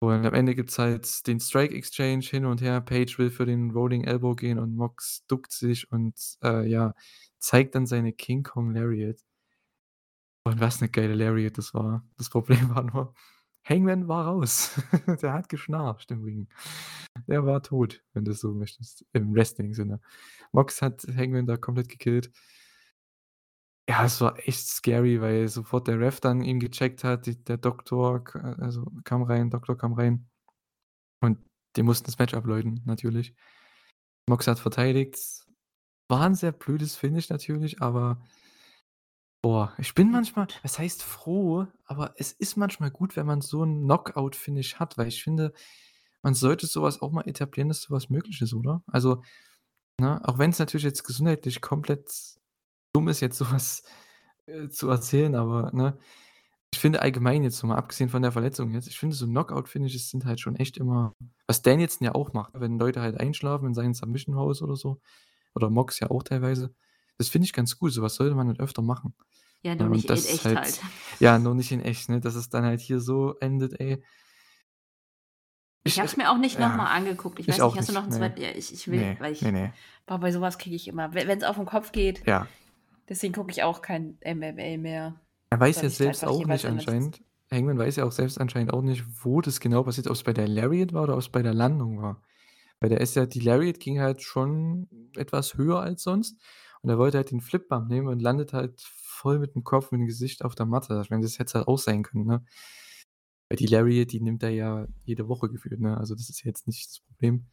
Und 0.00 0.26
am 0.26 0.34
Ende 0.34 0.54
gibt's 0.56 0.78
halt 0.78 1.26
den 1.28 1.40
Strike 1.40 1.74
Exchange 1.74 2.24
hin 2.24 2.46
und 2.46 2.60
her. 2.62 2.80
Page 2.80 3.18
will 3.18 3.30
für 3.30 3.46
den 3.46 3.70
Rolling 3.72 4.04
Elbow 4.04 4.34
gehen 4.34 4.58
und 4.58 4.74
Mox 4.76 5.24
duckt 5.28 5.52
sich 5.52 5.90
und, 5.92 6.14
äh, 6.44 6.66
ja, 6.68 6.94
zeigt 7.38 7.74
dann 7.76 7.86
seine 7.86 8.12
King 8.12 8.42
Kong 8.44 8.72
Lariat. 8.74 9.20
Und 10.46 10.60
was 10.60 10.80
'ne 10.80 10.88
geile 10.88 11.14
Lariat 11.14 11.56
das 11.58 11.72
war. 11.74 12.04
Das 12.18 12.28
Problem 12.30 12.68
war 12.74 12.82
nur, 12.82 13.14
Hangman 13.64 14.08
war 14.08 14.26
raus. 14.26 14.80
Der 15.22 15.32
hat 15.34 15.48
geschnarcht 15.48 16.10
im 16.10 16.24
Ring. 16.24 16.48
Der 17.28 17.46
war 17.46 17.62
tot, 17.62 18.02
wenn 18.12 18.24
du's 18.24 18.40
so 18.40 18.52
möchtest, 18.54 19.04
im 19.12 19.34
Wrestling-Sinne. 19.34 20.00
Mox 20.52 20.82
hat 20.82 21.04
Hangman 21.16 21.46
da 21.46 21.56
komplett 21.56 21.88
gekillt. 21.88 22.32
Ja, 23.88 24.04
es 24.04 24.20
war 24.20 24.38
echt 24.46 24.68
scary, 24.68 25.20
weil 25.20 25.48
sofort 25.48 25.88
der 25.88 25.98
Ref 25.98 26.20
dann 26.20 26.42
ihn 26.42 26.60
gecheckt 26.60 27.02
hat, 27.02 27.26
die 27.26 27.42
der 27.42 27.56
Doktor 27.56 28.22
also, 28.60 28.84
kam 29.04 29.22
rein 29.24 29.50
Doktor 29.50 29.76
kam 29.76 29.94
rein 29.94 30.28
und 31.20 31.38
die 31.76 31.82
mussten 31.84 32.06
das 32.06 32.18
Match 32.18 32.34
abläuten 32.34 32.82
natürlich. 32.86 33.34
Mox 34.28 34.46
hat 34.48 34.58
verteidigt. 34.60 35.18
War 36.08 36.26
'n 36.26 36.34
sehr 36.36 36.52
blödes 36.52 36.96
Finish 36.96 37.30
natürlich, 37.30 37.82
aber 37.82 38.22
boah, 39.44 39.72
ich 39.78 39.94
bin 39.94 40.12
manchmal 40.12 40.46
was 40.62 40.78
heißt 40.78 41.02
froh, 41.02 41.66
aber 41.84 42.14
es 42.16 42.30
ist 42.30 42.56
manchmal 42.56 42.92
gut, 42.92 43.16
wenn 43.16 43.26
man 43.26 43.40
so 43.40 43.64
'n 43.64 43.82
Knockout-Finish 43.82 44.76
hat, 44.76 44.96
weil 44.96 45.08
ich 45.08 45.20
finde, 45.24 45.52
man 46.22 46.34
sollte 46.34 46.66
so 46.68 46.82
was 46.82 47.02
auch 47.02 47.10
mal 47.10 47.26
etablieren, 47.28 47.68
dass 47.68 47.82
so 47.82 47.92
was 47.94 48.08
möglich 48.08 48.40
ist, 48.40 48.54
oder? 48.54 48.84
Also, 48.86 49.22
ne, 50.00 50.20
auch 50.28 50.38
wenn's 50.38 50.58
natürlich 50.60 50.84
jetzt 50.84 51.04
gesundheitlich 51.04 51.60
komplett 51.62 52.10
dumm 52.94 53.08
ist, 53.08 53.20
jetzt 53.20 53.38
so 53.38 53.50
was, 53.50 53.82
äh, 54.46 54.68
zu 54.68 54.88
erzählen, 54.90 55.34
aber, 55.34 55.70
ne? 55.72 55.98
Ich 56.74 56.80
finde 56.80 57.02
allgemein 57.02 57.44
jetzt 57.44 57.58
so 57.58 57.66
mal 57.68 57.76
abgesehen 57.76 58.10
von 58.10 58.22
der 58.22 58.32
Verletzung 58.32 58.72
jetzt, 58.72 58.88
ich 58.88 58.98
finde 58.98 59.16
so 59.16 59.26
Knockout-Finishes 59.26 60.10
sind 60.10 60.24
halt 60.26 60.40
schon 60.40 60.56
echt 60.56 60.78
immer 60.78 61.14
was 61.48 61.62
Danielson 61.62 62.06
ja 62.06 62.14
auch 62.14 62.32
macht, 62.34 62.52
wenn 62.54 62.78
Leute 62.78 63.02
halt 63.02 63.20
einschlafen 63.20 63.66
in 63.68 63.74
seinen 63.74 63.94
Submission 63.94 64.36
Holds 64.36 64.62
oder 64.62 64.76
so 64.76 65.00
oder 65.56 65.70
Mox 65.70 66.00
ja 66.00 66.10
auch 66.10 66.22
teilweise. 66.24 66.74
Das 67.18 67.28
finde 67.30 67.46
ich 67.46 67.52
ganz 67.54 67.78
gut, 67.78 67.92
so 67.92 68.02
was 68.02 68.16
sollte 68.16 68.34
man 68.36 68.48
halt 68.48 68.60
öfter 68.60 68.82
machen. 68.82 69.14
Ja, 69.64 69.74
Ja, 69.78 69.86
nur 69.86 69.88
und 69.88 70.04
nicht 70.04 70.10
in 70.10 70.24
echt 70.24 70.44
halt 70.44 70.46
halt. 70.54 70.80
ja, 71.20 71.38
nur 71.40 71.54
nicht 71.56 71.72
in 71.72 71.80
echt, 71.82 72.08
ne, 72.10 72.20
dass 72.20 72.34
es 72.36 72.50
dann 72.50 72.64
halt 72.64 72.80
hier 72.82 73.00
so 73.00 73.36
endet, 73.40 73.80
ey. 73.80 74.02
Ich 75.86 75.98
Ich 75.98 75.98
habe 75.98 76.06
es 76.08 76.16
mir 76.16 76.30
auch 76.30 76.38
nicht 76.38 76.58
ja, 76.58 76.68
mal 76.74 76.86
angeguckt. 76.92 77.38
Ich 77.40 77.48
ich 77.48 77.48
weiß 77.48 77.64
nicht, 77.64 77.76
hast 77.76 77.88
du 77.88 77.92
noch 77.92 78.04
nicht, 78.04 78.06
'n 78.06 78.10
ne. 78.10 78.12
zweit 78.12 78.38
ja, 78.38 78.50
ich 78.50 78.72
ich 78.72 78.88
will 78.88 79.12
Ne, 79.12 79.18
weil 79.18 79.32
ich 79.32 79.42
ne, 79.42 79.52
ne. 79.52 79.78
boah, 80.06 80.18
bei 80.18 80.30
so 80.32 80.40
was 80.40 80.58
kriege 80.58 80.76
ich 80.76 80.86
immer 80.88 81.12
we 81.14 81.26
wenn's 81.26 81.44
auf 81.44 81.58
'n 81.58 81.66
Kopf 81.66 81.92
geht 81.92 82.24
Ja. 82.26 82.52
Deswegen 83.08 83.34
gucke 83.34 83.50
ich 83.52 83.62
auch 83.62 83.82
kein 83.82 84.18
MMA 84.22 84.76
mehr, 84.78 85.20
Er 85.50 85.60
weiß 85.60 85.82
ja 85.82 85.90
selbst 85.90 86.26
auch 86.26 86.46
nicht 86.46 86.66
anscheinend 86.66 87.22
Hangman 87.50 87.78
weiß 87.78 87.96
ja 87.96 88.04
auch 88.06 88.12
selbst 88.12 88.40
anscheinend 88.40 88.72
auch 88.72 88.80
nicht, 88.80 89.04
wo 89.24 89.42
das 89.42 89.60
genau 89.60 89.82
passiert, 89.82 90.06
ob's 90.08 90.22
bei 90.22 90.32
der 90.32 90.48
Lariat 90.48 90.94
war 90.94 91.02
oder 91.02 91.16
ob's 91.16 91.28
bei 91.28 91.42
der 91.42 91.52
Landung 91.52 92.00
war. 92.00 92.22
Weil 92.80 92.90
der 92.90 93.00
ist 93.02 93.16
ja 93.16 93.26
die 93.26 93.40
Lariat 93.40 93.80
ging 93.80 94.00
halt 94.00 94.22
schon 94.22 94.88
etwas 95.16 95.54
höher 95.56 95.80
als 95.80 96.02
sonst 96.04 96.38
und 96.82 96.90
er 96.90 96.98
wollte 96.98 97.18
halt 97.18 97.30
den 97.32 97.40
Flip 97.42 97.68
Bump 97.68 97.88
nehmen 97.90 98.08
und 98.08 98.22
landet 98.22 98.52
halt 98.54 98.80
voll 98.82 99.38
mit'm 99.38 99.62
Kopf, 99.64 99.92
mit'm 99.92 100.06
Gesicht 100.06 100.44
auf 100.44 100.54
der 100.54 100.66
Matte. 100.66 101.00
Ich 101.04 101.10
meine, 101.10 101.22
das 101.24 101.38
hätte 101.38 101.54
halt 101.58 101.68
auch 101.68 101.78
sein 101.78 102.02
können, 102.04 102.26
ne? 102.26 102.44
Weil 103.48 103.56
die 103.58 103.66
Lariat, 103.66 104.12
die 104.12 104.20
nimmt 104.20 104.42
er 104.42 104.50
ja 104.50 104.86
jede 105.04 105.28
Woche 105.28 105.48
gefühlt, 105.48 105.80
ne? 105.80 105.96
Also, 105.98 106.14
das 106.14 106.28
ist 106.30 106.42
jetzt 106.44 106.66
nicht 106.66 106.88
das 106.88 107.00
Problem. 107.00 107.46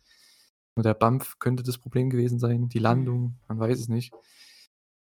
Nur 0.76 0.84
der 0.84 0.94
Bump 0.96 1.40
könnte 1.40 1.64
das 1.64 1.78
Problem 1.80 2.10
gewesen 2.10 2.40
sein, 2.40 2.70
die 2.70 2.80
Mhm. 2.88 3.10
Landung, 3.10 3.40
man 3.48 3.60
weiß 3.60 3.80
es 3.80 3.90
nicht. 3.90 4.14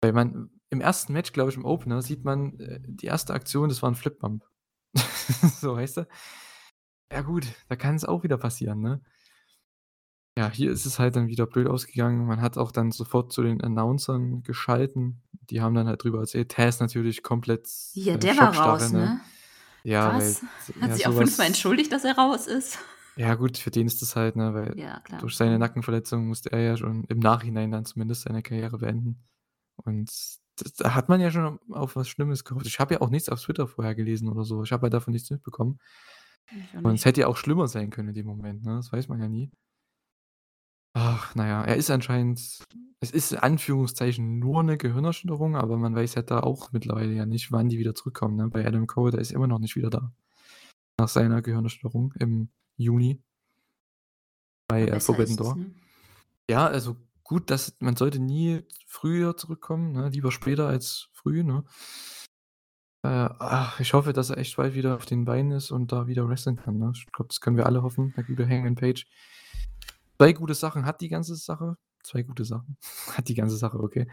Weil 0.03 0.13
man 0.13 0.49
im 0.71 0.81
1. 0.81 1.13
Match, 1.13 1.31
glaube 1.31 1.51
ich, 1.51 1.57
im 1.57 1.65
Opener 1.65 2.01
sieht 2.01 2.23
man, 2.25 2.59
äh, 2.59 2.79
die 2.83 3.07
1. 3.07 3.33
Aktion, 3.33 3.69
das 3.69 3.81
war 3.83 3.89
'n 3.89 3.95
Flip 3.95 4.17
Bump. 4.19 4.43
So, 5.61 5.75
weißt 5.75 5.97
du? 5.97 6.07
Ja 7.11 7.21
gut, 7.21 7.45
da 7.67 7.75
kann's 7.75 8.05
auch 8.05 8.23
wieder 8.23 8.37
passieren, 8.37 8.79
ne? 8.81 9.01
Ja, 10.37 10.49
hier 10.49 10.71
ist 10.71 10.85
es 10.85 10.97
halt 10.97 11.17
dann 11.17 11.27
wieder 11.27 11.45
blöd 11.45 11.67
ausgegangen. 11.67 12.25
Man 12.25 12.39
hat 12.41 12.57
auch 12.57 12.71
dann 12.71 12.91
sofort 12.91 13.33
zu 13.33 13.43
den 13.43 13.61
Announcern 13.61 14.43
geschalten. 14.43 15.21
Die 15.49 15.59
haben 15.61 15.75
dann 15.75 15.87
halt 15.87 16.03
drüber 16.03 16.19
erzählt. 16.21 16.51
Taz 16.51 16.79
natürlich 16.79 17.21
komplett, 17.21 17.67
Ja, 17.95 18.13
äh, 18.13 18.19
der 18.19 18.37
war 18.37 18.55
raus, 18.55 18.93
ne? 18.93 18.99
ne? 18.99 19.21
Ja, 19.83 20.13
weil 20.13 20.21
Krass. 20.21 20.41
s 20.57 20.73
Hat 20.79 20.91
ja, 20.91 20.95
sich 20.95 21.07
auch 21.07 21.13
fünfmal 21.17 21.47
was 21.47 21.47
entschuldigt, 21.47 21.91
dass 21.91 22.05
er 22.05 22.15
raus 22.17 22.47
ist. 22.47 22.79
Ja 23.17 23.35
gut, 23.35 23.57
für 23.57 23.71
den 23.71 23.87
ist 23.87 24.01
das 24.01 24.15
halt, 24.15 24.37
ne, 24.37 24.53
weil 24.53 24.77
Ja, 24.77 25.01
durch 25.19 25.35
seine. 25.35 25.59
Nackenverletzung 25.59 26.27
musste 26.27 26.51
er 26.53 26.59
ja 26.61 26.77
schon 26.77 27.03
im 27.05 27.19
Nachhinein 27.19 27.71
dann 27.71 27.83
zumindest 27.83 28.21
seine 28.23 28.41
Karriere 28.41 28.77
beenden. 28.77 29.21
Und 29.85 30.11
da 30.77 30.93
hat 30.95 31.09
man 31.09 31.19
ja 31.21 31.31
schon 31.31 31.59
auf 31.71 31.95
was 31.95 32.07
Schlimmes 32.09 32.43
gehofft. 32.43 32.67
Ich 32.67 32.79
habe 32.79 32.95
ja 32.95 33.01
auch 33.01 33.09
nichts 33.09 33.29
auf 33.29 33.41
Twitter 33.41 33.67
vorher 33.67 33.95
gelesen 33.95 34.29
oder 34.29 34.43
so. 34.43 34.63
Ich 34.63 34.71
habe 34.71 34.87
ja 34.87 34.89
davon 34.91 35.13
nichts 35.13 35.29
mitbekommen. 35.31 35.79
Ich 36.51 36.77
auch 36.77 36.83
Und 36.83 36.87
es 36.87 36.91
nicht. 36.93 37.05
hätte 37.05 37.21
ja 37.21 37.27
auch 37.27 37.37
schlimmer 37.37 37.67
sein 37.67 37.89
können 37.89 38.09
in 38.09 38.15
dem 38.15 38.27
Moment, 38.27 38.63
ne? 38.63 38.75
Das 38.75 38.91
weiß 38.91 39.07
man 39.07 39.19
ja 39.19 39.27
nie. 39.29 39.51
Ach, 40.93 41.33
na 41.35 41.47
ja, 41.47 41.63
er 41.63 41.77
ist 41.77 41.89
anscheinend 41.89 42.39
es 43.03 43.11
ist 43.11 43.31
in 43.31 43.39
Anführungszeichen 43.39 44.39
nur 44.39 44.61
'ne 44.61 44.77
Gehirnerschütterung, 44.77 45.55
aber 45.55 45.77
man 45.77 45.95
weiß 45.95 46.15
ja 46.15 46.21
da 46.21 46.41
auch 46.41 46.71
mittlerweile 46.73 47.13
ja 47.13 47.25
nicht, 47.25 47.51
wann 47.51 47.69
die 47.69 47.79
wieder 47.79 47.95
zurückkommen, 47.95 48.35
ne? 48.35 48.49
Bei 48.49 48.65
Adam 48.67 48.85
Cole, 48.87 49.11
der 49.11 49.21
ist 49.21 49.31
immer 49.31 49.47
noch 49.47 49.59
nicht 49.59 49.75
wieder 49.75 49.89
da 49.89 50.11
nach 50.99 51.07
seiner 51.09 51.41
Gehirnerschütterung 51.41 52.13
im 52.19 52.49
Juni. 52.77 53.21
Bei, 54.67 54.83
äh, 54.85 54.99
Forbidden 54.99 55.37
Door. 55.37 55.55
ne? 55.55 55.71
Ja, 56.49 56.67
also 56.67 56.97
gut, 57.31 57.49
dass 57.49 57.77
man 57.79 57.95
sollte 57.95 58.19
nie 58.19 58.65
früher 58.85 59.37
zurückkommen, 59.37 59.93
ne? 59.93 60.09
Lieber 60.09 60.33
später 60.33 60.67
als 60.67 61.07
früh, 61.13 61.43
ne? 61.45 61.63
Äh, 63.03 63.29
ach, 63.39 63.79
ich 63.79 63.93
hoffe, 63.93 64.11
dass 64.11 64.31
er 64.31 64.37
echt 64.37 64.57
bald 64.57 64.75
wieder 64.75 64.95
auf 64.95 65.05
den 65.05 65.23
Beinen 65.23 65.53
ist 65.53 65.71
und 65.71 65.93
da 65.93 66.07
wieder 66.07 66.27
wresteln 66.27 66.57
kann, 66.57 66.77
ne? 66.77 66.91
Ich 66.93 67.05
glaube, 67.13 67.29
das 67.29 67.39
können 67.39 67.55
wir 67.55 67.67
alle 67.67 67.83
hoffen, 67.83 68.13
der 68.17 68.25
gute 68.25 68.45
Hangman 68.45 68.75
Page. 68.75 69.07
2 70.17 70.33
gute 70.33 70.55
Sachen 70.55 70.85
hat 70.85 70.99
die 70.99 71.07
ganze 71.07 71.35
Sache 71.35 71.77
2 72.03 72.23
gute 72.23 72.43
Sachen 72.43 72.75
hat 73.15 73.29
die 73.29 73.35
ganze 73.35 73.55
Sache, 73.55 73.79
okay. 73.79 74.07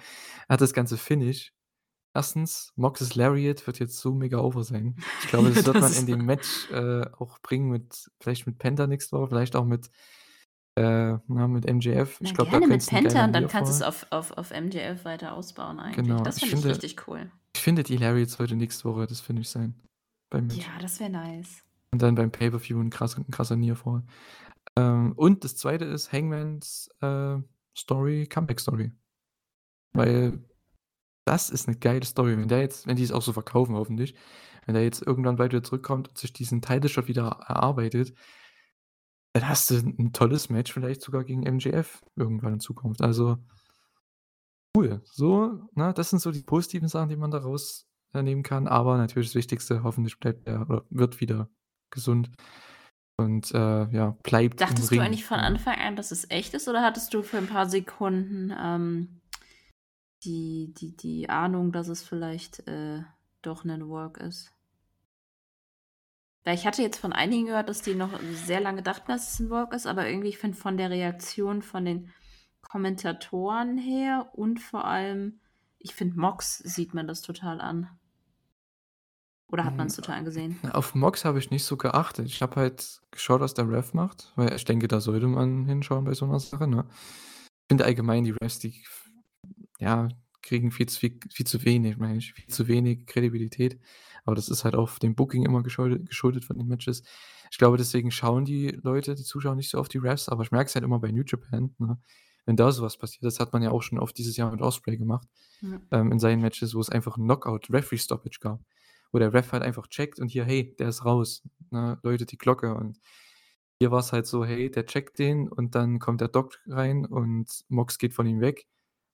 Er 0.47 0.55
hat 0.55 0.61
das 0.61 0.73
ganze 0.73 0.97
Finish. 0.97 1.53
1. 2.14 2.73
Mox's 2.77 3.16
Lariat 3.16 3.66
wird 3.66 3.81
jetzt 3.81 3.99
so 3.99 4.14
mega 4.14 4.39
over 4.39 4.62
sein. 4.62 4.95
Ich 5.23 5.29
glaube, 5.29 5.49
Ja, 5.49 5.55
das 5.55 5.66
wird 5.66 5.75
das 5.75 5.83
man 5.83 5.93
in 5.95 6.07
dem 6.07 6.25
Match, 6.25 6.71
äh, 6.71 7.05
auch 7.19 7.41
bringen 7.41 7.69
mit 7.69 8.12
vielleicht 8.21 8.47
mit 8.47 8.59
Penta 8.59 8.87
nächste 8.87 9.16
Woche, 9.16 9.29
vielleicht 9.29 9.57
auch 9.57 9.64
mit 9.64 9.91
äh, 10.79 11.18
mit 11.49 11.66
MJF. 11.66 12.20
Ich 12.20 12.35
glaube, 12.35 12.51
da 12.51 12.59
gerne 12.59 12.66
mit 12.66 12.70
könnt's 12.70 12.89
'n 12.93 13.03
Penta 13.03 13.24
und 13.24 13.33
dann 13.33 13.49
kannst 13.49 13.70
du's 13.70 13.81
Nearfall 13.81 14.09
auf 14.11 14.31
auf 14.33 14.39
auf 14.39 14.51
MJF 14.51 15.05
weiter 15.05 15.35
ausbauen 15.35 15.81
eigentlich. 15.81 15.97
Genau, 15.97 16.22
Das 16.22 16.37
ich 16.37 16.41
finde 16.41 16.55
ich 16.57 16.61
finde 16.62 16.68
richtig 16.70 17.09
cool. 17.09 17.31
ich 17.55 17.62
finde, 17.62 17.83
die 17.83 17.97
Lariat 17.97 18.31
sollte 18.31 18.57
nächste 18.57 18.85
Woche 18.85 19.07
das 19.07 19.20
Finish 19.20 19.49
sein 19.49 19.74
beim 20.31 20.47
Match. 20.47 20.66
Ja, 20.66 20.79
das 20.81 21.01
wäre 21.01 21.11
nice. 21.11 21.62
Und 21.93 22.03
dann 22.03 22.14
beim 22.14 22.31
Pay-per-View 22.31 22.81
'n 22.81 22.91
krass 22.91 23.16
'n 23.16 23.31
krasser 23.31 23.57
Nearfall. 23.57 24.03
Ähm, 24.76 25.12
und 25.16 25.45
das 25.45 25.57
2. 25.57 25.87
ist 25.87 26.12
Hangmans, 26.12 26.91
äh, 27.01 27.39
Story 27.76 28.26
Comeback-Story. 28.29 28.93
Weil 29.95 30.45
das 31.26 31.51
ist 31.51 31.68
'ne 31.68 31.76
geile 31.76 32.05
Story. 32.05 32.39
Wenn 32.39 32.49
der 32.49 32.61
jetzt 32.61 32.87
wenn 32.87 32.97
die 32.97 33.05
es 33.05 33.12
auch 33.12 33.22
so 33.22 33.33
verkaufen 33.33 33.76
hoffentlich, 33.76 34.14
wenn 34.66 34.74
der 34.74 34.85
jetzt 34.85 35.03
irgendwann 35.07 35.37
bald 35.37 35.53
wieder 35.53 35.62
zurückkommt 35.64 36.09
und 36.09 36.18
sich 36.18 36.33
diesen 36.33 36.62
Title 36.62 36.89
Shot 36.91 37.09
wieder 37.09 37.24
erarbeitet 37.49 38.14
dann 39.41 39.49
hast 39.49 39.70
du 39.70 39.76
'n 39.76 40.12
tolles 40.12 40.49
Match 40.51 40.72
vielleicht 40.72 41.03
sogar 41.03 41.24
gegen 41.24 41.43
MJF 41.45 42.03
irgendwann 42.16 42.55
in 42.55 42.61
Zukunft. 42.61 43.03
Also 43.03 43.39
cool. 44.76 45.01
So, 45.05 45.68
ne, 45.74 45.93
das 45.95 46.11
sind 46.11 46.20
so 46.20 46.30
die 46.30 46.43
positiven 46.43 46.89
Sachen, 46.89 47.09
die 47.09 47.16
man 47.16 47.30
daraus, 47.30 47.86
nehmen 48.14 48.43
kann. 48.43 48.66
Aber 48.68 48.97
natürlich 48.97 49.28
das 49.28 49.34
Wichtigste, 49.34 49.82
hoffentlich 49.82 50.18
bleibt 50.18 50.47
er 50.47 50.62
oder 50.62 50.84
wird 50.91 51.20
wieder 51.20 51.49
gesund 51.91 52.30
und, 53.18 53.53
äh, 53.55 53.89
ja, 53.91 54.16
bleibt 54.22 54.61
Dachtest 54.61 54.91
du 54.91 55.01
eigentlich 55.01 55.24
von? 55.24 55.39
Anfang 55.39 55.76
an, 55.78 55.95
dass 55.97 56.11
es 56.11 56.28
echt 56.30 56.53
ist 56.55 56.68
oder 56.68 56.82
hattest 56.82 57.14
du 57.14 57.22
für 57.22 57.39
'n 57.39 57.47
paar 57.47 57.68
Sekunden, 57.68 58.53
ähm, 58.61 59.20
die 60.24 60.74
die 60.78 60.97
die 60.97 61.30
Ahnung, 61.30 61.72
dass 61.72 61.89
es 61.89 62.03
vielleicht, 62.03 62.66
äh, 62.68 63.03
doch 63.43 63.64
'nen 63.64 63.89
Work 63.89 64.18
ist? 64.18 64.53
Weil 66.49 66.55
ich 66.55 66.66
hatte 66.66 66.80
jetzt 66.80 66.96
von 66.99 67.12
einigen 67.12 67.44
gehört, 67.44 67.68
dass 67.68 67.82
die 67.82 67.94
noch 67.94 68.18
sehr 68.32 68.59
lange 68.62 68.82
dachten, 68.82 69.12
dass 69.12 69.34
es 69.34 69.38
'n 69.40 69.51
Work 69.51 69.74
ist, 69.74 69.86
aber 69.86 70.09
irgendwie, 70.09 70.30
ich 70.30 70.38
finde 70.38 70.57
von 70.57 70.78
der 70.78 70.88
Reaktion 70.88 71.61
von 71.61 71.84
den 71.84 72.11
Kommentatoren 72.62 73.76
her 73.76 74.30
und 74.32 74.59
vor 74.59 74.86
allem 74.86 75.40
ich 75.78 75.94
finde, 75.94 76.18
Mox 76.18 76.57
sieht 76.57 76.94
man 76.94 77.07
das 77.07 77.20
total 77.20 77.61
an. 77.61 77.90
Oder 79.51 79.64
hat 79.64 79.72
Hm, 79.72 79.78
man's 79.78 79.96
total 79.96 80.16
angesehen? 80.18 80.59
auf 80.72 80.94
Mox 80.94 81.24
habe 81.24 81.38
ich 81.38 81.51
nicht 81.51 81.64
so 81.64 81.76
geachtet. 81.76 82.26
Ich 82.26 82.42
habe 82.42 82.57
halt 82.57 83.01
geschaut, 83.11 83.40
was 83.40 83.55
der 83.55 83.68
Ref 83.70 83.94
macht, 83.94 84.32
weil 84.36 84.55
ich 84.55 84.64
denke, 84.64 84.88
da 84.88 85.01
sollte 85.01 85.26
man 85.26 85.66
hinschauen 85.66 86.05
bei 86.05 86.14
so 86.14 86.26
'ner 86.26 86.40
Sache, 86.40 86.66
ne? 86.68 86.86
Ich 86.90 87.72
finde 87.72 87.84
allgemein 87.84 88.24
die 88.24 88.32
Refs, 88.32 88.59
die 88.61 88.84
ja, 89.80 90.09
kriegen 90.49 90.70
viel 90.72 90.86
zu 90.88 90.99
viel 91.01 91.18
viel 91.32 91.46
zu 91.46 91.64
wenig, 91.64 91.99
meine 91.99 92.18
ich, 92.18 92.34
viel 92.34 92.46
zu 92.49 92.68
wenig 92.68 93.07
Kredibilität. 93.07 93.78
Aber 94.24 94.34
das 94.36 94.49
ist 94.49 94.64
halt 94.64 94.74
auch 94.76 94.99
dem 94.99 95.14
Booking 95.14 95.44
immer 95.44 95.62
geschuldet 95.62 96.09
geschuldet 96.09 96.44
von 96.44 96.59
den 96.59 96.68
Matches. 96.68 97.03
Ich 97.51 97.59
glaube, 97.59 97.76
deswegen 97.78 98.11
schauen 98.11 98.44
die 98.44 98.68
Leute, 98.82 99.14
die 99.14 99.24
Zuschauer 99.24 99.55
nicht 99.57 99.70
so 99.70 99.78
auf 99.78 99.88
die 99.88 99.99
Refs, 99.99 100.28
aber 100.28 100.42
ich 100.42 100.51
merke 100.53 100.68
es 100.68 100.74
halt 100.74 100.84
immer 100.84 100.99
bei 101.01 101.12
New 101.12 101.22
Japan, 101.26 101.74
ne? 101.78 101.99
wenn 102.46 102.57
da 102.57 102.72
so 102.72 102.82
was 102.82 102.96
passiert, 102.99 103.24
das 103.24 103.40
hat 103.40 103.53
man 103.53 103.62
ja 103.62 103.70
auch 103.70 103.82
schon 103.82 103.99
oft 103.99 104.16
dieses 104.18 104.36
Jahr 104.36 104.51
mit 104.51 104.62
Ospreay 104.62 104.96
gemacht, 104.99 105.28
Ja. 105.61 105.80
ähm, 105.90 106.12
in 106.12 106.18
seinen 106.18 106.40
Matches, 106.42 106.74
wo 106.74 106.80
es 106.80 106.90
einfach 106.90 107.16
'n 107.18 107.24
Knockout-Referee-Stoppage 107.24 108.40
gab, 108.40 108.61
wo 109.12 109.18
der 109.18 109.32
Ref 109.32 109.53
halt 109.53 109.62
einfach 109.62 109.86
checkt 109.88 110.18
und 110.20 110.28
hier: 110.30 110.44
„Hey, 110.44 110.74
der 110.78 110.88
ist 110.88 111.05
raus“, 111.05 111.42
ne, 111.70 111.99
läutet 112.03 112.32
die 112.32 112.38
Glocke 112.38 112.74
und 112.74 112.99
hier 113.80 113.90
war's 113.90 114.12
halt 114.12 114.26
so: 114.26 114.44
Hey, 114.44 114.70
der 114.70 114.86
checkt 114.86 115.18
den 115.18 115.49
und 115.49 115.74
dann 115.74 115.99
kommt 115.99 116.20
der 116.20 116.28
Doc 116.28 116.59
rein 116.66 117.07
und 117.07 117.64
Mox 117.68 117.99
geht 117.99 118.14
von 118.14 118.26
ihm 118.26 118.40
weg 118.40 118.66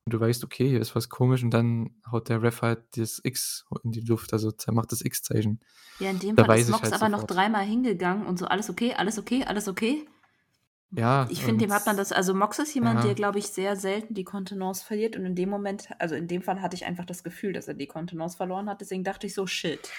und 0.06 0.14
du 0.14 0.20
weißt: 0.20 0.44
„Okay, 0.44 0.68
hier 0.68 0.80
ist 0.80 0.94
was 0.96 1.08
komisch“, 1.10 1.42
und 1.44 1.50
dann 1.52 2.00
haut 2.10 2.28
der 2.28 2.42
Ref 2.42 2.62
halt 2.62 2.96
das 2.96 3.20
X 3.24 3.66
in 3.84 3.92
die 3.92 4.00
Luft, 4.00 4.32
also 4.32 4.52
macht 4.72 4.92
das 4.92 5.02
X-Zeichen. 5.04 5.60
Ja, 6.00 6.10
in 6.10 6.18
dem 6.18 6.36
Da 6.36 6.42
Fall 6.42 6.50
ist 6.54 6.66
Mox 6.66 6.92
halt 6.92 6.94
aber 6.94 7.08
noch 7.08 7.22
sofort. 7.22 7.24
dreimal 7.24 7.64
hingegangen 7.64 8.26
und 8.26 8.36
so: 8.38 8.46
„Alles 8.46 8.68
okay, 8.68 8.94
alles 8.94 9.18
okay, 9.18 9.44
alles 9.44 9.68
okay?“ 9.68 10.06
Ja, 10.90 11.28
Ich 11.28 11.42
finde, 11.42 11.64
dem 11.64 11.72
hat 11.72 11.86
man 11.86 11.96
das 11.96 12.12
also 12.12 12.34
Mox 12.34 12.58
ist 12.58 12.74
jemand, 12.74 13.02
der, 13.02 13.14
ja. 13.14 13.14
glaube 13.14 13.38
ich, 13.38 13.46
sehr 13.46 13.76
selten 13.76 14.12
die 14.14 14.24
Kontenance 14.24 14.84
verliert 14.84 15.16
und 15.16 15.24
in 15.24 15.34
dem 15.34 15.48
Moment 15.48 15.88
also 15.98 16.14
in 16.14 16.28
dem 16.28 16.42
Fall 16.42 16.60
hatte 16.60 16.76
ich 16.76 16.84
einfach 16.84 17.06
das 17.06 17.24
Gefühl, 17.24 17.52
dass 17.54 17.66
er 17.66 17.74
die 17.74 17.86
Kontenance 17.86 18.36
verloren 18.36 18.68
hat, 18.68 18.80
deswegen 18.82 19.04
dachte 19.04 19.26
ich 19.26 19.34
so: 19.34 19.46
„Shit, 19.46 19.90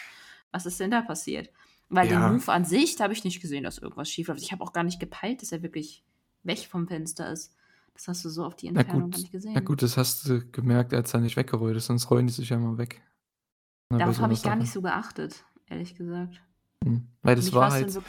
was 0.51 0.65
ist 0.67 0.79
denn 0.79 0.91
da 0.91 1.01
passiert?“ 1.01 1.49
Weil 1.89 2.07
den 2.07 2.21
Ja. 2.21 2.27
Move 2.27 2.51
an 2.51 2.65
sich, 2.65 2.95
da 2.95 3.05
habe 3.05 3.13
ich 3.13 3.23
nicht 3.23 3.41
gesehen, 3.41 3.63
dass 3.63 3.77
irgendwas 3.79 4.09
schief 4.09 4.27
läuft. 4.27 4.41
Ich 4.41 4.51
habe 4.51 4.63
auch 4.63 4.73
gar 4.73 4.83
nicht 4.83 4.99
gepeilt, 4.99 5.41
dass 5.41 5.51
er 5.51 5.63
wirklich 5.63 6.03
weg 6.43 6.59
vom 6.69 6.87
Fenster 6.87 7.31
ist. 7.31 7.55
Das 7.95 8.09
hast 8.09 8.25
du 8.25 8.29
so 8.29 8.43
auf 8.43 8.57
die 8.57 8.67
Na 8.77 8.83
Entfernung 8.83 9.09
gar 9.09 9.19
gut 9.19 9.21
nicht 9.21 9.31
na 9.53 9.61
gesehen. 9.61 9.61
gut, 9.61 9.81
das 9.81 9.95
hast 9.95 10.27
du 10.27 10.45
gemerkt, 10.51 10.93
als 10.93 11.13
er 11.13 11.21
nicht 11.21 11.37
weggerollt 11.37 11.77
ist, 11.77 11.85
sonst 11.85 12.11
rollen 12.11 12.27
die 12.27 12.33
sich 12.33 12.49
ja 12.49 12.57
immer 12.57 12.77
weg, 12.77 13.01
bei 13.89 13.99
Darauf 13.99 14.13
so 14.13 14.21
habe 14.21 14.33
ich 14.33 14.41
gar 14.43 14.55
nicht 14.57 14.71
so 14.71 14.81
geachtet, 14.81 15.45
ehrlich 15.67 15.95
gesagt. 15.95 16.41
Mhm, 16.83 17.07
weil 17.21 17.35
das 17.35 17.53
war 17.53 17.69
halt 17.71 17.99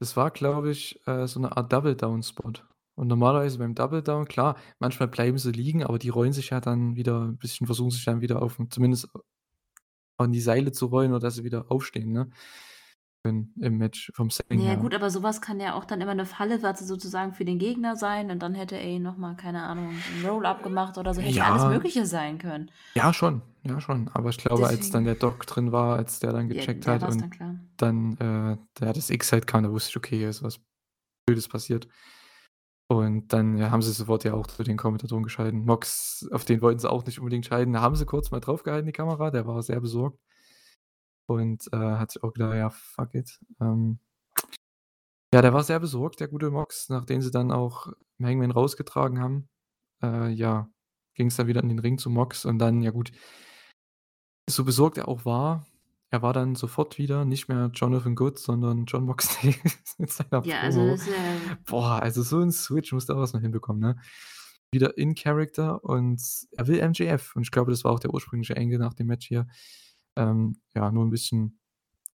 das 0.00 0.16
war, 0.16 0.30
glaube 0.32 0.70
ich, 0.72 1.00
äh, 1.08 1.26
so 1.28 1.40
'ne 1.40 1.56
Art 1.56 1.72
Double-Down-Spot. 1.72 2.52
Und 2.96 3.08
normalerweise 3.08 3.58
beim 3.58 3.74
Double-Down 3.74 4.26
klar, 4.26 4.56
manchmal 4.80 5.08
bleiben 5.08 5.38
sie 5.38 5.52
liegen, 5.52 5.84
aber 5.84 5.98
die 5.98 6.10
rollen 6.10 6.32
sich 6.34 6.50
ja 6.50 6.60
dann 6.60 6.96
wieder 6.96 7.22
'n 7.22 7.38
bisschen 7.38 7.66
versuchen 7.66 7.90
sich 7.92 8.04
dann 8.04 8.20
wieder 8.22 8.42
auf 8.42 8.58
zumindest 8.70 9.08
an 10.18 10.32
die 10.32 10.40
Seile 10.40 10.72
zu 10.72 10.86
rollen 10.86 11.12
oder 11.12 11.20
dass 11.20 11.36
sie 11.36 11.44
wieder 11.44 11.70
aufstehen, 11.70 12.12
ne, 12.12 12.30
können 13.24 13.54
im 13.60 13.78
Match 13.78 14.10
vom 14.14 14.30
Setting 14.30 14.62
ja 14.62 14.74
her. 14.74 14.76
gut, 14.76 14.94
aber 14.94 15.10
so 15.10 15.22
was 15.22 15.40
kann 15.40 15.60
ja 15.60 15.74
auch 15.74 15.84
dann 15.84 16.00
immer 16.00 16.14
'ne 16.14 16.26
Falle 16.26 16.58
sozusagen 16.74 17.32
für 17.34 17.44
den 17.44 17.58
Gegner 17.60 17.94
sein 17.96 18.30
und 18.32 18.40
dann 18.40 18.54
hätte 18.54 18.76
er 18.76 18.84
ihn 18.88 19.02
noch 19.02 19.16
mal, 19.16 19.36
keine 19.36 19.62
Ahnung, 19.62 20.02
'n 20.08 20.24
Roll-Up 20.24 20.62
gemacht 20.64 20.98
oder 20.98 21.14
so, 21.14 21.20
hätte 21.22 21.38
ja 21.40 21.44
alles 21.46 21.64
Ja. 21.64 21.66
Mögliche 21.66 22.04
sein 22.06 22.38
können. 22.38 22.70
Ja 22.96 23.12
schon, 23.12 23.42
ja 23.62 23.80
schon. 23.80 24.08
Aber 24.08 24.30
ich 24.30 24.38
glaube, 24.38 24.66
als 24.66 24.90
dann 24.90 25.04
Deswegen 25.04 25.04
der 25.04 25.14
Doc 25.14 25.46
drin 25.46 25.70
war, 25.70 25.96
als 25.96 26.18
der 26.18 26.32
dann 26.32 26.48
Ja, 26.48 26.64
gecheckt 26.64 26.86
da 26.86 26.88
hat 26.88 27.02
war's 27.02 27.16
und 27.18 27.28
dann 27.38 27.70
dann, 27.76 28.16
äh, 28.18 28.58
da 28.74 28.92
das 28.92 29.08
X 29.10 29.32
halt 29.32 29.46
kam, 29.46 29.62
da 29.62 29.70
wusste 29.70 29.90
ich: 29.90 29.96
„Okay, 29.96 30.18
hier 30.18 30.28
ist 30.28 30.42
was 30.42 30.60
Blödes 31.26 31.48
passiert.“ 31.48 31.88
Und 32.90 33.32
dann, 33.32 33.56
ja, 33.56 33.70
haben 33.70 33.82
sie 33.82 33.92
sofort 33.92 34.24
ja 34.24 34.34
auch 34.34 34.48
zu 34.48 34.64
den 34.64 34.76
Kommentatoren 34.76 35.22
geschalten. 35.22 35.64
Mox, 35.64 36.26
auf 36.32 36.44
den 36.44 36.60
wollten 36.60 36.80
sie 36.80 36.90
auch 36.90 37.04
nicht 37.06 37.20
unbedingt 37.20 37.46
schalten. 37.46 37.72
Da 37.72 37.80
haben 37.82 37.94
sie 37.94 38.04
kurz 38.04 38.32
mal 38.32 38.40
drauf 38.40 38.64
gehalten, 38.64 38.86
die 38.86 38.92
Kamera, 38.92 39.30
der 39.30 39.46
war 39.46 39.62
sehr 39.62 39.80
besorgt. 39.80 40.18
Und, 41.30 41.68
äh, 41.72 41.76
hat 41.76 42.10
sich 42.12 42.22
auch 42.24 42.32
gedacht: 42.32 42.54
„Ja, 42.56 42.70
fuck 42.70 43.14
it“, 43.14 43.40
ähm 43.60 44.00
ja, 45.32 45.42
der 45.42 45.52
war 45.52 45.62
sehr 45.62 45.80
besorgt, 45.80 46.20
der 46.20 46.28
gute 46.28 46.50
Mox, 46.50 46.88
nachdem 46.88 47.22
sie 47.22 47.30
dann 47.30 47.52
auch 47.52 47.92
Hangman 48.20 48.50
rausgetragen 48.50 49.20
haben, 49.20 49.48
äh, 50.02 50.30
ja, 50.30 50.70
ging's 51.14 51.36
dann 51.36 51.46
wieder 51.46 51.62
in 51.62 51.68
den 51.68 51.78
Ring 51.78 51.98
zu 51.98 52.10
Mox 52.10 52.44
und 52.44 52.58
dann, 52.58 52.82
ja 52.82 52.90
gut 52.90 53.12
so 54.48 54.64
besorgt 54.64 54.98
er 54.98 55.08
auch 55.08 55.24
war, 55.24 55.66
er 56.10 56.22
war 56.22 56.32
dann 56.32 56.56
sofort 56.56 56.98
wieder 56.98 57.24
nicht 57.24 57.48
mehr 57.48 57.70
Jonathan 57.72 58.16
Good, 58.16 58.38
sondern 58.38 58.84
Jon 58.86 59.04
Moxley 59.04 59.54
mit 59.98 60.10
seiner 60.10 60.42
Ja, 60.42 60.60
also 60.60 60.92
Promo. 60.92 60.94
ist 60.94 61.06
ja 61.06 61.50
Boah, 61.66 62.00
also 62.02 62.22
so 62.22 62.40
'n 62.40 62.50
Switch 62.52 62.92
musst 62.92 63.08
du 63.08 63.14
auch 63.14 63.32
mal 63.32 63.42
hinbekommen, 63.42 63.80
ne? 63.80 63.96
Wieder 64.72 64.96
in 64.98 65.14
Character 65.14 65.82
und 65.84 66.20
er 66.52 66.66
will 66.68 66.78
MJF 66.80 67.34
und 67.36 67.42
ich 67.42 67.50
glaube, 67.52 67.70
das 67.72 67.84
war 67.84 67.92
auch 67.92 68.00
der 68.00 68.12
ursprüngliche 68.14 68.56
Angle 68.56 68.78
nach 68.78 68.94
dem 68.94 69.08
Match 69.08 69.26
hier. 69.28 69.46
Ähm, 70.20 70.60
ja, 70.74 70.92
nur 70.92 71.04
'n 71.06 71.10
bisschen 71.10 71.58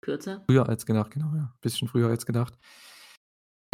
Kürzer? 0.03 0.45
früher 0.49 0.69
als 0.69 0.87
gedacht, 0.87 1.11
genau, 1.11 1.35
ja. 1.35 1.55
Bisschen 1.61 1.89
früher 1.89 2.09
als 2.09 2.27
gedacht. 2.27 2.57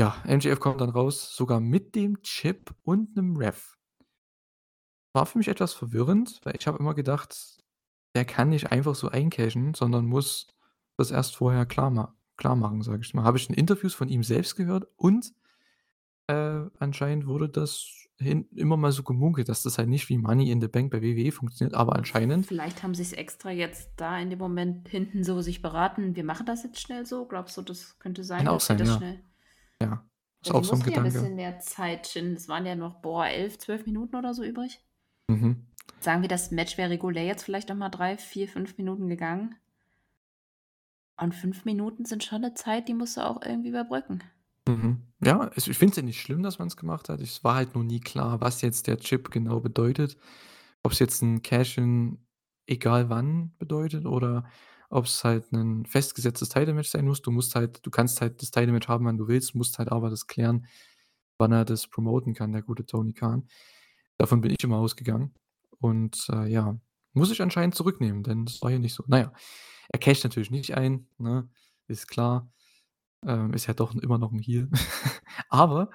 Ja, 0.00 0.14
MJF 0.24 0.60
kommt 0.60 0.80
dann 0.80 0.90
raus, 0.90 1.34
sogar 1.34 1.60
mit 1.60 1.94
dem 1.96 2.22
Chip 2.22 2.72
und 2.84 3.16
'nem 3.16 3.36
Ref. 3.36 3.74
War 5.14 5.26
für 5.26 5.38
mich 5.38 5.48
etwas 5.48 5.74
verwirrend, 5.74 6.40
weil 6.44 6.54
ich 6.58 6.66
habe 6.66 6.78
immer 6.78 6.94
gedacht, 6.94 7.58
der 8.14 8.24
kann 8.24 8.50
nicht 8.50 8.70
einfach 8.72 8.94
so 8.94 9.08
eincashen, 9.08 9.74
sondern 9.74 10.06
muss 10.06 10.48
das 10.98 11.10
erst 11.10 11.36
vorher 11.36 11.66
klar 11.66 11.90
ma 11.90 12.14
klarmachen, 12.36 12.82
sage 12.82 13.02
ich 13.02 13.14
mal. 13.14 13.24
Habe 13.24 13.38
ich 13.38 13.48
in 13.48 13.54
Interviews 13.54 13.94
von 13.94 14.08
ihm 14.08 14.22
selbst 14.22 14.54
gehört 14.56 14.86
und, 14.96 15.32
äh, 16.28 16.62
anscheinend 16.80 17.26
wurde 17.26 17.48
das 17.50 18.07
hin 18.18 18.48
immer 18.54 18.76
mal 18.76 18.92
so 18.92 19.02
gemunkelt, 19.04 19.48
dass 19.48 19.62
das 19.62 19.78
halt 19.78 19.88
nicht 19.88 20.08
wie 20.08 20.18
Money 20.18 20.50
in 20.50 20.60
the 20.60 20.68
Bank 20.68 20.90
bei 20.90 21.02
WWE 21.02 21.32
funktioniert, 21.32 21.74
aber 21.74 21.96
anscheinend 21.96 22.48
Vielleicht 22.48 22.82
haben 22.82 22.94
sie's 22.94 23.12
extra 23.12 23.50
jetzt 23.50 23.90
da 23.96 24.18
in 24.18 24.30
dem 24.30 24.38
Moment 24.38 24.88
hinten 24.88 25.24
so 25.24 25.40
sich 25.42 25.60
beraten: 25.60 26.14
„Wir 26.16 26.24
machen 26.24 26.46
das 26.46 26.62
jetzt 26.62 26.80
schnell 26.80 27.04
so.“ 27.04 27.26
Glaubst 27.26 27.56
du, 27.56 27.62
das 27.62 27.98
könnte 27.98 28.22
sein, 28.24 28.46
Kann 28.46 28.48
auch 28.48 28.60
dass 28.60 28.66
sie 28.66 28.76
sein, 28.76 28.76
das 28.76 28.92
ja. 28.92 28.94
schnell 28.94 29.20
Ja, 29.82 30.08
ist 30.44 30.52
sie 30.52 30.52
auch 30.54 30.64
so 30.64 30.76
'n 30.76 30.82
mussten 30.82 30.90
ja 30.90 30.96
'n 30.98 31.02
Gedanke. 31.02 31.04
bisschen 31.04 31.36
mehr 31.36 31.60
Zeit 31.60 32.08
schinden. 32.08 32.34
Es 32.34 32.48
waren 32.48 32.66
ja 32.66 32.74
noch, 32.74 32.96
boah, 33.02 33.26
11, 33.28 33.58
12 33.58 33.86
Minuten 33.86 34.16
oder 34.16 34.34
so 34.34 34.42
übrig. 34.42 34.80
Mhm. 35.30 35.68
Sagen 36.00 36.22
wir, 36.22 36.28
das 36.28 36.50
Match 36.52 36.76
wäre 36.78 36.90
regulär 36.90 37.24
jetzt 37.24 37.42
vielleicht 37.44 37.68
noch 37.70 37.76
mal 37.76 37.88
3, 37.88 38.16
4, 38.18 38.46
5 38.48 38.76
Minuten 38.78 39.08
gegangen. 39.08 39.56
Und 41.20 41.34
5 41.34 41.64
Minuten 41.64 42.04
sind 42.04 42.22
schon 42.22 42.42
'ne 42.42 42.54
Zeit, 42.54 42.86
die 42.86 42.94
musst 42.94 43.16
du 43.16 43.22
auch 43.26 43.42
irgendwie 43.42 43.70
überbrücken. 43.70 44.22
Mhm. 44.68 45.02
Ja, 45.24 45.50
ich 45.56 45.64
finde 45.64 45.92
es 45.92 45.96
ja 45.96 46.02
nicht 46.02 46.20
schlimm, 46.20 46.42
dass 46.42 46.58
man's 46.58 46.76
gemacht 46.76 47.08
hat. 47.08 47.20
Es 47.20 47.42
war 47.42 47.54
halt 47.54 47.74
nur 47.74 47.84
nie 47.84 48.00
klar, 48.00 48.40
was 48.42 48.60
jetzt 48.60 48.86
der 48.86 48.98
Chip 48.98 49.30
genau 49.30 49.60
bedeutet. 49.60 50.18
Ob's 50.82 50.98
jetzt 50.98 51.22
'n 51.22 51.40
Cash-in 51.42 52.18
egal 52.66 53.08
wann 53.08 53.54
bedeutet 53.58 54.04
oder 54.06 54.44
ob's 54.90 55.24
halt 55.24 55.52
'nen 55.52 55.86
festgesetztes 55.86 56.50
Title-Match 56.50 56.90
sein 56.90 57.06
muss. 57.06 57.22
Du 57.22 57.30
musst 57.30 57.54
halt 57.54 57.84
du 57.86 57.90
kannst 57.90 58.20
halt 58.20 58.42
das 58.42 58.50
Title-Match 58.50 58.88
haben, 58.88 59.06
wann 59.06 59.16
du 59.16 59.26
willst, 59.28 59.54
musst 59.54 59.78
halt 59.78 59.90
aber 59.90 60.10
das 60.10 60.26
klären, 60.26 60.66
wann 61.38 61.52
er 61.52 61.64
das 61.64 61.88
promoten 61.88 62.34
kann, 62.34 62.52
der 62.52 62.62
gute 62.62 62.84
Tony 62.86 63.14
Khan. 63.14 63.48
Davon 64.18 64.40
bin 64.42 64.52
ich 64.52 64.64
immer 64.64 64.78
ausgegangen 64.78 65.34
und, 65.80 66.28
äh, 66.32 66.46
ja, 66.48 66.78
muss 67.14 67.30
ich 67.32 67.42
anscheinend 67.42 67.74
zurücknehmen, 67.76 68.22
denn 68.24 68.44
das 68.46 68.62
war 68.62 68.70
hier 68.70 68.78
nicht 68.80 68.94
so. 68.94 69.04
Na 69.08 69.18
ja, 69.20 69.32
er 69.90 69.98
casht 70.00 70.24
natürlich 70.24 70.50
nicht 70.52 70.76
ein, 70.76 71.08
ne, 71.18 71.48
ist 71.88 72.08
klar. 72.08 72.50
Ähm, 73.26 73.52
ist 73.52 73.66
ja 73.66 73.74
doch 73.74 73.94
immer 73.94 74.18
noch 74.18 74.32
'n 74.32 74.38
Heel. 74.38 74.68
Aber 75.48 75.90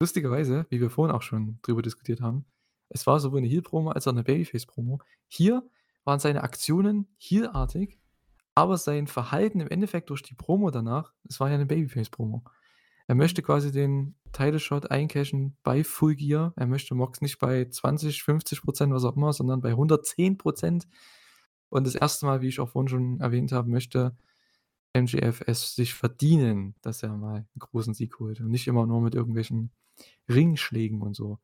lustigerweise, 0.00 0.66
wie 0.70 0.80
wir 0.80 0.90
vorhin 0.90 1.14
auch 1.14 1.22
schon 1.22 1.58
drüber 1.62 1.82
diskutiert 1.82 2.20
haben, 2.20 2.46
es 2.90 3.06
war 3.06 3.20
sowohl 3.20 3.40
'ne 3.42 3.48
Heel-Promo 3.48 3.90
als 3.90 4.06
auch 4.08 4.12
'ne 4.12 4.24
Babyface-Promo. 4.24 5.00
Hier 5.28 5.62
waren 6.04 6.20
seine 6.20 6.42
Aktionen 6.44 7.08
Heel-artig, 7.18 7.98
aber 8.54 8.78
sein 8.78 9.06
Verhalten 9.08 9.60
im 9.60 9.68
Endeffekt 9.68 10.10
durch 10.10 10.22
die 10.22 10.34
Promo 10.34 10.70
danach, 10.70 11.12
es 11.28 11.40
war 11.40 11.50
ja 11.50 11.58
'ne 11.58 11.66
Babyface-Promo. 11.66 12.44
Er 13.08 13.14
möchte 13.16 13.42
quasi 13.42 13.72
den 13.72 14.16
Title 14.32 14.60
Shot 14.60 14.90
eincashen 14.90 15.56
bei 15.64 15.84
Full 15.84 16.16
Gear. 16.16 16.54
Er 16.56 16.66
möchte 16.68 16.94
Mox 16.96 17.20
nicht 17.22 17.38
bei 17.40 17.66
20, 17.70 18.22
50 18.24 18.64
%, 18.64 18.94
was 18.94 19.04
auch 19.04 19.16
immer, 19.16 19.32
sondern 19.34 19.60
bei 19.62 19.76
110 19.76 20.38
%. 20.38 20.88
Und 21.70 21.86
das 21.86 21.96
1. 21.96 22.26
Mal, 22.26 22.42
wie 22.42 22.48
ich 22.48 22.60
auch 22.60 22.70
vorhin 22.70 22.88
schon 22.88 23.20
erwähnt 23.20 23.52
habe, 23.52 23.70
möchte 23.70 24.16
MJF 24.96 25.42
es 25.46 25.74
sich 25.76 25.94
verdienen, 25.94 26.74
dass 26.82 27.02
er 27.02 27.10
mal 27.16 27.46
'n 27.56 27.60
großen 27.60 27.94
Sieg 27.94 28.18
holt 28.20 28.40
und 28.40 28.50
nicht 28.50 28.68
immer 28.68 28.86
nur 28.86 29.00
mit 29.02 29.14
irgendwelchen 29.14 29.72
Ringschlägen 30.30 31.02
und 31.02 31.16
so. 31.16 31.38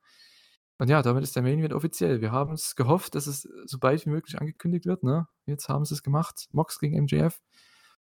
Und 0.78 0.88
ja, 0.90 1.02
damit 1.02 1.22
ist 1.24 1.36
der 1.36 1.42
Main 1.44 1.60
Event 1.60 1.74
offiziell. 1.74 2.20
Wir 2.22 2.32
haben's 2.32 2.76
gehofft, 2.76 3.14
dass 3.16 3.26
es 3.28 3.48
so 3.66 3.78
bald 3.78 4.06
wie 4.06 4.10
möglich 4.10 4.40
angekündigt 4.40 4.86
wird, 4.86 5.04
ne? 5.04 5.28
Jetzt 5.46 5.68
haben 5.68 5.84
sie's 5.86 6.02
gemacht. 6.04 6.48
Mox 6.52 6.80
gegen 6.80 6.96
MJF. 6.96 7.40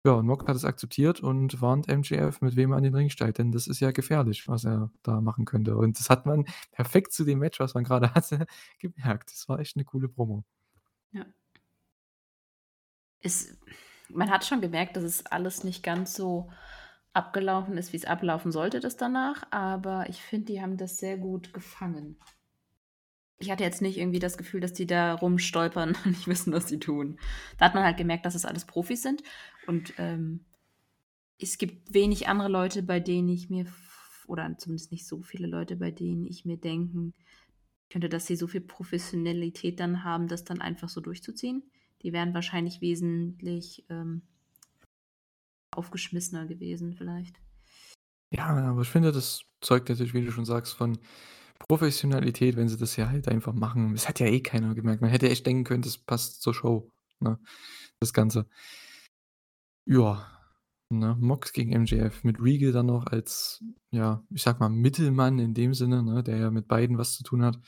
Ja, 0.06 0.12
und 0.14 0.26
Mox 0.26 0.46
hat 0.46 0.56
es 0.56 0.64
akzeptiert 0.66 1.20
und 1.22 1.60
warnt 1.62 1.88
MJF, 1.88 2.40
mit 2.42 2.56
wem 2.56 2.72
er 2.72 2.78
an 2.78 2.84
den 2.84 2.94
Ring 2.94 3.10
steigt, 3.10 3.38
denn 3.38 3.52
das 3.52 3.66
ist 3.68 3.80
ja 3.80 3.90
gefährlich, 3.92 4.48
was 4.48 4.64
er 4.64 4.90
da 5.02 5.20
machen 5.22 5.44
könnte. 5.46 5.76
Und 5.78 5.98
das 6.00 6.10
hat 6.10 6.26
man 6.26 6.46
perfekt 6.72 7.12
zu 7.14 7.24
dem 7.24 7.38
Match, 7.40 7.60
was 7.60 7.74
man 7.74 7.84
grade 7.84 8.12
hatte, 8.16 8.46
gemerkt. 8.80 9.30
Das 9.32 9.48
war 9.48 9.60
echt 9.60 9.76
'ne 9.76 9.84
coole 9.84 10.08
Promo. 10.10 10.44
Ja. 11.12 11.26
Es 13.22 13.56
man 14.08 14.30
hat 14.30 14.44
schon 14.44 14.60
gemerkt, 14.60 14.96
dass 14.96 15.04
es 15.04 15.26
alles 15.26 15.64
nicht 15.64 15.82
ganz 15.82 16.14
so 16.14 16.50
abgelaufen 17.12 17.76
ist, 17.76 17.92
wie's 17.92 18.04
ablaufen 18.04 18.52
sollte, 18.52 18.80
das 18.80 18.96
danach, 18.96 19.44
aber 19.50 20.08
ich 20.08 20.20
finde, 20.20 20.46
die 20.46 20.60
haben 20.60 20.76
das 20.76 20.98
sehr 20.98 21.16
gut 21.16 21.52
gefangen. 21.52 22.16
Ich 23.38 23.50
hatte 23.50 23.64
jetzt 23.64 23.82
nicht 23.82 23.98
irgendwie 23.98 24.18
das 24.18 24.38
Gefühl, 24.38 24.60
dass 24.60 24.72
die 24.72 24.86
da 24.86 25.14
rumstolpern 25.14 25.96
und 26.04 26.10
nicht 26.12 26.26
wissen, 26.26 26.52
was 26.52 26.68
sie 26.68 26.78
tun. 26.78 27.18
Da 27.58 27.66
hat 27.66 27.74
man 27.74 27.84
halt 27.84 27.96
gemerkt, 27.96 28.26
dass 28.26 28.34
es 28.34 28.44
alles 28.44 28.64
Profis 28.64 29.02
sind 29.02 29.22
und, 29.66 29.94
ähm, 29.98 30.44
es 31.38 31.58
gibt 31.58 31.92
wenig 31.92 32.28
andere 32.28 32.48
Leute, 32.48 32.82
bei 32.82 33.00
denen 33.00 33.28
ich 33.28 33.50
mir 33.50 33.66
oder 34.26 34.56
zumindest 34.58 34.92
nicht 34.92 35.06
so 35.06 35.22
viele 35.22 35.46
Leute, 35.46 35.76
bei 35.76 35.90
denen 35.90 36.24
ich 36.24 36.44
mir 36.44 36.56
denken 36.56 37.12
könnte, 37.90 38.08
dass 38.08 38.26
sie 38.26 38.36
so 38.36 38.46
viel 38.46 38.62
Professionalität 38.62 39.78
dann 39.80 40.04
haben, 40.04 40.28
das 40.28 40.44
dann 40.44 40.60
einfach 40.60 40.88
so 40.88 41.00
durchzuziehen. 41.00 41.62
Die 42.04 42.12
wären 42.12 42.34
wahrscheinlich 42.34 42.80
wesentlich, 42.82 43.84
ähm 43.88 44.22
aufgeschmissener 45.76 46.46
gewesen 46.46 46.94
vielleicht. 46.94 47.40
Ja, 48.32 48.46
aber 48.46 48.82
ich 48.82 48.88
finde, 48.88 49.12
das 49.12 49.42
zeugt 49.60 49.88
natürlich, 49.88 50.14
wie 50.14 50.24
du 50.24 50.32
schon 50.32 50.44
sagst, 50.44 50.74
von 50.74 50.98
Professionalität, 51.68 52.56
wenn 52.56 52.68
sie 52.68 52.76
das 52.78 52.96
ja 52.96 53.08
halt 53.08 53.28
einfach 53.28 53.52
machen. 53.54 53.92
Das 53.94 54.08
hat 54.08 54.20
ja 54.20 54.26
eh 54.26 54.40
keiner 54.40 54.74
gemerkt. 54.74 55.02
Man 55.02 55.10
hätte 55.10 55.28
echt 55.30 55.46
denken 55.46 55.64
können, 55.64 55.82
das 55.82 55.98
passt 55.98 56.42
zur 56.42 56.54
Show, 56.54 56.90
ne, 57.20 57.38
das 58.00 58.12
Ganze. 58.12 58.48
Ja, 59.86 60.26
ne, 60.90 61.14
Mox 61.20 61.52
gegen 61.52 61.72
MJF 61.72 62.24
mit 62.24 62.40
Regal 62.40 62.72
dann 62.72 62.86
noch 62.86 63.06
als, 63.06 63.62
ja, 63.90 64.24
ich 64.30 64.42
sage 64.42 64.58
mal, 64.60 64.70
Mittelmann 64.70 65.38
in 65.38 65.52
dem 65.52 65.74
Sinne, 65.74 66.02
ne, 66.02 66.22
der 66.22 66.38
ja 66.38 66.50
mit 66.50 66.68
beiden 66.68 66.96
was 66.96 67.14
zu 67.16 67.22
tun 67.22 67.44
hat. 67.44 67.58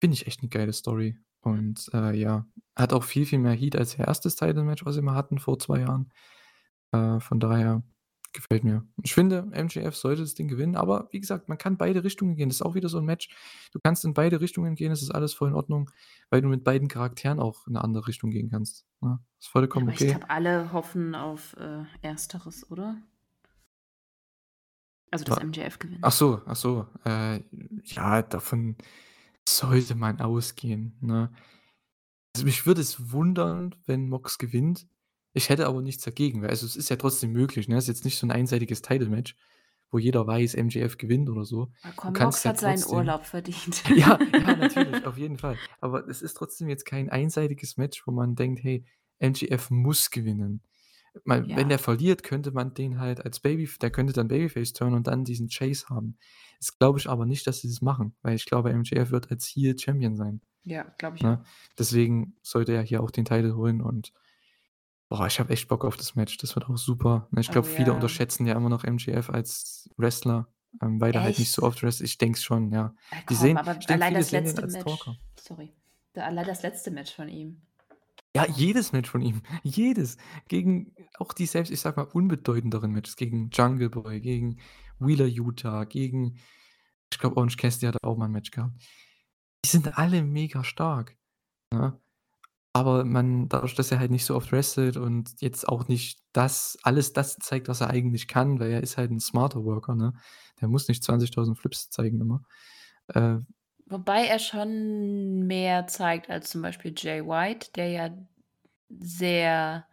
Finde 0.00 0.14
ich 0.14 0.26
echt 0.28 0.42
'ne 0.42 0.48
geile 0.48 0.72
Story 0.72 1.18
und, 1.42 1.90
äh, 1.94 2.12
ja, 2.14 2.46
hat 2.76 2.92
auch 2.92 3.04
viel, 3.04 3.26
viel 3.26 3.38
mehr 3.40 3.52
Heat 3.54 3.76
als 3.76 3.98
ihr 3.98 4.06
erstes 4.06 4.36
Title-Match, 4.36 4.84
was 4.86 4.94
sie 4.96 5.02
mal 5.02 5.14
hatten 5.14 5.38
vor 5.38 5.58
2 5.58 5.80
Jahren. 5.80 6.10
Äh, 6.92 7.20
von 7.20 7.40
daher 7.40 7.82
gefällt 8.32 8.64
mir. 8.64 8.86
Ich 9.02 9.14
finde, 9.14 9.48
MJF 9.52 9.96
sollte 9.96 10.22
das 10.22 10.34
Ding 10.34 10.48
gewinnen, 10.48 10.76
aber 10.76 11.08
wie 11.12 11.20
gesagt, 11.20 11.48
man 11.48 11.58
kann 11.58 11.76
beide 11.78 12.04
Richtungen 12.04 12.34
gehen. 12.36 12.48
Das 12.48 12.56
ist 12.56 12.62
auch 12.62 12.74
wieder 12.74 12.88
so 12.88 12.98
'n 12.98 13.04
Match. 13.04 13.28
Du 13.72 13.78
kannst 13.82 14.04
in 14.06 14.14
beide 14.14 14.40
Richtungen 14.40 14.74
gehen, 14.74 14.92
es 14.92 15.02
ist 15.02 15.10
alles 15.10 15.34
voll 15.34 15.48
in 15.50 15.54
Ordnung, 15.54 15.90
weil 16.30 16.40
du 16.42 16.48
mit 16.48 16.64
beiden 16.64 16.88
Charakteren 16.88 17.40
auch 17.40 17.66
in 17.66 17.74
'ne 17.74 17.84
andere 17.84 18.06
Richtung 18.08 18.30
gehen 18.30 18.50
kannst, 18.50 18.86
ne? 19.02 19.20
Ist 19.40 19.48
Ja, 19.74 19.80
vollkommen 19.80 19.88
aber 19.88 19.92
ich 19.92 20.06
okay. 20.06 20.06
glaube, 20.06 20.28
alle 20.30 20.72
hoffen 20.72 21.14
auf, 21.14 21.54
äh, 21.56 21.84
Ersteres, 22.02 22.70
oder? 22.70 22.96
Also, 25.12 25.24
dass 25.24 25.38
MJF 25.38 25.78
ach 26.00 26.12
gewinnt. 26.12 26.12
so, 26.12 26.42
ach 26.46 26.56
so, 26.56 26.86
äh, 27.04 27.40
ja, 27.84 28.22
davon 28.22 28.76
sollte 29.48 29.94
man 29.94 30.20
ausgehen, 30.20 30.96
ne? 31.00 31.32
Also, 32.34 32.46
mich 32.46 32.66
würde 32.66 32.80
es 32.80 33.12
wundern, 33.12 33.74
wenn 33.86 34.08
Mox 34.08 34.38
gewinnt. 34.38 34.86
Ich 35.34 35.48
hätte 35.48 35.66
aber 35.66 35.82
nichts 35.82 36.04
dagegen, 36.04 36.42
weil 36.42 36.50
also, 36.50 36.66
es 36.66 36.76
ist 36.76 36.88
ja 36.90 36.96
trotzdem 36.96 37.32
möglich, 37.32 37.68
ne? 37.68 37.76
Ist 37.78 37.88
jetzt 37.88 38.04
nicht 38.04 38.18
so 38.18 38.26
'n 38.26 38.30
einseitiges 38.30 38.82
Title-Match, 38.82 39.36
wo 39.90 39.98
jeder 39.98 40.26
weiß, 40.26 40.54
MJF 40.54 40.96
gewinnt 40.98 41.28
oder 41.30 41.44
so. 41.44 41.72
Du 42.04 42.12
komm, 42.12 42.18
Mox 42.18 42.44
ja 42.44 42.52
hat 42.52 42.58
seinen 42.58 42.84
trotzdem 42.84 42.84
Urlaub 42.84 43.24
verdient. 43.26 43.82
ja, 43.94 44.20
ja, 44.38 44.56
natürlich, 44.56 45.06
auf 45.06 45.18
jeden 45.18 45.38
Fall. 45.38 45.60
Aber 45.80 46.08
es 46.08 46.22
ist 46.22 46.34
trotzdem 46.34 46.68
jetzt 46.68 46.86
kein 46.86 47.10
einseitiges 47.10 47.76
Match, 47.78 48.06
wo 48.06 48.12
man 48.12 48.36
denkt: 48.36 48.62
„Hey, 48.64 48.84
MJF 49.20 49.70
muss 49.70 50.10
gewinnen.“ 50.10 50.62
Weil 51.24 51.46
wenn 51.54 51.68
der 51.68 51.78
Ja. 51.78 51.82
verliert, 51.82 52.22
könnte 52.22 52.52
man 52.52 52.74
den 52.74 52.98
halt 52.98 53.24
als 53.24 53.40
Babyf 53.40 53.78
der 53.78 53.90
könnte 53.90 54.12
dann 54.14 54.28
Babyface 54.28 54.72
turnen 54.72 54.94
und 54.96 55.06
dann 55.06 55.24
diesen 55.24 55.48
Chase 55.48 55.86
haben. 55.90 56.16
Das 56.58 56.78
glaube 56.78 56.98
ich 56.98 57.08
aber 57.08 57.26
nicht, 57.26 57.46
dass 57.46 57.60
sie 57.60 57.68
das 57.68 57.82
machen, 57.82 58.14
weil 58.22 58.34
ich 58.36 58.46
glaube, 58.46 58.70
MJF 58.72 59.10
wird 59.10 59.30
als 59.30 59.46
Heel 59.46 59.78
Champion 59.78 60.16
sein, 60.16 60.40
Ja, 60.64 60.84
glaube 60.98 61.16
ich 61.16 61.22
ne? 61.22 61.28
auch. 61.28 61.44
Deswegen 61.78 62.36
sollte 62.42 62.72
er 62.72 62.82
hier 62.82 63.02
auch 63.02 63.10
den 63.10 63.24
Title 63.24 63.56
holen 63.56 63.80
und, 63.82 64.12
boah, 65.08 65.26
ich 65.26 65.38
habe 65.40 65.52
echt 65.52 65.68
Bock 65.68 65.84
auf 65.84 65.96
das 65.96 66.14
Match. 66.16 66.36
Das 66.38 66.54
wird 66.54 66.68
auch 66.68 66.76
super, 66.78 67.28
ne? 67.30 67.40
Ich 67.40 67.50
Oh 67.50 67.52
glaube, 67.52 67.68
viele 67.68 67.88
ja. 67.88 67.92
unterschätzen 67.92 68.46
ja 68.46 68.54
immer 68.56 68.68
noch 68.68 68.84
MJF 68.84 69.30
als 69.30 69.90
Wrestler, 69.96 70.48
ähm, 70.80 71.00
weil 71.00 71.12
der 71.12 71.22
halt 71.22 71.38
nicht 71.38 71.52
so 71.52 71.62
oft 71.62 71.82
wrestelt. 71.82 72.08
Ich 72.10 72.18
denke 72.18 72.36
es 72.38 72.42
schon, 72.44 72.72
ja. 72.72 72.94
Die 73.12 73.26
komm, 73.26 73.36
sehen 73.36 73.56
aber 73.56 73.78
allein 73.88 74.14
viele 74.14 74.20
das 74.20 74.30
letzte 74.32 74.62
als 74.62 74.78
Talker. 74.78 75.10
Match 75.10 75.20
sorry. 75.38 75.72
Allein 76.14 76.46
das 76.46 76.62
letzte 76.62 76.90
Match 76.90 77.14
von 77.14 77.28
ihm. 77.28 77.62
Ja, 78.36 78.46
jedes 78.46 78.92
Match 78.92 79.10
von 79.10 79.20
ihm, 79.20 79.42
jedes. 79.62 80.16
Gegen 80.48 80.94
auch 81.18 81.34
die 81.34 81.44
selbst, 81.44 81.70
ich 81.70 81.80
sage 81.80 82.00
mal, 82.00 82.06
unbedeutenderen 82.12 82.90
Matches, 82.92 83.16
gegen 83.16 83.50
Jungle 83.52 83.90
Boy, 83.90 84.20
gegen 84.20 84.58
Wheeler 84.98 85.26
Yuta, 85.26 85.84
gegen 85.84 86.38
ich 87.12 87.18
glaube, 87.18 87.36
Orange 87.36 87.56
Cassidy 87.58 87.86
hat 87.86 88.02
auch 88.04 88.16
mal 88.16 88.26
'n 88.26 88.32
Match 88.32 88.50
gehabt. 88.50 88.74
Die 89.64 89.70
sind 89.70 89.98
alle 89.98 90.22
mega 90.24 90.64
stark, 90.64 91.16
ne? 91.72 92.00
Aber 92.74 93.04
man 93.04 93.48
dadurch, 93.50 93.74
dass 93.76 93.92
er 93.92 94.00
halt 94.00 94.10
nicht 94.12 94.24
so 94.26 94.36
oft 94.36 94.52
wrestelt 94.52 94.96
und 94.98 95.34
jetzt 95.40 95.68
auch 95.68 95.88
nicht 95.88 96.20
das 96.32 96.78
alles 96.84 97.12
das 97.14 97.36
zeigt, 97.38 97.68
was 97.68 97.80
er 97.82 97.90
eigentlich 97.90 98.28
kann, 98.28 98.60
weil 98.60 98.70
er 98.72 98.82
ist 98.82 98.98
halt 98.98 99.10
'n 99.12 99.20
smarter 99.20 99.64
Worker, 99.64 99.94
ne? 99.96 100.14
Der 100.60 100.68
muss 100.68 100.88
nicht 100.88 101.04
20.000 101.04 101.58
Flips 101.58 101.90
zeigen 101.90 102.20
immer. 102.20 102.42
Äh 103.08 103.38
Wobei 103.92 104.26
er 104.26 104.38
schon 104.38 105.46
mehr 105.46 105.86
zeigt 105.86 106.30
als 106.30 106.50
zum 106.50 106.62
Beispiel 106.62 106.94
Jay 106.96 107.22
White, 107.24 107.70
der 107.76 107.88
ja 107.88 108.10
sehr 108.88 109.86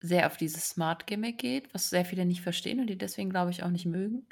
sehr 0.00 0.26
auf 0.26 0.36
dieses 0.36 0.68
Smart-Gimmick 0.70 1.38
geht, 1.38 1.72
was 1.74 1.90
sehr 1.90 2.04
viele 2.04 2.24
nicht 2.24 2.40
verstehen 2.40 2.80
und 2.80 2.88
die 2.88 2.98
deswegen, 2.98 3.30
glaube 3.30 3.52
ich, 3.52 3.62
auch 3.62 3.68
nicht 3.68 3.86
mögen. 3.86 4.26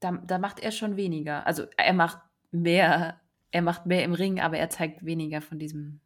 Da 0.00 0.12
da 0.12 0.38
macht 0.38 0.58
er 0.58 0.72
schon 0.72 0.96
weniger. 0.96 1.46
Also, 1.46 1.66
er 1.76 1.92
macht 1.92 2.18
mehr 2.50 3.20
er 3.52 3.62
macht 3.62 3.86
mehr 3.86 4.02
im 4.02 4.14
Ring, 4.14 4.40
aber 4.40 4.56
er 4.56 4.70
zeigt 4.70 5.04
weniger 5.04 5.42
von 5.42 5.58
diesem 5.58 6.00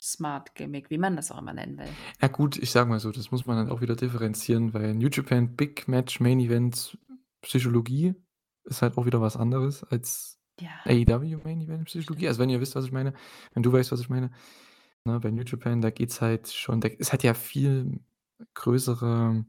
Smart-Gimmick, 0.00 0.90
wie 0.90 0.98
man 0.98 1.16
das 1.16 1.32
auch 1.32 1.38
immer 1.38 1.54
nennen 1.54 1.78
will. 1.78 1.88
Ja 2.20 2.28
gut, 2.28 2.58
ich 2.58 2.70
sage 2.70 2.90
mal 2.90 3.00
so, 3.00 3.10
das 3.10 3.30
muss 3.30 3.46
man 3.46 3.56
dann 3.56 3.70
auch 3.70 3.80
wieder 3.80 3.96
differenzieren, 3.96 4.74
weil 4.74 4.94
New 4.94 5.08
Japan 5.08 5.56
Big 5.56 5.88
Match 5.88 6.20
Main 6.20 6.40
Event 6.40 6.98
Psychologie 7.40 8.14
ist 8.64 8.82
halt 8.82 8.98
auch 8.98 9.06
wieder 9.06 9.20
was 9.20 9.36
anderes 9.36 9.82
als 9.84 10.41
Ja. 10.60 10.82
AEW 10.86 11.38
Main 11.44 11.60
Event 11.60 11.84
Psychologie. 11.86 12.28
Also, 12.28 12.40
wenn 12.40 12.50
ihr 12.50 12.60
wisst, 12.60 12.74
was 12.74 12.84
ich 12.84 12.92
meine, 12.92 13.12
wenn 13.54 13.62
du 13.62 13.72
weißt, 13.72 13.92
was 13.92 14.00
ich 14.00 14.08
meine, 14.08 14.30
ne, 15.04 15.20
bei 15.20 15.30
New 15.30 15.42
Japan, 15.44 15.80
da 15.80 15.90
geht's 15.90 16.20
halt 16.20 16.48
schon 16.52 16.80
da 16.80 16.88
es 16.98 17.12
hat 17.12 17.22
ja 17.22 17.34
viel 17.34 18.00
größere 18.54 19.44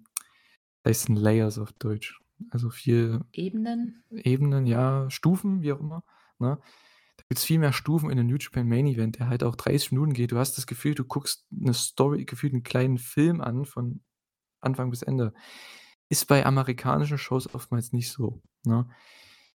wie 0.86 0.90
heißen 0.90 1.16
Layers 1.16 1.60
auf 1.60 1.74
Deutsch? 1.74 2.20
Also, 2.52 2.70
viel 2.70 3.22
Ebenen? 3.34 4.04
Ebenen, 4.12 4.68
ja, 4.68 5.10
Stufen, 5.12 5.62
wie 5.64 5.74
auch 5.74 5.80
immer, 5.82 6.04
ne? 6.40 6.60
Da 7.18 7.24
gibt's 7.30 7.46
viel 7.46 7.60
mehr 7.60 7.74
Stufen 7.74 8.10
in 8.12 8.18
'nem 8.18 8.28
New 8.28 8.38
Japan 8.38 8.68
Main 8.70 8.88
Event, 8.88 9.20
der 9.20 9.30
halt 9.30 9.44
auch 9.46 9.56
30 9.58 9.92
Minuten 9.94 10.14
geht. 10.14 10.32
Du 10.34 10.38
hast 10.40 10.58
das 10.58 10.68
Gefühl, 10.68 10.96
du 10.96 11.06
guckst 11.06 11.46
'ne 11.52 11.74
Story 11.76 12.26
gefühlt 12.26 12.54
'n 12.56 12.64
kleinen 12.64 12.98
Film 13.00 13.42
an 13.42 13.66
von 13.66 14.02
Anfang 14.62 14.92
bis 14.92 15.04
Ende. 15.04 15.34
Ist 16.10 16.28
bei 16.28 16.46
amerikanischen 16.46 17.18
Shows 17.20 17.54
oftmals 17.56 17.94
nicht 17.94 18.12
so, 18.12 18.42
ne? 18.66 18.88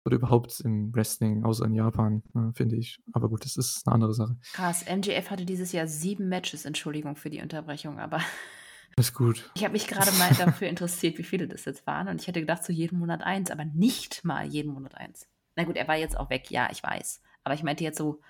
Oder 0.04 0.16
überhaupt 0.16 0.60
im 0.60 0.94
Wrestling, 0.94 1.44
außer 1.44 1.64
in 1.66 1.74
Japan, 1.74 2.22
ne, 2.32 2.52
finde 2.54 2.76
ich. 2.76 3.00
Aber 3.12 3.28
gut, 3.28 3.44
das 3.44 3.56
ist 3.56 3.86
'ne 3.86 3.92
andere 3.92 4.14
Sache. 4.14 4.36
Krass, 4.52 4.84
MJF 4.86 5.30
hatte 5.30 5.44
dieses 5.44 5.72
Jahr 5.72 5.86
7 5.86 6.28
Matches. 6.28 6.64
Entschuldigung 6.64 7.16
für 7.16 7.30
die 7.30 7.42
Unterbrechung, 7.42 7.98
aber 7.98 8.20
Alles 8.96 9.12
gut. 9.12 9.50
ich 9.54 9.62
habe 9.64 9.72
mich 9.72 9.86
grade 9.86 10.10
mal 10.12 10.30
dafür 10.34 10.68
interessiert, 10.68 11.18
wie 11.18 11.22
viele 11.24 11.46
das 11.46 11.64
jetzt 11.66 11.86
waren 11.86 12.08
und 12.08 12.20
ich 12.20 12.26
hätte 12.26 12.40
gedacht, 12.40 12.64
so 12.64 12.72
jeden 12.72 12.98
Monat 12.98 13.22
1, 13.22 13.50
aber 13.50 13.64
nicht 13.64 14.24
mal 14.24 14.46
jeden 14.46 14.72
Monat 14.72 14.94
1. 14.96 15.26
Na 15.56 15.64
gut, 15.64 15.76
er 15.76 15.86
war 15.88 15.96
jetzt 15.96 16.16
auch 16.16 16.30
weg, 16.30 16.50
ja, 16.50 16.68
ich 16.72 16.82
weiß. 16.82 17.20
Aber 17.44 17.54
ich 17.54 17.62
meinte 17.62 17.84
jetzt 17.84 17.98
so 17.98 18.20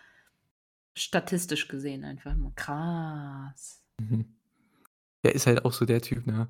statistisch 0.95 1.69
gesehen 1.69 2.05
einfach 2.05 2.35
nur. 2.35 2.53
Krass. 2.55 3.83
Mhm. 4.01 4.27
Der 5.25 5.35
ist 5.35 5.47
halt 5.47 5.65
auch 5.65 5.73
so 5.73 5.85
der 5.85 6.01
Typ, 6.01 6.27
ne? 6.27 6.49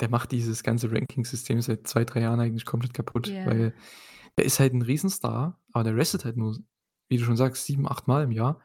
Der 0.00 0.10
macht 0.10 0.32
dieses 0.32 0.62
ganze 0.62 0.90
Rankingsystem 0.92 1.60
seit 1.62 1.86
2, 1.88 2.04
3 2.04 2.20
Jahren 2.20 2.40
eigentlich 2.40 2.64
komplett 2.66 2.92
kaputt, 2.94 3.28
Ja. 3.28 3.46
weil 3.46 3.74
der 4.38 4.44
ist 4.46 4.60
halt 4.60 4.72
'n 4.74 4.82
Riesenstar, 4.82 5.60
aber 5.72 5.84
der 5.84 5.96
wrestelt 5.96 6.24
halt 6.24 6.36
nur, 6.36 6.58
wie 7.08 7.18
du 7.18 7.24
schon 7.24 7.36
sagst, 7.36 7.66
7, 7.66 7.88
8 7.88 8.08
Mal 8.08 8.24
im 8.24 8.32
Jahr 8.32 8.60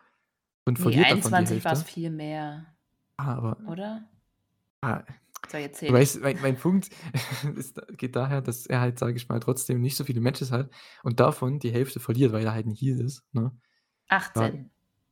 und 0.65 0.79
verliert 0.79 1.11
die 1.11 1.21
21 1.21 1.63
war's 1.63 1.83
Hälfte. 1.83 1.83
viel 1.83 2.09
mehr. 2.09 2.65
Ah, 3.17 3.35
aber 3.37 3.57
Oder? 3.65 4.09
Ah, 4.83 5.03
So, 5.47 5.57
jetzt 5.57 5.77
du 5.87 5.93
zähle 5.93 5.99
ich. 5.99 6.11
weißt, 6.15 6.21
mein 6.21 6.41
mein 6.41 6.57
Punkt 6.57 6.89
ist 7.55 7.81
geht 7.97 8.15
daher, 8.15 8.41
dass 8.41 8.65
er 8.67 8.81
halt, 8.81 8.99
sage 8.99 9.17
ich 9.17 9.29
mal, 9.29 9.39
trotzdem 9.39 9.81
nicht 9.81 9.97
so 9.97 10.03
viele 10.05 10.21
Matches 10.21 10.51
hat 10.51 10.71
und 11.03 11.19
davon 11.19 11.59
die 11.59 11.71
Hälfte 11.71 11.99
verliert, 11.99 12.33
weil 12.33 12.45
er 12.45 12.53
halt 12.53 12.67
'n 12.67 12.73
Heel 12.75 12.99
ist, 13.01 13.23
ne? 13.33 13.51
Ja, 14.35 14.51
18. 14.51 14.71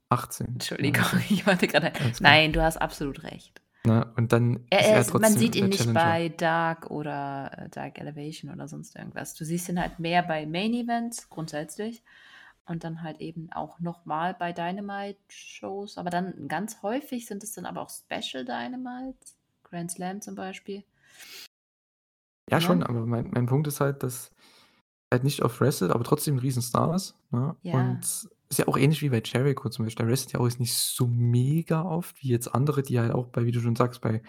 18, 0.09 0.67
ja, 0.81 0.93
Entschuldigung, 0.93 1.05
okay. 1.05 1.23
ich 1.29 1.45
wollte 1.47 1.67
klar. 1.67 1.91
nein, 2.19 2.53
du 2.53 2.61
hast 2.63 2.77
absolut 2.77 3.23
recht. 3.23 3.61
Ne, 3.85 4.11
und 4.17 4.33
dann 4.33 4.65
Er 4.71 4.81
ist 4.81 4.91
er 4.91 4.99
ist 5.01 5.19
man 5.19 5.35
sieht 5.35 5.55
ihn 5.55 5.67
nicht 5.69 5.93
bei 5.93 6.29
Dark 6.29 6.91
oder, 6.91 7.51
äh, 7.57 7.69
Dark 7.69 7.99
Elevation 7.99 8.51
oder 8.51 8.67
sonst 8.67 8.95
irgendwas. 8.95 9.33
Du 9.33 9.43
siehst 9.43 9.67
ihn 9.69 9.79
halt 9.79 9.97
mehr 9.99 10.21
bei 10.21 10.45
Main 10.45 10.73
Events 10.75 11.27
grundsätzlich 11.29 12.03
und 12.65 12.83
dann 12.83 13.01
halt 13.01 13.19
eben 13.19 13.51
auch 13.51 13.79
noch 13.79 14.05
mal 14.05 14.35
bei 14.35 14.53
Dynamite-Shows, 14.53 15.97
aber 15.97 16.11
dann 16.11 16.47
ganz 16.47 16.83
häufig 16.83 17.25
sind 17.25 17.43
es 17.43 17.53
dann 17.53 17.65
aber 17.65 17.81
auch 17.81 17.89
Special 17.89 18.45
Dynamites, 18.45 19.37
Grand 19.63 19.89
Slam 19.91 20.21
zum 20.21 20.35
Beispiel. 20.35 20.83
Ja 22.49 22.59
schon, 22.61 22.81
Ne? 22.81 22.83
aber 22.83 23.05
mein 23.05 23.29
mein 23.31 23.45
Punkt 23.45 23.67
ist 23.67 23.79
halt, 23.79 24.01
dass 24.03 24.31
er 25.11 25.17
halt 25.17 25.25
nicht 25.25 25.43
oft 25.43 25.61
wrestelt, 25.61 25.91
aber 25.91 26.03
trotzdem 26.03 26.35
'n 26.37 26.39
Riesenstar 26.39 26.95
ist, 26.95 27.15
ne? 27.31 27.55
Und 27.71 28.01
Ja. 28.01 28.09
Ist 28.49 28.57
ja 28.57 28.67
auch 28.67 28.77
ähnlich 28.77 29.01
wie 29.01 29.09
bei 29.09 29.21
Jericho 29.23 29.69
zum 29.69 29.85
Beispiel. 29.85 30.05
Der 30.05 30.11
wrestelt 30.11 30.33
ja 30.33 30.39
auch 30.39 30.59
nicht 30.59 30.73
so 30.75 31.07
mega 31.07 31.83
oft 31.83 32.21
wie 32.23 32.29
jetzt 32.29 32.47
andere, 32.47 32.81
die 32.83 32.99
halt 32.99 33.11
auch 33.11 33.27
bei 33.27 33.45
wie 33.45 33.51
du 33.51 33.59
schon 33.61 33.75
sagst, 33.75 34.01
bei 34.01 34.21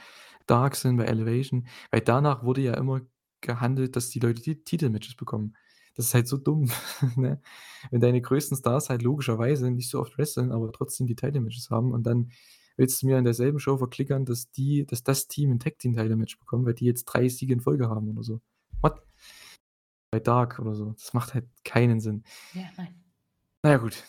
Dark 0.46 0.76
sind, 0.76 0.96
bei 0.98 1.04
Elevation, 1.04 1.66
weil 1.90 2.00
danach 2.02 2.42
wurde 2.44 2.60
ja 2.62 2.74
immer 2.74 3.00
gehandelt, 3.40 3.96
dass 3.96 4.10
die 4.10 4.20
Leute 4.20 4.42
Ti 4.42 4.56
Titelmatches 4.56 5.14
bekommen. 5.16 5.56
Das 5.94 6.06
ist 6.06 6.14
halt 6.14 6.28
so 6.28 6.36
dumm, 6.36 6.70
ne? 7.16 7.40
Wenn 7.90 8.00
deine 8.00 8.20
größten 8.20 8.56
Stars 8.56 8.90
halt 8.90 9.02
logischerweise 9.02 9.70
nicht 9.70 9.90
so 9.90 10.00
oft 10.00 10.18
wresteln, 10.18 10.52
aber 10.52 10.70
trotzdem 10.72 11.06
die 11.06 11.16
Title-Matches 11.16 11.70
haben 11.70 11.92
und 11.92 12.04
dann 12.04 12.30
willst 12.76 13.02
du 13.02 13.06
mir 13.06 13.18
in 13.18 13.24
derselben 13.24 13.58
Show 13.58 13.76
verklickern, 13.78 14.24
dass 14.24 14.50
die 14.50 14.86
dass 14.86 15.02
das 15.02 15.28
Team 15.28 15.50
'n 15.52 15.58
Tag-Team-Title-Match 15.60 16.38
bekommen, 16.38 16.66
weil 16.66 16.74
die 16.74 16.86
jetzt 16.86 17.04
3 17.06 17.28
Siege 17.28 17.54
in 17.54 17.60
Folge 17.60 17.88
haben 17.88 18.08
oder 18.10 18.22
so. 18.22 18.40
What? 18.82 19.02
Bei 20.12 20.20
Dark 20.20 20.58
oder 20.58 20.74
so. 20.74 20.92
Das 20.92 21.14
macht 21.14 21.34
halt 21.34 21.46
keinen 21.64 22.00
Sinn. 22.00 22.24
Ja, 22.52 22.64
nein. 22.76 22.99
Na 23.62 23.70
ja, 23.70 23.76
gut. 23.78 24.04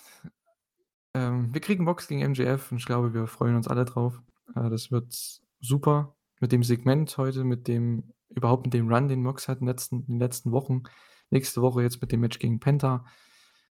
Ähm, 1.13 1.53
wir 1.53 1.61
kriegen 1.61 1.83
Mox 1.83 2.07
gegen 2.07 2.21
MJF 2.21 2.71
und 2.71 2.77
ich 2.77 2.85
glaube, 2.85 3.13
wir 3.13 3.27
freuen 3.27 3.55
uns 3.55 3.67
alle 3.67 3.85
drauf. 3.85 4.21
Äh, 4.55 4.69
das 4.69 4.91
wird 4.91 5.13
super 5.59 6.15
mit 6.39 6.51
dem 6.51 6.63
Segment 6.63 7.17
heute, 7.17 7.43
mit 7.43 7.67
dem 7.67 8.13
überhaupt 8.29 8.65
mit 8.65 8.73
dem 8.73 8.91
Run, 8.91 9.07
den 9.09 9.21
Mox 9.23 9.47
hat 9.47 9.59
in 9.59 9.67
letzten 9.67 10.01
in 10.01 10.05
den 10.07 10.19
letzten 10.19 10.51
Wochen. 10.51 10.83
Nächste 11.29 11.61
Woche 11.61 11.81
jetzt 11.81 12.01
mit 12.01 12.11
dem 12.11 12.21
Match 12.21 12.39
gegen 12.39 12.59
Penta. 12.59 13.05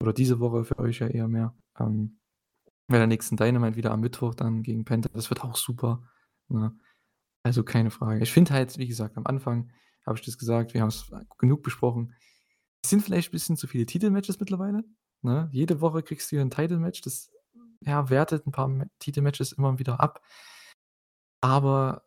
oder 0.01 0.13
diese 0.13 0.39
Woche 0.39 0.65
für 0.65 0.79
euch 0.79 0.99
ja 0.99 1.07
eher 1.07 1.27
mehr. 1.27 1.55
Ähm, 1.79 2.19
bei 2.87 2.97
der 2.99 3.07
nächsten 3.07 3.37
Dynamite 3.37 3.77
wieder 3.77 3.91
am 3.91 4.01
Mittwoch 4.01 4.35
dann 4.35 4.63
gegen 4.63 4.85
Penta. 4.85 5.09
Das 5.13 5.29
wird 5.31 5.43
auch 5.43 5.55
super, 5.57 6.03
ne? 6.49 6.77
Also, 7.43 7.63
keine 7.63 7.91
Frage. 7.91 8.21
Ich 8.23 8.33
finde 8.33 8.53
halt, 8.53 8.77
wie 8.77 8.87
gesagt, 8.87 9.17
am 9.17 9.25
Anfang 9.27 9.71
habe 10.05 10.17
ich 10.19 10.25
das 10.25 10.37
gesagt, 10.37 10.73
wir 10.73 10.81
haben's 10.81 11.11
genug 11.39 11.63
besprochen. 11.63 12.15
Es 12.83 12.89
sind 12.91 13.01
vielleicht 13.03 13.29
'n 13.29 13.33
bisschen 13.33 13.57
zu 13.57 13.67
viele 13.67 13.85
Titelmatches 13.85 14.39
mittlerweile, 14.39 14.83
ne? 15.23 15.49
Jede 15.51 15.81
Woche 15.81 16.03
kriegst 16.03 16.31
du 16.31 16.35
hier 16.37 16.41
'n 16.43 16.49
Title-Match, 16.51 17.01
das, 17.01 17.31
ja, 17.81 18.09
wertet 18.09 18.45
'n 18.47 18.51
paar 18.51 18.67
Ma 18.67 18.85
Titelmatches 18.99 19.53
immer 19.53 19.79
wieder 19.79 19.99
ab. 19.99 20.21
Aber 21.43 22.03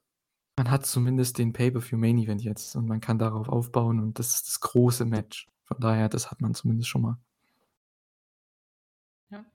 man 0.56 0.70
hat 0.70 0.86
zumindest 0.86 1.38
den 1.38 1.52
Pay-per-View 1.52 1.98
Main 1.98 2.18
Event 2.18 2.43
jetzt 2.43 2.76
und 2.76 2.86
man 2.88 3.01
kann 3.01 3.18
darauf 3.18 3.48
aufbauen 3.51 4.01
und 4.01 4.18
das 4.18 4.34
ist 4.36 4.48
das 4.48 4.60
große 4.60 5.05
Match. 5.06 5.48
Von 5.64 5.80
daher, 5.80 6.09
das 6.09 6.30
hat 6.30 6.40
man 6.43 6.55
zumindest 6.55 6.88
schon 6.90 7.02
mal. 7.02 7.18
Ja. 9.30 9.47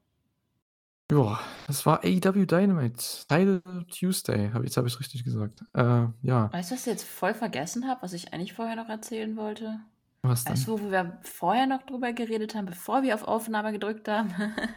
Ja, 1.12 1.40
das 1.68 1.86
war 1.86 2.04
AEW 2.06 2.46
Dynamite, 2.46 3.04
Title 3.28 3.62
Tuesday. 3.90 4.50
Habe 4.54 4.64
jetzt 4.64 4.78
habe 4.78 4.88
ich's 4.88 5.00
richtig 5.00 5.24
gesagt. 5.26 5.62
Äh, 5.74 6.08
ja. 6.22 6.54
Weißt 6.54 6.72
du, 6.72 6.76
was 6.76 6.82
ich 6.82 6.86
jetzt 6.88 7.04
voll 7.04 7.34
vergessen 7.34 7.88
habe, 7.88 8.02
was 8.02 8.14
ich 8.14 8.34
eigentlich 8.34 8.54
vorher 8.54 8.76
noch 8.78 8.88
erzählen 8.90 9.36
wollte? 9.36 9.80
Was 10.24 10.46
Weißt 10.46 10.68
denn? 10.68 10.68
du, 10.68 10.80
wo 10.80 10.92
wir 10.92 11.20
vorher 11.24 11.66
noch 11.68 11.84
drüber 11.84 12.14
geredet 12.14 12.54
haben, 12.56 12.66
bevor 12.68 13.02
wir 13.04 13.16
auf 13.16 13.24
Aufnahme 13.24 13.72
gedrückt 13.72 14.08
haben? 14.08 14.34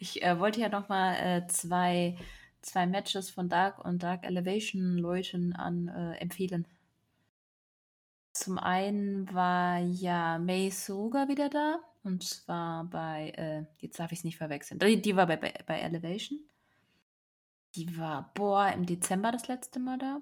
Ich, 0.00 0.22
äh, 0.22 0.38
wollte 0.38 0.60
ja 0.60 0.68
noch 0.68 0.88
mal, 0.88 1.14
äh, 1.14 1.46
zwei 1.48 2.16
2 2.62 2.86
Matches 2.86 3.30
von 3.30 3.48
Dark 3.48 3.84
und 3.84 4.02
Dark 4.02 4.24
Elevation 4.24 4.98
Leuten 4.98 5.54
an 5.54 5.88
äh, 5.88 6.14
empfehlen. 6.18 6.66
Zum 8.32 8.58
einen 8.58 9.32
war 9.34 9.78
ja 9.80 10.38
Mei 10.38 10.70
Suruga 10.70 11.28
wieder 11.28 11.48
da, 11.50 11.80
und 12.04 12.22
zwar 12.24 12.84
bei, 12.84 13.30
äh 13.36 13.64
jetzt 13.80 13.98
darf 13.98 14.12
ich's 14.12 14.24
nicht 14.24 14.38
verwechseln. 14.38 14.78
Die 14.80 15.02
die 15.02 15.16
war 15.16 15.26
bei 15.26 15.36
bei 15.36 15.52
bei 15.66 15.78
Elevation. 15.80 16.38
Die 17.74 17.96
war, 17.96 18.30
boah, 18.34 18.68
im 18.72 18.84
Dezember 18.84 19.32
das 19.32 19.48
letzte 19.48 19.78
Mal 19.80 19.96
da. 19.98 20.20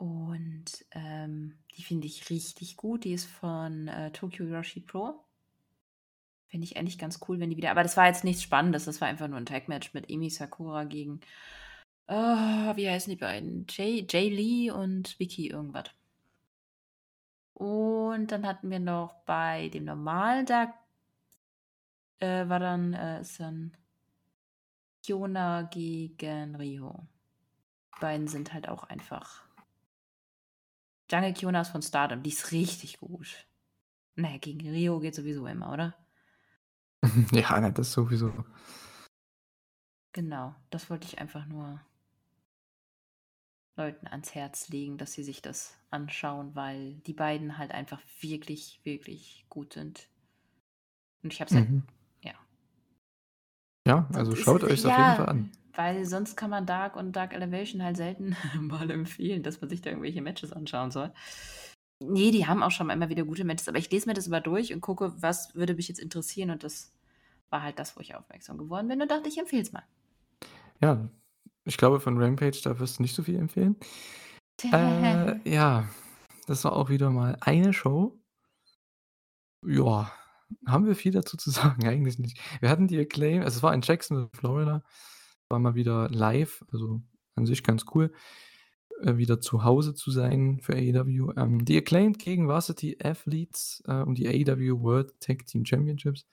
Und, 0.00 0.84
ähm, 0.92 1.58
die 1.76 1.82
finde 1.82 2.06
ich 2.06 2.28
richtig 2.30 2.76
gut. 2.76 3.04
Die 3.04 3.12
ist 3.12 3.26
von, 3.26 3.88
äh, 3.88 4.10
Tokyo 4.12 4.44
Joshi 4.46 4.80
Pro. 4.80 5.22
Finde 6.50 6.64
ich 6.64 6.76
eigentlich 6.76 6.98
ganz 6.98 7.18
cool, 7.28 7.40
wenn 7.40 7.50
die 7.50 7.56
wieder 7.56 7.72
aber 7.72 7.82
das 7.82 7.96
war 7.96 8.06
jetzt 8.06 8.22
nichts 8.24 8.42
Spannendes, 8.42 8.84
das 8.84 9.00
war 9.00 9.08
einfach 9.08 9.26
nur 9.28 9.38
'n 9.38 9.46
Tag-Match 9.46 9.94
mit 9.94 10.08
Emi 10.08 10.30
Sakura 10.30 10.84
gegen, 10.84 11.20
ah, 12.08 12.74
wie 12.76 12.88
heißen 12.90 13.10
die 13.10 13.16
beiden? 13.16 13.66
Jay 13.70 14.06
Jay 14.10 14.28
Lee 14.30 14.70
und 14.70 15.18
Vicky 15.20 15.48
irgendwas. 15.50 15.90
Und 17.58 18.32
dann 18.32 18.46
hatten 18.46 18.68
wir 18.70 18.80
noch 18.80 19.14
bei 19.24 19.70
dem 19.70 19.84
normalen 19.84 20.44
Dark 20.44 20.74
äh, 22.20 22.48
war 22.48 22.60
dann 22.60 22.94
äh, 22.94 23.20
ist 23.20 23.40
dann 23.40 23.76
Kyona 25.04 25.62
gegen 25.62 26.56
Riho. 26.56 27.06
Die 27.96 28.00
beiden 28.00 28.28
sind 28.28 28.52
halt 28.54 28.68
auch 28.68 28.84
einfach 28.84 29.45
Jungle 31.10 31.32
Kyona 31.34 31.60
ist 31.62 31.70
von 31.70 31.82
Stardom, 31.82 32.22
die 32.22 32.30
ist 32.30 32.52
richtig 32.52 32.98
gut. 32.98 33.46
Na 34.16 34.30
ja, 34.32 34.38
gegen 34.38 34.68
Riho 34.68 35.00
geht 35.00 35.14
sowieso 35.14 35.46
immer, 35.46 35.72
oder? 35.72 35.94
Ja, 37.32 37.60
ne, 37.60 37.72
das 37.72 37.92
sowieso. 37.92 38.32
Genau, 40.12 40.54
das 40.70 40.88
wollte 40.90 41.06
ich 41.06 41.18
einfach 41.18 41.46
nur 41.46 41.80
Leuten 43.76 44.06
ans 44.06 44.34
Herz 44.34 44.68
legen, 44.70 44.96
dass 44.96 45.12
sie 45.12 45.22
sich 45.22 45.42
das 45.42 45.76
anschauen, 45.90 46.54
weil 46.54 46.94
die 47.06 47.12
beiden 47.12 47.58
halt 47.58 47.72
einfach 47.72 48.00
wirklich, 48.20 48.80
wirklich 48.84 49.44
gut 49.50 49.74
sind. 49.74 50.08
Und 51.22 51.32
ich 51.32 51.40
habe 51.40 51.50
es 51.50 51.54
halt 51.54 51.68
Mhm. 51.68 51.82
ja. 52.22 52.34
Ja, 53.86 54.08
Sonst 54.10 54.16
also 54.16 54.34
schaut 54.36 54.62
es 54.62 54.70
euch's 54.70 54.86
auf 54.86 54.96
jeden 54.96 55.14
Fall 55.14 55.26
ja, 55.26 55.30
an. 55.30 55.50
Weil 55.76 56.04
sonst 56.04 56.36
kann 56.36 56.50
man 56.50 56.66
Dark 56.66 56.96
und 56.96 57.12
Dark 57.14 57.32
Elevation 57.32 57.82
halt 57.82 57.96
selten 57.96 58.36
mal 58.60 58.90
empfehlen, 58.90 59.42
dass 59.42 59.60
man 59.60 59.70
sich 59.70 59.82
da 59.82 59.90
irgendwelche 59.90 60.22
Matches 60.22 60.52
anschauen 60.52 60.90
soll. 60.90 61.12
Ne, 62.02 62.30
die 62.30 62.46
haben 62.46 62.62
auch 62.62 62.70
schon 62.70 62.90
immer 62.90 63.08
wieder 63.08 63.24
gute 63.24 63.44
Matches, 63.44 63.68
aber 63.68 63.78
ich 63.78 63.90
lese 63.90 64.08
mir 64.08 64.14
das 64.14 64.26
immer 64.26 64.40
durch 64.40 64.74
und 64.74 64.80
gucke, 64.80 65.14
was 65.22 65.54
würde 65.54 65.74
mich 65.74 65.88
jetzt 65.88 66.00
interessieren 66.00 66.50
und 66.50 66.62
das 66.62 66.92
war 67.48 67.62
halt 67.62 67.78
das, 67.78 67.96
wo 67.96 68.00
ich 68.00 68.14
aufmerksam 68.14 68.58
geworden 68.58 68.88
bin 68.88 69.00
und 69.00 69.10
dachte, 69.10 69.28
ich 69.28 69.38
empfehle 69.38 69.62
es 69.62 69.72
mal. 69.72 69.84
Ja, 70.80 71.08
ich 71.64 71.78
glaube, 71.78 72.00
von 72.00 72.20
Rampage, 72.20 72.60
da 72.62 72.78
wirst 72.78 72.98
du 72.98 73.02
nicht 73.02 73.14
so 73.14 73.22
viel 73.22 73.36
empfehlen. 73.36 73.76
Äh, 74.62 75.38
ja, 75.48 75.88
das 76.46 76.64
war 76.64 76.74
auch 76.74 76.88
wieder 76.88 77.10
mal 77.10 77.36
eine 77.40 77.72
Show. 77.72 78.18
Ja, 79.64 80.12
haben 80.66 80.86
wir 80.86 80.94
viel 80.94 81.12
dazu 81.12 81.36
zu 81.36 81.50
sagen? 81.50 81.86
Eigentlich 81.86 82.18
nicht. 82.18 82.38
Wir 82.60 82.68
hatten 82.68 82.88
die 82.88 82.98
Acclaim 82.98 83.42
also, 83.42 83.58
es 83.58 83.62
war 83.62 83.74
in 83.74 83.82
Jacksonville, 83.82 84.30
Florida, 84.32 84.82
war 85.48 85.58
mal 85.58 85.74
wieder 85.74 86.08
live, 86.10 86.64
also, 86.72 87.02
an 87.34 87.46
sich 87.46 87.62
ganz 87.62 87.84
cool, 87.94 88.12
äh, 89.02 89.16
wieder 89.16 89.40
zu 89.40 89.64
Hause 89.64 89.94
zu 89.94 90.10
sein 90.10 90.60
für 90.62 90.74
AEW. 90.74 91.32
Ähm, 91.36 91.64
die 91.64 91.76
Acclaimed 91.78 92.18
gegen 92.18 92.48
Varsity 92.48 92.98
Athletes, 93.02 93.82
äh, 93.86 94.02
um 94.02 94.14
die 94.14 94.28
AEW 94.28 94.80
World 94.82 95.20
Tag 95.20 95.46
Team 95.46 95.64
Championships. 95.66 96.26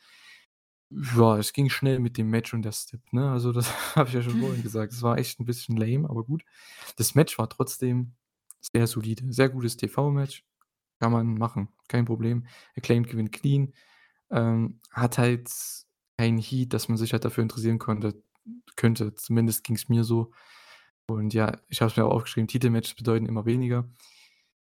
Ja, 0.92 1.38
es 1.40 1.54
ging 1.54 1.70
schnell 1.70 2.00
mit 2.00 2.18
dem 2.18 2.30
Match 2.30 2.54
und 2.54 2.62
der 2.64 2.72
Stip, 2.72 3.02
ne? 3.14 3.32
Also, 3.32 3.52
das 3.52 3.68
habe 3.96 4.10
ich 4.10 4.16
ja 4.16 4.22
schon 4.22 4.40
vorhin 4.40 4.62
gesagt. 4.64 4.94
Es 4.94 5.02
war 5.02 5.18
echt 5.18 5.40
'n 5.40 5.46
bisschen 5.46 5.76
lame, 5.78 6.10
aber 6.10 6.24
gut. 6.24 6.44
Das 6.98 7.16
Match 7.16 7.38
war 7.40 7.50
trotzdem 7.50 8.14
sehr 8.74 8.88
solide. 8.88 9.24
Sehr 9.34 9.50
gutes 9.50 9.78
TV-Match. 9.78 10.44
Kann 11.00 11.12
man 11.12 11.36
machen, 11.38 11.70
kein 11.90 12.06
Problem. 12.06 12.46
Acclaimed 12.78 13.08
gewinnt 13.10 13.32
clean. 13.32 13.74
Ähm, 14.32 14.80
hat 14.92 15.18
halt 15.18 15.50
kein 16.18 16.38
Heat, 16.38 16.74
dass 16.74 16.90
man 16.90 16.98
sich 16.98 17.14
halt 17.14 17.26
dafür 17.26 17.44
interessieren 17.44 17.80
konnte 17.80 18.24
könnte. 18.78 19.16
Zumindest 19.16 19.64
ging's 19.66 19.90
mir 19.90 20.04
so. 20.04 20.32
Und 21.08 21.34
ja, 21.34 21.54
ich 21.70 21.82
habe 21.82 21.92
es 21.92 21.98
mir 21.98 22.06
auch 22.06 22.14
aufgeschrieben, 22.14 22.48
Titelmatches 22.50 22.96
bedeuten 22.96 23.26
immer 23.28 23.46
weniger. 23.46 23.90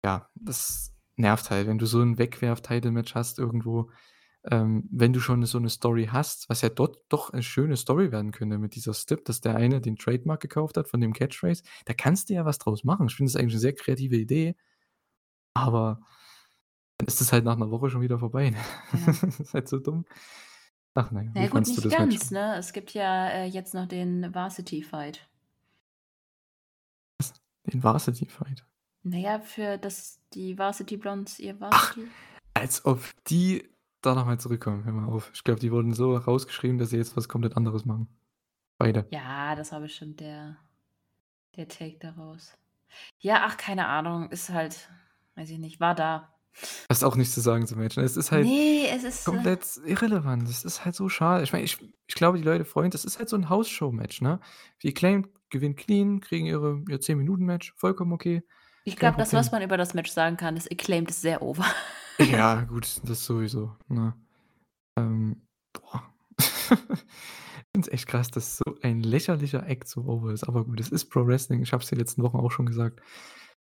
Ja, 0.04 0.30
das 0.36 0.92
nervt 1.16 1.50
halt, 1.50 1.68
wenn 1.68 1.78
du 1.78 1.86
so 1.86 2.00
'n 2.02 2.18
Wegwerf-Title-Match 2.18 3.14
hast 3.16 3.38
irgendwo. 3.40 3.90
Ähm, 4.50 4.88
wenn 4.92 5.12
du 5.14 5.20
schon 5.20 5.44
so 5.46 5.58
'ne 5.60 5.70
Story 5.70 6.08
hast, 6.12 6.48
was 6.50 6.62
ja 6.62 6.70
dort 6.70 6.98
doch 7.10 7.32
'ne 7.34 7.42
schöne 7.44 7.76
Story 7.78 8.12
werden 8.12 8.32
könnte 8.32 8.58
mit 8.58 8.76
dieser 8.76 8.94
Stip, 8.94 9.24
dass 9.26 9.40
der 9.42 9.56
eine 9.56 9.80
den 9.82 9.96
Trademark 9.96 10.40
gekauft 10.42 10.76
hat 10.78 10.88
von 10.88 11.00
dem 11.02 11.12
Catchphrase. 11.14 11.62
Da 11.86 11.94
kannst 11.94 12.30
du 12.30 12.34
ja 12.34 12.44
was 12.46 12.58
draus 12.60 12.84
machen. 12.84 13.08
Ich 13.08 13.16
finde 13.16 13.32
das 13.32 13.40
eigentlich 13.40 13.54
'ne 13.56 13.60
sehr 13.60 13.74
kreative 13.74 14.16
Idee. 14.16 14.56
Aber 15.56 16.00
dann 16.98 17.08
ist 17.08 17.20
das 17.20 17.32
halt 17.32 17.44
nach 17.44 17.56
'ner 17.56 17.70
Woche 17.70 17.90
schon 17.90 18.02
wieder 18.02 18.18
vorbei, 18.18 18.50
ne? 18.50 18.58
Ja. 18.92 19.02
Das 19.22 19.40
ist 19.40 19.54
halt 19.54 19.68
so 19.68 19.78
dumm. 19.80 20.04
Ach 20.94 21.10
na 21.10 21.22
ja, 21.22 21.30
Na 21.34 21.40
wie 21.40 21.44
ja 21.44 21.50
gut, 21.50 21.66
nicht 21.66 21.76
das 21.76 21.84
Match? 21.84 21.96
ganz, 21.96 22.30
ne? 22.30 22.56
Es 22.56 22.72
gibt 22.72 22.94
ja, 22.94 23.28
äh, 23.28 23.46
jetzt 23.46 23.74
noch 23.74 23.86
den 23.86 24.32
Varsity 24.34 24.82
Fight. 24.82 25.28
Was? 27.18 27.34
Den 27.66 27.82
Varsity 27.82 28.26
Fight? 28.26 28.64
Na 29.02 29.16
ja, 29.18 29.40
für 29.40 29.76
dass 29.78 30.20
die 30.32 30.56
Varsity 30.56 30.96
Blondes 30.96 31.38
ihr 31.38 31.56
Ach, 31.60 31.96
Varsity 31.96 32.08
als 32.54 32.84
ob 32.84 33.02
die 33.26 33.68
da 34.02 34.14
noch 34.14 34.26
mal 34.26 34.38
zurückkommen. 34.38 34.84
Hör 34.84 34.92
mal 34.92 35.08
auf. 35.08 35.30
Ich 35.34 35.42
glaube, 35.44 35.60
die 35.60 35.72
wurden 35.72 35.92
so 35.94 36.16
rausgeschrieben, 36.16 36.78
dass 36.78 36.90
sie 36.90 36.96
jetzt 36.96 37.16
was 37.16 37.28
komplett 37.28 37.56
anderes 37.56 37.84
machen. 37.84 38.08
Beide. 38.78 39.06
Ja, 39.10 39.54
das 39.56 39.72
war 39.72 39.80
bestimmt 39.80 40.20
der 40.20 40.56
der 41.56 41.68
Take 41.68 41.98
daraus. 41.98 42.56
Ja, 43.18 43.44
ach, 43.46 43.56
keine 43.56 43.86
Ahnung, 43.88 44.30
ist 44.30 44.50
halt 44.50 44.88
weiß 45.34 45.50
ich 45.50 45.58
nicht, 45.58 45.80
war 45.80 45.94
da. 45.94 46.33
Hast 46.88 47.04
auch 47.04 47.16
nichts 47.16 47.34
zu 47.34 47.40
sagen 47.40 47.66
zum 47.66 47.78
Match, 47.78 47.96
ne? 47.96 48.04
Es 48.04 48.16
ist 48.16 48.30
halt 48.30 48.46
Ne, 48.46 48.88
es 48.88 49.04
ist, 49.04 49.22
äh 49.26 49.30
komplett 49.30 49.64
irrelevant. 49.84 50.48
Es 50.48 50.64
ist 50.64 50.84
halt 50.84 50.94
so 50.94 51.08
schade. 51.08 51.42
Ich 51.44 51.52
meine, 51.52 51.64
ich 51.64 51.78
ich 52.06 52.14
glaube, 52.14 52.38
die 52.38 52.44
Leute 52.44 52.64
freuen 52.64 52.90
das 52.90 53.04
ist 53.04 53.18
halt 53.18 53.28
so 53.28 53.36
'n 53.36 53.48
House-Show-Match, 53.48 54.20
ne? 54.22 54.40
Die 54.82 54.88
Acclaimed 54.88 55.28
gewinnen 55.50 55.76
clean, 55.76 56.20
kriegen 56.20 56.46
ihre 56.46 56.82
ihr 56.88 57.00
10-Minuten-Match, 57.00 57.74
vollkommen 57.76 58.12
okay. 58.12 58.42
Ich 58.84 58.96
glaube, 58.96 59.16
das, 59.16 59.32
was 59.32 59.50
man 59.50 59.62
über 59.62 59.76
das 59.78 59.94
Match 59.94 60.10
sagen 60.10 60.36
kann, 60.36 60.56
ist 60.56 60.70
Acclaimed 60.70 61.10
ist 61.10 61.20
sehr 61.22 61.42
over. 61.42 61.64
Ja, 62.20 62.60
gut, 62.62 63.00
das 63.04 63.24
sowieso, 63.24 63.74
ne? 63.88 64.14
Ähm, 64.98 65.42
boah. 65.72 66.02
Ich 67.66 67.80
finde 67.80 67.88
es 67.88 67.92
echt 67.92 68.06
krass, 68.06 68.30
dass 68.30 68.58
so 68.58 68.64
ein 68.82 69.02
lächerlicher 69.02 69.66
Act 69.66 69.88
so 69.88 70.02
over 70.04 70.32
ist. 70.32 70.44
Aber 70.44 70.64
gut, 70.64 70.78
es 70.78 70.90
ist 70.90 71.06
Pro 71.06 71.26
Wrestling. 71.26 71.60
Ich 71.60 71.72
habe 71.72 71.82
es 71.82 71.88
die 71.88 71.96
letzten 71.96 72.22
Wochen 72.22 72.36
auch 72.36 72.52
schon 72.52 72.66
gesagt. 72.66 73.00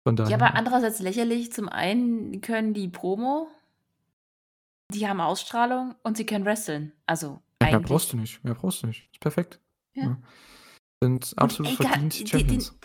Von 0.04 0.18
Ja, 0.18 0.26
aber 0.26 0.38
daher 0.38 0.56
andererseits 0.56 1.00
lächerlich. 1.00 1.52
Zum 1.54 1.70
einen 1.70 2.42
können 2.42 2.74
die 2.74 2.88
Promo 2.88 3.48
die 4.94 5.08
haben 5.08 5.22
Ausstrahlung 5.22 5.96
und 6.04 6.18
sie 6.18 6.26
können 6.26 6.46
wresteln. 6.46 6.92
Also, 7.06 7.42
Ja, 7.62 7.70
mehr 7.70 7.80
brauchst 7.80 7.92
eigentlich 7.92 8.12
du 8.12 8.18
nicht. 8.18 8.44
Mehr 8.44 8.54
brauchst 8.54 8.84
du 8.84 8.88
nicht. 8.88 9.10
Ist 9.12 9.20
perfekt, 9.20 9.60
Ja. 9.94 10.06
ne? 10.06 10.18
Sind 11.02 11.34
absolut 11.38 11.74
egal, 11.74 11.92
verdient 11.92 12.14
die 12.14 12.24
den 12.24 12.28
Champions. 12.40 12.78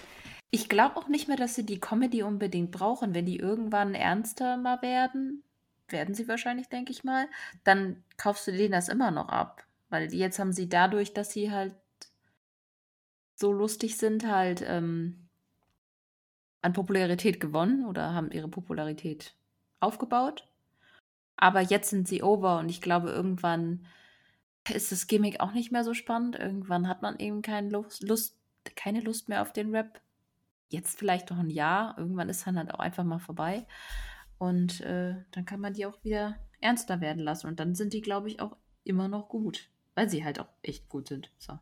ich 0.50 0.68
glaube 0.68 0.96
auch 0.96 1.08
nicht 1.08 1.28
mehr, 1.28 1.36
dass 1.36 1.54
sie 1.54 1.64
die 1.64 1.78
Comedy 1.80 2.22
unbedingt 2.22 2.70
brauchen. 2.72 3.14
Wenn 3.14 3.26
die 3.26 3.36
irgendwann 3.36 3.94
ernster 3.94 4.56
mal 4.56 4.80
werden 4.82 5.42
werden 5.90 6.14
sie 6.14 6.28
wahrscheinlich, 6.28 6.68
denke 6.68 6.92
ich 6.92 7.02
mal, 7.02 7.28
dann 7.64 8.02
kaufst 8.18 8.46
du 8.46 8.52
denen 8.52 8.72
das 8.72 8.88
immer 8.90 9.10
noch 9.10 9.28
ab. 9.28 9.64
Weil 9.88 10.12
jetzt 10.12 10.38
haben 10.38 10.52
sie 10.52 10.68
dadurch, 10.68 11.14
dass 11.14 11.30
sie 11.30 11.50
halt 11.50 11.74
so 13.36 13.52
lustig 13.52 13.96
sind, 13.96 14.26
halt, 14.26 14.62
ähm 14.66 15.27
an 16.62 16.72
Popularität 16.72 17.40
gewonnen 17.40 17.86
oder 17.86 18.14
haben 18.14 18.30
ihre 18.32 18.48
Popularität 18.48 19.34
aufgebaut. 19.80 20.48
Aber 21.36 21.60
jetzt 21.60 21.90
sind 21.90 22.08
sie 22.08 22.22
over 22.22 22.58
und 22.58 22.68
ich 22.70 22.80
glaube, 22.80 23.10
irgendwann 23.10 23.86
ist 24.72 24.92
das 24.92 25.06
Gimmick 25.06 25.40
auch 25.40 25.52
nicht 25.52 25.72
mehr 25.72 25.84
so 25.84 25.94
spannend. 25.94 26.36
Irgendwann 26.36 26.88
hat 26.88 27.02
man 27.02 27.18
eben 27.18 27.42
kein 27.42 27.70
Lust 27.70 28.02
Lust 28.02 28.36
keine 28.76 29.00
Lust 29.00 29.28
mehr 29.28 29.42
auf 29.42 29.52
den 29.52 29.74
Rap. 29.74 30.00
Jetzt 30.70 30.98
vielleicht 30.98 31.30
noch 31.30 31.38
'n 31.40 31.50
Jahr, 31.50 31.96
irgendwann 31.98 32.28
ist 32.30 32.46
dann 32.46 32.58
halt 32.58 32.72
auch 32.74 32.80
einfach 32.80 33.04
mal 33.04 33.18
vorbei. 33.20 33.66
Und, 34.38 34.80
äh, 34.82 35.16
dann 35.32 35.44
kann 35.46 35.60
man 35.60 35.74
die 35.74 35.86
auch 35.86 36.02
wieder 36.04 36.36
ernster 36.60 37.00
werden 37.00 37.20
lassen 37.24 37.46
und 37.48 37.60
dann 37.60 37.74
sind 37.74 37.92
die, 37.94 38.00
glaube 38.02 38.28
ich, 38.28 38.40
auch 38.40 38.56
immer 38.84 39.08
noch 39.08 39.28
gut, 39.28 39.70
weil 39.94 40.08
sie 40.10 40.24
halt 40.24 40.40
auch 40.40 40.48
echt 40.62 40.88
gut 40.88 41.08
sind. 41.08 41.30
So, 41.38 41.54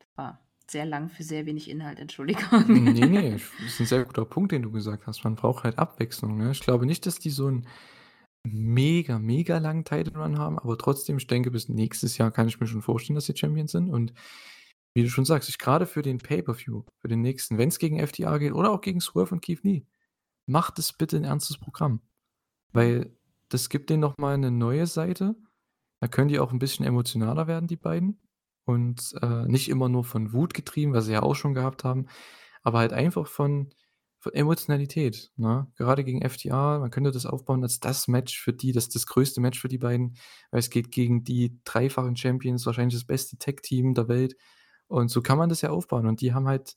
das 0.00 0.08
war 0.16 0.40
sehr 0.70 0.86
lang 0.86 1.08
für 1.08 1.22
sehr 1.24 1.46
wenig 1.46 1.68
Inhalt, 1.70 1.98
Entschuldigung. 1.98 2.66
Ne, 2.68 3.08
ne, 3.08 3.32
das 3.58 3.74
ist 3.74 3.80
'n 3.80 3.86
sehr 3.86 4.04
guter 4.04 4.24
Punkt, 4.24 4.50
den 4.52 4.62
du 4.62 4.70
gesagt 4.72 5.06
hast. 5.06 5.22
Man 5.24 5.36
braucht 5.36 5.64
halt 5.64 5.78
Abwechslung, 5.78 6.36
ne? 6.36 6.50
Ich 6.52 6.60
glaube 6.60 6.86
nicht, 6.86 7.06
dass 7.06 7.18
die 7.18 7.30
so 7.30 7.46
'n 7.48 7.66
mega, 8.46 9.18
mega 9.18 9.58
langen 9.58 9.84
Title 9.84 10.18
Run 10.18 10.38
haben, 10.38 10.58
aber 10.58 10.78
trotzdem, 10.78 11.18
ich 11.18 11.26
denke, 11.28 11.50
bis 11.50 11.68
nächstes 11.68 12.18
Jahr 12.18 12.30
kann 12.32 12.48
ich 12.48 12.60
mir 12.60 12.66
schon 12.68 12.82
vorstellen, 12.82 13.16
dass 13.16 13.26
sie 13.26 13.36
Champions 13.36 13.72
sind 13.72 13.90
und 13.90 14.14
wie 14.94 15.02
du 15.04 15.10
schon 15.10 15.24
sagst, 15.26 15.48
ich 15.50 15.58
grade 15.58 15.86
für 15.86 16.02
den 16.02 16.18
Pay-per-View, 16.18 16.84
für 17.02 17.08
den 17.08 17.22
nächsten, 17.22 17.58
wenn's 17.58 17.78
gegen 17.78 17.98
FTR 18.00 18.38
geht 18.40 18.52
oder 18.54 18.72
auch 18.72 18.80
gegen 18.82 19.00
Swerve 19.00 19.34
und 19.34 19.42
Keith 19.42 19.62
Lee, 19.64 19.86
macht 20.46 20.78
es 20.80 20.92
bitte 20.94 21.16
'n 21.18 21.24
ernstes 21.24 21.58
Programm, 21.58 22.02
weil 22.74 23.16
das 23.50 23.68
gibt 23.70 23.90
denen 23.90 24.00
noch 24.02 24.18
mal 24.18 24.38
'ne 24.38 24.50
neue 24.52 24.86
Seite. 24.88 25.36
Da 26.02 26.08
können 26.08 26.28
die 26.28 26.40
auch 26.40 26.52
'n 26.52 26.58
bisschen 26.60 26.86
emotionaler 26.86 27.46
werden, 27.48 27.68
die 27.68 27.76
beiden 27.78 28.20
und, 28.66 29.14
äh, 29.22 29.46
nicht 29.46 29.70
immer 29.70 29.88
nur 29.88 30.04
von 30.04 30.32
Wut 30.34 30.54
getrieben, 30.54 30.92
was 30.94 31.06
sie 31.06 31.12
ja 31.14 31.22
auch 31.24 31.36
schon 31.36 31.54
gehabt 31.54 31.84
haben, 31.84 32.06
aber 32.62 32.80
halt 32.80 32.92
einfach 32.92 33.26
von 33.28 33.70
von 34.20 34.32
Emotionalität, 34.34 35.30
ne? 35.36 35.68
Gerade 35.76 36.02
gegen 36.04 36.22
FTR, 36.22 36.80
man 36.80 36.90
könnte 36.90 37.12
das 37.12 37.26
aufbauen 37.26 37.62
als 37.62 37.80
das 37.80 38.08
Match 38.08 38.40
für 38.40 38.52
die 38.52 38.72
das 38.72 38.88
das 38.88 39.06
größte 39.06 39.40
Match 39.40 39.60
für 39.60 39.68
die 39.68 39.78
beiden, 39.78 40.16
weil 40.50 40.60
es 40.60 40.70
geht 40.70 40.90
gegen 40.90 41.22
die 41.24 41.60
dreifachen 41.64 42.16
Champions, 42.16 42.66
wahrscheinlich 42.66 42.94
das 42.96 43.04
beste 43.06 43.38
Tag-Team 43.38 43.94
der 43.94 44.08
Welt. 44.08 44.36
Und 44.88 45.10
so 45.10 45.22
kann 45.22 45.38
man 45.38 45.48
das 45.50 45.60
ja 45.62 45.70
aufbauen 45.70 46.06
und 46.06 46.20
die 46.22 46.34
haben 46.34 46.48
halt 46.48 46.76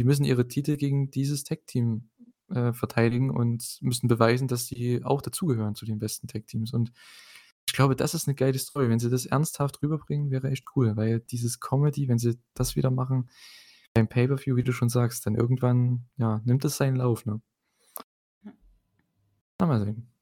die 0.00 0.04
müssen 0.04 0.24
ihre 0.24 0.48
Titel 0.48 0.76
gegen 0.76 1.10
dieses 1.10 1.44
Tag-Team, 1.44 2.10
äh, 2.50 2.72
verteidigen 2.72 3.30
und 3.30 3.78
müssen 3.82 4.08
beweisen, 4.08 4.48
dass 4.48 4.66
sie 4.66 5.04
auch 5.04 5.22
dazugehören 5.22 5.74
zu 5.74 5.86
den 5.86 5.98
besten 5.98 6.26
Tag-Teams. 6.28 6.72
Und 6.72 6.92
ich 7.72 7.76
glaube, 7.76 7.96
das 7.96 8.12
ist 8.12 8.26
'ne 8.28 8.34
geile 8.34 8.58
Story. 8.58 8.90
Wenn 8.90 8.98
sie 8.98 9.08
das 9.08 9.24
ernsthaft 9.24 9.82
rüberbringen, 9.82 10.30
wäre 10.30 10.50
echt 10.50 10.66
cool, 10.76 10.94
weil 10.94 11.20
dieses 11.20 11.58
Comedy, 11.58 12.06
wenn 12.06 12.18
sie 12.18 12.38
das 12.52 12.76
wieder 12.76 12.90
machen 12.90 13.30
beim 13.94 14.08
Pay-per-View, 14.08 14.56
wie 14.56 14.62
du 14.62 14.72
schon 14.72 14.90
sagst, 14.90 15.24
dann 15.24 15.36
irgendwann, 15.36 16.04
ja, 16.18 16.42
nimmt 16.44 16.66
es 16.66 16.76
seinen 16.76 16.96
Lauf, 16.96 17.24
ne? 17.24 17.40
Na, 19.58 19.66
mal 19.66 19.80
sehen. 19.80 20.12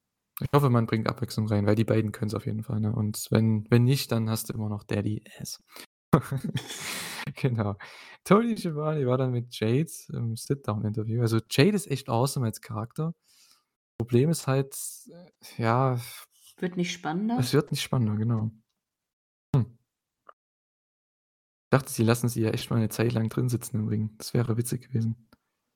Ich 0.40 0.48
hoffe, 0.54 0.70
man 0.70 0.86
bringt 0.86 1.08
Abwechslung 1.08 1.48
rein, 1.48 1.66
weil 1.66 1.74
die 1.74 1.84
beiden 1.84 2.12
können's 2.12 2.34
auf 2.34 2.46
jeden 2.46 2.62
Fall, 2.62 2.78
ne? 2.78 2.92
Und 2.94 3.26
wenn 3.30 3.66
wenn 3.68 3.82
nicht, 3.82 4.12
dann 4.12 4.30
hast 4.30 4.48
du 4.48 4.52
immer 4.52 4.68
noch 4.68 4.84
Daddy 4.84 5.24
Ass. 5.40 5.60
Genau. 7.36 7.76
Tony 8.24 8.56
Schiavone 8.56 9.06
war 9.06 9.18
dann 9.18 9.30
mit 9.32 9.54
Jade 9.58 9.90
im 10.12 10.36
Sit-Down-Interview. 10.36 11.20
Also, 11.20 11.38
Jade 11.50 11.76
ist 11.76 11.86
echt 11.90 12.08
awesome 12.08 12.46
als 12.46 12.60
Charakter. 12.60 13.14
Problem 13.98 14.30
ist 14.30 14.46
halt, 14.46 14.74
äh, 15.08 15.62
ja 15.62 15.98
Wird 16.60 16.76
nicht 16.76 16.92
spannender? 16.92 17.38
es 17.38 17.52
wird 17.52 17.70
nicht 17.70 17.82
spannender, 17.82 18.16
genau. 18.16 18.50
Hm. 19.56 19.78
Dachte, 21.72 21.90
sie 21.90 22.02
lassen 22.02 22.28
sie 22.28 22.42
ja 22.42 22.50
echt 22.50 22.70
mal 22.70 22.78
'ne 22.80 22.88
Zeit 22.88 23.12
lang 23.12 23.28
drin 23.28 23.48
sitzen 23.48 23.78
im 23.78 23.88
Ring. 23.88 24.14
Das 24.18 24.34
wäre 24.34 24.56
witzig 24.56 24.88
gewesen. 24.88 25.28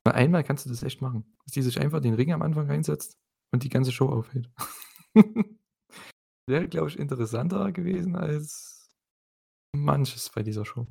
Weil 0.04 0.14
einmal 0.14 0.44
kannst 0.44 0.66
du 0.66 0.70
das 0.70 0.82
echt 0.82 1.00
machen, 1.00 1.24
dass 1.44 1.52
die 1.54 1.62
sich 1.62 1.80
einfach 1.80 2.00
den 2.00 2.14
Ring 2.14 2.32
am 2.32 2.42
Anfang 2.42 2.66
reinsetzt 2.68 3.16
und 3.52 3.62
die 3.64 3.68
ganze 3.70 3.92
Show 3.92 4.08
aufhält. 4.08 4.50
Wäre, 6.46 6.68
glaube 6.68 6.88
ich, 6.88 6.98
interessanter 6.98 7.72
gewesen 7.72 8.16
als 8.16 8.90
manches 9.74 10.28
bei 10.30 10.42
dieser 10.42 10.64
Show. 10.66 10.86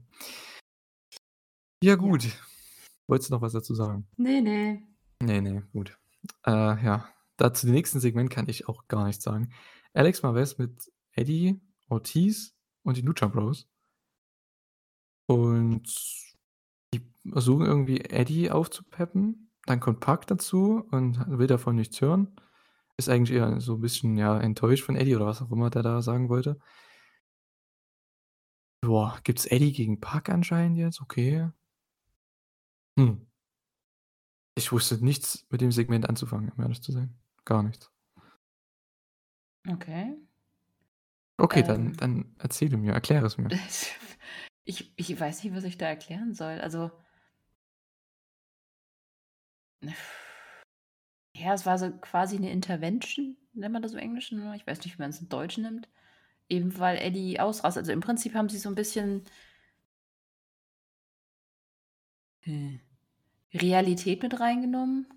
Ja 1.84 1.92
Ja. 1.92 1.96
gut. 1.96 2.26
Wolltest 3.08 3.30
du 3.30 3.36
noch 3.36 3.42
was 3.42 3.54
dazu 3.54 3.76
sagen? 3.76 4.08
Ne, 4.18 4.42
ne. 4.42 4.82
Ne, 5.22 5.42
ne, 5.42 5.68
gut. 5.74 5.98
Äh, 6.46 6.52
ja, 6.84 7.08
da 7.38 7.54
zu 7.54 7.68
dem 7.68 7.76
nächsten 7.76 8.00
Segment 8.00 8.30
kann 8.30 8.48
ich 8.50 8.68
auch 8.68 8.88
gar 8.88 9.06
nichts 9.06 9.24
sagen. 9.24 9.54
Alex 9.96 10.24
Marvez 10.24 10.58
mit 10.58 10.92
Eddie 11.12 11.62
Ortiz 11.88 12.56
und 12.84 12.98
die 12.98 13.02
Lucha 13.02 13.28
Bros. 13.28 13.66
Und 15.30 15.84
die 16.94 17.02
versuchen 17.32 17.66
irgendwie 17.66 18.02
Eddie 18.02 18.52
aufzupeppen. 18.52 19.52
Dann 19.66 19.80
kommt 19.80 20.02
Pac 20.02 20.28
dazu 20.28 20.84
und 20.92 21.20
will 21.40 21.48
davon 21.48 21.76
nichts 21.76 22.02
hören. 22.02 22.30
Ist 22.98 23.10
eigentlich 23.10 23.38
eher 23.38 23.62
so 23.62 23.76
'n 23.76 23.82
bisschen, 23.82 24.18
ja, 24.18 24.40
enttäuscht 24.40 24.86
von 24.86 24.96
Eddie 24.96 25.16
oder 25.16 25.26
was 25.28 25.42
auch 25.42 25.52
immer 25.52 25.70
der 25.70 25.84
da 25.84 26.02
sagen 26.02 26.30
wollte. 26.30 26.60
Boah, 28.84 29.18
gibt's 29.24 29.46
Eddie 29.46 29.72
gegen 29.72 30.02
Pac 30.02 30.28
anscheinend 30.28 30.78
jetzt, 30.78 31.00
okay. 31.02 31.50
Hm. 32.98 33.24
Ich 34.58 34.72
wusste 34.72 35.04
nichts 35.04 35.46
mit 35.50 35.62
dem 35.62 35.72
Segment 35.72 36.08
anzufangen, 36.08 36.52
um 36.56 36.62
ehrlich 36.62 36.82
zu 36.82 36.92
sein. 36.92 37.16
Gar 37.46 37.64
nichts. 37.64 37.93
Okay. 39.70 40.24
Okay, 41.40 41.64
dann 41.64 41.94
Ähm. 41.94 41.98
dann 41.98 42.36
erzähle 42.38 42.78
mir, 42.78 42.94
erkläre 42.94 43.26
es 43.26 43.38
mir. 43.38 43.50
Ich 44.66 44.94
ich 44.96 45.20
weiß 45.20 45.44
nicht, 45.44 45.54
was 45.54 45.66
ich 45.66 45.78
da 45.78 45.88
erklären 45.88 46.34
soll. 46.34 46.62
Also 46.62 46.90
Ja, 51.36 51.54
es 51.54 51.66
war 51.66 51.78
so 51.80 51.92
quasi 51.92 52.38
'ne 52.40 52.52
Intervention, 52.52 53.38
nennt 53.54 53.74
man 53.74 53.82
das 53.82 53.94
im 53.94 54.00
Englischen, 54.00 54.40
ne? 54.40 54.56
Ich 54.56 54.68
weiß 54.68 54.84
nicht, 54.84 54.98
wie 54.98 55.02
man's 55.02 55.20
im 55.22 55.30
Deutschen 55.30 55.64
nennt. 55.64 55.90
Eben 56.50 56.78
weil 56.80 56.98
Eddie 57.00 57.40
ausrastet. 57.40 57.82
Also, 57.84 57.94
im 57.94 58.02
Prinzip 58.02 58.36
haben 58.36 58.50
sie 58.50 58.60
so 58.60 58.70
'n 58.70 58.76
bisschen 58.76 59.26
hm, 62.46 62.80
Realität 63.54 64.24
mit 64.24 64.40
reingenommen. 64.40 65.08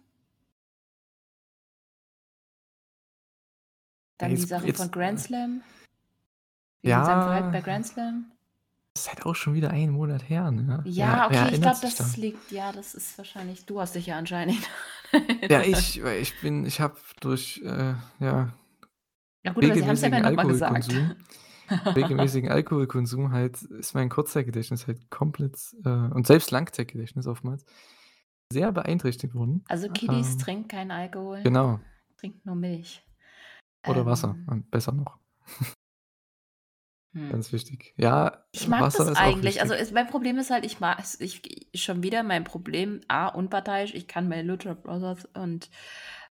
Ja, 4.20 4.28
Dann 4.28 4.34
die 4.34 4.40
jetzt 4.40 4.48
Sache 4.48 4.62
von 4.62 4.86
jetzt, 4.86 4.92
Grand 4.92 5.18
äh 5.18 5.22
Slam. 5.22 5.62
Verhalten 6.82 7.46
Ja. 7.46 7.50
bei 7.50 7.60
Grand 7.60 7.86
Slam. 7.86 8.32
Ist 8.96 9.08
halt 9.08 9.26
auch 9.26 9.34
schon 9.34 9.54
wieder 9.54 9.70
1 9.70 9.92
Monat 9.92 10.28
her, 10.30 10.50
ne? 10.50 10.82
Ja, 10.86 11.28
wer 11.30 11.44
okay, 11.44 11.54
ich 11.54 11.60
glaube, 11.60 11.78
das 11.82 12.16
liegt 12.16 12.50
ja, 12.50 12.72
das 12.72 12.94
ist 12.94 13.18
wahrscheinlich 13.18 13.66
du 13.66 13.78
hast 13.80 13.94
dich 13.94 14.06
ja 14.06 14.16
anscheinend 14.16 14.56
Ja, 15.50 15.60
ich 15.62 16.00
ich 16.00 16.40
bin 16.40 16.64
ich 16.64 16.80
habe 16.80 16.96
durch, 17.20 17.60
äh, 17.62 17.94
ja 18.20 18.54
Ja 19.44 19.52
gut, 19.52 19.64
aber 19.64 19.74
sie 19.74 19.80
ja 19.80 19.92
regelmäßigen 19.92 20.12
immerhin 20.14 20.24
noch 20.24 20.44
mal 20.44 20.46
gesagt. 20.46 20.88
Alkoholkonsum 20.88 21.16
regelmäßigen 21.96 22.50
Alkoholkonsum 22.50 23.32
halt 23.32 23.62
ist 23.62 23.94
mein 23.94 24.08
Kurzzeitgedächtnis 24.08 24.86
halt 24.86 25.10
komplett, 25.10 25.56
äh 25.84 25.88
und 25.88 26.26
selbst 26.26 26.50
Langzeitgedächtnis 26.50 27.26
oftmals 27.26 27.64
sehr 28.52 28.72
beeinträchtigt 28.72 29.34
worden. 29.34 29.64
Also, 29.68 29.88
Kiddies 29.90 30.34
Ähm 30.34 30.38
trinkt 30.38 30.68
keinen 30.70 30.90
Alkohol, 30.92 31.42
Genau. 31.42 31.80
trinkt 32.16 32.46
nur 32.46 32.54
Milch. 32.54 33.05
Oder 33.86 34.06
Wasser, 34.06 34.36
Ähm 34.48 34.52
ähm, 34.52 34.64
besser 34.70 34.92
noch. 34.92 35.18
Hm. 37.16 37.30
Ganz 37.30 37.50
wichtig. 37.52 37.94
Ja, 37.96 38.44
Ich 38.52 38.68
mag 38.68 38.82
Wasser 38.82 39.04
das 39.04 39.12
ist 39.12 39.18
eigentlich. 39.18 39.62
Also, 39.62 39.72
es 39.72 39.90
mein 39.90 40.06
Problem 40.06 40.36
ist 40.36 40.50
halt, 40.50 40.66
ich 40.66 40.80
mag 40.80 40.98
es 41.00 41.18
ich 41.18 41.40
schon 41.74 42.02
wieder 42.02 42.22
mein 42.22 42.44
Problem, 42.44 43.00
A, 43.08 43.28
unparteiisch, 43.28 43.94
ich 43.94 44.06
kann 44.06 44.28
bei 44.28 44.42
Lucha 44.42 44.74
Brothers 44.74 45.24
und 45.34 45.70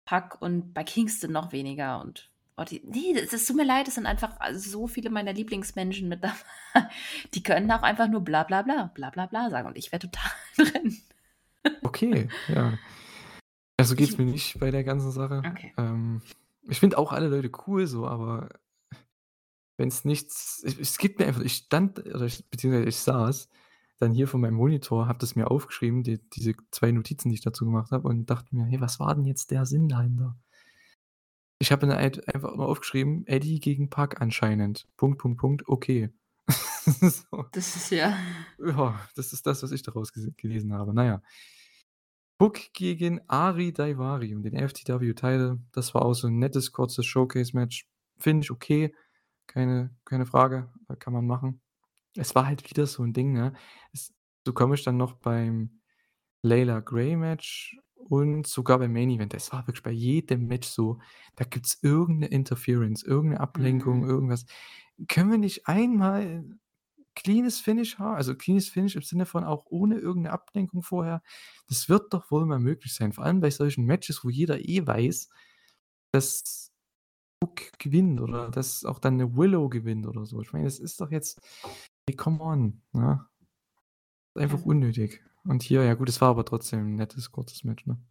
Pac 0.04 0.42
und 0.42 0.74
bei 0.74 0.82
Kingston 0.82 1.30
noch 1.30 1.52
weniger 1.52 2.00
und 2.00 2.30
oh, 2.56 2.64
die 2.64 2.82
ne, 2.84 3.20
es 3.20 3.46
tut 3.46 3.56
mir 3.56 3.64
leid, 3.64 3.86
es 3.86 3.94
sind 3.94 4.06
einfach 4.06 4.36
so 4.54 4.88
viele 4.88 5.10
meiner 5.10 5.32
Lieblingsmenschen 5.32 6.08
mit 6.08 6.24
dabei. 6.24 6.88
Die 7.34 7.44
können 7.44 7.70
auch 7.70 7.82
einfach 7.82 8.08
nur 8.08 8.22
bla 8.22 8.42
bla 8.42 8.62
bla, 8.62 8.90
bla 8.92 9.10
bla 9.10 9.26
bla 9.26 9.50
sagen 9.50 9.68
und 9.68 9.78
ich 9.78 9.92
wäre 9.92 10.00
total 10.00 10.30
drin. 10.56 10.98
Okay, 11.82 12.28
ja. 12.48 12.76
Also, 13.76 13.94
Ich 13.94 13.98
geht's 13.98 14.18
mir 14.18 14.24
nicht 14.24 14.58
bei 14.58 14.70
der 14.70 14.82
ganzen 14.82 15.12
Sache. 15.12 15.42
Okay. 15.46 15.72
Ähm, 15.76 16.22
ich 16.68 16.80
finde 16.80 16.98
auch 16.98 17.12
alle 17.12 17.28
Leute 17.28 17.50
cool 17.66 17.86
so, 17.86 18.06
aber 18.06 18.48
wenn's 19.78 20.04
nichts 20.04 20.62
es 20.64 20.78
es 20.78 20.98
gibt 20.98 21.18
mir 21.18 21.26
einfach 21.26 21.42
ich 21.42 21.54
stand 21.54 21.98
oder 22.00 22.22
ich 22.26 22.48
beziehungsweise 22.50 22.88
ich 22.88 22.96
saß 22.98 23.48
dann 23.98 24.12
hier 24.12 24.26
vor 24.26 24.40
meinem 24.40 24.54
Monitor, 24.54 25.06
habe 25.06 25.20
das 25.20 25.36
mir 25.36 25.48
aufgeschrieben, 25.50 26.02
die 26.02 26.18
diese 26.30 26.54
2 26.72 26.90
Notizen, 26.90 27.28
die 27.28 27.36
ich 27.36 27.40
dazu 27.42 27.64
gemacht 27.64 27.92
habe 27.92 28.08
und 28.08 28.26
dachte 28.28 28.54
mir: 28.56 28.64
„Hey, 28.64 28.80
was 28.80 28.98
war 28.98 29.14
denn 29.14 29.26
jetzt 29.26 29.52
der 29.52 29.64
Sinn 29.64 29.88
dahinter?“ 29.88 30.36
Ich 31.60 31.70
habe 31.70 31.86
mir 31.86 31.94
halt 31.96 32.26
einfach 32.34 32.54
nur 32.56 32.66
aufgeschrieben: 32.68 33.26
„Eddie 33.26 33.60
gegen 33.60 33.88
Pac 33.88 34.20
anscheinend. 34.20 34.88
Punkt, 34.96 35.18
Punkt, 35.18 35.38
Punkt, 35.40 35.68
okay.“ 35.68 36.10
So. 37.00 37.46
Das 37.52 37.76
ist 37.76 37.90
ja 37.90 38.16
Ja, 38.58 39.00
das 39.16 39.32
ist 39.32 39.46
das, 39.46 39.62
was 39.62 39.72
ich 39.72 39.82
daraus 39.82 40.12
gelesen 40.12 40.72
habe. 40.74 40.92
Na 40.94 41.22
ja. 42.42 42.48
Hook 42.48 42.60
gegen 42.74 43.20
Ari 43.28 43.72
Daivari 43.72 44.34
um 44.34 44.42
den 44.42 44.54
FTW 44.56 45.14
Title. 45.14 45.60
Das 45.72 45.94
war 45.94 46.04
auch 46.04 46.14
so 46.14 46.28
'n 46.28 46.38
nettes, 46.40 46.72
kurzes 46.72 47.06
Showcase-Match. 47.06 47.88
Finde 48.18 48.44
ich 48.44 48.50
okay. 48.52 48.94
Keine 49.48 49.94
keine 50.06 50.26
Frage, 50.26 50.70
äh, 50.88 50.96
kann 50.96 51.12
man 51.14 51.26
machen. 51.26 51.62
Es 52.16 52.34
war 52.36 52.46
halt 52.46 52.68
wieder 52.70 52.86
so 52.86 53.02
'n 53.04 53.12
Ding, 53.14 53.32
ne? 53.34 53.54
Es 53.92 54.14
so 54.46 54.52
komme 54.54 54.74
ich 54.76 54.84
dann 54.84 54.96
noch 54.98 55.14
beim 55.14 55.80
Layla 56.42 56.80
Gray 56.80 57.16
Match 57.16 57.78
und 57.96 58.46
sogar 58.48 58.78
beim 58.80 58.92
Main 58.94 59.10
Event. 59.10 59.34
Das 59.34 59.52
war 59.52 59.66
wirklich 59.68 59.82
bei 59.84 59.92
jedem 59.92 60.46
Match 60.48 60.68
so. 60.68 61.00
Da 61.36 61.44
gibt's 61.46 61.78
irgend 61.82 62.20
'ne 62.20 62.28
Interference, 62.28 63.02
irgend 63.04 63.32
'ne 63.34 63.40
Ablenkung, 63.40 64.04
Mhm. 64.04 64.08
irgendwas. 64.08 64.46
Können 65.08 65.30
wir 65.32 65.38
nicht 65.38 65.68
einmal 65.68 66.44
cleanes 67.16 67.60
Finish 67.60 67.98
ha 67.98 68.14
also, 68.14 68.34
cleanes 68.36 68.68
Finish 68.70 68.96
im 68.96 69.02
Sinne 69.02 69.26
von 69.26 69.44
auch 69.44 69.66
ohne 69.70 69.98
irgend 69.98 70.24
'ne 70.24 70.32
Ablenkung 70.32 70.82
vorher? 70.82 71.22
Das 71.68 71.88
wird 71.88 72.12
doch 72.14 72.30
wohl 72.30 72.46
mal 72.46 72.58
möglich 72.60 72.94
sein, 72.94 73.12
vor 73.12 73.24
allem 73.24 73.40
bei 73.40 73.50
solchen 73.50 73.84
Matches, 73.86 74.24
wo 74.24 74.30
jeder 74.30 74.60
eh 74.68 74.86
weiß, 74.86 75.28
dass 76.12 76.72
Hook 77.44 77.78
gewinnt 77.80 78.20
oder 78.22 78.50
dass 78.50 78.84
auch 78.86 78.98
dann 79.00 79.16
'ne 79.18 79.36
Willow 79.36 79.68
gewinnt 79.70 80.06
oder 80.08 80.26
so. 80.26 80.40
Ich 80.42 80.52
meine, 80.54 80.66
das 80.66 80.78
ist 80.80 81.00
doch 81.02 81.10
jetzt 81.12 81.40
ey, 82.08 82.16
come 82.16 82.40
on, 82.42 82.82
ne? 82.92 83.26
Einfach 84.36 84.64
unnötig. 84.64 85.20
Und 85.44 85.62
hier 85.62 85.82
ja 85.84 85.94
gut, 85.94 86.08
es 86.08 86.20
war 86.20 86.30
aber 86.30 86.44
trotzdem 86.44 86.80
'n 86.92 86.94
nettes, 86.96 87.32
kurzes 87.32 87.64
Match, 87.64 87.84
ne? 87.86 88.02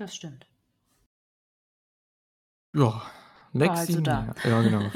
Das 0.00 0.14
stimmt. 0.14 0.46
Ja, 2.74 3.02
Lexi 3.54 3.92
so 3.94 4.00
da. 4.00 4.34
Ja 4.44 4.62
genau. 4.62 4.90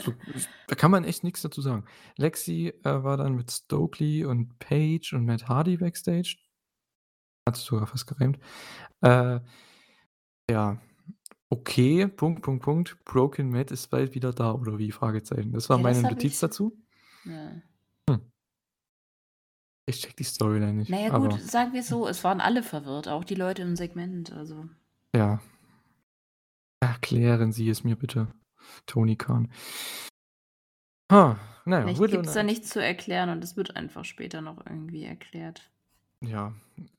Da 0.67 0.75
kann 0.75 0.91
man 0.91 1.05
echt 1.05 1.25
nix 1.25 1.43
dazu 1.43 1.61
sagen. 1.63 1.85
Lexi, 2.17 2.75
äh, 2.85 3.03
war 3.03 3.17
dann 3.17 3.35
mit 3.35 3.51
Stokely 3.51 4.25
und 4.25 4.59
Paige 4.59 5.13
und 5.15 5.25
Matt 5.25 5.49
Hardy 5.49 5.77
backstage. 5.77 6.37
Hat 7.49 7.57
sogar 7.57 7.87
fast 7.87 8.07
gereimt. 8.07 8.39
Äh, 9.01 9.41
ja, 10.51 10.79
okay, 11.51 12.09
Punkt, 12.09 12.43
Punkt, 12.43 12.63
Punkt. 12.65 13.05
Broken 13.05 13.51
Matt 13.51 13.71
ist 13.71 13.87
bald 13.89 14.15
wieder 14.15 14.33
da 14.33 14.53
oder 14.53 14.79
wie? 14.79 14.91
Fragezeichen. 14.93 15.53
Das 15.53 15.69
war 15.71 15.77
Ja, 15.79 15.83
meine 15.83 16.03
das 16.03 16.11
Notiz 16.11 16.35
ich 16.35 16.41
dazu. 16.41 16.77
ja. 17.25 17.53
Hm. 18.11 18.21
Ich 19.87 20.01
checke 20.03 20.17
die 20.17 20.25
Storyline 20.25 20.75
nicht, 20.75 20.91
Na 20.91 21.01
ja 21.01 21.09
gut, 21.17 21.33
aber 21.33 21.39
sagen 21.39 21.73
wir's 21.73 21.89
so, 21.89 22.07
es 22.07 22.23
waren 22.23 22.41
alle 22.43 22.63
verwirrt, 22.63 23.09
auch 23.09 23.25
die 23.25 23.35
Leute 23.37 23.63
im 23.63 23.75
Segment, 23.77 24.33
also 24.33 24.69
Ja. 25.15 25.41
Erklären 26.81 27.53
Sie 27.53 27.69
es 27.71 27.83
mir 27.85 27.97
bitte, 27.97 28.29
Tony 28.87 29.17
Khan. 29.17 29.51
Ha, 31.11 31.39
na 31.65 31.77
ja, 31.79 31.83
Vielleicht 31.83 32.01
Willow 32.01 32.13
gibt's 32.13 32.35
da 32.35 32.43
nichts 32.43 32.71
zu 32.71 32.83
erklären 32.83 33.31
und 33.31 33.43
es 33.43 33.57
wird 33.57 33.77
einfach 33.77 34.05
später 34.05 34.41
noch 34.41 34.65
irgendwie 34.67 35.05
erklärt. 35.05 35.71
Ja, 36.21 36.53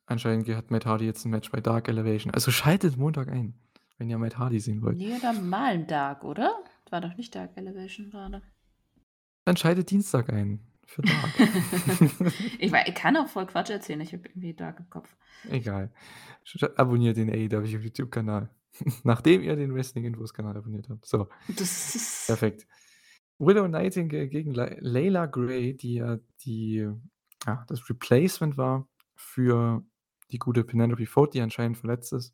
anscheinend 0.05 0.47
hat 0.49 0.71
Matt 0.71 0.85
Hardy 0.85 1.05
jetzt 1.05 1.25
'n 1.25 1.29
Match 1.31 1.51
bei 1.51 1.59
Dark 1.59 1.87
Elevation. 1.87 2.33
Also, 2.33 2.51
schaltet 2.51 2.97
Montag 2.97 3.27
ein, 3.29 3.53
wenn 3.97 4.09
ihr 4.09 4.17
Matt 4.17 4.37
Hardy 4.37 4.59
sehen 4.59 4.81
wollt. 4.81 4.97
Ne, 4.97 5.19
dann 5.21 5.49
mal 5.49 5.75
'n 5.75 5.87
Dark, 5.87 6.23
oder? 6.23 6.55
War 6.89 7.01
doch 7.01 7.15
nicht 7.17 7.35
Dark 7.35 7.55
Elevation 7.55 8.09
grade. 8.09 8.41
Dann 9.45 9.57
schaltet 9.57 9.91
Dienstag 9.91 10.29
ein 10.31 10.59
für 10.85 11.01
Dark. 11.01 11.29
Ich 12.59 12.71
wei 12.71 12.85
ich 12.87 12.95
kann 12.95 13.17
auch 13.17 13.27
voll 13.27 13.45
Quatsch 13.45 13.69
erzählen, 13.69 14.01
ich 14.01 14.13
habe 14.13 14.27
irgendwie 14.29 14.53
Dark 14.53 14.79
im 14.79 14.89
Kopf. 14.89 15.15
Egal. 15.49 15.91
Abonniert 16.77 17.17
den 17.17 17.29
AEW 17.29 17.65
YouTube-Kanal, 17.65 18.49
nachdem 19.03 19.41
ihr 19.41 19.55
den 19.55 19.73
Wrestling-Infos-Kanal 19.73 20.57
abonniert 20.57 20.89
habt. 20.89 21.05
So. 21.05 21.27
Das 21.47 21.95
ist 21.95 22.27
Perfekt. 22.27 22.67
Willow 23.39 23.67
Nightingale 23.67 24.27
gegen 24.27 24.53
Lay 24.53 24.77
Layla 24.79 25.25
Gray, 25.25 25.75
die 25.75 25.95
ja 25.95 26.19
die 26.41 26.89
ja, 27.45 27.65
das 27.67 27.89
Replacement 27.89 28.57
war 28.57 28.87
für 29.15 29.83
die 30.31 30.39
gute 30.39 30.63
Penelope 30.63 31.05
Ford, 31.05 31.33
die 31.33 31.41
anscheinend 31.41 31.77
verletzt 31.77 32.13
ist. 32.13 32.33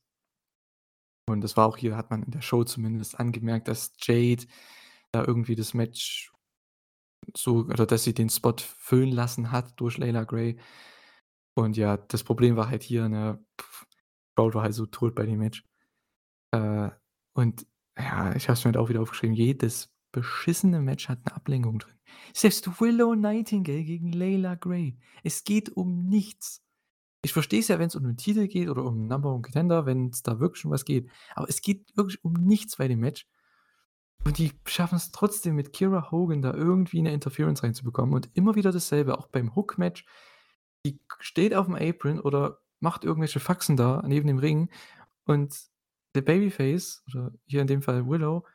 Und 1.28 1.42
das 1.42 1.58
war 1.58 1.68
auch 1.68 1.78
hier 1.78 1.96
hat 1.96 2.10
man 2.12 2.24
in 2.24 2.32
der 2.32 2.42
Show 2.42 2.64
zumindest 2.64 3.20
angemerkt, 3.20 3.68
dass 3.68 3.94
Jade 4.02 4.46
da 5.12 5.24
irgendwie 5.24 5.56
das 5.56 5.74
Match 5.74 6.32
so 7.36 7.66
oder 7.66 7.86
dass 7.86 8.04
sie 8.04 8.14
den 8.14 8.30
Spot 8.30 8.56
füllen 8.58 9.12
lassen 9.12 9.52
hat 9.52 9.80
durch 9.80 9.98
Layla 9.98 10.24
Gray. 10.24 10.60
Und 11.56 11.78
ja, 11.78 11.98
das 11.98 12.24
Problem 12.24 12.58
war 12.58 12.70
halt 12.70 12.84
hier, 12.84 13.08
ne, 13.10 13.44
Crowd 14.36 14.56
war 14.56 14.64
halt 14.64 14.74
so 14.74 14.86
tot 14.86 15.16
bei 15.16 15.26
dem 15.26 15.40
Match. 15.40 15.64
Äh, 16.56 16.92
und 17.34 17.68
ja, 17.98 18.36
ich 18.36 18.46
habe 18.48 18.54
es 18.54 18.66
mir 18.66 18.70
halt 18.72 18.78
auch 18.78 18.90
wieder 18.90 19.02
aufgeschrieben, 19.02 19.36
jedes 19.36 19.94
beschissene 20.12 20.82
Match 20.82 21.10
hat 21.10 21.26
'ne 21.26 21.36
Ablenkung 21.36 21.80
drin. 21.80 21.96
Selbst 22.34 22.80
Willow 22.82 23.16
Nightingale 23.16 23.84
gegen 23.84 24.12
Layla 24.14 24.56
Gray. 24.56 24.98
Es 25.24 25.44
geht 25.44 25.70
um 25.76 26.08
nichts. 26.08 26.62
Ich 27.24 27.34
verstehe 27.34 27.60
es 27.62 27.70
ja, 27.70 27.80
wenn's 27.80 27.96
um 27.96 28.04
den 28.06 28.18
Titel 28.18 28.48
geht 28.48 28.70
oder 28.70 28.86
um 28.86 29.08
Number 29.08 29.34
One 29.34 29.42
Contender, 29.44 29.86
wenn's 29.86 30.24
da 30.24 30.40
wirklich 30.40 30.66
um 30.66 30.72
was 30.72 30.86
geht. 30.86 31.10
Aber 31.36 31.50
es 31.50 31.62
geht 31.62 31.96
wirklich 31.98 32.24
um 32.26 32.34
nichts 32.34 32.78
bei 32.78 32.88
dem 32.88 33.00
Match. 33.02 33.26
Und 34.26 34.40
die 34.40 34.54
schaffen's 34.68 35.12
trotzdem 35.12 35.56
mit 35.56 35.74
Kiera 35.74 36.12
Hogan 36.12 36.42
da 36.42 36.54
irgendwie 36.54 37.02
'ne 37.02 37.14
Interference 37.14 37.64
reinzubekommen 37.64 38.16
und 38.16 38.30
immer 38.36 38.56
wieder 38.56 38.72
dasselbe, 38.72 39.18
auch 39.20 39.28
beim 39.28 39.56
Hook-Match. 39.56 40.06
Die 40.86 41.00
steht 41.20 41.54
auf'm 41.56 41.76
Apron 41.78 42.20
oder 42.20 42.60
macht 42.82 43.04
irgendwelche 43.06 43.40
Faxen 43.40 43.78
da 43.78 44.04
neben 44.08 44.28
dem 44.28 44.40
Ring 44.40 44.70
und 45.26 45.56
der 46.16 46.22
Babyface 46.22 47.04
oder 47.08 47.32
hier 47.46 47.62
in 47.62 47.68
dem 47.68 47.82
Fall 47.82 48.08
Willow, 48.08 48.46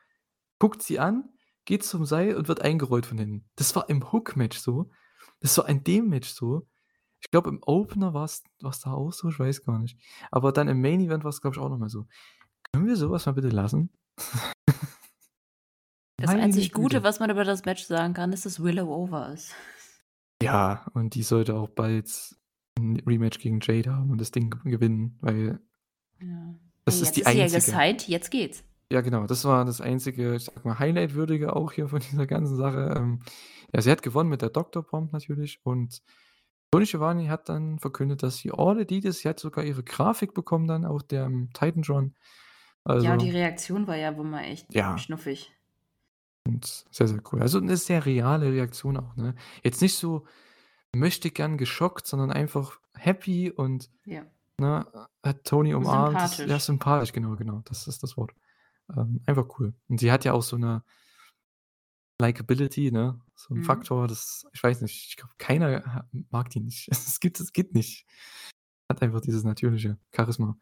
guckt 0.59 0.81
sie 0.83 0.99
an, 0.99 1.29
geht 1.65 1.83
zum 1.83 2.05
Seil 2.05 2.35
und 2.35 2.47
wird 2.47 2.61
eingerollt 2.61 3.05
von 3.05 3.17
hinten. 3.17 3.49
Das 3.55 3.75
war 3.75 3.89
im 3.89 4.11
Hook-Match 4.11 4.57
so. 4.57 4.89
Das 5.39 5.57
war 5.57 5.69
in 5.69 5.83
dem 5.83 6.09
Match 6.09 6.29
so. 6.29 6.67
Ich 7.23 7.29
glaube, 7.31 7.49
im 7.49 7.59
Opener 7.63 8.13
war's 8.13 8.43
war's 8.61 8.79
da 8.79 8.91
auch 8.93 9.11
so, 9.13 9.29
ich 9.29 9.39
weiß 9.39 9.63
gar 9.63 9.77
nicht. 9.79 9.97
Aber 10.31 10.51
dann 10.51 10.67
im 10.67 10.81
Main 10.81 11.01
Event 11.01 11.23
war's, 11.23 11.41
glaube 11.41 11.55
ich, 11.55 11.61
auch 11.61 11.69
noch 11.69 11.77
mal 11.77 11.89
so. 11.89 12.07
Können 12.73 12.87
wir 12.87 12.95
so 12.95 13.11
was 13.11 13.25
mal 13.25 13.33
bitte 13.33 13.49
lassen? 13.49 13.89
Das 16.17 16.27
Meine 16.29 16.43
einzig 16.43 16.71
Gute, 16.71 16.97
Güte. 16.97 17.03
was 17.03 17.19
man 17.19 17.31
über 17.31 17.43
das 17.43 17.65
Match 17.65 17.83
sagen 17.85 18.13
kann, 18.13 18.31
ist, 18.31 18.45
dass 18.45 18.61
Willow 18.61 18.93
over 18.93 19.33
ist. 19.33 19.55
Ja, 20.43 20.85
und 20.93 21.15
die 21.15 21.23
sollte 21.23 21.55
auch 21.55 21.67
bald 21.69 22.35
'n 22.77 22.99
Rematch 23.07 23.39
gegen 23.39 23.59
Jade 23.59 23.91
haben 23.95 24.11
und 24.11 24.19
das 24.21 24.29
Ding 24.29 24.51
gewinnen, 24.63 25.17
weil 25.21 25.59
Ja. 26.19 26.53
Das 26.85 27.01
Ja, 27.01 27.01
ist 27.01 27.15
jetzt 27.15 27.17
die 27.17 27.21
ist 27.21 27.33
ja 27.33 27.47
einzige 27.47 27.47
gesigned, 27.47 28.07
jetzt 28.07 28.29
geht's. 28.31 28.63
Ja, 28.91 28.99
genau, 29.01 29.25
das 29.25 29.45
war 29.45 29.63
das 29.63 29.79
einzige, 29.79 30.35
ich 30.35 30.43
sage 30.45 30.59
mal, 30.67 30.77
Highlight-Würdige 30.77 31.55
auch 31.55 31.71
hier 31.71 31.87
von 31.87 31.99
dieser 32.11 32.27
ganzen 32.27 32.57
Sache. 32.57 32.93
Ähm, 32.97 33.19
ja, 33.73 33.81
sie 33.81 33.89
hat 33.91 34.01
gewonnen 34.01 34.29
mit 34.29 34.41
der 34.41 34.49
Doctor 34.49 34.83
Bomb 34.83 35.13
natürlich 35.13 35.59
und 35.63 36.01
Tony 36.71 36.85
Schiavone 36.85 37.29
hat 37.29 37.49
dann 37.49 37.79
verkündet, 37.79 38.23
dass 38.23 38.37
sie 38.37 38.51
All 38.51 38.79
Elite 38.79 39.07
ist. 39.09 39.19
Sie 39.19 39.29
hat 39.29 39.39
sogar 39.39 39.63
ihre 39.65 39.83
Grafik 39.83 40.33
bekommen 40.33 40.67
dann 40.67 40.85
auf 40.85 41.03
dem 41.03 41.49
Titantron. 41.53 42.15
Ja, 42.99 43.11
und 43.13 43.21
die 43.21 43.29
Also 43.29 43.31
Reaktion 43.31 43.85
war 43.87 43.97
ja 43.97 44.15
wohl 44.17 44.23
mal 44.25 44.43
echt 44.45 44.67
Ja. 44.73 44.95
schnuffig. 44.95 45.51
Und 46.47 46.85
sehr, 46.91 47.07
sehr 47.07 47.21
cool. 47.31 47.41
Also 47.41 47.59
'ne 47.59 47.77
sehr 47.77 48.05
reale 48.05 48.51
Reaktion 48.51 48.97
auch, 48.97 49.15
ne? 49.15 49.35
Jetzt 49.63 49.81
nicht 49.81 49.95
so 49.95 50.25
möchtegern 50.95 51.57
geschockt, 51.57 52.07
sondern 52.07 52.31
einfach 52.31 52.79
happy 52.95 53.51
und, 53.51 53.89
Ja. 54.05 54.25
Ne, 54.61 54.87
hat 55.23 55.45
Tony 55.45 55.75
umarmt. 55.75 56.23
Das 56.23 56.41
ja, 56.45 56.59
Sympathisch. 56.59 56.59
sympathisch, 56.59 57.13
genau, 57.13 57.35
genau, 57.37 57.61
das 57.65 57.87
ist 57.87 58.03
das 58.03 58.17
Wort. 58.17 58.33
Ähm, 58.95 59.21
einfach 59.27 59.47
cool. 59.59 59.75
Und 59.89 59.99
sie 59.99 60.11
hat 60.11 60.25
ja 60.25 60.33
auch 60.33 60.43
so 60.43 60.57
'ne 60.57 60.83
Likability, 62.19 62.91
ne? 62.91 63.19
So 63.35 63.53
'n 63.55 63.61
Mhm. 63.61 63.63
Faktor, 63.63 64.07
das 64.07 64.45
ich 64.53 64.61
weiß 64.63 64.81
nicht, 64.81 65.07
ich 65.09 65.17
glaube, 65.17 65.33
keiner 65.37 66.07
mag 66.29 66.49
die 66.49 66.59
nicht. 66.59 66.87
Es 66.91 67.19
gibt 67.19 67.39
es 67.39 67.51
geht 67.53 67.73
nicht. 67.73 68.05
Hat 68.89 69.01
einfach 69.01 69.21
dieses 69.21 69.43
natürliche 69.43 69.97
Charisma. 70.15 70.57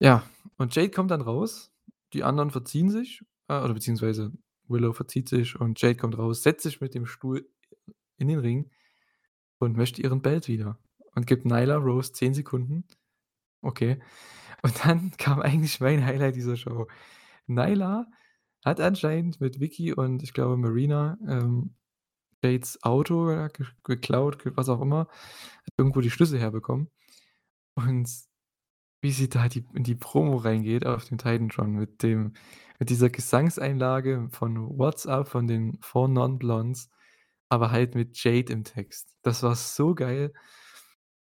Ja, 0.00 0.24
und 0.56 0.74
Jade 0.74 0.90
kommt 0.90 1.10
dann 1.10 1.20
raus. 1.22 1.72
Die 2.12 2.24
anderen 2.24 2.50
verziehen 2.50 2.90
sich, 2.90 3.22
äh, 3.48 3.60
oder 3.60 3.74
beziehungsweise 3.74 4.32
Willow 4.68 4.92
verzieht 4.92 5.28
sich 5.28 5.58
und 5.60 5.80
Jade 5.80 5.96
kommt 5.96 6.16
raus, 6.18 6.42
setzt 6.42 6.62
sich 6.62 6.80
mit 6.80 6.94
dem 6.94 7.06
Stuhl 7.06 7.48
in 8.18 8.28
den 8.28 8.38
Ring 8.40 8.70
und 9.58 9.76
möchte 9.76 10.02
ihren 10.02 10.22
Belt 10.22 10.48
wieder 10.48 10.78
und 11.14 11.26
gibt 11.26 11.44
Nyla 11.44 11.76
Rose 11.76 12.12
10 12.12 12.34
Sekunden. 12.34 12.84
Okay. 13.62 14.00
Und 14.62 14.84
dann 14.84 15.10
kam 15.18 15.40
eigentlich 15.40 15.80
mein 15.80 16.04
Highlight 16.04 16.36
dieser 16.36 16.56
Show. 16.56 16.86
Nyla 17.46 18.06
hat 18.64 18.80
anscheinend 18.80 19.40
mit 19.40 19.60
Vickie 19.60 19.92
und 19.92 20.22
ich 20.22 20.32
glaube 20.32 20.56
Marina, 20.56 21.18
ähm, 21.28 21.74
Jades 22.42 22.82
Auto, 22.82 23.26
ge 23.52 23.66
geklaut, 23.84 24.38
ge 24.42 24.52
was 24.54 24.68
auch 24.68 24.80
immer, 24.80 25.08
hat 25.08 25.74
irgendwo 25.78 26.00
die 26.00 26.10
Schlüssel 26.10 26.38
herbekommen. 26.40 26.90
Und 27.74 28.08
wie 29.02 29.12
sie 29.12 29.28
da 29.28 29.48
die 29.48 29.66
in 29.74 29.84
die 29.84 29.94
Promo 29.94 30.36
reingeht 30.38 30.86
auf 30.86 31.04
den 31.04 31.18
Titantron 31.18 31.72
mit 31.72 32.02
dem 32.02 32.32
mit 32.78 32.90
dieser 32.90 33.10
Gesangseinlage 33.10 34.28
von 34.30 34.56
„What's 34.78 35.06
Up“ 35.06 35.28
von 35.28 35.46
den 35.46 35.78
4 35.82 36.08
Non 36.08 36.38
Blondes, 36.38 36.90
aber 37.48 37.70
halt 37.70 37.94
mit 37.94 38.22
Jade 38.22 38.52
im 38.52 38.64
Text. 38.64 39.14
Das 39.22 39.42
war 39.42 39.54
so 39.56 39.94
geil. 39.94 40.32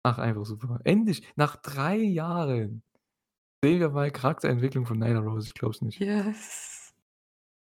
Ach, 0.05 0.19
einfach 0.19 0.45
super. 0.47 0.81
Endlich, 0.85 1.23
nach 1.37 1.57
3 1.57 1.97
Jahren 1.97 2.83
sehen 3.65 3.81
wir 3.81 3.91
mal 3.91 4.11
Charakterentwicklung 4.11 4.87
von 4.87 4.99
Nyla 4.99 5.21
Rose, 5.21 5.49
ich 5.49 5.55
glaube 5.55 5.75
es 5.75 5.83
nicht. 5.83 6.01
Yes. 6.01 6.93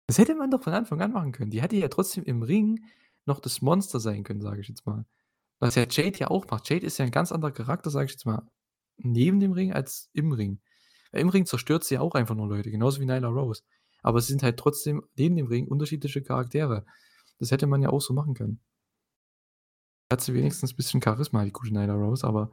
Das 0.09 0.19
hätte 0.19 0.35
man 0.35 0.51
doch 0.51 0.63
von 0.63 0.73
Anfang 0.73 1.01
an 1.01 1.13
machen 1.13 1.33
können. 1.33 1.51
Die 1.51 1.63
hätte 1.63 1.77
ja 1.77 1.89
trotzdem 1.89 2.25
im 2.25 2.43
Ring 2.43 2.85
noch 3.27 3.41
das 3.41 3.63
Monster 3.63 4.01
sein 4.01 4.25
können, 4.25 4.41
sage 4.41 4.61
ich 4.61 4.69
jetzt 4.69 4.87
mal. 4.87 5.07
Was 5.61 5.77
ja 5.77 5.87
Jade 5.89 6.19
ja 6.19 6.29
auch 6.31 6.47
macht. 6.51 6.69
Jade 6.71 6.87
ist 6.87 6.99
ja 6.99 7.05
'n 7.07 7.11
ganz 7.13 7.33
anderer 7.33 7.53
Charakter, 7.53 7.91
sage 7.91 8.07
ich 8.07 8.13
jetzt 8.13 8.27
mal, 8.27 8.43
neben 8.99 9.41
dem 9.41 9.53
Ring 9.53 9.73
als 9.73 10.11
im 10.15 10.33
Ring. 10.33 10.61
Weil 11.13 11.23
im 11.23 11.29
Ring 11.31 11.47
zerstört 11.47 11.85
sie 11.85 11.95
ja 11.97 12.01
auch 12.03 12.15
einfach 12.15 12.35
nur 12.37 12.49
Leute, 12.49 12.71
genauso 12.71 13.01
wie 13.01 13.07
Nyla 13.07 13.29
Rose. 13.29 13.63
Aber 14.03 14.21
sie 14.21 14.29
sind 14.33 14.43
halt 14.43 14.59
trotzdem 14.59 15.05
neben 15.17 15.37
dem 15.37 15.47
Ring 15.49 15.69
unterschiedliche 15.69 16.23
Charaktere. 16.23 16.87
Das 17.39 17.51
hätte 17.53 17.67
man 17.69 17.83
ja 17.83 17.91
auch 17.91 18.01
so 18.03 18.15
machen 18.15 18.35
können. 18.35 18.61
Hat 20.13 20.21
sie 20.21 20.33
Ja. 20.33 20.39
wenigstens 20.39 20.75
bisschen 20.75 21.01
Charisma, 21.03 21.43
die 21.45 21.53
gute 21.53 21.73
Nyla 21.73 21.95
Rose, 21.95 22.27
aber 22.27 22.51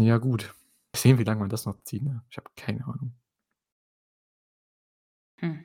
ja 0.00 0.16
gut. 0.16 0.54
Sehen, 0.96 1.18
wie 1.18 1.24
lange 1.24 1.40
man 1.40 1.50
das 1.50 1.66
noch 1.66 1.80
zieht, 1.84 2.02
ne? 2.02 2.24
Ich 2.30 2.38
habe 2.38 2.50
keine 2.56 2.84
Ahnung. 2.86 3.14
Hm. 5.40 5.64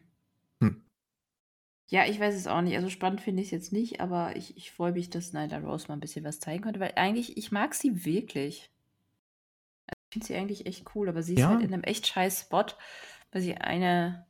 Hm. 0.62 0.86
Ja, 1.90 2.06
ich 2.06 2.20
weiß 2.20 2.36
es 2.36 2.48
auch 2.48 2.62
nicht. 2.62 2.76
Also 2.76 2.90
spannend 2.90 3.22
finde 3.22 3.42
ich 3.42 3.48
es 3.48 3.52
jetzt 3.52 3.72
nicht, 3.74 4.02
aber 4.02 4.36
ich, 4.36 4.58
ich 4.58 4.72
freue 4.72 4.92
mich, 4.92 5.10
dass 5.10 5.34
Nyla 5.34 5.60
Rose 5.60 5.88
mal 5.88 5.94
ein 5.96 6.00
bisschen 6.00 6.26
was 6.26 6.40
zeigen 6.40 6.64
konnte, 6.64 6.80
weil 6.80 6.94
eigentlich, 6.96 7.38
ich 7.38 7.52
mag 7.52 7.74
sie 7.74 8.06
wirklich. 8.06 8.72
Also 9.88 9.96
ich 10.10 10.14
finde 10.14 10.28
sie 10.28 10.36
eigentlich 10.36 10.66
echt 10.66 10.96
cool, 10.96 11.08
aber 11.10 11.24
sie 11.24 11.36
ist 11.36 11.46
halt 11.46 11.62
Ja. 11.62 11.66
in 11.68 11.74
einem 11.74 11.84
echt 11.84 12.08
scheiß 12.08 12.42
Spot, 12.42 12.66
weil 13.32 13.42
sie 13.42 13.56
eine, 13.56 14.28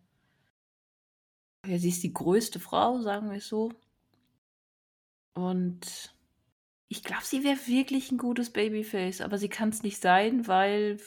ja, 1.66 1.78
sie 1.80 1.90
ist 1.90 2.04
die 2.04 2.14
größte 2.14 2.60
Frau, 2.60 3.02
sagen 3.02 3.30
wir 3.30 3.38
es 3.38 3.48
so. 3.48 3.74
Und 5.36 6.14
ich 6.88 7.04
glaube, 7.04 7.24
sie 7.24 7.44
wäre 7.44 7.58
wirklich 7.68 8.12
ein 8.12 8.18
gutes 8.18 8.50
Babyface, 8.52 9.22
aber 9.22 9.38
sie 9.38 9.50
kann 9.50 9.70
es 9.70 9.84
nicht 9.84 10.02
sein, 10.02 10.48
weil, 10.48 10.98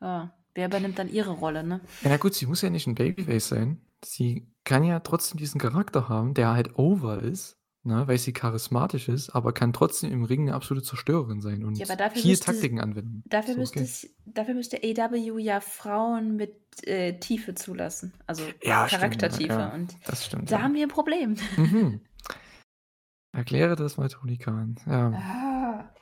ja, 0.00 0.34
wer 0.54 0.66
übernimmt 0.66 0.98
dann 0.98 1.08
ihre 1.10 1.30
Rolle, 1.32 1.64
ne? 1.64 1.80
Ja, 2.02 2.10
na 2.10 2.16
gut, 2.16 2.34
sie 2.34 2.46
muss 2.46 2.62
ja 2.62 2.70
nicht 2.70 2.86
ein 2.86 2.94
Babyface 2.94 3.48
sein. 3.48 3.80
Sie 4.04 4.46
kann 4.64 4.84
ja 4.84 5.00
trotzdem 5.00 5.38
diesen 5.38 5.60
Charakter 5.60 6.08
haben, 6.08 6.34
der 6.34 6.50
halt 6.52 6.78
over 6.78 7.22
ist, 7.22 7.58
ne, 7.84 8.06
weil 8.08 8.18
sie 8.18 8.32
charismatisch 8.32 9.08
ist, 9.08 9.30
aber 9.30 9.52
kann 9.52 9.72
trotzdem 9.72 10.10
im 10.12 10.24
Ring 10.24 10.42
eine 10.42 10.54
absolute 10.54 10.84
Zerstörerin 10.86 11.40
sein 11.40 11.64
und 11.64 11.76
Ja, 11.78 11.86
viel 12.10 12.30
müsste- 12.30 12.46
Taktiken 12.46 12.80
anwenden. 12.80 13.22
Dafür, 13.26 13.54
So, 13.54 13.60
müsste 13.60 13.78
okay. 13.80 13.88
es, 13.88 14.14
dafür 14.26 14.54
müsste 14.54 14.78
AW 14.82 15.38
ja 15.38 15.60
Frauen 15.60 16.36
mit 16.36 16.54
äh, 16.86 17.18
Tiefe 17.18 17.54
zulassen. 17.54 18.12
Also 18.26 18.42
Ja, 18.62 18.88
stimmt, 18.88 19.00
Charaktertiefe. 19.02 19.52
ja. 19.52 19.72
Und 19.74 19.94
Das 20.06 20.26
stimmt. 20.26 20.50
da 20.50 20.60
haben 20.62 20.74
wir 20.74 20.82
ein 20.82 20.88
Problem. 20.90 21.36
Mhm. 21.56 22.00
Erkläre 23.34 23.76
das 23.76 23.96
mal 23.96 24.08
Toni 24.08 24.38
Khan. 24.38 24.76
Ja, 24.86 25.08
Ah. 25.10 25.94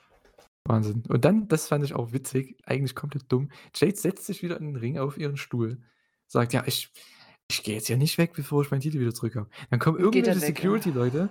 Wahnsinn. 0.64 1.02
Und 1.08 1.24
dann, 1.24 1.48
das 1.48 1.66
fand 1.68 1.84
ich 1.84 1.94
auch 1.94 2.12
witzig, 2.12 2.56
eigentlich 2.64 2.94
komplett 2.94 3.24
dumm. 3.32 3.50
Jade 3.74 3.96
setzt 3.96 4.26
sich 4.26 4.42
wieder 4.42 4.58
in 4.60 4.66
den 4.66 4.76
Ring 4.76 4.98
auf 4.98 5.18
ihren 5.18 5.36
Stuhl, 5.36 5.82
sagt, 6.28 6.52
ja, 6.52 6.62
ich, 6.66 6.92
ich 7.50 7.64
gehe 7.64 7.74
jetzt 7.74 7.88
ja 7.88 7.96
nicht 7.96 8.16
weg, 8.18 8.32
bevor 8.34 8.62
ich 8.62 8.70
meinen 8.70 8.80
Titel 8.80 9.00
wieder 9.00 9.12
zurück 9.12 9.34
habe. 9.34 9.48
Dann 9.70 9.80
kommen 9.80 9.98
irgendwelche. 9.98 10.38
Security-Leute, 10.38 11.30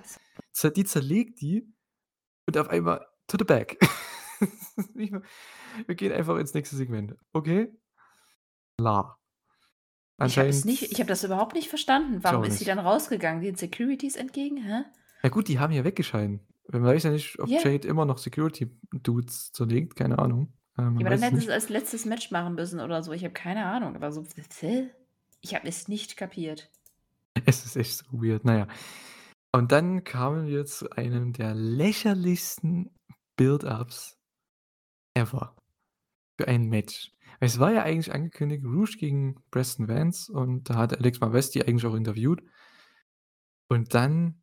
die 0.76 0.84
zerlegt 0.84 1.40
die 1.40 1.66
und 2.46 2.58
auf 2.58 2.68
einmal 2.70 3.06
to 3.28 3.38
the 3.40 3.46
back. 3.46 3.78
Wir 4.94 5.96
gehen 5.96 6.12
einfach 6.12 6.38
ins 6.38 6.54
nächste 6.54 6.76
Segment. 6.76 7.16
Okay? 7.32 7.72
La. 8.80 9.18
Ich 10.24 10.38
habe 10.38 10.50
Anscheinend. 10.50 10.66
hab 11.00 11.08
das 11.08 11.24
überhaupt 11.24 11.56
nicht 11.56 11.70
verstanden. 11.70 12.24
Warum 12.24 12.44
ist 12.44 12.60
sie 12.60 12.66
dann 12.66 12.80
rausgegangen? 12.80 13.42
Den 13.42 13.56
Securities 13.56 14.16
entgegen? 14.18 14.58
Hä? 14.58 14.84
Ja 15.24 15.30
gut, 15.30 15.48
die 15.48 15.60
haben 15.60 15.74
ja 15.74 15.84
weggescheiden. 15.84 16.42
Man 16.68 16.84
weiß 16.84 17.04
ja 17.04 17.12
nicht, 17.12 17.40
ob 17.40 17.50
Ja. 17.50 17.60
Jade 17.62 17.88
immer 17.88 18.06
noch 18.06 18.18
Security-Dudes 18.18 19.52
zerlegt, 19.52 19.96
keine 19.96 20.20
Ahnung. 20.20 20.54
Äh, 20.78 20.82
Ja, 20.84 20.88
aber 20.88 21.10
dann 21.10 21.22
hätten 21.22 21.40
sie 21.40 21.46
es 21.48 21.52
als 21.52 21.70
letztes 21.70 22.06
Match 22.06 22.32
machen 22.32 22.56
müssen 22.56 22.80
oder 22.80 23.04
so. 23.04 23.12
Ich 23.12 23.24
habe 23.24 23.34
keine 23.34 23.66
Ahnung. 23.66 23.96
Aber 23.96 24.12
so, 24.12 24.24
ich 25.42 25.56
habe 25.56 25.68
es 25.68 25.88
nicht 25.88 26.18
kapiert. 26.18 26.72
Es 27.46 27.66
ist 27.66 27.76
echt 27.76 27.98
so 27.98 28.06
weird. 28.12 28.46
Naja. 28.46 28.68
Und 29.52 29.72
dann 29.72 30.04
kamen 30.04 30.48
wir 30.48 30.66
zu 30.66 30.90
einem 30.92 31.34
der 31.34 31.54
lächerlichsten 31.54 32.92
Build-Ups 33.36 34.18
ever 35.14 35.56
für 36.38 36.48
ein 36.48 36.70
Match. 36.70 37.14
Es 37.40 37.60
war 37.60 37.72
ja 37.74 37.84
eigentlich 37.84 38.14
angekündigt, 38.14 38.64
Rouge 38.64 38.98
gegen 38.98 39.36
Preston 39.50 39.88
Vance 39.88 40.32
und 40.32 40.70
da 40.70 40.76
hat 40.76 40.98
Alex 40.98 41.20
Mavesti 41.20 41.62
eigentlich 41.62 41.86
auch 41.86 41.96
interviewt. 41.96 42.44
Und 43.68 43.94
dann 43.94 44.41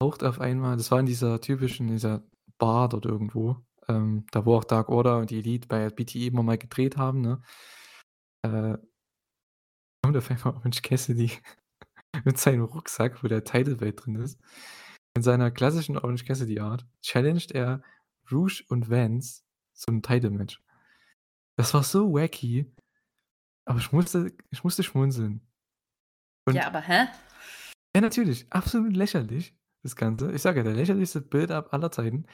taucht 0.00 0.24
auf 0.24 0.40
einmal, 0.40 0.76
das 0.76 0.90
war 0.90 1.00
in 1.00 1.06
dieser 1.06 1.40
typischen, 1.40 1.88
dieser 1.88 2.22
Bar 2.58 2.88
dort 2.88 3.06
irgendwo, 3.06 3.56
ähm, 3.88 4.26
da 4.30 4.44
wo 4.46 4.56
auch 4.56 4.64
Dark 4.64 4.88
Order 4.88 5.18
und 5.18 5.30
die 5.30 5.38
Elite 5.38 5.68
bei 5.68 5.88
BTE 5.90 6.26
immer 6.26 6.42
mal 6.42 6.58
gedreht 6.58 6.96
haben, 6.96 7.20
ne? 7.20 7.42
Äh, 8.42 8.78
kommt 10.02 10.16
auf 10.16 10.30
einmal 10.30 10.54
Orange 10.56 10.82
Cassidy 10.82 11.30
mit 12.24 12.38
seinem 12.38 12.64
Rucksack, 12.64 13.22
wo 13.22 13.28
der 13.28 13.44
Title 13.44 13.76
Belt 13.76 14.04
drin 14.04 14.16
ist. 14.16 14.40
In 15.16 15.22
seiner 15.22 15.50
klassischen 15.50 15.98
Orange 15.98 16.24
Cassidy 16.24 16.60
Art 16.60 16.86
challenged 17.02 17.52
er 17.52 17.82
Rouge 18.30 18.64
und 18.68 18.88
Vance 18.88 19.42
zum 19.74 20.02
Title 20.02 20.30
Match. 20.30 20.62
Das 21.56 21.74
war 21.74 21.82
so 21.82 22.12
wacky, 22.14 22.72
aber 23.66 23.80
ich 23.80 23.92
musste, 23.92 24.32
ich 24.50 24.64
musste 24.64 24.82
schmunzeln. 24.82 25.46
Und 26.46 26.54
ja, 26.54 26.66
aber 26.66 26.80
hä? 26.80 27.08
ja, 27.94 28.00
natürlich, 28.00 28.50
absolut 28.50 28.96
lächerlich, 28.96 29.54
das 29.82 29.96
Ganze. 29.96 30.32
Ich 30.32 30.42
sage 30.42 30.58
ja, 30.60 30.64
der 30.64 30.74
lächerlichste 30.74 31.20
Build-up 31.20 31.72
aller 31.72 31.90
Zeiten. 31.90 32.26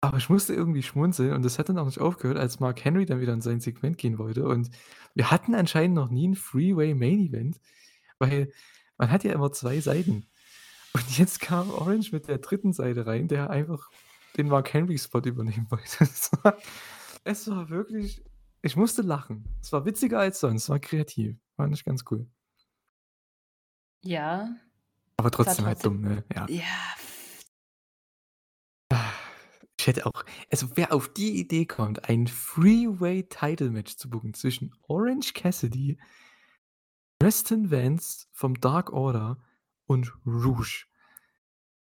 Aber 0.00 0.18
ich 0.18 0.28
musste 0.28 0.52
irgendwie 0.52 0.82
schmunzeln 0.82 1.32
und 1.32 1.44
das 1.44 1.58
hat 1.58 1.68
dann 1.68 1.78
auch 1.78 1.86
nicht 1.86 2.00
aufgehört, 2.00 2.36
als 2.36 2.58
Mark 2.58 2.84
Henry 2.84 3.06
dann 3.06 3.20
wieder 3.20 3.32
in 3.32 3.40
sein 3.40 3.60
Segment 3.60 3.98
gehen 3.98 4.18
wollte. 4.18 4.44
Und 4.44 4.70
wir 5.14 5.30
hatten 5.30 5.54
anscheinend 5.54 5.94
noch 5.94 6.10
nie 6.10 6.28
ein 6.28 6.34
Freeway 6.34 6.94
Main 6.94 7.20
Event, 7.20 7.60
weil 8.18 8.52
man 8.98 9.10
hat 9.12 9.22
ja 9.22 9.32
immer 9.32 9.52
zwei 9.52 9.80
Seiten. 9.80 10.26
Und 10.92 11.18
jetzt 11.18 11.40
kam 11.40 11.70
Orange 11.70 12.12
mit 12.12 12.28
der 12.28 12.38
dritten 12.38 12.72
Seite 12.72 13.06
rein, 13.06 13.28
der 13.28 13.50
einfach 13.50 13.90
den 14.36 14.48
Mark 14.48 14.72
Henry 14.72 14.98
Spot 14.98 15.20
übernehmen 15.20 15.66
wollte. 15.70 15.86
Es 16.00 16.30
war, 16.42 16.58
es 17.24 17.48
war 17.48 17.70
wirklich, 17.70 18.24
ich 18.62 18.76
musste 18.76 19.02
lachen. 19.02 19.44
Es 19.60 19.72
war 19.72 19.84
witziger 19.86 20.18
als 20.18 20.40
sonst, 20.40 20.64
es 20.64 20.68
war 20.68 20.80
kreativ. 20.80 21.36
War 21.56 21.68
nicht 21.68 21.84
ganz 21.84 22.04
cool. 22.10 22.26
Ja. 24.02 24.48
Aber 25.16 25.30
trotzdem 25.30 25.66
halt 25.66 25.80
trotzdem- 25.80 26.02
dumm, 26.02 26.14
ne? 26.14 26.24
Ja. 26.34 26.46
Ja. 26.48 26.64
Ich 29.78 29.86
hätte 29.86 30.06
auch, 30.06 30.24
also 30.50 30.76
wer 30.76 30.92
auf 30.92 31.12
die 31.12 31.40
Idee 31.40 31.66
kommt, 31.66 32.08
ein 32.08 32.26
Freeway-Title-Match 32.28 33.96
zu 33.96 34.08
buchen 34.10 34.32
zwischen 34.34 34.72
Orange 34.82 35.32
Cassidy, 35.34 35.98
Preston 37.18 37.70
Vance 37.70 38.26
vom 38.32 38.60
Dark 38.60 38.92
Order 38.92 39.42
und 39.86 40.12
Rouge. 40.24 40.86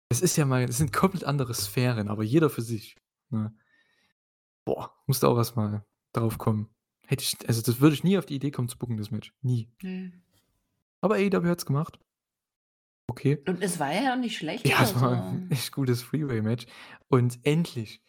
Das 0.09 0.23
ist 0.23 0.37
ja 0.37 0.47
mal, 0.47 0.65
das 0.67 0.79
sind 0.79 0.93
komplett 0.95 1.25
andere 1.25 1.53
Sphären, 1.53 2.09
aber 2.09 2.23
jeder 2.23 2.49
für 2.49 2.63
sich. 2.63 2.97
Ne? 3.29 3.55
Boah, 4.65 4.95
musste 5.07 5.29
auch 5.29 5.37
erstmal 5.37 5.85
drauf 6.13 6.39
kommen. 6.39 6.71
Hätte 7.07 7.23
ich, 7.25 7.37
also 7.49 7.61
das 7.61 7.81
würde 7.81 7.95
ich 7.95 8.05
nie 8.05 8.17
auf 8.17 8.25
die 8.27 8.37
Idee 8.37 8.51
kommen 8.51 8.69
zu 8.69 8.79
buchen, 8.79 8.97
das 8.97 9.11
Match. 9.11 9.35
Nie. 9.43 9.69
Nee. 9.83 10.13
Aber 11.03 11.17
AEW 11.17 11.49
hat's 11.49 11.67
gemacht. 11.67 11.99
Okay. 13.11 13.43
Und 13.49 13.61
es 13.61 13.81
war 13.81 13.93
ja 13.93 14.15
auch 14.15 14.19
nicht 14.19 14.37
schlecht. 14.37 14.69
Ja, 14.69 14.85
es 14.85 14.95
war 14.95 15.17
so. 15.17 15.23
ein 15.31 15.51
echt 15.51 15.73
gutes 15.73 16.01
Freeway-Match. 16.01 16.67
Und 17.09 17.41
endlich, 17.43 18.01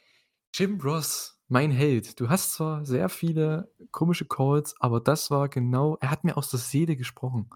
Jim 0.54 0.80
Ross, 0.80 1.42
mein 1.48 1.72
Held. 1.72 2.20
Du 2.20 2.30
hast 2.30 2.54
zwar 2.54 2.86
sehr 2.86 3.10
viele 3.10 3.74
komische 3.90 4.26
Calls, 4.26 4.76
aber 4.80 5.00
das 5.00 5.32
war 5.32 5.50
genau, 5.50 5.98
er 6.02 6.12
hat 6.12 6.24
mir 6.24 6.38
aus 6.38 6.52
der 6.52 6.60
Seele 6.60 6.96
gesprochen. 6.96 7.50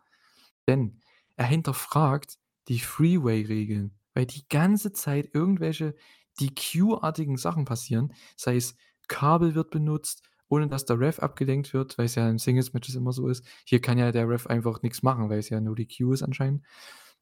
Denn 0.68 1.02
er 1.36 1.46
hinterfragt 1.46 2.40
die 2.68 2.80
Freeway-Regeln, 2.80 3.96
weil 4.16 4.26
die 4.26 4.48
ganze 4.50 4.92
Zeit 4.92 5.30
irgendwelche 5.32 5.94
DQ-artigen 6.42 7.38
Sachen 7.38 7.66
passieren. 7.66 8.12
Sei 8.36 8.56
es, 8.56 8.76
Kabel 9.08 9.54
wird 9.54 9.70
benutzt, 9.70 10.24
ohne 10.50 10.68
dass 10.68 10.86
der 10.86 11.00
Ref 11.00 11.20
abgelenkt 11.20 11.76
wird, 11.76 12.00
weil 12.00 12.08
es 12.08 12.16
ja 12.16 12.28
in 12.28 12.40
Singles-Matches 12.40 12.96
immer 12.96 13.12
so 13.12 13.28
ist. 13.28 13.46
Hier 13.66 13.82
kann 13.82 14.00
ja 14.00 14.12
der 14.12 14.28
Ref 14.28 14.48
einfach 14.48 14.82
nichts 14.82 15.04
machen, 15.04 15.30
weil 15.30 15.38
es 15.38 15.50
ja 15.50 15.62
nur 15.62 15.76
DQ 15.76 16.12
ist 16.12 16.24
anscheinend. 16.24 16.66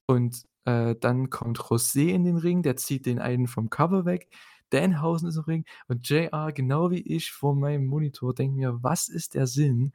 Und 0.07 0.43
äh, 0.65 0.95
dann 0.99 1.29
kommt 1.29 1.59
José 1.59 2.09
in 2.09 2.23
den 2.23 2.37
Ring, 2.37 2.63
der 2.63 2.75
zieht 2.75 3.05
den 3.05 3.19
einen 3.19 3.47
vom 3.47 3.69
Cover 3.69 4.05
weg. 4.05 4.29
Danhausen 4.69 5.29
ist 5.29 5.35
im 5.37 5.43
Ring 5.43 5.65
und 5.87 6.07
JR, 6.07 6.51
genau 6.51 6.89
wie 6.89 7.01
ich 7.01 7.31
vor 7.31 7.55
meinem 7.55 7.85
Monitor, 7.85 8.33
denkt 8.33 8.55
mir, 8.55 8.81
was 8.81 9.07
ist 9.07 9.35
der 9.35 9.45
Sinn 9.45 9.93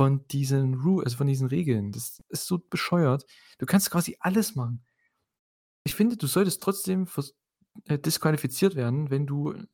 von 0.00 0.26
diesen 0.28 0.74
Ru 0.74 1.00
also 1.00 1.16
von 1.16 1.26
diesen 1.26 1.48
Regeln? 1.48 1.92
Das 1.92 2.22
ist 2.28 2.46
so 2.46 2.58
bescheuert. 2.58 3.26
Du 3.58 3.66
kannst 3.66 3.90
quasi 3.90 4.16
alles 4.20 4.54
machen. 4.54 4.84
Ich 5.84 5.94
finde, 5.94 6.16
du 6.16 6.26
solltest 6.26 6.62
trotzdem 6.62 7.08
äh, 7.86 7.98
disqualifiziert 7.98 8.76
werden, 8.76 9.10
wenn 9.10 9.26
du 9.26 9.52
äh, 9.52 9.66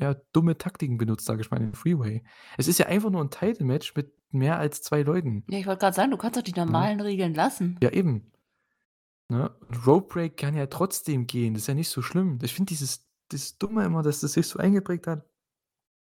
ja, 0.00 0.14
dumme 0.32 0.58
Taktiken 0.58 0.98
benutzt, 0.98 1.26
sage 1.26 1.42
ich 1.42 1.50
mal, 1.50 1.60
im 1.60 1.74
Freeway. 1.74 2.24
Es 2.58 2.66
ist 2.66 2.78
ja 2.78 2.86
einfach 2.86 3.10
nur 3.10 3.22
ein 3.22 3.30
Title-Match 3.30 3.94
mit 3.94 4.12
mehr 4.30 4.58
als 4.58 4.82
zwei 4.82 5.02
Leuten. 5.02 5.44
Ja, 5.48 5.58
ich 5.58 5.66
wollte 5.66 5.80
gerade 5.80 5.96
sagen, 5.96 6.10
du 6.10 6.16
kannst 6.16 6.36
doch 6.36 6.42
die 6.42 6.52
normalen 6.52 7.00
Regeln 7.00 7.34
lassen. 7.34 7.78
Ja, 7.82 7.90
eben. 7.90 8.30
Ne? 9.28 9.48
Und 9.68 9.86
Rope 9.86 10.12
Break 10.12 10.36
kann 10.36 10.56
ja 10.56 10.66
trotzdem 10.66 11.26
gehen. 11.26 11.54
Das 11.54 11.62
ist 11.62 11.66
ja 11.68 11.74
nicht 11.74 11.88
so 11.88 12.02
schlimm. 12.02 12.38
Ich 12.42 12.54
finde 12.54 12.70
dieses, 12.70 13.06
dieses 13.30 13.58
Dumme 13.58 13.84
immer, 13.84 14.02
dass 14.02 14.20
das 14.20 14.32
sich 14.32 14.46
so 14.46 14.58
eingeprägt 14.58 15.06
hat. 15.06 15.24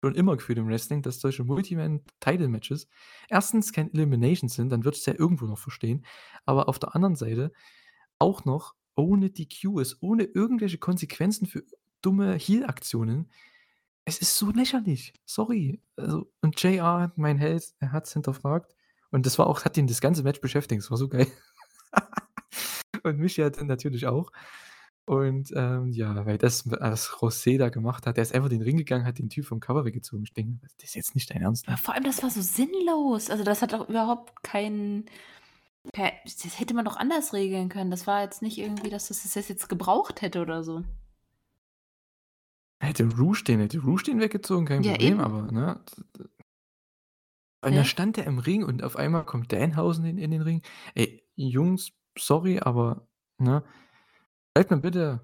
Schon 0.03 0.13
immer 0.13 0.37
gefühlt 0.37 0.59
im 0.59 0.67
Wrestling, 0.67 1.01
dass 1.01 1.19
solche 1.19 1.43
Multiman-Title-Matches 1.43 2.87
erstens 3.29 3.73
kein 3.73 3.91
Elimination 3.91 4.47
sind, 4.47 4.69
dann 4.69 4.85
würdest 4.85 5.07
du 5.07 5.11
ja 5.11 5.19
irgendwo 5.19 5.45
noch 5.45 5.57
verstehen. 5.57 6.05
Aber 6.45 6.69
auf 6.69 6.77
der 6.77 6.93
anderen 6.93 7.15
Seite 7.15 7.51
auch 8.19 8.45
noch 8.45 8.75
ohne 8.95 9.31
DQ 9.31 9.79
ist, 9.79 9.97
ohne 10.01 10.23
irgendwelche 10.23 10.77
Konsequenzen 10.77 11.47
für 11.47 11.63
dumme 12.01 12.35
Heal-Aktionen. 12.35 13.31
Es 14.07 14.19
ist 14.19 14.37
so 14.37 14.51
lächerlich. 14.51 15.13
Sorry. 15.25 15.81
Also, 15.97 16.31
und 16.39 16.61
JR, 16.63 17.11
mein 17.17 17.37
Held, 17.37 17.73
er 17.79 17.91
hat 17.91 18.05
es 18.05 18.13
hinterfragt. 18.13 18.73
Und 19.11 19.25
das 19.25 19.37
war 19.37 19.47
auch, 19.47 19.65
hat 19.65 19.75
ihn 19.75 19.85
das 19.85 19.99
ganze 19.99 20.23
Match 20.23 20.39
beschäftigt. 20.39 20.81
Das 20.81 20.89
war 20.89 20.97
so 20.97 21.09
geil. 21.09 21.27
und 23.03 23.19
mich 23.19 23.35
ja 23.35 23.49
dann 23.49 23.67
natürlich 23.67 24.07
auch. 24.07 24.31
Und, 25.03 25.51
ähm, 25.53 25.91
ja, 25.91 26.25
weil 26.25 26.37
das 26.37 26.71
was 26.71 27.09
José 27.09 27.57
da 27.57 27.67
gemacht 27.67 28.07
hat, 28.07 28.15
der 28.15 28.21
ist 28.21 28.33
einfach 28.33 28.49
in 28.49 28.59
den 28.59 28.61
Ring 28.61 28.77
gegangen, 28.77 29.05
hat 29.05 29.19
den 29.19 29.29
Typ 29.29 29.45
vom 29.45 29.59
Cover 29.59 29.83
weggezogen. 29.83 30.23
Ich 30.23 30.33
denke 30.33 30.65
das 30.77 30.89
ist 30.89 30.95
jetzt 30.95 31.13
nicht 31.13 31.29
dein 31.29 31.41
Ernst, 31.41 31.67
ne? 31.67 31.75
vor 31.75 31.93
allem, 31.93 32.05
das 32.05 32.23
war 32.23 32.29
so 32.29 32.41
sinnlos. 32.41 33.29
Also, 33.29 33.43
das 33.43 33.61
hat 33.61 33.73
auch 33.73 33.89
überhaupt 33.89 34.41
keinen 34.41 35.03
kei 35.93 36.13
das 36.23 36.59
hätte 36.59 36.73
man 36.73 36.85
doch 36.85 36.95
anders 36.95 37.33
regeln 37.33 37.67
können. 37.67 37.91
Das 37.91 38.07
war 38.07 38.21
jetzt 38.23 38.41
nicht 38.41 38.57
irgendwie, 38.57 38.89
dass 38.89 39.09
das 39.09 39.23
das 39.23 39.49
jetzt 39.49 39.67
gebraucht 39.67 40.21
hätte 40.21 40.41
oder 40.41 40.63
so. 40.63 40.83
Hätte 42.79 43.05
Rouge 43.17 43.43
den 43.43 43.59
hätte 43.59 43.79
Rouge 43.79 44.03
den 44.03 44.19
weggezogen, 44.19 44.65
kein 44.65 44.83
Ja, 44.83 44.91
Problem, 44.93 45.13
eben. 45.13 45.19
aber, 45.19 45.51
ne? 45.51 45.81
Und 47.65 47.75
da 47.75 47.83
stand 47.83 48.17
der 48.17 48.25
im 48.25 48.39
Ring 48.39 48.63
und 48.63 48.83
auf 48.83 48.95
einmal 48.95 49.25
kommt 49.25 49.51
Danhausen 49.51 50.05
in 50.05 50.17
in 50.17 50.31
den 50.31 50.41
Ring. 50.41 50.61
Ey, 50.93 51.23
Jungs, 51.35 51.91
sorry, 52.17 52.59
aber, 52.59 53.07
ne? 53.39 53.63
Schreibt 54.55 54.71
mir 54.71 54.77
bitte 54.77 55.21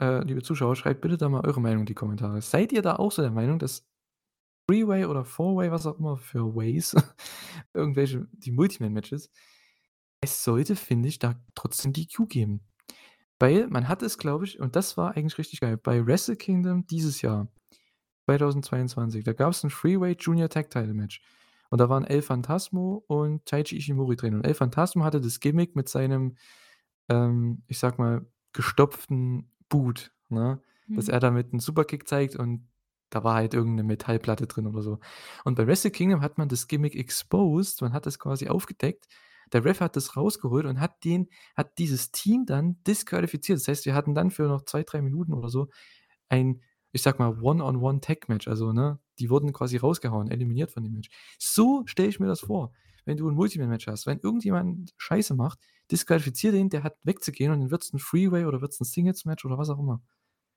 äh, 0.00 0.22
liebe 0.24 0.42
Zuschauer, 0.42 0.76
schreibt 0.76 1.00
bitte 1.00 1.16
da 1.16 1.28
mal 1.28 1.44
eure 1.44 1.60
Meinung 1.60 1.80
in 1.80 1.86
die 1.86 1.94
Kommentare. 1.94 2.40
Seid 2.42 2.72
ihr 2.72 2.82
da 2.82 2.96
auch 2.96 3.12
so 3.12 3.22
der 3.22 3.30
Meinung, 3.30 3.58
dass 3.58 3.86
Three-Way 4.68 5.06
oder 5.06 5.24
Four-Way, 5.24 5.70
was 5.70 5.86
auch 5.86 5.98
immer 5.98 6.16
für 6.16 6.54
Ways, 6.54 6.94
irgendwelche 7.74 8.28
die 8.32 8.52
Multiman-Matches 8.52 9.30
es 10.20 10.42
sollte, 10.42 10.74
finde 10.74 11.08
ich, 11.08 11.18
da 11.20 11.40
trotzdem 11.54 11.92
DQ 11.92 12.28
geben. 12.28 12.60
Weil 13.40 13.68
man 13.68 13.86
hat 13.88 14.02
es, 14.02 14.18
glaube 14.18 14.44
ich 14.44 14.58
und 14.58 14.74
das 14.74 14.96
war 14.96 15.16
eigentlich 15.16 15.38
richtig 15.38 15.60
geil, 15.60 15.76
bei 15.76 16.04
Wrestle 16.06 16.36
Kingdom 16.36 16.86
dieses 16.86 17.22
Jahr, 17.22 17.48
2022, 18.26 19.24
da 19.24 19.32
gab's 19.34 19.64
'n 19.64 19.70
Three-Way 19.70 20.16
Junior 20.20 20.48
Tag 20.50 20.70
Title 20.70 20.94
Match. 20.94 21.22
Und 21.70 21.80
da 21.80 21.88
waren 21.90 22.04
El 22.04 22.22
Phantasmo 22.22 23.04
und 23.08 23.46
Taiji 23.46 23.76
Ishimori 23.78 24.16
drin. 24.16 24.34
Und 24.36 24.46
El 24.46 24.54
Phantasmo 24.54 25.04
hatte 25.04 25.20
das 25.20 25.40
Gimmick 25.40 25.76
mit 25.76 25.88
seinem, 25.88 26.36
ähm, 27.10 27.62
ich 27.68 27.78
sage 27.80 27.98
mal, 28.02 28.26
gestopften 28.54 29.50
Boot, 29.70 30.12
ne? 30.30 30.62
Dass 30.94 31.08
Mhm. 31.08 31.14
er 31.14 31.20
damit 31.20 31.52
'n 31.54 31.60
Superkick 31.60 32.08
zeigt 32.08 32.36
und 32.36 32.68
da 33.10 33.24
war 33.24 33.34
halt 33.36 33.54
irgend 33.54 33.76
'ne 33.76 33.84
Metallplatte 33.84 34.46
drin 34.48 34.66
oder 34.68 34.82
so. 34.82 35.00
Und 35.44 35.56
bei 35.56 35.66
Wrestle 35.66 35.90
Kingdom 35.92 36.22
hat 36.22 36.38
man 36.38 36.48
das 36.48 36.68
Gimmick 36.68 36.96
exposed, 36.96 37.82
man 37.82 37.92
hat 37.94 38.06
das 38.06 38.18
quasi 38.20 38.48
aufgedeckt. 38.48 39.06
Der 39.52 39.64
Ref 39.64 39.80
hat 39.80 39.96
das 39.96 40.16
rausgeholt 40.16 40.66
und 40.66 40.80
hat 40.80 41.04
den 41.04 41.28
hat 41.56 41.78
dieses 41.78 42.12
Team 42.12 42.46
dann 42.46 42.82
disqualifiziert. 42.84 43.58
Das 43.60 43.68
heißt, 43.68 43.86
wir 43.86 43.94
hatten 43.94 44.14
dann 44.14 44.30
für 44.30 44.44
noch 44.48 44.62
2, 44.64 44.82
3 44.84 45.02
Minuten 45.02 45.32
oder 45.34 45.48
so 45.50 45.68
ein, 46.28 46.62
ich 46.92 47.02
sage 47.02 47.18
mal, 47.18 47.40
One-on-One-Tag-Match. 47.42 48.48
Also, 48.48 48.72
ne, 48.72 49.00
die 49.18 49.30
wurden 49.30 49.52
quasi 49.52 49.76
rausgehauen, 49.78 50.30
eliminiert 50.30 50.70
von 50.72 50.84
dem 50.84 50.94
Match. 50.94 51.10
So 51.38 51.84
stelle 51.86 52.08
ich 52.08 52.20
mir 52.20 52.26
das 52.28 52.40
vor, 52.40 52.72
wenn 53.06 53.16
du 53.18 53.28
'n 53.28 53.34
Multiman-Match 53.36 53.86
hast. 53.88 54.06
Wenn 54.06 54.20
irgendjemand 54.20 54.92
Scheiße 54.98 55.34
macht, 55.34 55.60
disqualifiziere 55.92 56.54
den, 56.54 56.70
der 56.70 56.82
hat 56.84 56.98
wegzugehen 57.04 57.52
und 57.52 57.60
dann 57.60 57.70
wird's 57.70 57.92
'n 57.94 57.98
Three-Way 58.00 58.46
oder 58.46 58.60
wird's 58.62 58.80
'n 58.80 58.84
Singles-Match 58.84 59.44
oder 59.46 59.58
was 59.58 59.70
auch 59.70 59.78
immer. 59.80 60.02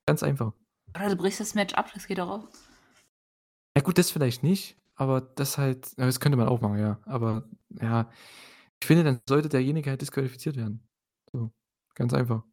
Ganz 0.07 0.23
einfach. 0.23 0.53
Oder 0.95 1.09
du 1.09 1.15
brichst 1.17 1.39
das 1.39 1.53
Match 1.55 1.73
ab, 1.73 1.91
das 1.93 2.07
geht 2.07 2.19
auch. 2.19 2.47
Ja 3.75 3.81
gut, 3.81 3.97
das 3.97 4.11
vielleicht 4.11 4.43
nicht, 4.43 4.77
aber 4.95 5.21
das 5.21 5.57
halt 5.57 5.97
das 5.97 6.19
könnte 6.19 6.37
man 6.37 6.47
auch 6.49 6.59
machen, 6.61 6.77
ja. 6.79 6.99
Aber 7.05 7.45
ja, 7.81 8.09
ich 8.81 8.87
finde, 8.87 9.03
dann 9.03 9.21
sollte 9.27 9.49
derjenige 9.49 9.89
halt 9.89 10.01
disqualifiziert 10.01 10.55
werden. 10.57 10.87
So, 11.33 11.51
ganz 11.95 12.13
einfach. 12.13 12.43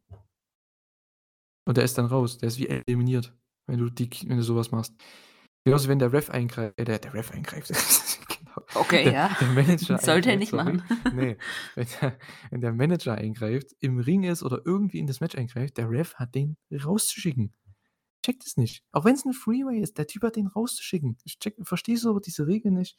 Und 1.67 1.77
der 1.77 1.83
ist 1.83 1.97
dann 1.97 2.05
raus. 2.05 2.37
Der 2.37 2.47
ist 2.47 2.57
wie 2.59 2.67
eliminiert, 2.67 3.35
wenn 3.67 3.79
du 3.79 3.89
die 3.89 4.09
wenn 4.27 4.37
du 4.37 4.43
so 4.43 4.55
was 4.55 4.71
machst. 4.71 4.93
Genauso, 5.65 5.89
wenn 5.89 5.99
der 5.99 6.13
Ref 6.13 6.29
eingreift 6.29 6.79
äh, 6.79 6.85
der 6.85 6.99
der 6.99 7.13
Ref 7.13 7.31
eingreift. 7.31 7.71
Genau. 8.39 8.65
Okay, 8.73 9.03
Der 9.03 9.13
ja. 9.13 9.37
der 9.39 9.47
Manager 9.49 9.97
Sollte 10.01 10.31
er 10.31 10.37
nicht 10.37 10.49
sorry. 10.49 10.63
machen. 10.73 10.83
Ne, 11.13 11.37
wenn 11.75 11.87
der 12.01 12.19
wenn 12.51 12.61
der 12.61 12.73
Manager 12.73 13.15
eingreift, 13.15 13.75
im 13.79 13.99
Ring 13.99 14.23
ist 14.23 14.43
oder 14.43 14.61
irgendwie 14.65 14.99
in 14.99 15.07
das 15.07 15.19
Match 15.19 15.35
eingreift, 15.35 15.77
der 15.77 15.89
Ref 15.89 16.15
hat 16.15 16.35
den 16.35 16.57
rauszuschicken. 16.71 17.53
Ich 18.17 18.21
checke 18.25 18.39
das 18.43 18.57
nicht. 18.57 18.83
Auch 18.91 19.05
wenn's 19.05 19.25
'n 19.25 19.33
Three-Way 19.33 19.81
ist, 19.81 19.97
der 19.97 20.07
Typ 20.07 20.23
hat 20.23 20.35
den 20.37 20.47
rauszuschicken. 20.47 21.17
Ich 21.25 21.39
checke 21.39 21.65
verstehe 21.65 21.97
so 21.97 22.19
diese 22.19 22.47
Regel 22.47 22.71
nicht. 22.71 22.97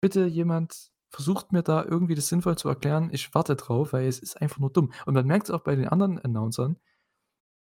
Bitte 0.00 0.26
jemand 0.26 0.91
versucht 1.12 1.52
mir 1.52 1.62
da 1.62 1.84
irgendwie 1.84 2.14
das 2.16 2.28
sinnvoll 2.28 2.56
zu 2.58 2.68
erklären. 2.68 3.10
Ich 3.12 3.34
warte 3.34 3.56
drauf, 3.56 3.92
weil 3.92 4.06
es 4.08 4.18
ist 4.18 4.40
einfach 4.40 4.58
nur 4.58 4.72
dumm. 4.72 4.92
Und 5.06 5.14
man 5.14 5.26
merkt's 5.26 5.50
auch 5.50 5.60
bei 5.62 5.76
den 5.76 5.88
anderen 5.88 6.18
Announcern 6.18 6.76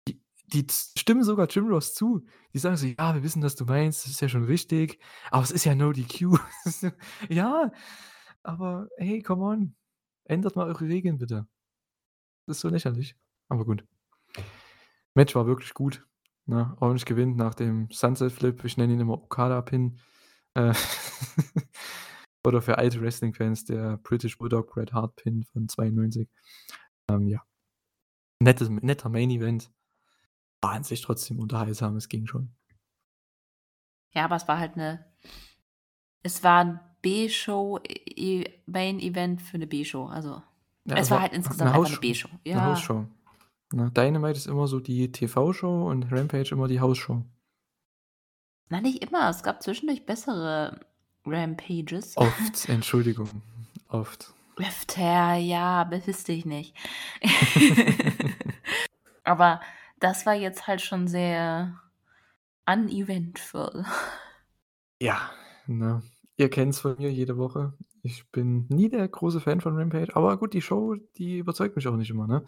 die 0.09 0.20
die 0.47 0.66
stimmen 0.98 1.23
sogar 1.24 1.47
Jim 1.48 1.69
Ross 1.69 1.94
zu. 1.94 2.24
Die 2.55 2.59
sagen 2.59 2.77
so: 2.77 2.86
„Ja, 2.86 3.15
wir 3.15 3.23
wissen, 3.23 3.43
was 3.43 3.56
du 3.56 3.65
meinst, 3.65 4.05
das 4.05 4.12
ist 4.12 4.20
ja 4.20 4.28
schon 4.28 4.44
richtig, 4.44 4.98
aber 5.31 5.43
es 5.43 5.51
ist 5.51 5.65
ja 5.65 5.74
No 5.74 5.93
DQ.“ 5.93 6.39
Ja, 7.28 7.73
aber 8.43 8.89
hey, 8.97 9.23
come 9.23 9.44
on, 9.44 9.77
ändert 10.24 10.56
mal 10.56 10.66
eure 10.69 10.86
Regeln 10.89 11.19
bitte. 11.19 11.47
Das 12.47 12.56
ist 12.56 12.60
so 12.62 12.69
lächerlich, 12.69 13.16
aber 13.48 13.65
gut. 13.65 13.85
Match 15.15 15.35
war 15.35 15.47
wirklich 15.47 15.74
gut, 15.74 16.06
ne? 16.47 16.77
Orange 16.81 17.05
gewinnt 17.05 17.36
nach 17.36 17.55
dem 17.55 17.89
Sunset 17.90 18.32
Flip. 18.32 18.65
Ich 18.65 18.77
nenne 18.77 18.93
ihn 18.93 19.01
immer 19.01 19.15
Okada 19.15 19.60
Pin. 19.62 19.98
Äh, 20.55 20.73
oder 22.47 22.62
für 22.62 22.78
alte 22.78 23.01
Wrestling-Fans 23.01 23.65
der 23.66 23.98
British 23.98 24.39
Bulldog 24.39 24.73
Bret 24.73 24.93
Hart 24.93 25.16
Pin 25.16 25.44
von 25.44 25.69
92. 25.69 26.28
Ähm, 27.10 27.28
ja. 27.28 27.43
Nettes 28.40 28.70
netter 28.70 29.09
Main 29.10 29.31
Event. 29.31 29.73
War 30.62 30.73
an 30.73 30.85
sich 30.85 31.02
trotzdem 31.02 31.40
unterhaltsam, 31.40 31.97
es 31.97 32.09
ging 32.09 32.27
schon. 32.27 32.55
Ja, 34.15 34.24
aber 34.24 34.36
es 34.36 34.48
war 34.48 34.59
halt 34.59 34.77
'ne 34.77 35.05
es 36.24 36.43
war 36.43 36.60
'n 36.62 36.81
B-Show 37.02 37.78
E 37.86 38.40
E 38.40 38.62
Main 38.66 38.98
Event 39.01 39.40
für 39.43 39.59
'ne 39.59 39.66
B-Show. 39.66 40.06
Also, 40.06 40.43
Ja, 40.86 40.97
es 40.97 41.10
es 41.10 41.10
war 41.10 41.20
war 41.20 41.23
halt 41.23 41.32
insgesamt 41.32 41.73
einfach 41.74 41.89
'ne 41.90 41.98
Hausshow 41.98 42.01
B-Show. 42.01 42.28
Ja. 42.44 42.60
Hausshow. 42.62 43.06
Ne, 43.73 43.90
Dynamite 43.93 44.39
ist 44.39 44.47
immer 44.47 44.66
so 44.69 44.81
die 44.81 45.12
TV-Show 45.12 45.89
und 45.89 46.10
Rampage 46.12 46.52
immer 46.55 46.69
die 46.69 46.81
Hausshow. 46.81 47.24
Na, 48.70 48.81
nicht 48.81 49.02
immer. 49.02 49.31
Es 49.31 49.43
gab 49.43 49.62
zwischendurch 49.62 50.05
bessere 50.05 50.81
Rampages. 51.29 52.17
Oft, 52.17 52.65
Entschuldigung, 52.69 53.43
oft. 53.89 54.33
Öfter, 54.57 55.35
ja, 55.35 55.85
bepiss 55.85 56.25
dich 56.25 56.45
nicht. 56.45 56.75
Aber 59.25 59.61
das 60.01 60.27
war 60.27 60.35
jetzt 60.35 60.67
halt 60.67 60.81
schon 60.81 61.07
sehr 61.07 61.79
uneventful. 62.67 63.85
Ja, 65.01 65.31
ne? 65.67 66.03
Ihr 66.37 66.51
kennt's 66.51 66.81
von 66.81 66.97
mir 66.99 67.13
jede 67.13 67.37
Woche. 67.37 67.75
Ich 68.03 68.29
bin 68.31 68.67
nie 68.69 68.89
der 68.89 69.07
große 69.07 69.41
Fan 69.41 69.61
von 69.61 69.77
Rampage, 69.77 70.15
aber 70.15 70.39
gut, 70.39 70.55
die 70.55 70.63
Show, 70.63 70.95
die 71.17 71.39
überzeugt 71.39 71.77
mich 71.77 71.87
auch 71.89 71.97
nicht 71.97 72.11
immer, 72.11 72.27
ne? 72.27 72.45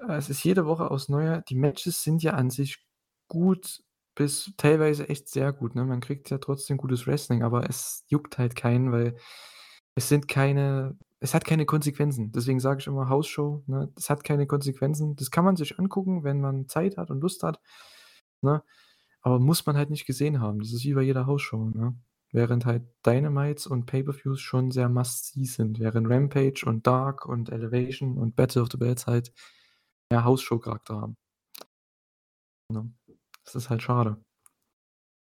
Äh, 0.00 0.14
es 0.14 0.30
ist 0.30 0.44
jede 0.44 0.66
Woche 0.66 0.90
aufs 0.90 1.08
Neue. 1.08 1.42
Die 1.48 1.54
Matches 1.54 2.02
sind 2.02 2.22
ja 2.22 2.34
an 2.34 2.50
sich 2.50 2.84
gut 3.28 3.82
bis 4.18 4.52
teilweise 4.56 5.08
echt 5.08 5.28
sehr 5.28 5.52
gut, 5.52 5.74
ne? 5.76 5.84
Man 5.84 6.00
kriegt 6.00 6.28
ja 6.30 6.38
trotzdem 6.38 6.76
gutes 6.76 7.06
Wrestling, 7.06 7.42
aber 7.44 7.68
es 7.68 8.04
juckt 8.08 8.38
halt 8.38 8.56
keinen, 8.56 8.92
weil 8.92 9.16
es 9.94 10.08
sind 10.08 10.28
keine 10.28 10.98
es 11.20 11.34
hat 11.34 11.44
keine 11.44 11.66
Konsequenzen. 11.66 12.32
Deswegen 12.32 12.60
sage 12.60 12.80
ich 12.80 12.86
immer 12.86 13.08
Hausshow, 13.08 13.62
ne? 13.66 13.90
Das 13.94 14.10
hat 14.10 14.24
keine 14.24 14.46
Konsequenzen. 14.46 15.16
Das 15.16 15.30
kann 15.30 15.44
man 15.44 15.56
sich 15.56 15.78
angucken, 15.78 16.24
wenn 16.24 16.40
man 16.40 16.68
Zeit 16.68 16.96
hat 16.96 17.10
und 17.10 17.20
Lust 17.20 17.42
hat, 17.42 17.60
ne? 18.42 18.62
Aber 19.22 19.40
muss 19.40 19.66
man 19.66 19.76
halt 19.76 19.90
nicht 19.90 20.06
gesehen 20.06 20.40
haben. 20.40 20.60
Das 20.60 20.72
ist 20.72 20.84
wie 20.84 20.94
bei 20.94 21.02
jeder 21.02 21.26
Hausshow, 21.26 21.70
ne? 21.70 21.96
Während 22.32 22.66
halt 22.66 22.84
Dynamites 23.06 23.66
und 23.66 23.86
Pay-per-Views 23.86 24.40
schon 24.40 24.70
sehr 24.70 24.88
must-see 24.88 25.44
sind, 25.44 25.80
während 25.80 26.08
Rampage 26.10 26.64
und 26.66 26.86
Dark 26.86 27.26
und 27.26 27.50
Elevation 27.50 28.18
und 28.18 28.36
Battle 28.36 28.62
of 28.62 28.68
the 28.70 28.78
Belts 28.78 29.06
halt 29.06 29.32
mehr 30.10 30.24
Hausshow-Charakter 30.24 31.00
haben. 31.00 31.16
Ne? 32.70 32.92
Das 33.48 33.54
ist 33.54 33.70
halt 33.70 33.82
schade. 33.82 34.22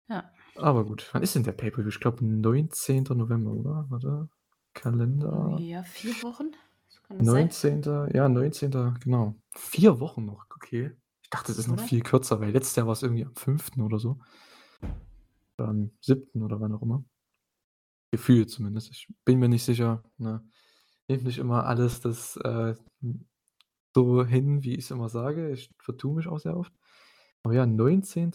Ja. 0.08 0.32
Aber 0.56 0.84
gut, 0.84 1.08
wann 1.12 1.22
ist 1.22 1.36
denn 1.36 1.44
der 1.44 1.52
Pay-per-View? 1.52 1.90
Ich 1.90 2.00
glaube, 2.00 2.24
19. 2.24 3.04
November, 3.04 3.52
oder? 3.52 3.86
Warte, 3.88 4.28
Kalender. 4.74 5.56
Ja, 5.60 5.84
4 5.84 6.20
Wochen? 6.24 6.50
Kann 7.06 7.18
das 7.18 7.26
sein? 7.28 7.80
19. 7.82 7.82
Ja, 8.12 8.28
19. 8.28 8.98
genau. 8.98 9.36
4 9.54 10.00
Wochen 10.00 10.24
noch, 10.24 10.44
okay. 10.50 10.90
Ich 11.22 11.30
dachte, 11.30 11.52
das 11.52 11.58
ist 11.58 11.68
noch 11.68 11.78
viel 11.78 12.02
kürzer, 12.02 12.40
weil 12.40 12.50
letztes 12.50 12.74
Jahr 12.74 12.88
war's 12.88 13.04
irgendwie 13.04 13.24
am 13.24 13.36
5. 13.36 13.78
oder 13.78 14.00
so. 14.00 14.18
Oder 15.56 15.68
am 15.68 15.92
7. 16.00 16.42
oder 16.42 16.60
wann 16.60 16.74
auch 16.74 16.82
immer. 16.82 17.04
Gefühlt 18.10 18.50
zumindest. 18.50 18.90
Ich 18.90 19.06
bin 19.24 19.38
mir 19.38 19.48
nicht 19.48 19.64
sicher, 19.64 20.02
ne? 20.18 20.44
Nehmt 21.06 21.22
nicht 21.22 21.38
immer 21.38 21.64
alles 21.64 22.00
das, 22.00 22.36
äh, 22.38 22.74
so 23.94 24.24
hin, 24.24 24.64
wie 24.64 24.74
ich's 24.74 24.90
immer 24.90 25.08
sage. 25.08 25.52
Ich 25.52 25.70
vertue 25.78 26.16
mich 26.16 26.26
auch 26.26 26.40
sehr 26.40 26.56
oft. 26.56 26.72
Aber 27.42 27.54
ja, 27.54 27.66
19. 27.66 28.32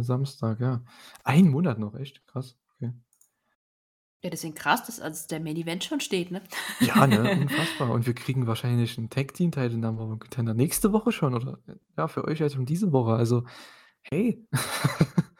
Samstag, 0.00 0.60
ja. 0.60 0.84
1 1.24 1.50
Monat 1.50 1.78
noch, 1.78 1.94
echt? 1.94 2.26
Krass, 2.26 2.56
okay. 2.74 2.92
Ja, 4.24 4.30
deswegen 4.30 4.54
krass, 4.54 4.84
dass 4.86 5.00
als 5.00 5.26
der 5.26 5.38
Main 5.38 5.56
Event 5.56 5.84
schon 5.84 6.00
steht, 6.00 6.30
ne? 6.30 6.42
Ja, 6.80 7.06
ne, 7.06 7.30
unfassbar. 7.42 7.90
Und 7.90 8.06
wir 8.06 8.14
kriegen 8.14 8.46
wahrscheinlich 8.46 8.96
'n 8.98 9.10
Tag 9.10 9.34
Team 9.34 9.52
Title 9.52 9.76
Number 9.78 10.04
One 10.04 10.18
Contender 10.18 10.54
nächste 10.54 10.92
Woche 10.92 11.12
schon 11.12 11.34
oder 11.34 11.58
ja, 11.96 12.08
für 12.08 12.24
euch 12.24 12.40
halt 12.40 12.52
schon 12.52 12.66
diese 12.66 12.90
Woche. 12.92 13.12
Also, 13.12 13.44
hey. 14.02 14.46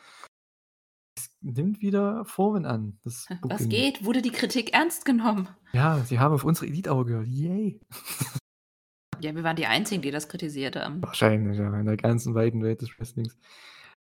Es 1.17 1.31
nimmt 1.41 1.81
wieder 1.81 2.25
Formen 2.25 2.67
an, 2.67 2.99
das 3.05 3.27
Was 3.43 3.69
geht? 3.69 4.05
Wurde 4.05 4.21
die 4.23 4.33
Kritik 4.33 4.73
ernst 4.75 5.05
genommen? 5.05 5.49
Ja, 5.73 5.99
sie 6.05 6.19
haben 6.19 6.35
auf 6.35 6.45
unsere 6.45 6.67
Elite 6.67 6.91
Hour 6.91 7.07
gehört. 7.07 7.29
Yay. 7.29 7.81
Ja, 9.21 9.35
wir 9.35 9.43
waren 9.45 9.57
die 9.57 9.67
Einzigen, 9.67 10.03
die 10.03 10.11
das 10.11 10.29
kritisiert 10.29 10.77
haben. 10.77 11.03
Wahrscheinlich, 11.03 11.59
ja, 11.59 11.79
in 11.79 11.87
der 11.87 11.97
ganzen 11.97 12.35
weiten 12.35 12.63
Welt 12.63 12.83
des 12.83 12.99
Wrestlings. 12.99 13.37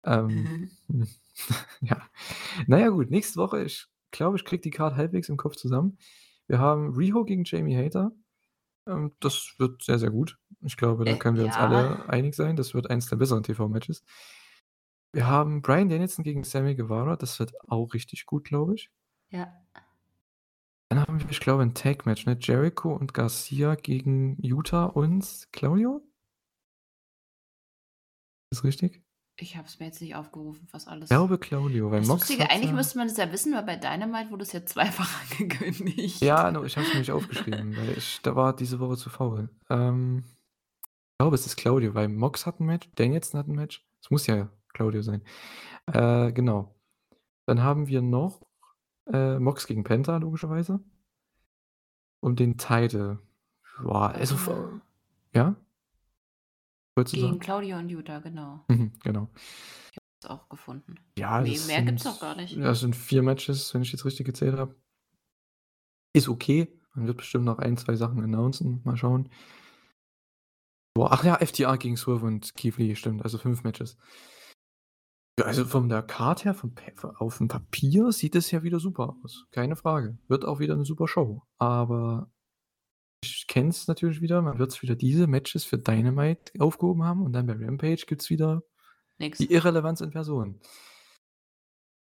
Ähm, 0.05 0.71
hm, 0.89 1.07
ja. 1.83 2.09
Na 2.67 2.79
ja, 2.79 2.89
gut, 2.89 3.11
nächste 3.11 3.39
Woche, 3.41 3.63
ich 3.65 3.87
glaube, 4.11 4.37
ich 4.37 4.45
kriege 4.45 4.61
die 4.63 4.71
Card 4.71 4.97
halbwegs 4.97 5.29
im 5.29 5.37
Kopf 5.37 5.57
zusammen. 5.57 5.99
Wir 6.47 6.59
haben 6.59 6.95
Riho 6.95 7.25
gegen 7.25 7.45
Jamie 7.45 7.77
Hater. 7.77 8.13
Ähm, 8.87 9.13
das 9.21 9.55
wird 9.59 9.83
sehr, 9.83 9.99
sehr 9.99 10.11
gut. 10.11 10.39
Ich 10.63 10.77
glaube, 10.77 11.05
da 11.05 11.13
Äh, 11.13 11.19
können 11.19 11.37
wir 11.37 11.45
uns 11.45 11.57
ja. 11.57 11.67
alle 11.67 12.09
einig 12.09 12.35
sein. 12.35 12.57
Das 12.57 12.75
wird 12.75 12.91
eins 12.91 13.07
der 13.09 13.17
besseren 13.17 13.43
TV-Matches. 13.43 14.03
Wir 15.13 15.27
haben 15.27 15.63
Bryan 15.63 15.89
Danielson 15.89 16.25
gegen 16.25 16.45
Sammy 16.45 16.75
Guevara. 16.77 17.17
Das 17.17 17.39
wird 17.41 17.53
auch 17.69 17.95
richtig 17.95 18.27
gut, 18.27 18.45
glaube 18.45 18.75
ich. 18.75 18.91
Ja. 19.31 19.53
Ich 21.29 21.41
glaube, 21.41 21.63
ein 21.63 21.75
Tag-Match, 21.75 22.27
ne? 22.27 22.37
Jericho 22.41 22.93
und 22.93 23.15
Garcia 23.15 23.75
gegen 23.75 24.37
Utah 24.43 24.87
und 24.87 25.49
Claudio? 25.53 26.03
Ist 28.51 28.65
richtig? 28.65 29.03
Ich 29.37 29.57
habe 29.57 29.67
es 29.67 29.79
mir 29.79 29.87
jetzt 29.87 30.01
nicht 30.01 30.15
aufgerufen, 30.15 30.69
was 30.71 30.87
alles. 30.87 31.05
Ich 31.05 31.09
glaube 31.11 31.39
Claudio, 31.39 31.91
weil 31.91 32.01
Das 32.01 32.09
Mox 32.09 32.29
Lustige, 32.29 32.51
eigentlich 32.51 32.71
ja 32.71 32.77
müsste 32.77 32.99
man 32.99 33.09
das 33.09 33.17
ja 33.17 33.33
wissen, 33.33 33.55
weil 33.55 33.63
bei 33.63 33.77
Dynamite 33.77 34.31
wurde 34.31 34.43
es 34.43 34.53
ja 34.53 34.65
zweifach 34.67 35.09
angekündigt. 35.31 36.21
Ja, 36.21 36.51
no, 36.51 36.65
ich 36.65 36.77
habe 36.77 36.87
es 36.87 36.93
mir 36.93 37.01
nicht 37.01 37.13
aufgeschrieben, 37.13 37.77
weil 37.77 37.97
ich 37.97 38.21
da 38.23 38.37
war 38.37 38.55
diese 38.55 38.81
Woche 38.81 38.97
zu 38.97 39.09
faul. 39.09 39.49
Ähm, 39.71 40.25
ich 40.83 41.19
glaube, 41.19 41.35
es 41.37 41.47
ist 41.47 41.57
Claudio, 41.57 41.95
weil 41.95 42.09
Mox 42.09 42.45
hat 42.45 42.61
ein 42.61 42.67
Match, 42.67 42.89
Danielson 42.97 43.39
hat 43.39 43.49
ein 43.49 43.55
Match. 43.55 43.87
Es 44.03 44.11
muss 44.11 44.27
ja 44.27 44.51
Claudio 44.75 45.03
sein. 45.03 45.23
Äh, 45.87 46.33
genau. 46.33 46.75
Dann 47.47 47.63
haben 47.63 47.89
wir 47.89 48.03
noch 48.03 48.47
äh, 49.13 49.39
Mox 49.39 49.67
gegen 49.67 49.85
Penta, 49.85 50.19
logischerweise. 50.19 50.81
Und 52.21 52.39
den 52.41 52.59
Title. 52.59 53.19
Boah, 53.83 54.11
also, 54.11 54.37
Ah. 54.53 54.81
ja? 55.35 55.57
Wolltest 56.95 57.15
du 57.15 57.19
Gegen 57.19 57.29
sagen? 57.29 57.41
Claudio 57.41 57.79
und 57.79 57.89
Utah, 57.89 58.19
genau. 58.21 58.65
Mhm, 58.69 58.93
genau. 59.03 59.31
Ich 59.91 59.97
habe 59.97 60.07
es 60.23 60.27
auch 60.31 60.49
gefunden. 60.49 60.97
Ja, 61.19 61.41
Nee, 61.41 61.55
das 61.55 61.67
mehr 61.67 61.83
gibt's 61.83 62.03
sind- 62.03 62.15
doch 62.17 62.21
gar 62.21 62.37
nicht. 62.37 62.55
Ja, 62.57 62.71
es 62.71 62.81
sind 62.81 62.95
vier 62.95 63.23
Matches, 63.23 63.73
wenn 63.73 63.83
ich 63.83 63.93
jetzt 63.93 64.05
richtig 64.05 64.27
gezählt 64.27 64.57
habe. 64.59 64.75
Ist 66.13 66.29
okay. 66.29 66.69
Man 66.95 67.07
wird 67.07 67.17
bestimmt 67.19 67.45
noch 67.45 67.59
ein, 67.59 67.77
zwei 67.77 67.95
Sachen 67.97 68.23
announcen. 68.23 68.81
Mal 68.85 68.97
schauen. 68.97 69.31
Boah, 70.95 71.13
ach 71.13 71.25
ja, 71.25 71.37
FTR 71.41 71.79
gegen 71.79 71.97
Swerve 71.97 72.27
und 72.27 72.55
Keith 72.57 72.77
Lee, 72.77 72.97
stimmt. 72.97 73.23
Also 73.23 73.39
fünf 73.39 73.63
Matches. 73.63 73.97
Also 75.45 75.65
von 75.65 75.89
der 75.89 76.03
Karte 76.03 76.45
her, 76.45 76.55
vom, 76.55 76.75
auf 77.19 77.39
dem 77.39 77.49
Papier 77.49 78.13
sieht 78.13 78.35
es 78.35 78.51
ja 78.51 78.63
wieder 78.63 78.81
super 78.81 79.17
aus. 79.23 79.47
Keine 79.51 79.77
Frage. 79.77 80.19
Wird 80.29 80.45
auch 80.45 80.59
wieder 80.59 80.75
eine 80.75 80.85
super 80.85 81.09
Show. 81.09 81.43
Aber 81.59 82.31
ich 83.23 83.47
kenne 83.47 83.69
es 83.69 83.87
natürlich 83.87 84.21
wieder. 84.21 84.43
Man 84.43 84.59
wird 84.59 84.81
wieder 84.83 84.97
diese 84.97 85.27
Matches 85.27 85.65
für 85.65 85.79
Dynamite 85.79 86.53
aufgehoben 86.59 87.05
haben 87.05 87.23
und 87.23 87.33
dann 87.33 87.47
bei 87.47 87.55
Rampage 87.55 88.05
gibt 88.07 88.23
es 88.23 88.31
wieder 88.31 88.63
Nix. 89.19 89.39
die 89.39 89.53
Irrelevanz 89.53 90.01
in 90.01 90.11
Person. 90.11 90.61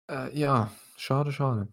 Äh, 0.10 0.38
ja, 0.38 0.72
schade, 0.98 1.32
schade. 1.32 1.68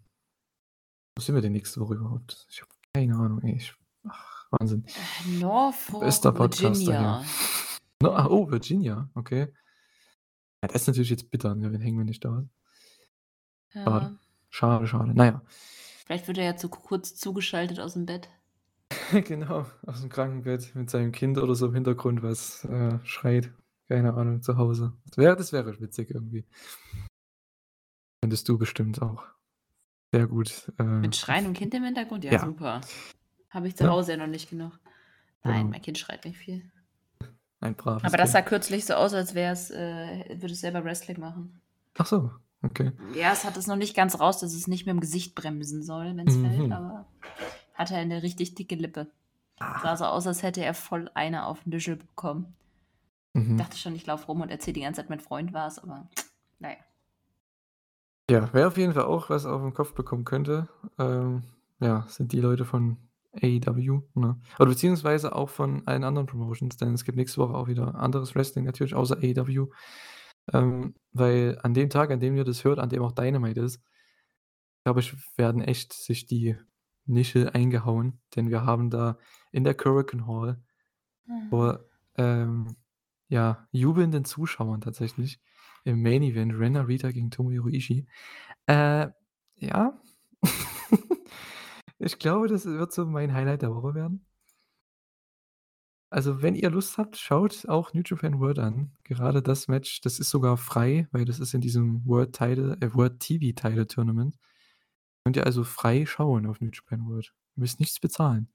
Wo 1.16 1.22
sind 1.22 1.34
wir 1.34 1.42
denn 1.42 1.52
nächste 1.52 1.80
Woche 1.80 1.94
überhaupt? 1.94 2.46
Ich 2.50 2.60
habe 2.60 2.70
keine 2.94 3.14
Ahnung, 3.16 3.42
ey. 3.42 3.56
Ich, 3.56 3.74
ach, 4.06 4.46
Wahnsinn. 4.50 4.84
Norfolk, 5.38 6.02
Bester 6.02 6.32
Podcaster 6.32 6.68
Virginia. 6.68 7.24
No, 8.02 8.10
ah, 8.12 8.26
oh, 8.28 8.50
Virginia, 8.50 9.10
okay. 9.14 9.52
Ja, 10.66 10.72
das 10.72 10.82
ist 10.82 10.88
natürlich 10.88 11.10
jetzt 11.10 11.30
bitter, 11.30 11.54
ne? 11.54 11.72
Wen 11.72 11.80
hängen 11.80 11.98
wir 11.98 12.04
nicht 12.04 12.24
da? 12.24 12.44
Ja. 13.72 13.84
Schade. 13.84 14.18
Schade, 14.50 14.86
schade. 14.88 15.14
Naja. 15.14 15.42
Vielleicht 16.04 16.26
wird 16.26 16.38
er 16.38 16.44
ja 16.44 16.56
zu 16.56 16.68
kurz 16.68 17.14
zugeschaltet 17.14 17.78
aus 17.78 17.92
dem 17.92 18.06
Bett. 18.06 18.28
genau, 19.12 19.66
aus 19.86 20.00
dem 20.00 20.08
Krankenbett 20.10 20.74
mit 20.74 20.90
seinem 20.90 21.12
Kind 21.12 21.38
oder 21.38 21.54
so 21.54 21.66
im 21.68 21.74
Hintergrund, 21.74 22.22
was 22.22 22.64
äh, 22.64 22.98
schreit. 23.04 23.52
Keine 23.88 24.14
Ahnung, 24.14 24.42
zu 24.42 24.56
Hause. 24.56 24.92
Das 25.06 25.16
wäre, 25.18 25.36
das 25.36 25.52
wäre 25.52 25.80
witzig 25.80 26.10
irgendwie. 26.10 26.44
Könntest 28.20 28.48
du 28.48 28.58
bestimmt 28.58 29.00
auch. 29.00 29.24
Sehr 30.12 30.26
gut. 30.26 30.72
Äh, 30.80 30.82
Mit 30.82 31.14
schreiendem 31.14 31.52
Kind 31.52 31.72
im 31.74 31.84
Hintergrund? 31.84 32.24
Ja, 32.24 32.32
Ja. 32.32 32.38
super. 32.44 32.80
Habe 33.50 33.68
ich 33.68 33.76
zu 33.76 33.84
Ja. 33.84 33.90
Hause 33.90 34.12
ja 34.12 34.16
noch 34.18 34.26
nicht 34.26 34.50
genug. 34.50 34.72
Nein, 35.44 35.58
Genau. 35.58 35.70
mein 35.70 35.82
Kind 35.82 35.98
schreit 35.98 36.24
nicht 36.24 36.36
viel. 36.38 36.68
Ein 37.60 37.74
braves 37.74 38.04
Aber 38.04 38.16
das 38.16 38.32
sah 38.32 38.42
kürzlich 38.42 38.84
so 38.84 38.94
aus, 38.94 39.14
als 39.14 39.34
wäre 39.34 39.52
es, 39.52 39.70
äh, 39.70 40.36
würde 40.40 40.52
es 40.52 40.60
selber 40.60 40.84
Wrestling 40.84 41.18
machen. 41.20 41.60
Ach 41.98 42.06
so, 42.06 42.30
okay. 42.62 42.92
Ja, 43.14 43.32
es 43.32 43.44
hat 43.44 43.56
es 43.56 43.66
noch 43.66 43.76
nicht 43.76 43.96
ganz 43.96 44.20
raus, 44.20 44.40
dass 44.40 44.52
es 44.54 44.66
nicht 44.68 44.86
mit 44.86 44.94
dem 44.94 45.00
Gesicht 45.00 45.34
bremsen 45.34 45.82
soll, 45.82 46.16
wenn 46.16 46.28
es 46.28 46.36
Mhm. 46.36 46.50
fällt, 46.50 46.72
aber 46.72 47.06
hat 47.74 47.90
er 47.90 47.98
eine 47.98 48.22
richtig 48.22 48.54
dicke 48.54 48.74
Lippe. 48.74 49.10
Ah. 49.58 49.80
Sah 49.82 49.96
so 49.96 50.04
aus, 50.04 50.26
als 50.26 50.42
hätte 50.42 50.62
er 50.62 50.74
voll 50.74 51.10
eine 51.14 51.46
auf 51.46 51.62
den 51.62 51.70
Düschel 51.70 51.96
bekommen. 51.96 52.54
Mhm. 53.32 53.56
Dachte 53.56 53.76
schon, 53.78 53.94
ich 53.94 54.06
laufe 54.06 54.26
rum 54.26 54.42
und 54.42 54.50
erzähle 54.50 54.74
die 54.74 54.80
ganze 54.82 55.00
Zeit, 55.00 55.10
mein 55.10 55.20
Freund 55.20 55.52
war 55.52 55.66
es, 55.68 55.78
aber 55.78 56.06
naja. 56.58 56.76
Ja, 58.30 58.48
wer 58.52 58.66
auf 58.66 58.76
jeden 58.76 58.92
Fall 58.92 59.04
auch 59.04 59.30
was 59.30 59.46
auf 59.46 59.62
den 59.62 59.72
Kopf 59.72 59.94
bekommen 59.94 60.24
könnte, 60.24 60.68
ähm, 60.98 61.44
ja, 61.80 62.04
sind 62.08 62.32
die 62.32 62.40
Leute 62.40 62.64
von 62.64 62.96
AEW, 63.42 64.02
ne? 64.14 64.40
Oder 64.58 64.68
beziehungsweise 64.68 65.34
auch 65.34 65.50
von 65.50 65.86
allen 65.86 66.04
anderen 66.04 66.26
Promotions, 66.26 66.76
denn 66.76 66.94
es 66.94 67.04
gibt 67.04 67.16
nächste 67.16 67.40
Woche 67.40 67.54
auch 67.54 67.68
wieder 67.68 67.94
anderes 67.94 68.34
Wrestling 68.34 68.64
natürlich, 68.64 68.94
außer 68.94 69.16
AEW. 69.16 69.68
Ähm, 70.52 70.94
weil 71.12 71.58
an 71.62 71.74
dem 71.74 71.90
Tag, 71.90 72.10
an 72.10 72.20
dem 72.20 72.36
ihr 72.36 72.44
das 72.44 72.64
hört, 72.64 72.78
an 72.78 72.88
dem 72.88 73.02
auch 73.02 73.12
Dynamite 73.12 73.60
ist, 73.60 73.82
glaube 74.84 75.00
ich, 75.00 75.14
werden 75.36 75.60
echt 75.62 75.92
sich 75.92 76.26
die 76.26 76.56
Nische 77.06 77.54
eingehauen, 77.54 78.20
denn 78.34 78.50
wir 78.50 78.64
haben 78.64 78.90
da 78.90 79.18
in 79.50 79.64
der 79.64 79.74
Hurricane 79.74 80.26
Hall 80.26 80.60
vor 81.50 81.84
ähm, 82.16 82.76
ja, 83.28 83.66
jubelnden 83.72 84.24
Zuschauern 84.24 84.80
tatsächlich 84.80 85.40
im 85.84 86.02
Main 86.02 86.22
Event 86.22 86.58
Renna 86.58 86.82
Rita 86.82 87.10
gegen 87.10 87.30
Tomohiro 87.30 87.68
Ishii. 87.68 88.06
Äh, 88.66 89.08
ja. 89.56 90.00
ich 91.98 92.18
glaube, 92.18 92.48
das 92.48 92.66
wird 92.66 92.92
so 92.92 93.06
mein 93.06 93.32
Highlight 93.32 93.62
der 93.62 93.74
Woche 93.74 93.94
werden. 93.94 94.26
Also, 96.10 96.40
wenn 96.40 96.54
ihr 96.54 96.70
Lust 96.70 96.98
habt, 96.98 97.16
schaut 97.16 97.66
auch 97.68 97.92
New 97.92 98.02
Japan 98.04 98.38
World 98.38 98.58
an. 98.58 98.92
Gerade 99.02 99.42
das 99.42 99.66
Match, 99.66 100.00
das 100.02 100.20
ist 100.20 100.30
sogar 100.30 100.56
frei, 100.56 101.08
weil 101.10 101.24
das 101.24 101.40
ist 101.40 101.52
in 101.52 101.60
diesem 101.60 102.06
World 102.06 102.32
Title, 102.32 102.76
äh, 102.80 102.94
World 102.94 103.18
TV 103.18 103.52
Title 103.54 103.86
Tournament. 103.86 104.36
Könnt 105.24 105.36
ihr 105.36 105.46
also 105.46 105.64
frei 105.64 106.06
schauen 106.06 106.46
auf 106.46 106.60
New 106.60 106.70
Japan 106.72 107.06
World. 107.08 107.34
Ihr 107.56 107.60
müsst 107.60 107.80
nichts 107.80 107.98
bezahlen. 107.98 108.48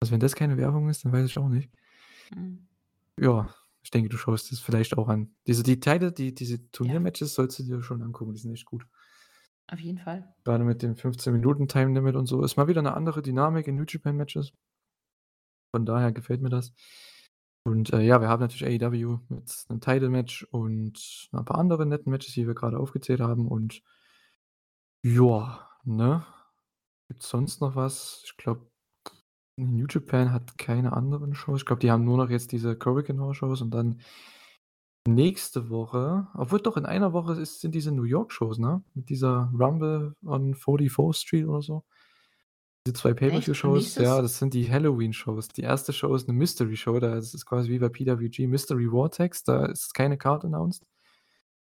Also, 0.00 0.12
wenn 0.12 0.20
das 0.20 0.34
keine 0.34 0.56
Werbung 0.56 0.88
ist, 0.88 1.04
dann 1.04 1.12
weiß 1.12 1.26
ich 1.26 1.38
auch 1.38 1.48
nicht. 1.48 1.70
Mhm. 2.34 2.66
Ja, 3.20 3.54
ich 3.84 3.90
denke, 3.90 4.08
du 4.08 4.16
schaust 4.16 4.50
es 4.50 4.58
vielleicht 4.58 4.98
auch 4.98 5.08
an. 5.08 5.34
Diese 5.46 5.62
die 5.62 5.78
Teile, 5.78 6.10
die 6.10 6.34
diese 6.34 6.70
Turniermatches 6.72 7.34
sollst 7.34 7.58
du 7.60 7.62
dir 7.62 7.82
schon 7.82 8.02
angucken, 8.02 8.32
die 8.32 8.40
sind 8.40 8.52
echt 8.52 8.66
gut. 8.66 8.84
Auf 9.68 9.80
jeden 9.80 9.98
Fall. 9.98 10.34
Gerade 10.44 10.64
mit 10.64 10.82
dem 10.82 10.96
15 10.96 11.32
Minuten 11.32 11.68
Time 11.68 11.94
Limit 11.94 12.16
und 12.16 12.26
so 12.26 12.42
ist 12.42 12.56
mal 12.56 12.68
wieder 12.68 12.80
eine 12.80 12.94
andere 12.94 13.22
Dynamik 13.22 13.66
in 13.66 13.76
New 13.76 13.84
Japan 13.88 14.16
Matches. 14.16 14.52
Von 15.74 15.86
daher 15.86 16.12
gefällt 16.12 16.42
mir 16.42 16.50
das. 16.50 16.72
Und 17.66 17.92
äh, 17.92 18.02
ja, 18.02 18.20
wir 18.20 18.28
haben 18.28 18.40
natürlich 18.40 18.82
AEW 18.82 19.20
mit 19.28 19.64
einem 19.68 19.80
Title 19.80 20.10
Match 20.10 20.44
und 20.50 21.28
ein 21.32 21.44
paar 21.44 21.58
anderen 21.58 21.88
netten 21.88 22.10
Matches, 22.10 22.34
die 22.34 22.46
wir 22.46 22.54
gerade 22.54 22.78
aufgezählt 22.78 23.20
haben 23.20 23.48
und 23.48 23.82
ja, 25.02 25.68
ne? 25.84 26.24
Gibt's 27.08 27.28
sonst 27.28 27.60
noch 27.60 27.76
was? 27.76 28.22
Ich 28.24 28.36
glaube, 28.36 28.70
New 29.56 29.86
Japan 29.88 30.32
hat 30.32 30.58
keine 30.58 30.92
anderen 30.92 31.34
Shows. 31.34 31.60
Ich 31.60 31.66
glaube, 31.66 31.80
die 31.80 31.90
haben 31.90 32.04
nur 32.04 32.16
noch 32.16 32.30
jetzt 32.30 32.52
diese 32.52 32.78
Hurricane 32.82 33.20
Hall 33.20 33.34
Shows 33.34 33.60
und 33.60 33.70
dann 33.70 34.00
nächste 35.06 35.68
Woche, 35.68 36.28
obwohl 36.34 36.60
doch 36.60 36.76
in 36.76 36.86
einer 36.86 37.12
Woche 37.12 37.34
ist, 37.34 37.60
sind 37.60 37.74
diese 37.74 37.92
New 37.92 38.04
York 38.04 38.32
Shows, 38.32 38.58
ne? 38.58 38.82
Mit 38.94 39.08
dieser 39.08 39.52
Rumble 39.58 40.14
on 40.24 40.54
44th 40.54 41.14
Street 41.14 41.46
oder 41.46 41.62
so. 41.62 41.84
Diese 42.86 42.94
zwei 42.94 43.14
Pay-Per-View-Shows, 43.14 43.94
ja, 43.96 44.20
das 44.20 44.38
sind 44.38 44.52
die 44.52 44.70
Halloween-Shows. 44.70 45.48
Die 45.48 45.62
erste 45.62 45.94
Show 45.94 46.14
ist 46.14 46.28
eine 46.28 46.36
Mystery-Show, 46.36 47.00
da 47.00 47.16
ist 47.16 47.34
es 47.34 47.46
quasi 47.46 47.70
wie 47.70 47.78
bei 47.78 47.88
PWG 47.88 48.46
Mystery 48.46 48.88
Vortex, 48.88 49.42
da 49.42 49.66
ist 49.66 49.94
keine 49.94 50.18
Card 50.18 50.44
announced. 50.44 50.86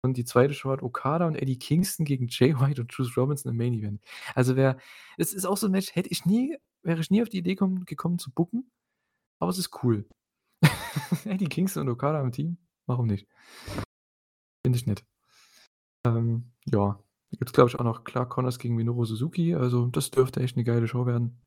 Und 0.03 0.17
die 0.17 0.25
zweite 0.25 0.55
Show 0.55 0.71
hat 0.71 0.83
Okada 0.83 1.27
und 1.27 1.37
Eddie 1.37 1.59
Kingston 1.59 2.07
gegen 2.07 2.27
Jay 2.31 2.59
White 2.59 2.81
und 2.81 2.91
Bruce 2.91 3.17
Robinson 3.19 3.53
im 3.53 3.59
Main 3.59 3.75
Event. 3.75 4.03
Also 4.35 4.57
wer, 4.57 4.79
es 5.19 5.35
ist 5.35 5.45
auch 5.45 5.59
so 5.59 5.67
ein 5.67 5.73
Match, 5.73 5.95
hätte 5.95 6.09
ich 6.09 6.25
nie, 6.25 6.57
wäre 6.83 7.01
ich 7.01 7.11
nie 7.11 7.21
auf 7.21 7.29
die 7.29 7.39
Idee 7.39 7.55
kommen, 7.55 7.85
gekommen 7.85 8.19
zu 8.19 8.31
booken, 8.31 8.71
aber 9.41 9.51
es 9.51 9.59
ist 9.59 9.83
cool. 9.83 10.07
Eddie 11.27 11.49
Kingston 11.49 11.83
und 11.83 11.91
Okada 11.91 12.21
im 12.23 12.33
Team, 12.33 12.57
warum 12.91 13.07
nicht? 13.07 13.27
Finde 14.67 14.79
ich 14.79 14.87
nett. 14.87 15.05
Ähm, 16.05 16.53
ja, 16.67 17.03
es 17.41 17.53
glaube 17.53 17.71
ich 17.71 17.77
auch 17.77 17.85
noch 17.85 18.05
Clark 18.05 18.31
Connors 18.31 18.59
gegen 18.59 18.75
Minoru 18.75 19.05
Suzuki, 19.05 19.55
also 19.55 19.87
das 19.87 20.11
dürfte 20.11 20.41
echt 20.41 20.57
eine 20.57 20.65
geile 20.65 20.89
Show 20.89 21.07
werden. 21.07 21.41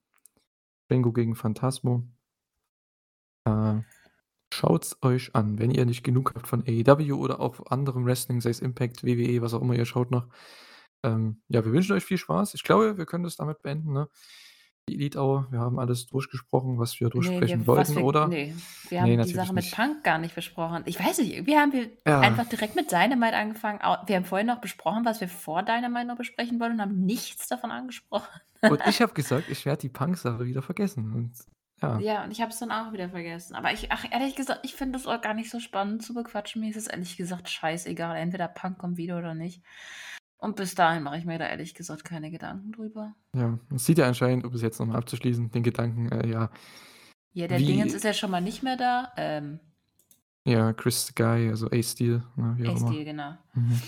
Bengo 0.90 1.12
gegen 1.12 1.36
Phantasmo. 1.36 2.08
Äh, 3.46 3.82
Schaut's 4.54 4.98
euch 5.02 5.34
an, 5.34 5.58
wenn 5.58 5.72
ihr 5.72 5.84
nicht 5.84 6.04
genug 6.04 6.34
habt 6.36 6.46
von 6.46 6.64
AEW 6.68 7.16
oder 7.16 7.40
auch 7.40 7.66
anderem 7.72 8.06
Wrestling, 8.06 8.40
sei 8.40 8.52
es 8.52 8.60
Impact, 8.60 9.04
WWE, 9.04 9.42
was 9.42 9.56
auch 9.56 9.62
immer 9.62 9.74
ihr 9.74 9.86
schaut 9.86 10.12
noch. 10.12 10.28
Ähm, 11.04 11.42
ja, 11.48 11.66
wir 11.66 11.74
wünschen 11.74 11.94
euch 11.94 12.06
viel 12.06 12.20
Spaß. 12.20 12.54
Ich 12.54 12.64
glaube, 12.64 13.00
wir 13.00 13.08
können 13.08 13.24
das 13.24 13.36
damit 13.36 13.64
beenden. 13.64 13.94
Ne? 13.94 14.08
Die 14.90 15.12
Hour. 15.16 15.48
Wir 15.50 15.60
haben 15.60 15.80
alles 15.80 16.08
durchgesprochen, 16.08 16.78
was 16.78 17.00
wir 17.00 17.10
durchsprechen 17.10 17.62
wir 17.66 17.68
was 17.68 17.90
wollten, 17.90 17.96
wir 17.96 18.04
oder? 18.06 18.28
ne, 18.28 18.54
wir 18.90 19.02
haben 19.02 19.10
die 19.10 19.18
natürlich 19.18 19.36
Sache 19.38 19.54
mit 19.54 19.64
nicht. 19.64 19.76
Punk 19.76 20.04
gar 20.04 20.18
nicht 20.18 20.36
besprochen. 20.36 20.84
Ich 20.86 21.00
weiß 21.00 21.20
nicht, 21.20 21.34
irgendwie 21.34 21.56
haben 21.58 21.72
wir 21.72 21.90
Ja. 22.06 22.20
einfach 22.20 22.48
direkt 22.48 22.76
mit 22.76 22.92
Dynamite 22.92 23.36
angefangen. 23.36 23.80
Wir 24.08 24.16
haben 24.16 24.26
vorhin 24.26 24.48
noch 24.48 24.60
besprochen, 24.62 25.06
was 25.06 25.22
wir 25.22 25.30
vor 25.30 25.64
Dynamite 25.64 26.06
noch 26.08 26.18
besprechen 26.18 26.60
wollen 26.60 26.74
und 26.74 26.82
haben 26.82 27.06
nichts 27.06 27.48
davon 27.48 27.72
angesprochen. 27.72 28.28
Und 28.62 28.82
ich 28.88 29.02
habe 29.02 29.14
gesagt, 29.14 29.50
ich 29.50 29.66
werde 29.66 29.82
die 29.82 29.90
Punk-Sache 29.90 30.46
wieder 30.46 30.62
vergessen 30.62 31.14
und 31.14 31.32
ja. 31.82 32.00
Ja, 32.00 32.24
und 32.24 32.32
ich 32.32 32.40
habe 32.40 32.52
es 32.52 32.60
dann 32.60 32.72
auch 32.72 32.94
wieder 32.94 33.10
vergessen. 33.10 33.56
Aber 33.56 33.74
ich 33.74 33.92
ach, 33.92 34.06
ehrlich 34.10 34.36
gesagt, 34.36 34.62
ich 34.64 34.74
finde 34.74 34.98
das 34.98 35.06
auch 35.08 35.20
gar 35.22 35.34
nicht 35.34 35.50
so 35.50 35.60
spannend 35.60 36.02
zu 36.04 36.14
bequatschen. 36.14 36.62
Mir 36.62 36.70
ist 36.70 36.78
es 36.78 36.88
ehrlich 36.88 37.18
gesagt 37.18 37.50
scheißegal. 37.50 38.16
Entweder 38.16 38.48
Punk 38.48 38.78
kommt 38.78 38.96
wieder 38.96 39.18
oder 39.18 39.34
nicht. 39.34 39.62
Und 40.44 40.58
bis 40.58 40.76
dahin 40.76 41.04
mache 41.04 41.18
ich 41.18 41.24
mir 41.24 41.40
da 41.40 41.48
ehrlich 41.48 41.74
gesagt 41.74 42.04
keine 42.04 42.30
Gedanken 42.30 42.74
drüber. 42.74 43.16
Ja, 43.34 43.58
es 43.74 43.86
sieht 43.86 43.98
ja 43.98 44.08
anscheinend, 44.08 44.44
um 44.44 44.54
es 44.54 44.62
jetzt 44.62 44.78
noch 44.78 44.86
mal 44.86 44.98
abzuschließen, 44.98 45.52
den 45.52 45.64
Gedanken, 45.64 46.12
äh, 46.12 46.28
ja 46.28 46.50
Ja, 47.32 47.48
der 47.48 47.60
Wie 47.60 47.66
Dingens 47.66 47.94
ist 47.94 48.04
ja 48.04 48.12
schon 48.12 48.30
mal 48.30 48.42
nicht 48.42 48.62
mehr 48.62 48.76
da. 48.76 49.14
Ähm 49.16 49.62
ja, 50.46 50.74
Chris 50.74 51.16
Guy, 51.16 51.48
also 51.48 51.68
Ace 51.72 51.92
Steel, 51.92 52.24
ne. 52.36 52.58
Ace-Steel, 52.70 53.06
genau. 53.06 53.38
Mhm. 53.54 53.82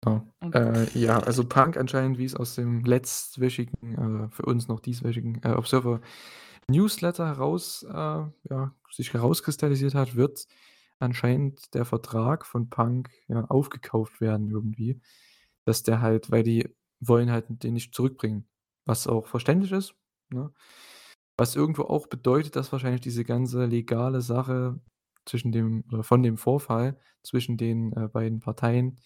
Genau. 0.00 0.26
Und 0.40 0.54
Äh, 0.54 0.86
ja, 0.98 1.18
also 1.18 1.44
Punk 1.44 1.76
anscheinend, 1.76 2.16
wie 2.16 2.24
es 2.24 2.34
aus 2.34 2.54
dem 2.54 2.82
letztwöchigen, 2.84 4.24
äh, 4.24 4.28
für 4.30 4.46
uns 4.46 4.68
noch 4.68 4.80
dieswöchigen, 4.80 5.42
äh, 5.42 5.50
Observer 5.50 6.00
Newsletter 6.66 7.26
heraus 7.26 7.82
äh, 7.82 7.92
ja, 7.92 8.72
sich 8.90 9.12
herauskristallisiert 9.12 9.94
hat, 9.94 10.16
wird 10.16 10.46
anscheinend 10.98 11.74
der 11.74 11.84
Vertrag 11.84 12.46
von 12.46 12.70
Punk, 12.70 13.10
ja, 13.28 13.44
aufgekauft 13.44 14.22
werden 14.22 14.50
irgendwie. 14.50 14.98
Dass 15.68 15.82
der 15.82 16.00
halt 16.02 16.30
weil 16.30 16.42
die 16.42 16.68
wollen 17.00 17.30
halt 17.30 17.46
den 17.62 17.74
nicht 17.74 17.94
zurückbringen, 17.94 18.48
was 18.86 19.06
auch 19.06 19.26
verständlich 19.26 19.72
ist, 19.72 19.94
ne? 20.30 20.52
Was 21.38 21.56
irgendwo 21.56 21.84
auch 21.84 22.06
bedeutet, 22.08 22.56
dass 22.56 22.72
wahrscheinlich 22.72 23.00
diese 23.02 23.24
ganze 23.24 23.66
legale 23.66 24.20
Sache 24.22 24.80
zwischen 25.26 25.52
dem 25.52 25.84
oder 25.92 26.04
von 26.04 26.22
dem 26.22 26.38
Vorfall 26.38 26.98
zwischen 27.24 27.56
den, 27.58 27.92
äh, 27.94 28.08
beiden 28.08 28.40
Parteien 28.40 28.98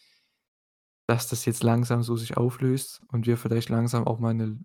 dass 1.09 1.27
das 1.27 1.47
jetzt 1.47 1.63
langsam 1.63 2.03
so 2.03 2.17
sich 2.17 2.37
auflöst 2.37 3.01
und 3.09 3.27
wir 3.27 3.39
vielleicht 3.39 3.71
langsam 3.71 4.07
auch 4.07 4.19
mal 4.19 4.35
'ne 4.35 4.59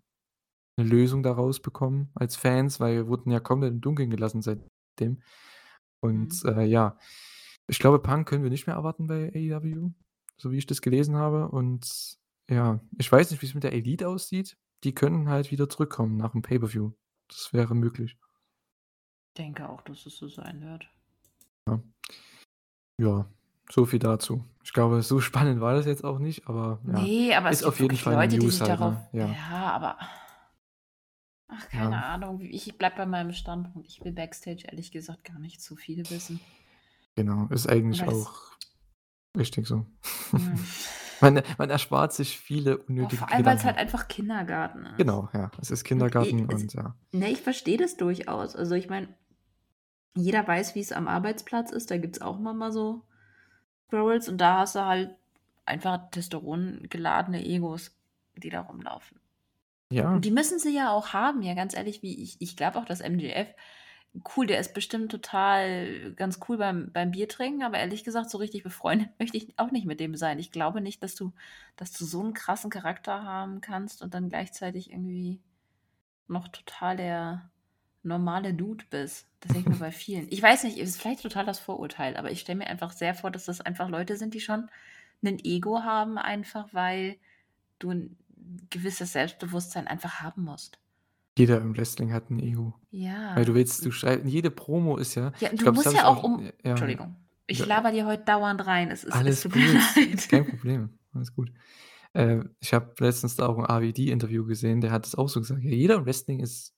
'ne 0.78 0.86
Lösung 0.86 1.24
daraus 1.24 1.62
bekommen 1.62 2.12
als 2.16 2.36
Fans, 2.38 2.80
weil 2.80 2.96
wir 2.98 3.08
wurden 3.08 3.32
ja 3.32 3.40
komplett 3.42 3.74
im 3.74 3.82
Dunkeln 3.82 4.10
gelassen 4.12 4.42
seitdem. 4.42 5.22
Und, 6.02 6.34
Mhm. 6.34 6.46
äh, 6.46 6.66
ja, 6.66 6.98
ich 7.68 7.80
glaube, 7.80 8.00
Punk 8.02 8.28
können 8.30 8.44
wir 8.44 8.52
nicht 8.52 8.68
mehr 8.68 8.78
erwarten 8.78 9.08
bei 9.08 9.32
AEW, 9.36 9.92
so 10.44 10.52
wie 10.52 10.58
ich 10.58 10.68
das 10.68 10.82
gelesen 10.82 11.16
habe. 11.16 11.48
Und 11.48 12.18
ja, 12.50 12.80
ich 13.00 13.10
weiß 13.12 13.32
nicht, 13.32 13.42
wie's 13.42 13.54
mit 13.54 13.64
der 13.64 13.72
Elite 13.74 14.08
aussieht. 14.10 14.58
Die 14.84 14.94
können 14.94 15.30
halt 15.30 15.50
wieder 15.52 15.70
zurückkommen 15.70 16.18
nach 16.18 16.34
'm 16.36 16.42
Pay-per-View. 16.42 16.92
Das 17.30 17.54
wäre 17.54 17.74
möglich. 17.74 18.18
Denke 19.38 19.68
auch, 19.70 19.82
dass 19.82 20.06
es 20.06 20.18
so 20.18 20.28
sein 20.28 20.62
wird. 20.62 20.86
Ja. 21.68 21.82
Ja, 23.00 23.26
so 23.72 23.86
viel 23.86 24.00
dazu. 24.00 24.44
Ich 24.64 24.74
glaube, 24.74 25.02
so 25.02 25.20
spannend 25.22 25.62
war 25.62 25.74
das 25.74 25.86
jetzt 25.86 26.04
auch 26.04 26.20
nicht, 26.20 26.48
aber 26.48 26.80
ja, 26.86 27.00
Ne, 27.02 27.34
aber 27.36 27.50
es 27.50 27.56
ist 27.56 27.62
gibt 27.62 27.70
auf 27.70 27.80
jeden 27.80 27.98
Fall 27.98 28.16
Leute, 28.16 28.38
die 28.38 28.40
News 28.40 28.58
sich 28.58 28.62
halt, 28.62 28.80
darauf 28.80 28.94
ne? 29.14 29.20
Ja. 29.20 29.28
ja, 29.28 29.72
aber 29.72 29.98
ach, 31.48 31.70
keine 31.70 31.96
Ja. 31.96 32.02
Ahnung. 32.02 32.42
Ich 32.42 32.78
bleibe 32.78 32.98
bei 32.98 33.06
meinem 33.06 33.32
Standpunkt. 33.32 33.88
Ich 33.88 34.04
will 34.04 34.12
Backstage 34.12 34.66
ehrlich 34.68 34.92
gesagt 34.92 35.24
gar 35.24 35.40
nicht 35.40 35.62
zu 35.62 35.78
viel 35.78 36.08
wissen. 36.10 36.42
Genau, 37.16 37.48
ist 37.48 37.68
eigentlich 37.70 38.02
Weil 38.02 38.10
auch 38.10 38.53
richtig 39.38 39.68
so. 39.68 39.86
Mhm. 40.32 40.60
Man 41.22 41.42
man 41.58 41.70
erspart 41.70 42.12
sich 42.12 42.38
viele 42.38 42.80
Boah, 42.80 42.90
unnötige 42.90 43.18
vor 43.18 43.32
allem, 43.32 43.46
weil's 43.46 43.62
Gedanken. 43.62 43.66
halt 43.66 43.78
einfach 43.78 44.08
Kindergarten 44.10 44.86
ist. 44.88 44.98
Genau, 44.98 45.30
ja. 45.34 45.52
Es 45.62 45.72
ist 45.72 45.84
Und 45.84 45.88
Kindergarten 45.88 46.40
i 46.40 46.54
es 46.54 46.64
und 46.64 46.74
ja. 46.74 46.96
ne, 47.14 47.30
ich 47.32 47.40
verstehe 47.42 47.78
das 47.78 47.96
durchaus. 47.96 48.58
Also, 48.58 48.76
ich 48.76 48.90
meine, 48.90 49.08
jeder 50.16 50.46
weiß, 50.46 50.76
wie's 50.76 50.92
am 50.92 51.08
Arbeitsplatz 51.08 51.72
ist. 51.72 51.92
Da 51.92 51.98
gibt's 51.98 52.20
auch 52.20 52.40
immer 52.40 52.54
mal 52.54 52.74
so 52.74 53.04
Quarrels 53.90 54.28
und 54.28 54.40
da 54.40 54.60
hast 54.60 54.76
du 54.76 54.82
halt 54.84 55.16
einfach 55.66 56.10
testosterongeladene 56.12 57.46
Egos, 57.46 57.96
die 58.36 58.50
da 58.50 58.62
rumlaufen. 58.62 59.20
Ja. 59.92 60.12
Und 60.12 60.26
die 60.26 60.32
müssen 60.32 60.60
sie 60.60 60.76
ja 60.76 60.92
auch 60.92 61.14
haben, 61.14 61.42
ja, 61.42 61.54
ganz 61.54 61.74
ehrlich, 61.74 62.02
wie 62.02 62.22
ich 62.22 62.36
ich 62.42 62.58
glaube 62.58 62.80
auch, 62.80 62.86
dass 62.86 63.00
MJF 63.00 63.48
cool, 64.38 64.46
der 64.48 64.60
ist 64.60 64.74
bestimmt 64.74 65.12
total 65.12 66.14
ganz 66.16 66.40
cool 66.48 66.58
beim 66.58 66.92
beim 66.94 67.12
Biertrinken, 67.12 67.64
aber 67.64 67.80
ehrlich 67.80 68.04
gesagt, 68.04 68.30
so 68.30 68.38
richtig 68.38 68.64
befreundet 68.64 69.10
möchte 69.20 69.38
ich 69.38 69.58
auch 69.60 69.72
nicht 69.72 69.86
mit 69.88 70.00
dem 70.00 70.16
sein. 70.16 70.40
Ich 70.40 70.52
glaube 70.52 70.82
nicht, 70.82 71.02
dass 71.04 71.16
du 71.16 71.34
dass 71.78 71.92
du 71.94 72.06
so 72.06 72.22
'n 72.24 72.34
krassen 72.34 72.70
Charakter 72.72 73.24
haben 73.24 73.62
kannst 73.62 74.02
und 74.02 74.14
dann 74.14 74.30
gleichzeitig 74.30 74.92
irgendwie 74.92 75.42
noch 76.28 76.48
total 76.50 76.98
der 76.98 77.52
normale 78.04 78.54
Dude 78.54 78.86
bist. 78.90 79.28
Das 79.42 79.54
denke 79.54 79.70
ich 79.70 79.74
mir 79.74 79.80
bei 79.80 79.92
vielen. 79.94 80.28
Ich 80.32 80.42
weiß 80.44 80.64
nicht, 80.66 80.78
ist 80.80 81.02
vielleicht 81.02 81.24
total 81.24 81.46
das 81.46 81.60
Vorurteil, 81.60 82.18
aber 82.18 82.32
ich 82.32 82.42
stelle 82.42 82.60
mir 82.60 82.68
einfach 82.68 82.92
sehr 82.94 83.16
vor, 83.16 83.32
dass 83.32 83.46
das 83.46 83.62
einfach 83.62 83.90
Leute 83.90 84.18
sind, 84.18 84.34
die 84.36 84.42
schon 84.42 84.70
'nen 85.22 85.40
Ego 85.44 85.84
haben, 85.84 86.18
einfach 86.20 86.74
weil 86.74 87.18
du 87.80 87.92
'n 87.92 88.18
gewisses 88.72 89.14
Selbstbewusstsein 89.14 89.88
einfach 89.88 90.22
haben 90.22 90.44
musst. 90.46 90.80
Jeder 91.38 91.60
im 91.62 91.76
Wrestling 91.76 92.14
hat 92.14 92.30
'n 92.30 92.40
Ego. 92.40 92.76
Ja. 92.92 93.34
Weil 93.36 93.46
du 93.46 93.56
willst 93.56 93.86
du 93.86 93.92
schrei 93.92 94.22
jede 94.24 94.52
Promo 94.52 94.98
ist 94.98 95.16
ja 95.16 95.34
Ja, 95.40 95.50
du 95.50 95.58
glaube, 95.64 95.78
das 95.84 95.86
musst 95.86 95.94
ja 95.94 96.08
auch 96.08 96.24
um 96.24 96.54
ja. 96.64 96.72
Entschuldigung. 96.72 97.16
Ich 97.48 97.66
Ja. 97.66 97.66
laber 97.66 97.92
dir 97.92 98.06
heute 98.06 98.24
dauernd 98.24 98.66
rein. 98.66 98.90
Es 98.92 99.04
ist 99.04 99.26
es 99.26 99.42
Alles 99.42 99.42
tut 99.42 99.52
gut, 99.52 99.82
leid. 99.96 100.30
kein 100.30 100.46
Problem. 100.48 100.98
Alles 101.14 101.34
gut. 101.36 101.52
Äh, 102.14 102.44
ich 102.60 102.74
habe 102.74 102.94
letztens 103.00 103.36
da 103.36 103.48
auch 103.48 103.58
'n 103.58 103.66
AWD-Interview 103.70 104.46
gesehen, 104.46 104.82
der 104.82 104.92
hat 104.92 105.06
das 105.06 105.16
auch 105.16 105.30
so 105.30 105.40
gesagt: 105.42 105.64
„Ja, 105.64 105.72
jeder 105.72 105.96
im 105.98 106.06
Wrestling 106.06 106.40
ist 106.40 106.74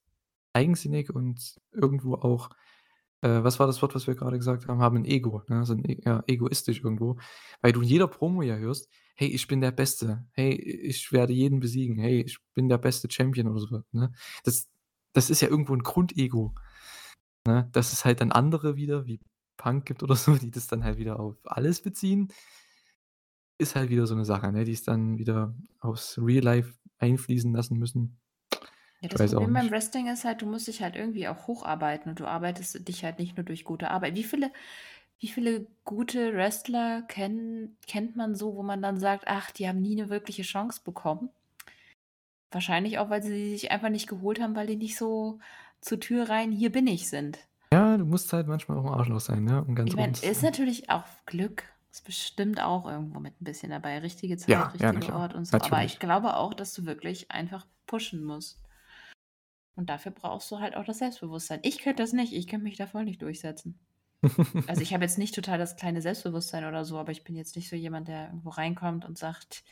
eigensinnig 0.54 1.12
und 1.14 1.56
irgendwo 1.74 2.16
auch“ 2.16 2.50
äh, 3.22 3.44
was 3.44 3.60
war 3.60 3.68
das 3.68 3.82
Wort, 3.82 3.96
was 3.96 4.08
wir 4.08 4.16
grade 4.16 4.38
gesagt 4.38 4.68
haben? 4.68 4.82
Haben 4.82 4.98
'n 4.98 5.06
Ego, 5.06 5.44
ne? 5.50 5.66
Sind 5.66 5.88
e 5.90 6.02
ja, 6.06 6.24
egoistisch 6.28 6.80
irgendwo, 6.84 7.18
weil 7.62 7.72
du 7.74 7.82
in 7.82 7.88
jeder 7.88 8.08
Promo 8.08 8.42
ja 8.44 8.56
hörst: 8.58 8.90
„Hey, 9.16 9.30
ich 9.30 9.48
bin 9.48 9.62
der 9.62 9.72
Beste. 9.72 10.26
Hey, 10.34 10.54
ich 10.56 11.12
werde 11.12 11.34
jeden 11.34 11.60
besiegen. 11.60 11.98
Hey, 12.00 12.22
ich 12.22 12.38
bin 12.56 12.70
der 12.70 12.78
beste 12.80 13.10
Champion“ 13.12 13.48
oder 13.50 13.60
so 13.62 13.82
ne? 13.92 14.12
Das 14.44 14.70
das 15.14 15.30
ist 15.30 15.42
ja 15.42 15.50
irgendwo 15.50 15.74
'n 15.76 15.84
Grundego, 15.84 16.56
ne? 17.48 17.70
Dass 17.74 17.94
es 17.94 18.06
halt 18.06 18.22
dann 18.22 18.32
andere 18.34 18.78
wieder 18.78 19.06
wie 19.08 19.20
Punk 19.58 19.86
gibt 19.88 20.04
oder 20.04 20.16
so, 20.18 20.36
die 20.38 20.52
das 20.52 20.68
dann 20.68 20.84
halt 20.86 20.98
wieder 21.00 21.20
auf 21.20 21.38
alles 21.46 21.82
beziehen 21.82 22.30
ist 23.62 23.76
halt 23.76 23.90
wieder 23.90 24.06
so 24.06 24.16
'ne 24.16 24.26
Sache, 24.26 24.52
ne, 24.52 24.66
die's 24.66 24.84
dann 24.84 25.18
wieder 25.18 25.56
aufs 25.80 26.18
Real 26.22 26.44
Life 26.44 26.74
einfließen 27.00 27.54
lassen 27.54 27.78
müssen. 27.80 28.18
Ja, 29.06 29.10
das 29.10 29.24
Problem 29.24 29.54
beim. 29.54 29.70
Wrestling 29.72 30.08
ist 30.08 30.26
halt, 30.26 30.42
du 30.42 30.46
musst 30.48 30.68
dich 30.68 30.82
halt 30.82 30.96
irgendwie 30.96 31.28
auch 31.28 31.48
hocharbeiten 31.48 32.10
und 32.10 32.20
du 32.20 32.26
arbeitest 32.26 32.88
dich 32.88 33.04
halt 33.04 33.20
nicht 33.20 33.38
nur 33.38 33.44
durch 33.44 33.64
gute 33.64 33.92
Arbeit. 33.92 34.16
Wie 34.16 34.24
viele 34.24 34.52
wie 35.20 35.28
viele 35.30 35.68
gute 35.86 36.34
Wrestler 36.36 37.02
kennen 37.04 37.78
kennt 37.88 38.16
man 38.18 38.36
so, 38.36 38.56
wo 38.56 38.64
man 38.64 38.82
dann 38.82 39.00
sagt: 39.00 39.26
„Ach, 39.28 39.52
die 39.52 39.68
haben 39.68 39.82
nie 39.82 39.96
'ne 39.96 40.10
wirkliche 40.10 40.44
Chance 40.44 40.82
bekommen?“ 40.84 41.30
Wahrscheinlich 42.54 43.00
auch, 43.00 43.10
weil 43.10 43.24
sie 43.24 43.52
sich 43.52 43.72
einfach 43.72 43.90
nicht 43.90 44.08
geholt 44.08 44.40
haben, 44.40 44.56
weil 44.56 44.68
die 44.68 44.76
nicht 44.76 44.98
so 44.98 45.40
zur 45.82 46.00
Tür 46.00 46.30
rein: 46.30 46.52
„Hier 46.52 46.72
bin 46.72 46.88
ich“ 46.88 47.10
sind. 47.10 47.40
Ja, 47.74 47.98
du 47.98 48.06
musst 48.06 48.32
halt 48.32 48.48
manchmal 48.48 48.78
auch 48.78 48.86
'n 48.86 48.94
Arschloch 48.94 49.20
sein, 49.20 49.44
ne, 49.44 49.64
um 49.64 49.76
ganz 49.76 49.88
Ich 49.88 49.96
meine, 49.96 50.14
ist 50.20 50.42
natürlich 50.42 50.90
auch 50.90 51.06
Glück. 51.28 51.64
Ist 51.92 52.06
bestimmt 52.06 52.60
auch 52.60 52.88
irgendwo 52.88 53.20
mit 53.20 53.40
'n 53.40 53.44
bisschen 53.46 53.70
dabei. 53.70 54.00
Richtige 54.00 54.36
Zeit, 54.38 54.74
Ja, 54.74 54.74
ja, 54.80 54.94
richtiger 54.94 54.94
klar. 54.94 55.16
Ort 55.16 55.36
und 55.36 55.46
so. 55.46 55.60
Aber 55.60 55.84
Natürlich. 55.84 55.86
ich 55.86 56.00
glaube 56.00 56.36
auch, 56.38 56.54
dass 56.56 56.74
du 56.74 56.86
wirklich 56.86 57.30
einfach 57.32 57.68
pushen 57.86 58.24
musst. 58.24 58.65
Und 59.76 59.90
dafür 59.90 60.12
brauchst 60.12 60.50
du 60.52 60.60
halt 60.60 60.76
auch 60.76 60.86
das 60.86 61.00
Selbstbewusstsein. 61.00 61.60
Ich 61.64 61.80
könnte 61.80 62.04
das 62.04 62.14
nicht. 62.14 62.34
Ich 62.34 62.48
könnte 62.48 62.64
mich 62.64 62.78
da 62.78 62.88
voll 62.88 63.06
nicht 63.06 63.22
durchsetzen. 63.22 63.80
Also, 64.68 64.84
ich 64.84 64.94
habe 64.96 65.04
jetzt 65.06 65.18
nicht 65.20 65.36
total 65.36 65.58
das 65.60 65.76
kleine 65.78 66.02
Selbstbewusstsein 66.02 66.66
oder 66.66 66.86
so, 66.86 66.98
aber 67.00 67.12
ich 67.12 67.24
bin 67.24 67.36
jetzt 67.36 67.56
nicht 67.56 67.70
so 67.70 67.76
jemand, 67.76 68.08
der 68.08 68.28
irgendwo 68.28 68.50
reinkommt 68.50 69.06
und 69.06 69.18
sagt: 69.18 69.64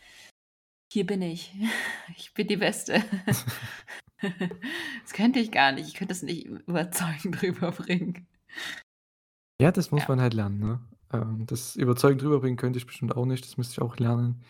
„Hier 0.92 1.06
bin 1.06 1.22
ich. 1.22 1.54
Ich 2.18 2.34
bin 2.34 2.48
die 2.48 2.58
Beste.“ 2.58 3.04
Das 5.04 5.14
könnte 5.14 5.40
ich 5.40 5.52
gar 5.52 5.72
nicht. 5.74 5.88
Ich 5.88 5.94
könnte 5.96 6.14
das 6.14 6.24
nicht 6.24 6.46
überzeugend 6.46 7.42
rüberbringen. 7.44 8.28
Ja, 9.62 9.72
das 9.72 9.92
muss 9.92 10.02
Ja. 10.02 10.08
man 10.08 10.22
halt 10.22 10.34
lernen, 10.34 10.60
ne? 10.60 10.80
Ähm, 11.12 11.46
das 11.46 11.76
überzeugend 11.76 12.24
rüberbringen 12.24 12.58
könnte 12.58 12.80
ich 12.80 12.86
bestimmt 12.86 13.16
auch 13.16 13.26
nicht. 13.26 13.46
Das 13.46 13.58
müsste 13.58 13.74
ich 13.74 13.82
auch 13.82 13.98
lernen. 13.98 14.42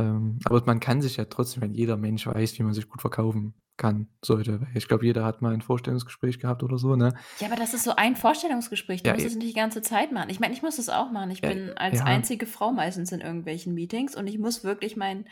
Ähm, 0.00 0.38
aber 0.44 0.64
man 0.66 0.80
kann 0.80 1.02
sich 1.02 1.16
ja 1.18 1.26
trotzdem 1.26 1.62
wenn 1.62 1.74
jeder 1.74 1.96
Mensch 1.96 2.26
weiß, 2.26 2.58
wie 2.58 2.64
man 2.64 2.74
sich 2.74 2.88
gut 2.88 3.00
verkaufen 3.02 3.54
kann 3.76 4.08
sollte. 4.24 4.66
Ich 4.74 4.88
glaube, 4.88 5.04
jeder 5.06 5.24
hat 5.24 5.42
mal 5.42 5.54
'n 5.54 5.60
Vorstellungsgespräch 5.62 6.38
gehabt 6.40 6.62
oder 6.62 6.78
so, 6.78 6.96
ne? 6.96 7.14
Ja, 7.40 7.46
aber 7.48 7.56
das 7.56 7.74
ist 7.74 7.84
so 7.84 7.96
ein 7.96 8.14
Vorstellungsgespräch. 8.16 9.02
Du 9.02 9.10
Ja, 9.10 9.12
musst 9.12 9.24
e 9.24 9.26
es 9.26 9.34
nicht 9.34 9.48
die 9.48 9.52
ganze 9.54 9.82
Zeit 9.82 10.12
machen. 10.12 10.30
Ich 10.30 10.38
meine, 10.40 10.54
ich 10.54 10.62
muss 10.62 10.76
das 10.76 10.88
auch 10.88 11.10
machen. 11.10 11.30
Ich 11.30 11.44
Ja, 11.44 11.52
bin 11.54 11.76
als 11.76 12.00
ja. 12.04 12.06
einzige 12.06 12.46
Frau 12.46 12.72
meistens 12.72 13.10
in 13.12 13.20
irgendwelchen 13.20 13.74
Meetings 13.74 14.14
und 14.16 14.26
ich 14.26 14.38
muss 14.38 14.64
wirklich 14.64 14.96
meinen 14.96 15.26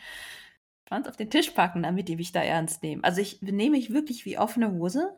Schwanz 0.87 1.07
auf 1.07 1.17
den 1.17 1.29
Tisch 1.31 1.51
packen, 1.51 1.83
damit 1.83 2.07
die 2.09 2.17
mich 2.17 2.31
da 2.33 2.41
ernst 2.43 2.83
nehmen. 2.83 3.03
Also, 3.03 3.21
ich 3.21 3.41
benehme 3.41 3.77
mich 3.77 3.93
wirklich 3.93 4.25
wie 4.25 4.39
offene 4.39 4.71
Hose, 4.73 5.17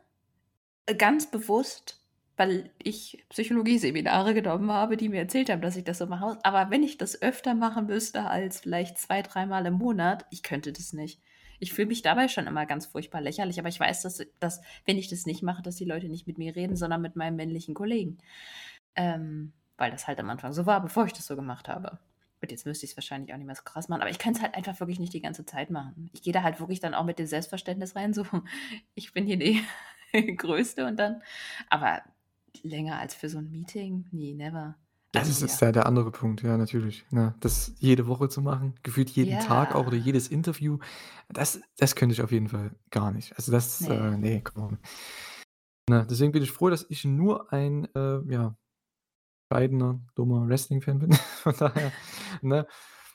äh, 0.88 0.96
ganz 0.96 1.32
bewusst, 1.32 2.02
weil 2.38 2.72
ich 2.84 3.26
Psychologieseminare 3.30 4.34
genommen 4.36 4.72
habe, 4.72 4.98
die 4.98 5.10
mir 5.10 5.20
erzählt 5.22 5.50
haben, 5.52 5.62
dass 5.62 5.76
ich 5.78 5.86
das 5.86 6.00
so 6.00 6.08
machen 6.08 6.30
muss. 6.36 6.46
Aber 6.46 6.72
wenn 6.72 6.84
ich 6.84 6.98
das 6.98 7.22
öfter 7.22 7.56
machen 7.56 7.88
müsste 7.88 8.26
als 8.26 8.62
vielleicht 8.62 8.98
2, 9.00 9.22
dreimal 9.24 9.66
im 9.68 9.76
Monat, 9.76 10.26
ich 10.32 10.44
könnte 10.44 10.74
das 10.74 10.94
nicht. 10.94 11.22
Ich 11.64 11.74
fühle 11.74 11.88
mich 11.88 12.02
dabei 12.02 12.28
schon 12.28 12.46
immer 12.46 12.66
ganz 12.66 12.86
furchtbar 12.86 13.22
lächerlich, 13.22 13.58
aber 13.58 13.70
ich 13.70 13.80
weiß, 13.80 14.02
dass, 14.02 14.22
dass, 14.40 14.62
wenn 14.86 14.98
ich 14.98 15.10
das 15.10 15.26
nicht 15.26 15.44
mache, 15.44 15.64
dass 15.64 15.78
die 15.78 15.86
Leute 15.86 16.10
nicht 16.10 16.28
mit 16.28 16.38
mir 16.38 16.56
reden, 16.56 16.76
sondern 16.76 17.02
mit 17.02 17.16
meinem 17.16 17.38
männlichen 17.38 17.74
Kollegen. 17.74 18.18
Ähm, 18.96 19.54
weil 19.78 19.92
das 19.92 20.08
halt 20.08 20.20
am 20.20 20.30
Anfang 20.30 20.54
so 20.54 20.66
war, 20.66 20.82
bevor 20.82 21.06
ich 21.06 21.14
das 21.14 21.26
so 21.26 21.36
gemacht 21.36 21.70
habe. 21.70 22.00
Und 22.42 22.52
jetzt 22.52 22.66
müsste 22.66 22.86
ich 22.86 22.92
es 22.92 22.98
wahrscheinlich 22.98 23.34
auch 23.34 23.38
nicht 23.38 23.46
mehr 23.46 23.56
so 23.56 23.64
krass 23.64 23.88
machen, 23.88 24.02
aber 24.02 24.12
ich 24.12 24.20
kann 24.20 24.34
es 24.34 24.42
halt 24.42 24.56
einfach 24.56 24.78
wirklich 24.82 25.00
nicht 25.00 25.14
die 25.14 25.22
ganze 25.22 25.46
Zeit 25.46 25.70
machen. 25.70 26.10
Ich 26.14 26.22
gehe 26.22 26.34
da 26.34 26.44
halt 26.44 26.60
wirklich 26.60 26.82
dann 26.82 26.94
auch 26.94 27.06
mit 27.06 27.18
dem 27.18 27.26
Selbstverständnis 27.26 27.96
rein, 27.96 28.14
so, 28.14 28.26
ich 28.96 29.14
bin 29.14 29.26
hier 29.26 29.38
die 29.38 29.64
Größte 30.36 30.86
und 30.86 30.98
dann, 30.98 31.22
aber 31.70 32.02
länger 32.62 33.00
als 33.00 33.16
für 33.16 33.30
so 33.30 33.38
ein 33.40 33.50
Meeting, 33.50 34.06
nie, 34.12 34.34
never. 34.34 34.76
Das 35.14 35.28
Also 35.28 35.46
ist 35.46 35.62
ja. 35.62 35.68
ja 35.68 35.72
der 35.72 35.86
andere 35.86 36.12
Punkt, 36.12 36.42
ja, 36.42 36.58
natürlich. 36.58 37.06
Ne? 37.12 37.36
Das 37.40 37.74
jede 37.78 38.08
Woche 38.08 38.30
zu 38.30 38.42
machen, 38.42 38.74
gefühlt 38.84 39.10
jeden 39.12 39.40
Tag 39.40 39.76
auch 39.76 39.88
oder 39.88 39.96
Ja. 39.96 40.04
jedes 40.04 40.28
Interview, 40.28 40.80
das, 41.30 41.62
das 41.78 41.96
könnte 41.96 42.14
ich 42.14 42.22
auf 42.24 42.32
jeden 42.32 42.50
Fall 42.50 42.76
gar 42.90 43.12
nicht. 43.12 43.36
Also 43.38 43.52
das, 43.52 43.80
Nee. 43.82 43.90
äh, 43.96 44.18
nee, 44.18 44.42
come 44.42 44.68
on. 44.68 44.78
Ne? 45.90 46.06
Deswegen 46.10 46.32
bin 46.32 46.42
ich 46.44 46.52
froh, 46.52 46.70
dass 46.70 46.86
ich 46.90 47.06
nur 47.06 47.54
ein, 47.54 47.88
äh, 47.96 48.22
ja, 48.32 48.58
bescheidener, 49.50 50.02
dummer 50.16 50.48
Wrestling-Fan 50.48 51.00
bin. 51.00 51.14
Von 51.44 51.54
daher, 51.60 51.92
ne? 52.42 52.66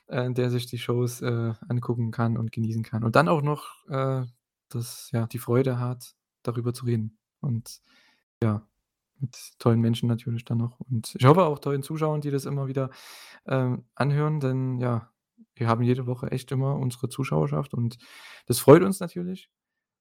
Äh, 0.07 0.33
der 0.33 0.51
sich 0.51 0.67
die 0.67 0.79
Shows 0.79 1.21
äh, 1.21 1.53
angucken 1.69 2.13
kann 2.13 2.39
und 2.39 2.53
genießen 2.53 2.83
kann. 2.83 3.05
Und 3.05 3.17
dann 3.17 3.29
auch 3.29 3.43
noch 3.43 3.85
äh, 3.89 4.25
das, 4.71 5.11
ja, 5.13 5.27
die 5.27 5.39
Freude 5.39 5.79
hat, 5.81 6.15
darüber 6.43 6.73
zu 6.73 6.87
reden. 6.87 7.19
Und 7.41 7.81
ja, 8.43 8.67
mit 9.21 9.59
tollen 9.59 9.81
Menschen 9.81 10.09
natürlich 10.09 10.45
dann 10.45 10.59
noch. 10.59 10.81
Und 10.81 11.15
ich 11.19 11.27
hoffe 11.27 11.45
auch 11.45 11.59
tollen 11.59 11.83
Zuschauern, 11.83 12.21
die 12.21 12.31
das 12.31 12.45
immer 12.45 12.69
wieder 12.69 12.91
ähm, 13.47 13.85
anhören, 13.95 14.41
denn 14.41 14.79
ja, 14.79 15.11
wir 15.55 15.69
haben 15.69 15.83
jede 15.83 16.07
Woche 16.07 16.31
echt 16.31 16.53
immer 16.53 16.77
unsere 16.77 17.09
Zuschauerschaft 17.09 17.75
und 17.75 17.99
das 18.47 18.61
freut 18.61 18.83
uns 18.83 19.01
natürlich. 19.01 19.51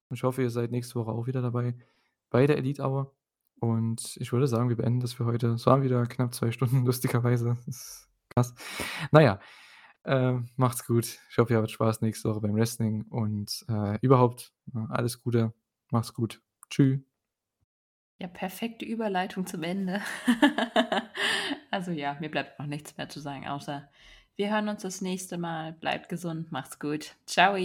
Und 0.10 0.16
ich 0.18 0.24
hoffe, 0.24 0.42
ihr 0.42 0.50
seid 0.50 0.72
nächste 0.72 0.96
Woche 0.96 1.12
auch 1.12 1.28
wieder 1.28 1.42
dabei 1.42 1.76
bei 2.30 2.48
der 2.48 2.58
Elite 2.58 2.84
Hour. 2.84 3.14
Und 3.60 4.18
ich 4.18 4.32
würde 4.32 4.48
sagen, 4.48 4.70
wir 4.70 4.78
beenden 4.78 5.00
das 5.00 5.14
für 5.14 5.26
heute. 5.26 5.48
Es 5.48 5.66
waren 5.66 5.82
wieder 5.82 6.06
knapp 6.06 6.34
zwei 6.34 6.52
Stunden, 6.52 6.86
lustigerweise. 6.86 7.58
Das 7.66 7.78
ist 7.78 8.10
krass. 8.30 8.54
Naja, 9.12 9.40
ähm, 10.06 10.48
macht's 10.56 10.86
gut. 10.86 11.20
Ich 11.30 11.38
hoffe, 11.38 11.54
ihr 11.54 11.60
habt 11.60 11.72
Spaß 11.72 12.02
nächste 12.02 12.30
Woche 12.30 12.42
beim 12.42 12.56
Wrestling 12.56 13.04
und 13.10 13.66
äh, 13.68 13.98
überhaupt 14.02 14.54
ja, 14.74 14.86
alles 14.90 15.22
Gute. 15.22 15.54
Macht's 15.92 16.14
gut. 16.14 16.42
Tschüss. 16.70 17.07
Ja, 18.20 18.28
perfekte 18.28 18.84
Überleitung 18.86 19.46
zum 19.46 19.64
Ende. 19.64 20.02
also 21.72 21.92
ja, 21.92 22.18
mir 22.20 22.32
bleibt 22.32 22.58
noch 22.58 22.66
nichts 22.66 22.98
mehr 22.98 23.10
zu 23.10 23.20
sagen, 23.20 23.48
außer 23.48 23.88
wir 24.36 24.52
hören 24.52 24.70
uns 24.70 24.84
das 24.84 25.02
nächste 25.02 25.38
Mal. 25.38 25.74
Bleibt 25.74 26.10
gesund, 26.10 26.52
macht's 26.52 26.80
gut. 26.80 27.16
Ciao. 27.26 27.58